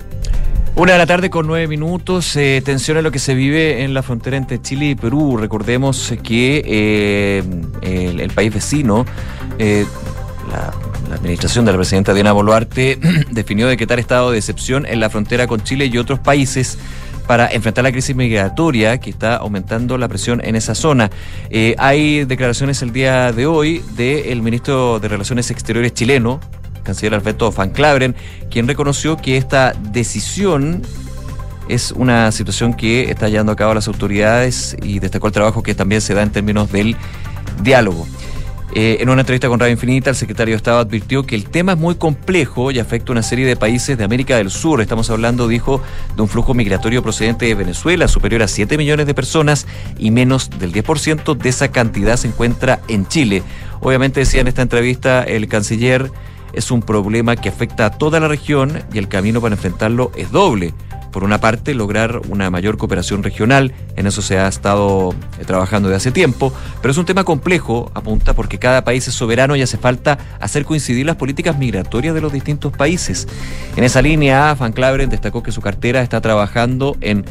Una 0.78 0.92
de 0.92 0.98
la 0.98 1.06
tarde 1.06 1.30
con 1.30 1.48
nueve 1.48 1.70
minutos, 1.70 2.36
eh, 2.36 2.62
tensión 2.64 2.98
en 2.98 3.06
lo 3.06 3.12
que 3.12 3.20
se 3.20 3.34
vive 3.34 3.84
en 3.84 3.94
la 3.94 4.04
frontera 4.04 4.36
entre 4.36 4.62
Chile 4.62 4.88
y 4.88 4.96
Perú. 4.96 5.38
Recordemos 5.38 6.14
que 6.22 6.64
eh, 6.66 7.44
el, 7.82 8.30
país 8.32 8.54
vecino, 8.54 9.06
eh, 9.58 9.86
la, 10.52 10.74
la 11.10 11.16
administración 11.16 11.64
de 11.64 11.72
la 11.72 11.78
presidenta 11.78 12.14
Diana 12.14 12.34
Boluarte, 12.34 13.00
definió 13.32 13.70
decretar 13.70 14.00
estado 14.00 14.32
de 14.32 14.38
excepción 14.38 14.86
en 14.86 15.00
la 15.00 15.10
frontera 15.10 15.48
con 15.48 15.62
Chile 15.62 15.86
y 15.86 15.98
otros 15.98 16.20
países 16.20 16.78
para 17.28 17.48
enfrentar 17.48 17.84
la 17.84 17.92
crisis 17.92 18.16
migratoria 18.16 19.00
que 19.00 19.10
está 19.10 19.38
aumentando 19.38 19.98
la 19.98 20.08
presión 20.08 20.42
en 20.44 20.56
esa 20.56 20.76
zona. 20.76 21.10
Eh, 21.50 21.76
hay 21.78 22.26
declaraciones 22.26 22.82
el 22.82 22.92
día 22.92 23.32
de 23.32 23.46
hoy 23.48 23.84
del 23.96 24.42
ministro 24.42 25.00
de 25.00 25.08
Relaciones 25.08 25.52
Exteriores 25.52 25.94
chileno, 25.94 26.40
canciller 26.84 27.14
Alberto 27.16 27.52
Van 27.52 27.72
Claveren, 27.72 28.16
quien 28.50 28.68
reconoció 28.68 29.18
que 29.18 29.38
esta 29.38 29.74
decisión 29.92 30.82
es 31.68 31.92
una 31.92 32.32
situación 32.32 32.74
que 32.74 33.10
está 33.10 33.28
llevando 33.28 33.52
a 33.52 33.56
cabo 33.56 33.74
las 33.74 33.88
autoridades 33.88 34.78
y 34.84 35.00
destacó 35.00 35.28
el 35.28 35.34
trabajo 35.34 35.64
que 35.64 35.74
también 35.74 36.02
se 36.02 36.14
da 36.14 36.22
en 36.22 36.32
términos 36.32 36.72
del 36.72 36.96
diálogo. 37.64 38.06
Eh, 38.74 38.98
en 39.00 39.10
una 39.10 39.22
entrevista 39.22 39.48
con 39.48 39.60
Radio 39.60 39.72
Infinita, 39.72 40.10
el 40.10 40.16
secretario 40.16 40.54
de 40.54 40.58
Estado 40.58 40.80
advirtió 40.80 41.26
que 41.26 41.36
el 41.36 41.46
tema 41.46 41.74
es 41.74 41.78
muy 41.78 41.96
complejo 41.96 42.72
y 42.72 42.80
afecta 42.80 43.12
a 43.12 43.14
una 43.14 43.24
serie 43.24 43.46
de 43.46 43.56
países 43.56 43.98
de 43.98 44.04
América 44.04 44.38
del 44.38 44.50
Sur. 44.50 44.82
Estamos 44.82 45.10
hablando, 45.10 45.48
dijo, 45.48 45.82
de 46.16 46.22
un 46.22 46.28
flujo 46.28 46.54
migratorio 46.54 47.02
procedente 47.04 47.46
de 47.46 47.56
Venezuela, 47.56 48.08
superior 48.08 48.42
a 48.42 48.48
7 48.48 48.78
millones 48.78 49.06
de 49.06 49.14
personas 49.14 49.68
y 49.98 50.12
menos 50.12 50.50
del 50.50 50.74
10% 50.74 51.38
de 51.38 51.50
esa 51.50 51.72
cantidad 51.72 52.18
se 52.18 52.28
encuentra 52.28 52.82
en 52.88 53.08
Chile. 53.08 53.44
Obviamente, 53.82 54.22
decía 54.22 54.42
en 54.42 54.48
esta 54.48 54.64
entrevista 54.64 55.24
el 55.24 55.48
canciller, 55.48 56.12
es 56.52 56.72
un 56.72 56.82
problema 56.82 57.36
que 57.36 57.50
afecta 57.50 57.86
a 57.86 57.92
toda 57.92 58.20
la 58.20 58.28
región 58.28 58.82
y 58.92 58.98
el 58.98 59.08
camino 59.08 59.42
para 59.42 59.56
enfrentarlo 59.56 60.12
es 60.16 60.32
doble 60.32 60.74
por 61.16 61.24
una 61.24 61.40
parte, 61.40 61.74
lograr 61.74 62.20
una 62.28 62.50
mayor 62.50 62.78
cooperación 62.78 63.24
regional, 63.24 63.72
en 63.96 64.06
eso 64.06 64.22
se 64.22 64.38
ha 64.38 64.50
estado 64.50 65.16
eh, 65.40 65.46
trabajando 65.46 65.88
desde 65.88 65.96
hace 65.96 66.12
tiempo, 66.12 66.52
pero 66.82 66.92
es 66.92 66.98
un 66.98 67.06
tema 67.06 67.24
complejo, 67.24 67.90
apunta, 67.94 68.34
porque 68.34 68.60
cada 68.60 68.84
país 68.84 69.08
es 69.08 69.14
soberano 69.14 69.56
y 69.56 69.62
hace 69.62 69.78
falta 69.78 70.18
hacer 70.42 70.66
coincidir 70.66 71.06
las 71.06 71.16
políticas 71.16 71.58
migratorias 71.58 72.14
de 72.14 72.20
los 72.20 72.34
distintos 72.34 72.74
países. 72.74 73.30
En 73.78 73.86
esa 73.86 74.02
línea, 74.02 74.54
Van 74.56 74.74
Claveren 74.74 75.10
destacó 75.10 75.42
que 75.42 75.54
su 75.54 75.62
cartera 75.62 76.02
está 76.02 76.20
trabajando 76.20 76.98
en 77.00 77.24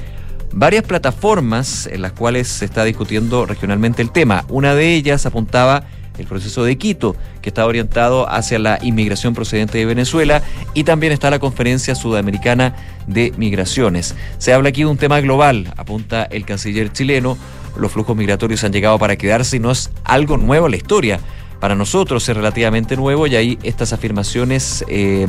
varias 0.50 0.84
plataformas 0.84 1.86
en 1.86 2.00
las 2.00 2.12
cuales 2.12 2.48
se 2.48 2.64
está 2.64 2.84
discutiendo 2.84 3.44
regionalmente 3.44 4.00
el 4.00 4.10
tema. 4.12 4.46
Una 4.48 4.74
de 4.74 4.94
ellas 4.94 5.26
apuntaba 5.26 5.84
el 6.18 6.26
proceso 6.26 6.64
de 6.64 6.76
Quito, 6.76 7.16
que 7.42 7.50
está 7.50 7.66
orientado 7.66 8.30
hacia 8.30 8.58
la 8.58 8.78
inmigración 8.82 9.34
procedente 9.34 9.78
de 9.78 9.86
Venezuela, 9.86 10.42
y 10.74 10.84
también 10.84 11.12
está 11.12 11.30
la 11.30 11.38
Conferencia 11.38 11.94
Sudamericana 11.94 12.74
de 13.06 13.32
Migraciones. 13.36 14.14
Se 14.38 14.52
habla 14.52 14.70
aquí 14.70 14.82
de 14.82 14.86
un 14.86 14.96
tema 14.96 15.20
global, 15.20 15.72
apunta 15.76 16.24
el 16.24 16.44
canciller 16.44 16.92
chileno. 16.92 17.36
Los 17.76 17.92
flujos 17.92 18.16
migratorios 18.16 18.62
han 18.64 18.72
llegado 18.72 18.98
para 18.98 19.16
quedarse 19.16 19.56
y 19.56 19.60
no 19.60 19.70
es 19.70 19.90
algo 20.04 20.36
nuevo 20.36 20.66
en 20.66 20.72
la 20.72 20.76
historia. 20.76 21.20
Para 21.64 21.76
nosotros 21.76 22.28
es 22.28 22.36
relativamente 22.36 22.94
nuevo 22.94 23.26
y 23.26 23.36
ahí 23.36 23.58
estas 23.62 23.94
afirmaciones 23.94 24.84
eh, 24.86 25.26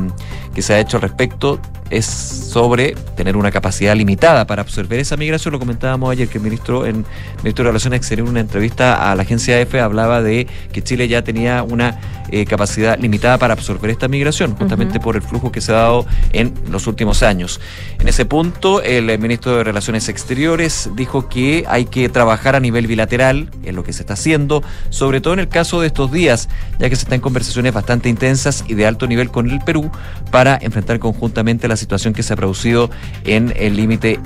que 0.53 0.61
se 0.61 0.73
ha 0.73 0.81
hecho 0.81 0.97
al 0.97 1.03
respecto 1.03 1.61
es 1.89 2.05
sobre 2.05 2.93
tener 3.15 3.37
una 3.37 3.51
capacidad 3.51 3.95
limitada 3.95 4.45
para 4.45 4.61
absorber 4.61 4.99
esa 4.99 5.15
migración. 5.15 5.53
Lo 5.53 5.59
comentábamos 5.59 6.11
ayer 6.11 6.27
que 6.27 6.39
el 6.39 6.43
ministro 6.43 6.85
en 6.85 6.97
el 6.97 7.37
ministro 7.37 7.63
de 7.63 7.69
Relaciones 7.69 7.99
Exteriores 7.99 8.27
en 8.27 8.31
una 8.31 8.41
entrevista 8.41 9.09
a 9.09 9.15
la 9.15 9.21
agencia 9.21 9.61
EFE 9.61 9.79
hablaba 9.79 10.21
de 10.21 10.45
que 10.73 10.81
Chile 10.81 11.07
ya 11.07 11.23
tenía 11.23 11.63
una 11.63 12.01
eh, 12.35 12.45
capacidad 12.45 12.99
limitada 12.99 13.37
para 13.37 13.53
absorber 13.53 13.89
esta 13.91 14.09
migración, 14.09 14.57
justamente 14.57 14.99
por 14.99 15.15
el 15.15 15.21
flujo 15.21 15.53
que 15.53 15.61
se 15.61 15.71
ha 15.71 15.75
dado 15.75 16.05
en 16.33 16.53
los 16.69 16.85
últimos 16.85 17.23
años. 17.23 17.61
En 17.97 18.09
ese 18.09 18.25
punto, 18.25 18.81
el 18.81 19.05
ministro 19.19 19.55
de 19.55 19.63
Relaciones 19.63 20.09
Exteriores 20.09 20.89
dijo 20.97 21.29
que 21.29 21.63
hay 21.69 21.85
que 21.85 22.09
trabajar 22.09 22.57
a 22.57 22.59
nivel 22.59 22.87
bilateral, 22.87 23.51
en 23.63 23.73
lo 23.73 23.85
que 23.85 23.93
se 23.93 24.01
está 24.01 24.15
haciendo, 24.15 24.63
sobre 24.89 25.21
todo 25.21 25.33
en 25.33 25.39
el 25.39 25.47
caso 25.47 25.79
de 25.79 25.87
estos 25.87 26.11
días, 26.11 26.49
ya 26.77 26.89
que 26.89 26.97
se 26.97 27.03
están 27.03 27.15
en 27.15 27.21
conversaciones 27.21 27.73
bastante 27.73 28.09
intensas 28.09 28.65
y 28.67 28.73
de 28.73 28.85
alto 28.85 29.07
nivel 29.07 29.31
con 29.31 29.49
el 29.49 29.61
Perú 29.61 29.89
para 30.29 30.59
enfrentar 30.61 30.99
conjuntamente 30.99 31.69
la 31.69 31.77
situación 31.77 32.13
que 32.13 32.21
se 32.21 32.33
ha 32.33 32.35
producido 32.35 32.89
en 33.23 33.53
el 33.55 33.77
límite 33.77 34.19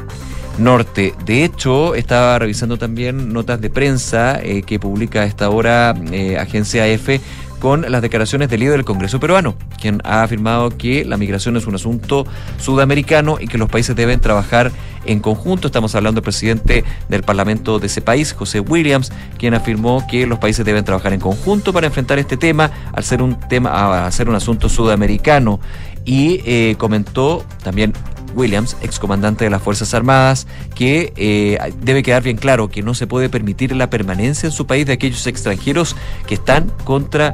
norte. 0.58 1.14
De 1.26 1.44
hecho, 1.44 1.96
estaba 1.96 2.38
revisando 2.40 2.78
también 2.78 3.34
notas 3.34 3.62
de 3.62 3.70
prensa 3.70 4.40
eh, 4.42 4.64
que 4.64 4.80
publica 4.80 5.22
a 5.22 5.26
esta 5.26 5.50
hora 5.50 5.94
eh, 6.12 6.38
Agencia 6.38 6.88
EFE 6.88 7.22
con 7.60 7.90
las 7.90 8.02
declaraciones 8.02 8.50
del 8.50 8.62
líder 8.62 8.78
del 8.78 8.86
Congreso 8.86 9.20
peruano, 9.20 9.56
quien 9.80 10.02
ha 10.04 10.24
afirmado 10.24 10.70
que 10.70 11.06
la 11.06 11.18
migración 11.18 11.58
es 11.58 11.68
un 11.68 11.76
asunto 11.76 12.26
sudamericano 12.58 13.38
y 13.40 13.48
que 13.48 13.58
los 13.58 13.70
países 13.70 13.96
deben 13.96 14.20
trabajar 14.20 14.72
en 15.06 15.20
conjunto. 15.20 15.68
Estamos 15.68 15.94
hablando 15.96 16.20
del 16.20 16.24
presidente 16.24 16.84
del 17.10 17.24
Parlamento 17.24 17.80
de 17.80 17.88
ese 17.88 18.02
país, 18.02 18.34
José 18.34 18.60
Williams, 18.60 19.12
quien 19.38 19.54
afirmó 19.54 20.06
que 20.08 20.26
los 20.26 20.40
países 20.40 20.66
deben 20.66 20.86
trabajar 20.86 21.14
en 21.14 21.20
conjunto 21.20 21.74
para 21.74 21.88
enfrentar 21.88 22.20
este 22.20 22.38
tema, 22.38 22.72
al 22.94 23.04
ser 23.04 23.22
un 23.22 23.40
tema, 23.40 24.06
a 24.06 24.12
ser 24.12 24.30
un 24.30 24.36
asunto 24.36 24.70
sudamericano. 24.70 25.60
Y 26.06 26.42
eh, 26.46 26.76
comentó 26.78 27.46
también 27.62 27.94
Williams, 28.36 28.78
excomandante 28.82 29.46
de 29.46 29.50
las 29.50 29.62
Fuerzas 29.62 29.94
Armadas, 29.94 30.48
que 30.76 31.14
eh, 31.16 31.58
debe 31.82 32.04
quedar 32.04 32.24
bien 32.24 32.38
claro 32.38 32.70
que 32.70 32.82
no 32.82 32.94
se 32.94 33.08
puede 33.08 33.30
permitir 33.30 33.76
la 33.76 33.90
permanencia 33.90 34.48
en 34.48 34.54
su 34.54 34.68
país 34.68 34.86
de 34.86 34.94
aquellos 34.94 35.26
extranjeros 35.28 35.96
que 36.28 36.36
están 36.36 36.72
contra 36.84 37.34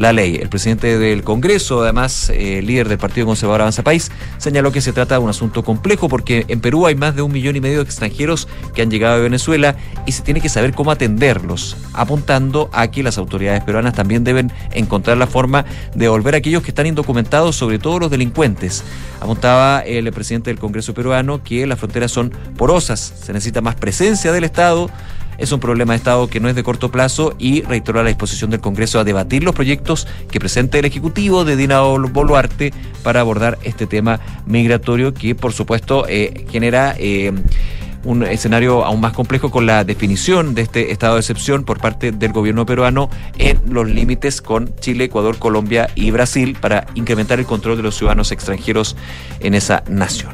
la 0.00 0.14
ley. 0.14 0.36
El 0.36 0.48
presidente 0.48 0.98
del 0.98 1.22
Congreso, 1.22 1.82
además 1.82 2.30
eh, 2.34 2.62
líder 2.62 2.88
del 2.88 2.96
Partido 2.96 3.26
Conservador 3.26 3.60
Avanza 3.60 3.82
País, 3.82 4.10
señaló 4.38 4.72
que 4.72 4.80
se 4.80 4.94
trata 4.94 5.16
de 5.16 5.20
un 5.20 5.28
asunto 5.28 5.62
complejo 5.62 6.08
porque 6.08 6.46
en 6.48 6.60
Perú 6.60 6.86
hay 6.86 6.94
más 6.94 7.14
de 7.14 7.22
un 7.22 7.30
millón 7.30 7.54
y 7.54 7.60
medio 7.60 7.76
de 7.76 7.84
extranjeros 7.84 8.48
que 8.74 8.80
han 8.80 8.90
llegado 8.90 9.16
de 9.16 9.22
Venezuela 9.22 9.76
y 10.06 10.12
se 10.12 10.22
tiene 10.22 10.40
que 10.40 10.48
saber 10.48 10.72
cómo 10.72 10.90
atenderlos, 10.90 11.76
apuntando 11.92 12.70
a 12.72 12.90
que 12.90 13.02
las 13.02 13.18
autoridades 13.18 13.62
peruanas 13.62 13.92
también 13.92 14.24
deben 14.24 14.50
encontrar 14.72 15.18
la 15.18 15.26
forma 15.26 15.66
de 15.94 16.08
volver 16.08 16.34
a 16.34 16.38
aquellos 16.38 16.62
que 16.62 16.70
están 16.70 16.86
indocumentados, 16.86 17.54
sobre 17.54 17.78
todo 17.78 17.98
los 17.98 18.10
delincuentes. 18.10 18.82
Apuntaba 19.20 19.80
el 19.80 20.10
presidente 20.12 20.48
del 20.48 20.58
Congreso 20.58 20.94
peruano 20.94 21.44
que 21.44 21.66
las 21.66 21.78
fronteras 21.78 22.10
son 22.10 22.30
porosas, 22.56 23.12
se 23.22 23.34
necesita 23.34 23.60
más 23.60 23.74
presencia 23.74 24.32
del 24.32 24.44
Estado 24.44 24.90
es 25.40 25.50
un 25.52 25.58
problema 25.58 25.94
de 25.94 25.96
Estado 25.96 26.28
que 26.28 26.38
no 26.38 26.48
es 26.48 26.54
de 26.54 26.62
corto 26.62 26.90
plazo 26.90 27.34
y 27.38 27.62
reiteró 27.62 28.02
la 28.02 28.08
disposición 28.08 28.50
del 28.50 28.60
Congreso 28.60 29.00
a 29.00 29.04
debatir 29.04 29.42
los 29.42 29.54
proyectos 29.54 30.06
que 30.30 30.38
presente 30.38 30.78
el 30.78 30.84
Ejecutivo 30.84 31.44
de 31.44 31.56
Dina 31.56 31.80
Boluarte 31.80 32.72
para 33.02 33.20
abordar 33.20 33.58
este 33.62 33.86
tema 33.86 34.20
migratorio 34.46 35.14
que, 35.14 35.34
por 35.34 35.52
supuesto, 35.52 36.06
eh, 36.08 36.46
genera... 36.50 36.94
Eh, 36.98 37.32
un 38.04 38.22
escenario 38.22 38.84
aún 38.84 39.00
más 39.00 39.12
complejo 39.12 39.50
con 39.50 39.66
la 39.66 39.84
definición 39.84 40.54
de 40.54 40.62
este 40.62 40.90
estado 40.90 41.14
de 41.14 41.20
excepción 41.20 41.64
por 41.64 41.80
parte 41.80 42.12
del 42.12 42.32
gobierno 42.32 42.64
peruano 42.64 43.10
en 43.36 43.60
los 43.68 43.88
límites 43.88 44.40
con 44.40 44.74
Chile, 44.80 45.04
Ecuador, 45.04 45.38
Colombia 45.38 45.90
y 45.94 46.10
Brasil 46.10 46.56
para 46.58 46.86
incrementar 46.94 47.38
el 47.40 47.46
control 47.46 47.76
de 47.76 47.82
los 47.82 47.96
ciudadanos 47.96 48.32
extranjeros 48.32 48.96
en 49.40 49.54
esa 49.54 49.82
nación. 49.88 50.32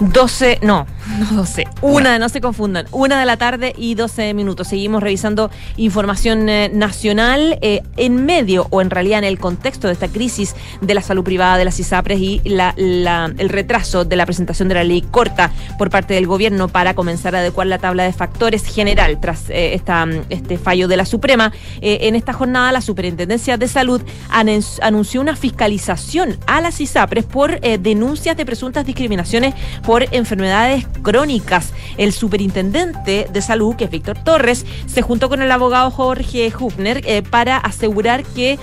12, 0.00 0.60
no, 0.62 0.86
no 1.18 1.26
12, 1.36 1.66
una, 1.82 2.18
no 2.18 2.28
se 2.28 2.40
confundan, 2.40 2.86
una 2.92 3.18
de 3.20 3.26
la 3.26 3.36
tarde 3.36 3.72
y 3.76 3.94
12 3.94 4.32
minutos. 4.34 4.68
Seguimos 4.68 5.02
revisando 5.02 5.50
información 5.76 6.48
eh, 6.48 6.70
nacional 6.72 7.58
eh, 7.62 7.82
en 7.96 8.24
medio 8.24 8.66
o 8.70 8.80
en 8.80 8.90
realidad 8.90 9.18
en 9.18 9.24
el 9.24 9.38
contexto 9.38 9.86
de 9.88 9.92
esta 9.94 10.08
crisis 10.08 10.54
de 10.80 10.94
la 10.94 11.02
salud 11.02 11.24
privada 11.24 11.56
de 11.58 11.64
las 11.64 11.78
ISAPRES 11.80 12.20
y 12.20 12.40
la, 12.44 12.74
la- 12.76 13.32
el 13.38 13.48
retraso 13.48 14.04
de 14.04 14.16
la 14.16 14.24
presentación 14.26 14.68
de 14.68 14.74
la 14.76 14.84
ley 14.84 15.02
corta 15.02 15.50
por 15.78 15.90
parte 15.90 16.14
del 16.14 16.26
gobierno 16.26 16.68
para 16.68 16.94
comenzar 16.94 17.34
a 17.34 17.38
adecuar 17.40 17.66
la 17.66 17.78
tabla 17.78 18.04
de 18.04 18.12
factores 18.12 18.64
general 18.64 19.20
tras 19.20 19.50
eh, 19.50 19.74
esta, 19.74 20.06
este 20.30 20.58
fallo 20.58 20.86
de 20.88 20.96
la 20.96 21.04
Suprema. 21.06 21.52
En 21.80 22.14
esta 22.14 22.32
jornada 22.32 22.72
la 22.72 22.80
Superintendencia 22.80 23.56
de 23.56 23.68
Salud 23.68 24.02
anun- 24.30 24.78
anunció 24.82 25.20
una 25.20 25.34
fiscalización 25.36 26.36
a 26.46 26.60
las 26.60 26.80
ISAPRES 26.80 27.24
por 27.24 27.60
denuncias 27.60 28.36
de 28.36 28.46
presuntas 28.46 28.86
discriminaciones 28.86 29.54
por 29.84 30.04
enfermedades 30.14 30.86
crónicas. 31.02 31.72
El 31.96 32.12
superintendente 32.12 33.26
de 33.32 33.42
salud, 33.42 33.76
que 33.76 33.84
es 33.84 33.90
Víctor 33.90 34.18
Torres, 34.22 34.66
se 34.86 35.02
juntó 35.02 35.28
con 35.28 35.42
el 35.42 35.50
abogado 35.50 35.90
Jorge 35.90 36.52
Hubner 36.58 37.02
eh, 37.04 37.22
para 37.22 37.56
asegurar 37.56 38.24
que 38.24 38.58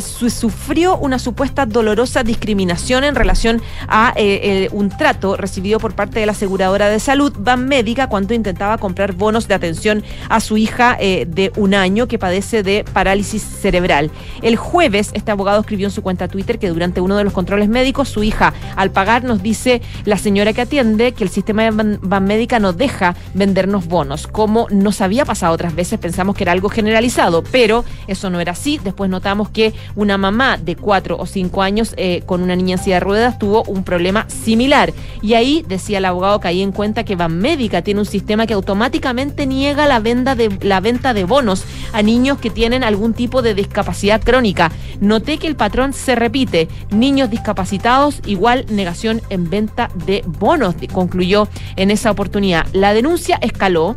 su- 0.00 0.30
sufrió 0.30 0.96
una 0.96 1.18
supuesta 1.18 1.66
dolorosa 1.66 2.22
discriminación 2.22 3.04
en 3.04 3.14
relación 3.14 3.62
a 3.88 4.12
eh, 4.16 4.40
eh, 4.42 4.68
un 4.72 4.88
trato 4.90 5.36
recibido 5.36 5.78
por 5.78 5.94
parte 5.94 6.20
de 6.20 6.26
la 6.26 6.32
aseguradora 6.32 6.88
de 6.88 7.00
salud 7.00 7.32
Van 7.38 7.66
Médica 7.66 8.08
cuando 8.08 8.34
intentaba 8.34 8.78
comprar 8.78 9.12
bonos 9.12 9.48
de 9.48 9.54
atención 9.54 10.02
a 10.28 10.40
su 10.40 10.56
hija 10.56 10.96
eh, 11.00 11.26
de 11.28 11.52
un 11.56 11.74
año 11.74 12.08
que 12.08 12.18
padece 12.18 12.62
de 12.62 12.84
parálisis 12.92 13.42
cerebral. 13.42 14.10
El 14.42 14.56
jueves, 14.56 15.10
este 15.14 15.30
abogado 15.30 15.60
escribió 15.60 15.86
en 15.86 15.92
su 15.92 16.02
cuenta 16.02 16.28
Twitter 16.28 16.58
que 16.58 16.68
durante 16.68 17.00
uno 17.00 17.16
de 17.16 17.24
los 17.24 17.32
controles 17.32 17.68
médicos, 17.68 18.08
su 18.08 18.22
hija, 18.22 18.52
al 18.76 18.90
pagar, 18.90 19.24
nos 19.24 19.42
dice 19.42 19.82
la 20.04 20.18
señora 20.18 20.52
que 20.52 20.62
atiende 20.62 21.12
que 21.12 21.24
el 21.24 21.30
sistema 21.30 21.64
de 21.70 21.98
Ban 22.02 22.24
Médica 22.24 22.58
no 22.58 22.72
deja 22.72 23.14
vendernos 23.34 23.86
bonos. 23.86 24.26
Como 24.26 24.66
nos 24.70 25.00
había 25.00 25.24
pasado 25.24 25.54
otras 25.54 25.74
veces, 25.74 25.98
pensamos 25.98 26.36
que 26.36 26.44
era 26.44 26.52
algo 26.52 26.68
generalizado, 26.68 27.42
pero 27.42 27.84
eso 28.06 28.30
no 28.30 28.40
era 28.40 28.52
así. 28.52 28.80
Después 28.82 29.10
notamos 29.10 29.48
que 29.50 29.71
una 29.96 30.18
mamá 30.18 30.56
de 30.56 30.76
cuatro 30.76 31.16
o 31.18 31.26
cinco 31.26 31.62
años 31.62 31.94
eh, 31.96 32.22
con 32.26 32.42
una 32.42 32.56
niña 32.56 32.76
en 32.76 32.82
silla 32.82 32.96
de 32.96 33.00
ruedas 33.00 33.38
tuvo 33.38 33.62
un 33.64 33.84
problema 33.84 34.28
similar. 34.28 34.92
Y 35.22 35.34
ahí 35.34 35.64
decía 35.68 35.98
el 35.98 36.04
abogado 36.04 36.40
que 36.40 36.48
ahí 36.48 36.62
en 36.62 36.72
cuenta 36.72 37.04
que 37.04 37.16
Ban 37.16 37.38
Médica 37.38 37.82
tiene 37.82 38.00
un 38.00 38.06
sistema 38.06 38.46
que 38.46 38.54
automáticamente 38.54 39.46
niega 39.46 39.86
la 39.86 40.00
venta 40.00 40.34
de, 40.34 40.56
la 40.62 40.80
venta 40.80 41.14
de 41.14 41.24
bonos 41.24 41.64
a 41.92 42.02
niños 42.02 42.38
que 42.38 42.50
tienen 42.50 42.84
algún 42.84 43.14
tipo 43.14 43.42
de 43.42 43.54
discapacidad 43.54 44.22
crónica. 44.22 44.72
Noté 45.00 45.38
que 45.38 45.46
el 45.46 45.56
patrón 45.56 45.92
se 45.92 46.14
repite. 46.14 46.68
Niños 46.90 47.30
discapacitados 47.30 48.20
igual 48.26 48.66
negación 48.70 49.20
en 49.30 49.50
venta 49.50 49.90
de 50.06 50.22
bonos, 50.26 50.74
concluyó 50.92 51.48
en 51.76 51.90
esa 51.90 52.10
oportunidad. 52.10 52.66
La 52.72 52.94
denuncia 52.94 53.38
escaló. 53.40 53.96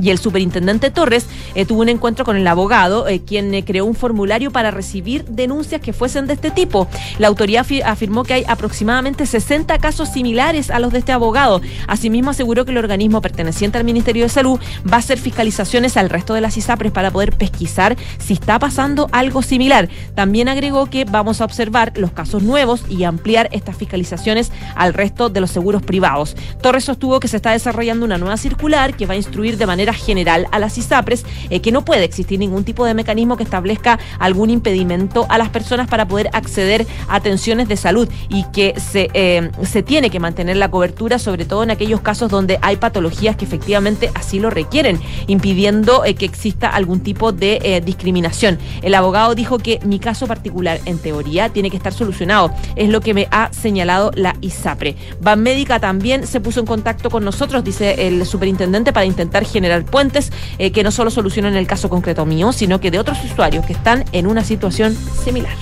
Y 0.00 0.10
el 0.10 0.18
superintendente 0.18 0.90
Torres 0.90 1.26
eh, 1.54 1.64
tuvo 1.66 1.82
un 1.82 1.88
encuentro 1.88 2.24
con 2.24 2.36
el 2.36 2.46
abogado, 2.46 3.06
eh, 3.08 3.22
quien 3.24 3.54
eh, 3.54 3.64
creó 3.64 3.84
un 3.84 3.94
formulario 3.94 4.50
para 4.50 4.70
recibir 4.70 5.24
denuncias 5.26 5.80
que 5.80 5.92
fuesen 5.92 6.26
de 6.26 6.34
este 6.34 6.50
tipo. 6.50 6.88
La 7.18 7.28
autoridad 7.28 7.64
afi- 7.64 7.82
afirmó 7.84 8.24
que 8.24 8.34
hay 8.34 8.44
aproximadamente 8.48 9.26
60 9.26 9.78
casos 9.78 10.08
similares 10.08 10.70
a 10.70 10.78
los 10.80 10.92
de 10.92 10.98
este 10.98 11.12
abogado. 11.12 11.60
Asimismo, 11.86 12.30
aseguró 12.30 12.64
que 12.64 12.72
el 12.72 12.78
organismo 12.78 13.20
perteneciente 13.20 13.78
al 13.78 13.84
Ministerio 13.84 14.24
de 14.24 14.28
Salud 14.30 14.58
va 14.90 14.96
a 14.96 15.00
hacer 15.00 15.18
fiscalizaciones 15.18 15.96
al 15.96 16.10
resto 16.10 16.34
de 16.34 16.40
las 16.40 16.56
ISAPRES 16.56 16.92
para 16.92 17.10
poder 17.10 17.32
pesquisar 17.36 17.96
si 18.18 18.32
está 18.34 18.58
pasando 18.58 19.08
algo 19.12 19.42
similar. 19.42 19.88
También 20.14 20.48
agregó 20.48 20.86
que 20.86 21.04
vamos 21.04 21.40
a 21.40 21.44
observar 21.44 21.92
los 21.96 22.10
casos 22.10 22.42
nuevos 22.42 22.84
y 22.88 23.04
ampliar 23.04 23.48
estas 23.52 23.76
fiscalizaciones 23.76 24.50
al 24.74 24.94
resto 24.94 25.28
de 25.28 25.40
los 25.40 25.50
seguros 25.50 25.82
privados. 25.82 26.36
Torres 26.62 26.84
sostuvo 26.84 27.20
que 27.20 27.28
se 27.28 27.36
está 27.36 27.52
desarrollando 27.52 28.04
una 28.04 28.18
nueva 28.18 28.36
circular 28.36 28.96
que 28.96 29.06
va 29.06 29.14
a 29.14 29.16
instruir 29.16 29.56
de 29.56 29.66
manera 29.66 29.83
general 29.92 30.46
a 30.52 30.58
las 30.58 30.78
ISAPRES 30.78 31.24
eh, 31.50 31.60
que 31.60 31.72
no 31.72 31.84
puede 31.84 32.04
existir 32.04 32.38
ningún 32.38 32.64
tipo 32.64 32.86
de 32.86 32.94
mecanismo 32.94 33.36
que 33.36 33.42
establezca 33.42 33.98
algún 34.18 34.50
impedimento 34.50 35.26
a 35.28 35.38
las 35.38 35.50
personas 35.50 35.88
para 35.88 36.06
poder 36.06 36.30
acceder 36.32 36.86
a 37.08 37.16
atenciones 37.24 37.68
de 37.68 37.76
salud 37.76 38.08
y 38.28 38.44
que 38.52 38.78
se, 38.78 39.08
eh, 39.14 39.50
se 39.62 39.82
tiene 39.82 40.10
que 40.10 40.20
mantener 40.20 40.56
la 40.58 40.70
cobertura, 40.70 41.18
sobre 41.18 41.46
todo 41.46 41.62
en 41.62 41.70
aquellos 41.70 42.02
casos 42.02 42.30
donde 42.30 42.58
hay 42.60 42.76
patologías 42.76 43.34
que 43.36 43.44
efectivamente 43.44 44.10
así 44.14 44.38
lo 44.38 44.50
requieren, 44.50 45.00
impidiendo 45.26 46.04
eh, 46.04 46.14
que 46.14 46.26
exista 46.26 46.68
algún 46.68 47.00
tipo 47.00 47.32
de 47.32 47.58
eh, 47.62 47.80
discriminación. 47.80 48.58
El 48.82 48.94
abogado 48.94 49.34
dijo 49.34 49.58
que 49.58 49.80
mi 49.84 49.98
caso 49.98 50.26
particular, 50.26 50.80
en 50.84 50.98
teoría, 50.98 51.48
tiene 51.48 51.70
que 51.70 51.76
estar 51.76 51.92
solucionado. 51.92 52.52
Es 52.76 52.90
lo 52.90 53.00
que 53.00 53.14
me 53.14 53.26
ha 53.30 53.50
señalado 53.52 54.10
la 54.14 54.36
ISAPRE. 54.40 54.96
Van 55.20 55.42
Médica 55.42 55.80
también 55.80 56.26
se 56.26 56.40
puso 56.40 56.60
en 56.60 56.66
contacto 56.66 57.08
con 57.10 57.24
nosotros, 57.24 57.64
dice 57.64 58.06
el 58.06 58.26
superintendente, 58.26 58.92
para 58.92 59.06
intentar 59.06 59.44
generar 59.46 59.73
puentes 59.82 60.30
eh, 60.58 60.70
que 60.70 60.84
no 60.84 60.92
solo 60.92 61.10
solucionen 61.10 61.56
el 61.56 61.66
caso 61.66 61.88
concreto 61.88 62.24
mío, 62.24 62.52
sino 62.52 62.78
que 62.78 62.92
de 62.92 63.00
otros 63.00 63.18
usuarios 63.24 63.66
que 63.66 63.72
están 63.72 64.04
en 64.12 64.28
una 64.28 64.44
situación 64.44 64.96
similar. 65.24 65.56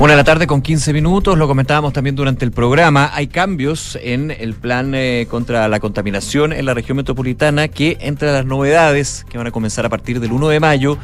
Una 0.00 0.12
de 0.12 0.18
la 0.18 0.22
tarde 0.22 0.46
con 0.46 0.62
15 0.62 0.92
minutos, 0.92 1.36
lo 1.36 1.48
comentábamos 1.48 1.92
también 1.92 2.14
durante 2.14 2.44
el 2.44 2.52
programa, 2.52 3.10
hay 3.12 3.26
cambios 3.26 3.98
en 4.00 4.30
el 4.30 4.54
plan 4.54 4.94
eh, 4.94 5.26
contra 5.28 5.66
la 5.66 5.80
contaminación 5.80 6.52
en 6.52 6.66
la 6.66 6.74
región 6.74 6.98
metropolitana 6.98 7.66
que 7.66 7.96
entre 8.00 8.30
las 8.30 8.46
novedades 8.46 9.26
que 9.28 9.38
van 9.38 9.48
a 9.48 9.50
comenzar 9.50 9.84
a 9.86 9.88
partir 9.88 10.20
del 10.20 10.30
1 10.30 10.50
de 10.50 10.60
mayo, 10.60 10.98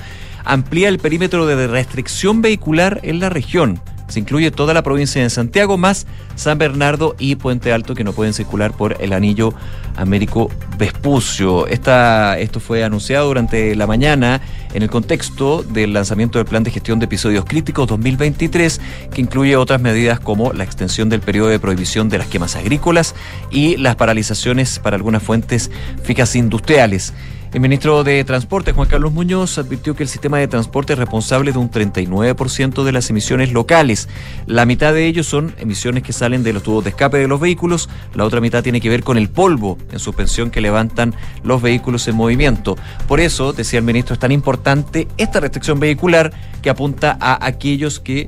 amplía 0.44 0.88
el 0.88 1.00
perímetro 1.00 1.44
de 1.44 1.66
restricción 1.66 2.40
vehicular 2.40 3.00
en 3.02 3.18
la 3.18 3.30
región. 3.30 3.80
Se 4.08 4.20
incluye 4.20 4.50
toda 4.50 4.74
la 4.74 4.82
provincia 4.82 5.22
de 5.22 5.30
Santiago, 5.30 5.76
más 5.76 6.06
San 6.36 6.58
Bernardo 6.58 7.16
y 7.18 7.36
Puente 7.36 7.72
Alto, 7.72 7.94
que 7.94 8.04
no 8.04 8.12
pueden 8.12 8.34
circular 8.34 8.72
por 8.72 8.96
el 9.00 9.12
anillo 9.12 9.54
Américo 9.96 10.50
Vespucio. 10.78 11.66
Esta, 11.66 12.38
esto 12.38 12.60
fue 12.60 12.84
anunciado 12.84 13.28
durante 13.28 13.74
la 13.74 13.86
mañana 13.86 14.40
en 14.74 14.82
el 14.82 14.90
contexto 14.90 15.62
del 15.62 15.92
lanzamiento 15.92 16.38
del 16.38 16.46
Plan 16.46 16.64
de 16.64 16.70
Gestión 16.70 16.98
de 16.98 17.06
Episodios 17.06 17.44
Críticos 17.44 17.86
2023, 17.88 18.80
que 19.12 19.20
incluye 19.20 19.56
otras 19.56 19.80
medidas 19.80 20.20
como 20.20 20.52
la 20.52 20.64
extensión 20.64 21.08
del 21.08 21.20
periodo 21.20 21.48
de 21.48 21.58
prohibición 21.58 22.08
de 22.08 22.18
las 22.18 22.26
quemas 22.26 22.56
agrícolas 22.56 23.14
y 23.50 23.76
las 23.76 23.96
paralizaciones 23.96 24.78
para 24.78 24.96
algunas 24.96 25.22
fuentes 25.22 25.70
fijas 26.02 26.36
industriales. 26.36 27.14
El 27.54 27.60
ministro 27.60 28.02
de 28.02 28.24
Transporte, 28.24 28.72
Juan 28.72 28.88
Carlos 28.88 29.12
Muñoz, 29.12 29.58
advirtió 29.58 29.94
que 29.94 30.02
el 30.02 30.08
sistema 30.08 30.38
de 30.38 30.48
transporte 30.48 30.94
es 30.94 30.98
responsable 30.98 31.52
de 31.52 31.58
un 31.58 31.70
39% 31.70 32.82
de 32.82 32.90
las 32.90 33.08
emisiones 33.10 33.52
locales. 33.52 34.08
La 34.46 34.66
mitad 34.66 34.92
de 34.92 35.06
ellos 35.06 35.28
son 35.28 35.54
emisiones 35.60 36.02
que 36.02 36.12
salen 36.12 36.42
de 36.42 36.52
los 36.52 36.64
tubos 36.64 36.82
de 36.82 36.90
escape 36.90 37.18
de 37.18 37.28
los 37.28 37.38
vehículos, 37.38 37.88
la 38.12 38.24
otra 38.24 38.40
mitad 38.40 38.64
tiene 38.64 38.80
que 38.80 38.88
ver 38.88 39.04
con 39.04 39.16
el 39.18 39.30
polvo 39.30 39.78
en 39.92 40.00
suspensión 40.00 40.50
que 40.50 40.60
levantan 40.60 41.14
los 41.44 41.62
vehículos 41.62 42.08
en 42.08 42.16
movimiento. 42.16 42.76
Por 43.06 43.20
eso, 43.20 43.52
decía 43.52 43.78
el 43.78 43.84
ministro, 43.84 44.14
es 44.14 44.20
tan 44.20 44.32
importante 44.32 45.06
esta 45.16 45.38
restricción 45.38 45.78
vehicular 45.78 46.32
que 46.60 46.70
apunta 46.70 47.16
a 47.20 47.46
aquellos 47.46 48.00
que 48.00 48.26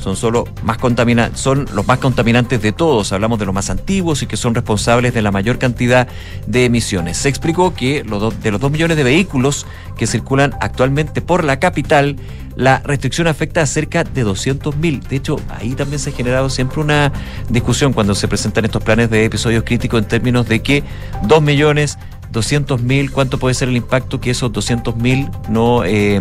son 0.00 0.16
solo 0.16 0.44
más 0.62 0.78
contamina 0.78 1.30
son 1.34 1.66
los 1.74 1.86
más 1.86 1.98
contaminantes 1.98 2.60
de 2.62 2.72
todos. 2.72 3.12
Hablamos 3.12 3.38
de 3.38 3.46
los 3.46 3.54
más 3.54 3.70
antiguos 3.70 4.22
y 4.22 4.26
que 4.26 4.36
son 4.36 4.54
responsables 4.54 5.14
de 5.14 5.22
la 5.22 5.30
mayor 5.30 5.58
cantidad 5.58 6.08
de 6.46 6.64
emisiones. 6.64 7.18
Se 7.18 7.28
explicó 7.28 7.74
que 7.74 8.02
de 8.02 8.50
los 8.50 8.60
2 8.60 8.70
millones 8.70 8.96
de 8.96 9.04
vehículos 9.04 9.66
que 9.96 10.06
circulan 10.06 10.54
actualmente 10.60 11.20
por 11.20 11.44
la 11.44 11.60
capital, 11.60 12.16
la 12.56 12.80
restricción 12.84 13.26
afecta 13.26 13.62
a 13.62 13.66
cerca 13.66 14.04
de 14.04 14.22
200 14.22 14.76
mil. 14.76 15.00
De 15.00 15.16
hecho, 15.16 15.36
ahí 15.48 15.74
también 15.74 15.98
se 15.98 16.10
ha 16.10 16.12
generado 16.12 16.50
siempre 16.50 16.80
una 16.80 17.12
discusión 17.48 17.92
cuando 17.92 18.14
se 18.14 18.28
presentan 18.28 18.64
estos 18.64 18.82
planes 18.82 19.10
de 19.10 19.24
episodios 19.24 19.64
críticos 19.64 20.02
en 20.02 20.08
términos 20.08 20.48
de 20.48 20.60
que 20.60 20.82
2 21.24 21.42
millones 21.42 21.98
200 22.30 22.82
mil, 22.82 23.10
¿cuánto 23.10 23.38
puede 23.38 23.54
ser 23.54 23.68
el 23.68 23.76
impacto 23.76 24.20
que 24.20 24.30
esos 24.30 24.52
200 24.52 24.96
mil 24.96 25.28
no 25.48 25.84
eh, 25.84 26.20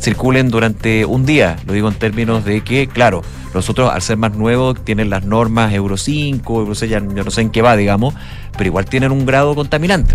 circulen 0.00 0.50
durante 0.50 1.04
un 1.04 1.24
día? 1.26 1.56
Lo 1.66 1.72
digo 1.72 1.88
en 1.88 1.94
términos 1.94 2.44
de 2.44 2.62
que, 2.62 2.86
claro, 2.86 3.22
los 3.54 3.70
otros, 3.70 3.90
al 3.90 4.02
ser 4.02 4.16
más 4.16 4.34
nuevos, 4.34 4.82
tienen 4.84 5.10
las 5.10 5.24
normas 5.24 5.72
Euro 5.72 5.96
5, 5.96 6.60
Euro 6.60 6.74
6, 6.74 6.90
ya 6.90 6.98
yo 6.98 7.24
no 7.24 7.30
sé 7.30 7.40
en 7.40 7.50
qué 7.50 7.62
va, 7.62 7.76
digamos, 7.76 8.14
pero 8.52 8.66
igual 8.66 8.84
tienen 8.84 9.12
un 9.12 9.24
grado 9.24 9.54
contaminante. 9.54 10.14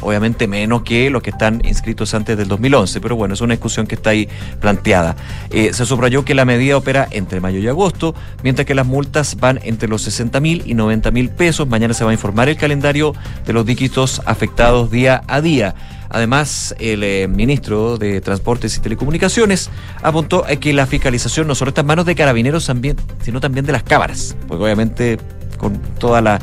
Obviamente 0.00 0.48
menos 0.48 0.82
que 0.82 1.10
los 1.10 1.22
que 1.22 1.30
están 1.30 1.62
inscritos 1.64 2.14
antes 2.14 2.36
del 2.36 2.48
2011, 2.48 3.00
pero 3.00 3.16
bueno, 3.16 3.34
es 3.34 3.40
una 3.40 3.54
discusión 3.54 3.86
que 3.86 3.94
está 3.94 4.10
ahí 4.10 4.28
planteada. 4.60 5.16
Eh, 5.50 5.72
se 5.72 5.86
subrayó 5.86 6.24
que 6.24 6.34
la 6.34 6.44
medida 6.44 6.76
opera 6.76 7.08
entre 7.10 7.40
mayo 7.40 7.58
y 7.58 7.68
agosto, 7.68 8.14
mientras 8.42 8.66
que 8.66 8.74
las 8.74 8.86
multas 8.86 9.36
van 9.36 9.60
entre 9.62 9.88
los 9.88 10.02
60 10.02 10.40
mil 10.40 10.62
y 10.66 10.74
90 10.74 11.10
mil 11.10 11.30
pesos. 11.30 11.68
Mañana 11.68 11.94
se 11.94 12.04
va 12.04 12.10
a 12.10 12.14
informar 12.14 12.48
el 12.48 12.56
calendario 12.56 13.14
de 13.46 13.52
los 13.52 13.66
dígitos 13.66 14.22
afectados 14.24 14.90
día 14.90 15.22
a 15.26 15.40
día. 15.40 15.74
Además, 16.10 16.74
el 16.80 17.04
eh, 17.04 17.28
ministro 17.28 17.96
de 17.96 18.20
Transportes 18.20 18.76
y 18.76 18.80
Telecomunicaciones 18.80 19.70
apuntó 20.02 20.44
a 20.44 20.56
que 20.56 20.72
la 20.72 20.86
fiscalización 20.86 21.46
no 21.46 21.54
solo 21.54 21.68
está 21.68 21.82
en 21.82 21.86
manos 21.86 22.04
de 22.04 22.16
carabineros, 22.16 22.66
también, 22.66 22.96
sino 23.22 23.40
también 23.40 23.64
de 23.64 23.72
las 23.72 23.84
cámaras, 23.84 24.36
porque 24.48 24.64
obviamente 24.64 25.18
con 25.56 25.78
toda 25.98 26.20
la 26.20 26.40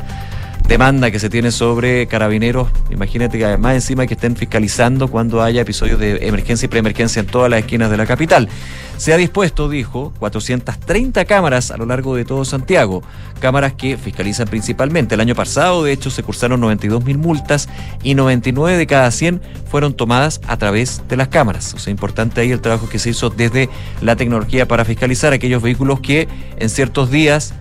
demanda 0.68 1.10
que 1.10 1.18
se 1.18 1.30
tiene 1.30 1.50
sobre 1.50 2.06
carabineros, 2.06 2.68
imagínate 2.90 3.38
que 3.38 3.46
además 3.46 3.74
encima 3.74 4.06
que 4.06 4.12
estén 4.14 4.36
fiscalizando 4.36 5.08
cuando 5.08 5.42
haya 5.42 5.62
episodios 5.62 5.98
de 5.98 6.28
emergencia 6.28 6.66
y 6.66 6.68
preemergencia 6.68 7.20
en 7.20 7.26
todas 7.26 7.50
las 7.50 7.60
esquinas 7.60 7.90
de 7.90 7.96
la 7.96 8.04
capital. 8.04 8.50
Se 8.98 9.14
ha 9.14 9.16
dispuesto, 9.16 9.68
dijo, 9.70 10.12
430 10.18 11.24
cámaras 11.24 11.70
a 11.70 11.78
lo 11.78 11.86
largo 11.86 12.16
de 12.16 12.26
todo 12.26 12.44
Santiago, 12.44 13.02
cámaras 13.40 13.72
que 13.72 13.96
fiscalizan 13.96 14.46
principalmente. 14.48 15.14
El 15.14 15.20
año 15.22 15.34
pasado, 15.34 15.84
de 15.84 15.92
hecho, 15.92 16.10
se 16.10 16.22
cursaron 16.22 16.60
92 16.60 17.02
mil 17.02 17.16
multas 17.16 17.68
y 18.02 18.14
99 18.14 18.76
de 18.76 18.86
cada 18.86 19.10
100 19.10 19.40
fueron 19.70 19.94
tomadas 19.94 20.40
a 20.48 20.58
través 20.58 21.02
de 21.08 21.16
las 21.16 21.28
cámaras. 21.28 21.72
O 21.74 21.78
sea, 21.78 21.92
importante 21.92 22.42
ahí 22.42 22.50
el 22.50 22.60
trabajo 22.60 22.88
que 22.88 22.98
se 22.98 23.10
hizo 23.10 23.30
desde 23.30 23.70
la 24.02 24.16
tecnología 24.16 24.68
para 24.68 24.84
fiscalizar 24.84 25.32
aquellos 25.32 25.62
vehículos 25.62 26.00
que 26.00 26.28
en 26.58 26.68
ciertos 26.68 27.10
días 27.10 27.54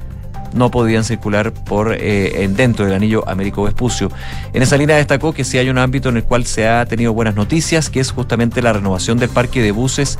no 0.54 0.72
podían 0.72 1.04
circular 1.04 1.52
por 1.54 1.94
eh, 1.94 2.44
en- 2.44 2.56
dentro 2.56 2.86
del 2.86 2.94
anillo 2.94 3.28
Américo 3.28 3.64
Vespucio. 3.64 4.12
En 4.54 4.62
esa 4.64 4.78
línea 4.78 4.96
destacó 4.98 5.34
que 5.34 5.44
sí 5.44 5.58
hay 5.58 5.70
un 5.70 5.78
ámbito 5.78 6.10
en 6.10 6.18
el 6.18 6.24
cual 6.24 6.46
se 6.46 6.68
ha 6.68 6.86
tenido 6.86 7.14
buenas 7.14 7.36
noticias, 7.36 7.90
que 7.90 8.00
es 8.00 8.12
justamente 8.12 8.62
la 8.62 8.74
renovación 8.74 9.18
del 9.18 9.30
parque 9.30 9.62
de 9.62 9.72
buses 9.72 10.18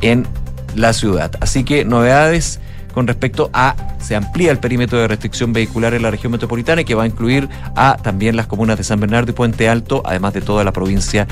en 0.00 0.26
la 0.74 0.92
ciudad. 0.92 1.30
Así 1.40 1.64
que 1.64 1.84
novedades 1.84 2.60
con 2.96 3.06
respecto 3.06 3.50
a 3.52 3.76
se 3.98 4.16
amplía 4.16 4.50
el 4.50 4.58
perímetro 4.58 4.98
de 4.98 5.06
restricción 5.06 5.52
vehicular 5.52 5.92
en 5.92 6.00
la 6.00 6.10
región 6.10 6.32
metropolitana 6.32 6.80
y 6.80 6.86
que 6.86 6.94
va 6.94 7.02
a 7.02 7.06
incluir 7.06 7.46
a 7.74 7.98
también 8.02 8.36
las 8.36 8.46
comunas 8.46 8.78
de 8.78 8.84
San 8.84 8.98
Bernardo 9.00 9.32
y 9.32 9.34
Puente 9.34 9.68
Alto, 9.68 10.00
además 10.06 10.32
de 10.32 10.40
toda 10.40 10.64
la 10.64 10.72
provincia 10.72 11.26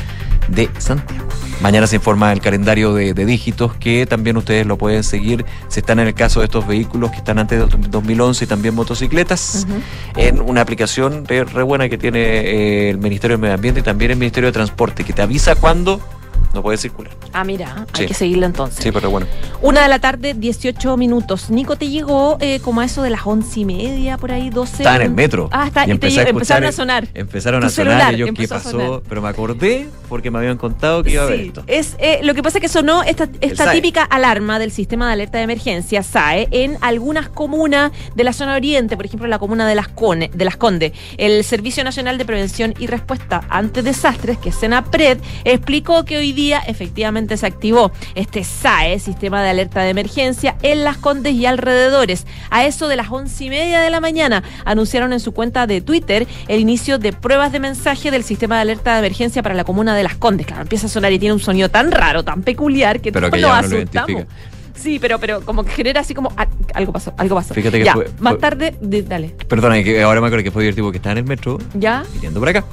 de 0.48 0.68
Santiago. 0.76 1.26
Mañana 1.62 1.86
se 1.86 1.96
informa 1.96 2.34
el 2.34 2.42
calendario 2.42 2.92
de, 2.92 3.14
de 3.14 3.24
dígitos 3.24 3.72
que 3.76 4.04
también 4.04 4.36
ustedes 4.36 4.66
lo 4.66 4.76
pueden 4.76 5.02
seguir 5.02 5.46
si 5.68 5.80
están 5.80 6.00
en 6.00 6.08
el 6.08 6.12
caso 6.12 6.40
de 6.40 6.46
estos 6.46 6.66
vehículos 6.66 7.12
que 7.12 7.16
están 7.16 7.38
antes 7.38 7.58
de 7.58 7.78
2011 7.88 8.44
y 8.44 8.46
también 8.46 8.74
motocicletas 8.74 9.66
en 10.18 10.42
una 10.42 10.60
aplicación 10.60 11.24
re, 11.24 11.44
re 11.44 11.62
buena 11.62 11.88
que 11.88 11.96
tiene 11.96 12.18
eh, 12.20 12.90
el 12.90 12.98
Ministerio 12.98 13.38
del 13.38 13.40
Medio 13.40 13.54
Ambiente 13.54 13.80
y 13.80 13.82
también 13.82 14.10
el 14.10 14.18
Ministerio 14.18 14.48
de 14.48 14.52
Transporte 14.52 15.02
que 15.02 15.14
te 15.14 15.22
avisa 15.22 15.54
cuando 15.54 15.98
no 16.54 16.62
puede 16.62 16.78
circular. 16.78 17.12
Ah, 17.32 17.44
mira, 17.44 17.86
Sí. 17.92 18.02
hay 18.02 18.08
que 18.08 18.14
seguirlo 18.14 18.46
entonces. 18.46 18.82
Sí, 18.82 18.90
pero 18.92 19.10
bueno. 19.10 19.26
Una 19.60 19.82
de 19.82 19.88
la 19.88 19.98
tarde, 19.98 20.34
18 20.34 20.96
minutos. 20.96 21.50
Nico, 21.50 21.76
te 21.76 21.88
llegó 21.88 22.36
eh, 22.40 22.60
como 22.60 22.80
a 22.80 22.84
eso 22.84 23.02
de 23.02 23.10
las 23.10 23.26
once 23.26 23.60
y 23.60 23.64
media, 23.64 24.16
por 24.16 24.30
ahí, 24.32 24.50
12. 24.50 24.78
Estaba 24.82 24.96
en 24.96 25.02
el 25.02 25.10
metro. 25.10 25.48
Ah, 25.52 25.66
está, 25.66 25.84
y, 25.86 25.98
te 25.98 26.10
llegó- 26.10 26.26
a 26.26 26.30
empezaron 26.30 26.64
a 26.68 26.72
sonar. 26.72 27.08
Empezaron 27.14 27.60
Tu 27.60 27.66
a 27.66 27.70
sonar 27.70 27.92
celular 27.92 28.14
y 28.14 28.16
yo 28.18 28.26
qué 28.34 28.48
pasó, 28.48 28.70
sonar. 28.70 29.02
pero 29.08 29.20
me 29.22 29.28
acordé 29.28 29.88
porque 30.08 30.30
me 30.30 30.38
habían 30.38 30.56
contado 30.58 31.02
que 31.02 31.10
iba 31.10 31.22
a 31.22 31.26
haber 31.26 31.40
esto. 31.40 31.64
es, 31.66 31.96
eh, 31.98 32.20
lo 32.22 32.34
que 32.34 32.42
pasa 32.42 32.58
es 32.58 32.62
que 32.62 32.68
sonó 32.68 33.02
esta, 33.02 33.26
típica 33.72 34.02
alarma 34.04 34.58
del 34.58 34.70
sistema 34.70 35.06
de 35.08 35.14
alerta 35.14 35.38
de 35.38 35.44
emergencia 35.44 36.02
SAE 36.02 36.48
en 36.52 36.78
algunas 36.80 37.28
comunas 37.28 37.90
de 38.14 38.22
la 38.24 38.32
zona 38.32 38.54
oriente, 38.54 38.96
por 38.96 39.06
ejemplo, 39.06 39.26
la 39.28 39.38
comuna 39.38 39.66
de 39.66 39.74
Las, 39.74 39.88
Cone- 39.88 40.30
de 40.32 40.44
Las 40.44 40.56
Condes. 40.56 40.92
El 41.16 41.42
Servicio 41.42 41.82
Nacional 41.82 42.18
de 42.18 42.24
Prevención 42.24 42.74
y 42.78 42.86
Respuesta 42.86 43.42
ante 43.48 43.82
Desastres, 43.82 44.38
que 44.38 44.50
es 44.50 44.54
SENAPRED, 44.56 45.18
explicó 45.44 46.04
que 46.04 46.18
hoy 46.18 46.32
día 46.32 46.43
efectivamente 46.52 47.36
se 47.36 47.46
activó 47.46 47.90
este 48.14 48.44
SAE, 48.44 48.98
Sistema 48.98 49.42
de 49.42 49.50
Alerta 49.50 49.82
de 49.82 49.90
Emergencia, 49.90 50.56
en 50.62 50.84
Las 50.84 50.96
Condes 50.98 51.34
y 51.34 51.46
alrededores. 51.46 52.26
A 52.50 52.64
eso 52.64 52.88
de 52.88 52.96
las 52.96 53.10
once 53.10 53.44
y 53.44 53.50
media 53.50 53.80
de 53.80 53.90
la 53.90 54.00
mañana 54.00 54.42
anunciaron 54.64 55.12
en 55.12 55.20
su 55.20 55.32
cuenta 55.32 55.66
de 55.66 55.80
Twitter 55.80 56.26
el 56.48 56.60
inicio 56.60 56.98
de 56.98 57.12
pruebas 57.12 57.52
de 57.52 57.60
mensaje 57.60 58.10
del 58.10 58.24
Sistema 58.24 58.56
de 58.56 58.62
Alerta 58.62 58.92
de 58.94 58.98
Emergencia 59.00 59.42
para 59.42 59.54
la 59.54 59.64
comuna 59.64 59.94
de 59.96 60.02
Las 60.02 60.16
Condes. 60.16 60.46
Claro, 60.46 60.62
empieza 60.62 60.86
a 60.86 60.90
sonar 60.90 61.12
y 61.12 61.18
tiene 61.18 61.32
un 61.32 61.40
sonido 61.40 61.68
tan 61.68 61.90
raro, 61.90 62.22
tan 62.22 62.42
peculiar, 62.42 63.00
que 63.00 63.12
Pero 63.12 63.30
todos 63.30 63.40
que 63.66 63.72
nos 63.72 64.06
lo. 64.08 64.26
Sí, 64.74 64.98
pero, 64.98 65.18
pero 65.20 65.40
como 65.42 65.64
que 65.64 65.70
genera 65.70 66.00
así 66.00 66.14
como 66.14 66.32
ah, 66.36 66.48
algo 66.74 66.92
pasó, 66.92 67.14
algo 67.16 67.36
pasó. 67.36 67.54
Fíjate 67.54 67.78
que 67.78 67.84
ya, 67.84 67.94
fue- 67.94 68.10
más 68.18 68.34
fue- 68.34 68.40
tarde, 68.40 68.74
dale. 68.80 69.28
Perdona, 69.48 69.82
que 69.82 70.02
ahora 70.02 70.20
me 70.20 70.26
acuerdo 70.26 70.42
que 70.44 70.50
fue 70.50 70.62
divertido 70.64 70.86
porque 70.86 70.98
estaba 70.98 71.12
en 71.12 71.18
el 71.18 71.24
metro 71.24 71.58
¿Ya? 71.74 72.04
viniendo 72.12 72.40
por 72.40 72.48
acá. 72.48 72.64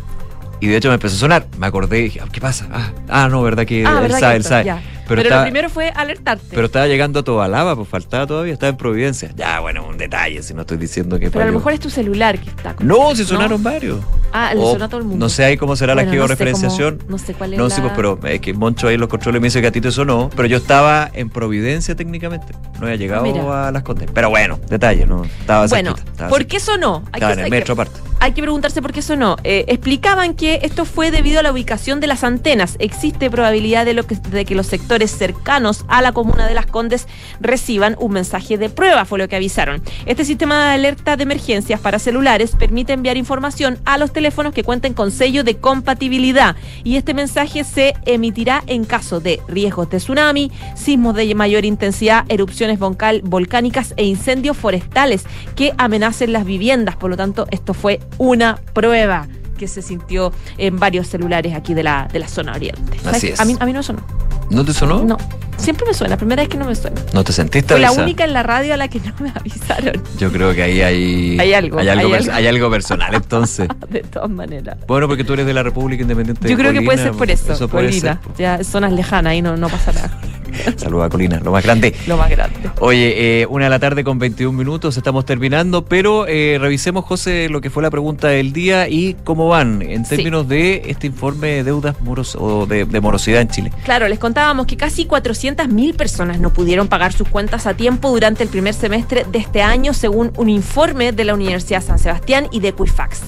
Y 0.61 0.67
de 0.67 0.77
hecho 0.77 0.87
me 0.89 0.93
empezó 0.93 1.15
a 1.15 1.19
sonar. 1.19 1.47
Me 1.57 1.65
acordé 1.67 1.99
y 1.99 2.03
dije, 2.03 2.21
ah, 2.23 2.27
¿qué 2.31 2.39
pasa? 2.39 2.67
Ah, 2.71 2.91
ah, 3.09 3.27
no, 3.29 3.41
¿verdad 3.41 3.65
que 3.65 3.83
Ah, 3.85 3.95
él 3.95 4.01
¿verdad 4.03 4.19
sabe, 4.19 4.33
que 4.33 4.37
él 4.37 4.43
sabe. 4.43 4.63
Ya. 4.65 4.75
Pero, 4.75 5.05
Pero, 5.07 5.21
estaba, 5.23 5.41
lo 5.41 5.45
primero 5.47 5.69
fue 5.69 5.89
alertarte. 5.89 6.45
pero 6.51 6.65
estaba 6.67 6.87
llegando 6.87 7.19
a 7.19 7.23
Tobalaba, 7.23 7.75
pues 7.75 7.89
faltaba 7.89 8.25
todavía, 8.27 8.53
estaba 8.53 8.69
en 8.69 8.77
Providencia. 8.77 9.31
Ya, 9.35 9.59
bueno, 9.59 9.85
un 9.85 9.97
detalle, 9.97 10.41
si 10.41 10.53
no 10.53 10.61
estoy 10.61 10.77
diciendo 10.77 11.19
que 11.19 11.29
Pero 11.29 11.43
a 11.43 11.47
lo 11.47 11.53
mejor 11.53 11.73
es 11.73 11.81
tu 11.81 11.89
celular 11.89 12.39
que 12.39 12.49
está. 12.49 12.75
con- 12.75 12.87
No, 12.87 13.13
si 13.13 13.25
sonaron 13.25 13.61
varios. 13.61 13.99
Ah, 14.31 14.53
le 14.53 14.61
sonó 14.61 14.85
a 14.85 14.87
todo 14.87 14.99
el 15.01 15.07
mundo. 15.07 15.25
No 15.25 15.29
sé 15.29 15.43
ahí 15.43 15.57
cómo 15.57 15.75
será 15.75 15.95
la 15.95 16.03
Bueno, 16.03 16.11
no 16.11 16.13
sé 16.13 16.17
georreferenciación. 16.19 16.99
no 17.09 17.17
sé 17.17 17.33
cuál 17.33 17.53
es 17.53 17.59
No, 17.59 17.67
la- 17.67 17.75
sí, 17.75 17.81
pues, 17.81 17.91
pero 17.93 18.19
es 18.23 18.39
que 18.39 18.53
Moncho 18.53 18.87
ahí 18.87 18.93
en 18.93 19.01
los 19.01 19.09
controles 19.09 19.41
me 19.41 19.47
dice 19.47 19.59
que 19.59 19.67
a 19.67 19.71
ti 19.71 19.81
te 19.81 19.91
sonó, 19.91 20.29
pero 20.33 20.47
yo 20.47 20.57
estaba 20.57 21.09
en 21.13 21.29
Providencia 21.29 21.93
técnicamente. 21.95 22.53
No 22.79 22.85
había 22.85 22.95
llegado 22.95 23.23
Ah, 23.25 23.27
mira. 23.33 23.67
a 23.67 23.71
las 23.71 23.83
Condes. 23.83 24.09
Pero 24.13 24.29
bueno, 24.29 24.59
detalle, 24.69 25.05
¿no? 25.07 25.25
Estaba 25.25 25.65
Bueno, 25.67 25.89
cerquita, 25.89 26.11
estaba 26.11 26.29
¿por 26.29 26.37
cerquita. 26.39 26.53
qué 26.57 26.59
sonó? 26.63 26.95
Hay 27.11 27.15
Estaba 27.15 27.19
que- 27.19 27.33
en 27.33 27.39
el 27.39 27.45
hay 27.45 27.51
que- 27.51 27.57
metro 27.57 27.73
aparte. 27.73 27.99
Hay 28.23 28.33
que 28.33 28.43
preguntarse 28.43 28.83
por 28.83 28.93
qué 28.93 29.01
sonó. 29.01 29.35
Eh, 29.43 29.65
explicaban 29.67 30.35
que 30.35 30.59
esto 30.61 30.85
fue 30.85 31.09
debido 31.09 31.39
a 31.39 31.43
la 31.43 31.51
ubicación 31.51 31.99
de 31.99 32.05
las 32.05 32.23
antenas. 32.23 32.75
Existe 32.77 33.31
probabilidad 33.31 33.83
de, 33.83 33.95
lo 33.95 34.05
que, 34.05 34.13
de 34.13 34.45
que 34.45 34.53
los 34.53 34.67
sectores 34.67 35.09
cercanos 35.09 35.85
a 35.87 36.03
la 36.03 36.11
comuna 36.11 36.45
de 36.45 36.53
Las 36.53 36.67
Condes 36.67 37.07
reciban 37.39 37.95
un 37.99 38.11
mensaje 38.11 38.59
de 38.59 38.69
prueba, 38.69 39.05
fue 39.05 39.17
lo 39.17 39.27
que 39.27 39.37
avisaron. 39.37 39.81
Este 40.05 40.23
sistema 40.23 40.67
de 40.67 40.73
alerta 40.75 41.17
de 41.17 41.23
emergencias 41.23 41.79
para 41.79 41.97
celulares 41.97 42.51
permite 42.55 42.93
enviar 42.93 43.17
información 43.17 43.79
a 43.85 43.97
los 43.97 44.13
teléfonos 44.13 44.53
que 44.53 44.63
cuenten 44.63 44.93
con 44.93 45.09
sello 45.09 45.43
de 45.43 45.57
compatibilidad 45.57 46.55
y 46.83 46.97
este 46.97 47.15
mensaje 47.15 47.63
se 47.63 47.95
emitirá 48.05 48.63
en 48.67 48.85
caso 48.85 49.19
de 49.19 49.41
riesgos 49.47 49.89
de 49.89 49.97
tsunami, 49.97 50.51
sismos 50.75 51.15
de 51.15 51.33
mayor 51.33 51.65
intensidad, 51.65 52.25
erupciones 52.29 52.77
volcánicas 52.77 53.95
e 53.97 54.05
incendios 54.05 54.57
forestales 54.57 55.23
que 55.55 55.73
amenacen 55.79 56.33
las 56.33 56.45
viviendas. 56.45 56.97
Por 56.97 57.09
lo 57.09 57.17
tanto, 57.17 57.47
esto 57.49 57.73
fue 57.73 57.99
una 58.17 58.57
prueba 58.73 59.27
que 59.57 59.67
se 59.67 59.81
sintió 59.81 60.33
en 60.57 60.79
varios 60.79 61.07
celulares 61.07 61.53
aquí 61.53 61.73
de 61.73 61.83
la, 61.83 62.07
de 62.11 62.19
la 62.19 62.27
zona 62.27 62.53
oriente. 62.53 62.97
Así 63.05 63.27
es. 63.27 63.39
A 63.39 63.45
mí, 63.45 63.55
a 63.59 63.65
mí 63.65 63.73
no 63.73 63.83
sonó. 63.83 64.01
¿No 64.49 64.65
te 64.65 64.73
sonó? 64.73 65.03
No. 65.03 65.17
Siempre 65.57 65.85
me 65.85 65.93
suena, 65.93 66.17
primera 66.17 66.41
vez 66.41 66.49
que 66.49 66.57
no 66.57 66.65
me 66.65 66.73
suena. 66.73 66.99
¿No 67.13 67.23
te 67.23 67.31
sentiste 67.31 67.75
Fue 67.75 67.79
la 67.79 67.91
única 67.91 68.23
en 68.23 68.33
la 68.33 68.41
radio 68.41 68.73
a 68.73 68.77
la 68.77 68.87
que 68.87 68.99
no 68.99 69.13
me 69.19 69.29
avisaron. 69.35 70.01
Yo 70.17 70.31
creo 70.31 70.55
que 70.55 70.63
ahí 70.63 70.81
hay, 70.81 71.39
Hay 71.39 71.53
algo, 71.53 71.77
Hay 71.77 71.87
algo, 71.87 72.07
hay 72.07 72.13
algo. 72.15 72.33
hay 72.33 72.47
algo 72.47 72.71
personal 72.71 73.13
entonces. 73.13 73.67
De 73.89 74.01
todas 74.01 74.29
maneras. 74.31 74.77
Bueno, 74.87 75.07
porque 75.07 75.23
tú 75.23 75.33
eres 75.33 75.45
de 75.45 75.53
la 75.53 75.61
República 75.61 76.01
Independiente 76.01 76.49
Yo 76.49 76.57
de 76.57 76.63
creo 76.63 76.73
que 76.73 76.81
puede 76.81 76.97
ser 76.97 77.11
por 77.11 77.29
eso, 77.29 77.53
Eso 77.53 77.69
ser. 77.69 78.17
Ya 78.37 78.63
zonas 78.63 78.91
lejanas, 78.91 79.31
ahí 79.31 79.43
no, 79.43 79.55
no 79.55 79.69
pasa 79.69 79.91
nada. 79.91 80.19
Saluda 80.77 81.05
a 81.05 81.09
Colina, 81.09 81.39
lo 81.43 81.51
más 81.51 81.63
grande. 81.63 81.93
Lo 82.07 82.17
más 82.17 82.29
grande. 82.29 82.57
Oye, 82.79 83.41
eh, 83.41 83.45
una 83.47 83.65
de 83.65 83.69
la 83.69 83.79
tarde 83.79 84.03
con 84.03 84.19
21 84.19 84.57
minutos, 84.57 84.97
estamos 84.97 85.25
terminando, 85.25 85.85
pero 85.85 86.25
eh, 86.27 86.57
revisemos, 86.59 87.05
José, 87.05 87.49
lo 87.49 87.61
que 87.61 87.69
fue 87.69 87.83
la 87.83 87.89
pregunta 87.91 88.27
del 88.29 88.53
día 88.53 88.87
y 88.89 89.15
cómo 89.23 89.47
van 89.47 89.81
en 89.81 90.05
Sí. 90.05 90.15
términos 90.15 90.47
de 90.47 90.83
este 90.87 91.07
informe 91.07 91.47
de 91.47 91.63
deudas 91.63 91.99
moros 92.01 92.35
o 92.39 92.65
de, 92.65 92.85
de 92.85 93.01
morosidad 93.01 93.41
en 93.41 93.47
Chile. 93.49 93.71
Claro, 93.85 94.07
les 94.07 94.19
contábamos 94.19 94.65
que 94.65 94.77
casi 94.77 95.05
400.000 95.05 95.95
personas 95.95 96.39
no 96.39 96.51
pudieron 96.51 96.87
pagar 96.87 97.13
sus 97.13 97.27
cuentas 97.27 97.67
a 97.67 97.73
tiempo 97.75 98.09
durante 98.09 98.43
el 98.43 98.49
primer 98.49 98.73
semestre 98.73 99.25
de 99.31 99.39
este 99.39 99.61
año, 99.61 99.93
según 99.93 100.31
un 100.37 100.49
informe 100.49 101.11
de 101.11 101.25
la 101.25 101.33
Universidad 101.33 101.83
San 101.83 101.99
Sebastián 101.99 102.47
y 102.51 102.59
de 102.59 102.69
Equifax. 102.69 103.21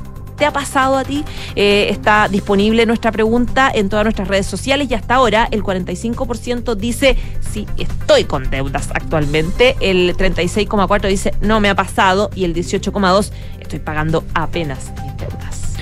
¿Te 0.43 0.47
ha 0.47 0.51
pasado 0.51 0.97
a 0.97 1.05
ti? 1.05 1.23
Eh, 1.55 1.87
está 1.89 2.27
disponible 2.27 2.85
nuestra 2.85 3.13
pregunta 3.13 3.71
en 3.73 3.87
todas 3.87 4.03
nuestras 4.03 4.27
redes 4.27 4.45
sociales 4.45 4.91
y 4.91 4.93
hasta 4.93 5.15
ahora 5.15 5.47
el 5.51 5.63
45% 5.63 6.75
dice 6.75 7.15
sí, 7.39 7.65
estoy 7.77 8.25
con 8.25 8.49
deudas 8.49 8.89
actualmente, 8.93 9.77
el 9.79 10.17
36,4% 10.17 11.07
dice 11.07 11.33
no 11.39 11.61
me 11.61 11.69
ha 11.69 11.75
pasado 11.75 12.29
y 12.35 12.43
el 12.43 12.53
18,2% 12.53 13.31
estoy 13.61 13.79
pagando 13.79 14.25
apenas 14.33 14.91
mis 15.01 15.15
deudas. 15.15 15.75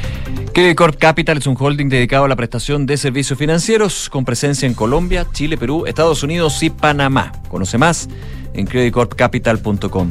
Credit 0.54 0.78
Corp 0.78 1.00
Capital 1.00 1.40
es 1.40 1.48
un 1.48 1.58
holding 1.60 1.90
dedicado 1.90 2.26
a 2.26 2.28
la 2.28 2.36
prestación 2.36 2.86
de 2.86 2.98
servicios 2.98 3.40
financieros 3.40 4.12
con 4.12 4.26
presencia 4.26 4.68
en 4.68 4.76
Colombia, 4.76 5.26
Chile, 5.32 5.58
Perú, 5.58 5.88
Estados 5.88 6.22
Unidos 6.22 6.62
y 6.62 6.70
Panamá. 6.70 7.32
Conoce 7.50 7.80
más 7.80 8.08
en 8.54 8.68
creditcorpcapital.com. 8.68 10.10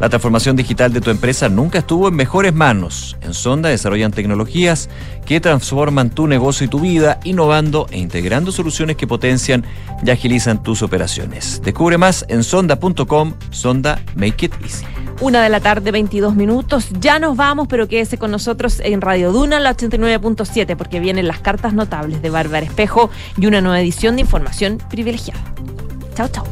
La 0.00 0.08
transformación 0.08 0.54
digital 0.54 0.92
de 0.92 1.00
tu 1.00 1.10
empresa 1.10 1.48
nunca 1.48 1.78
estuvo 1.78 2.08
en 2.08 2.14
mejores 2.14 2.54
manos. 2.54 3.16
En 3.20 3.34
Sonda 3.34 3.68
desarrollan 3.68 4.12
tecnologías 4.12 4.88
que 5.26 5.40
transforman 5.40 6.10
tu 6.10 6.26
negocio 6.26 6.66
y 6.66 6.68
tu 6.68 6.80
vida, 6.80 7.18
innovando 7.24 7.86
e 7.90 7.98
integrando 7.98 8.52
soluciones 8.52 8.96
que 8.96 9.06
potencian 9.06 9.64
y 10.04 10.10
agilizan 10.10 10.62
tus 10.62 10.82
operaciones. 10.82 11.60
Descubre 11.64 11.98
más 11.98 12.24
en 12.28 12.44
sonda.com. 12.44 13.34
Sonda 13.50 14.00
Make 14.14 14.46
It 14.46 14.54
Easy. 14.62 14.84
Una 15.20 15.42
de 15.42 15.48
la 15.48 15.58
tarde, 15.58 15.90
22 15.90 16.36
minutos. 16.36 16.90
Ya 17.00 17.18
nos 17.18 17.36
vamos, 17.36 17.66
pero 17.68 17.88
quédese 17.88 18.18
con 18.18 18.30
nosotros 18.30 18.80
en 18.80 19.00
Radio 19.00 19.32
Duna, 19.32 19.58
la 19.58 19.76
89.7, 19.76 20.76
porque 20.76 21.00
vienen 21.00 21.26
las 21.26 21.40
cartas 21.40 21.74
notables 21.74 22.22
de 22.22 22.30
Bárbara 22.30 22.64
Espejo 22.64 23.10
y 23.36 23.46
una 23.46 23.60
nueva 23.60 23.80
edición 23.80 24.14
de 24.14 24.20
Información 24.20 24.78
Privilegiada. 24.88 25.40
Chao, 26.14 26.28
chao. 26.28 26.44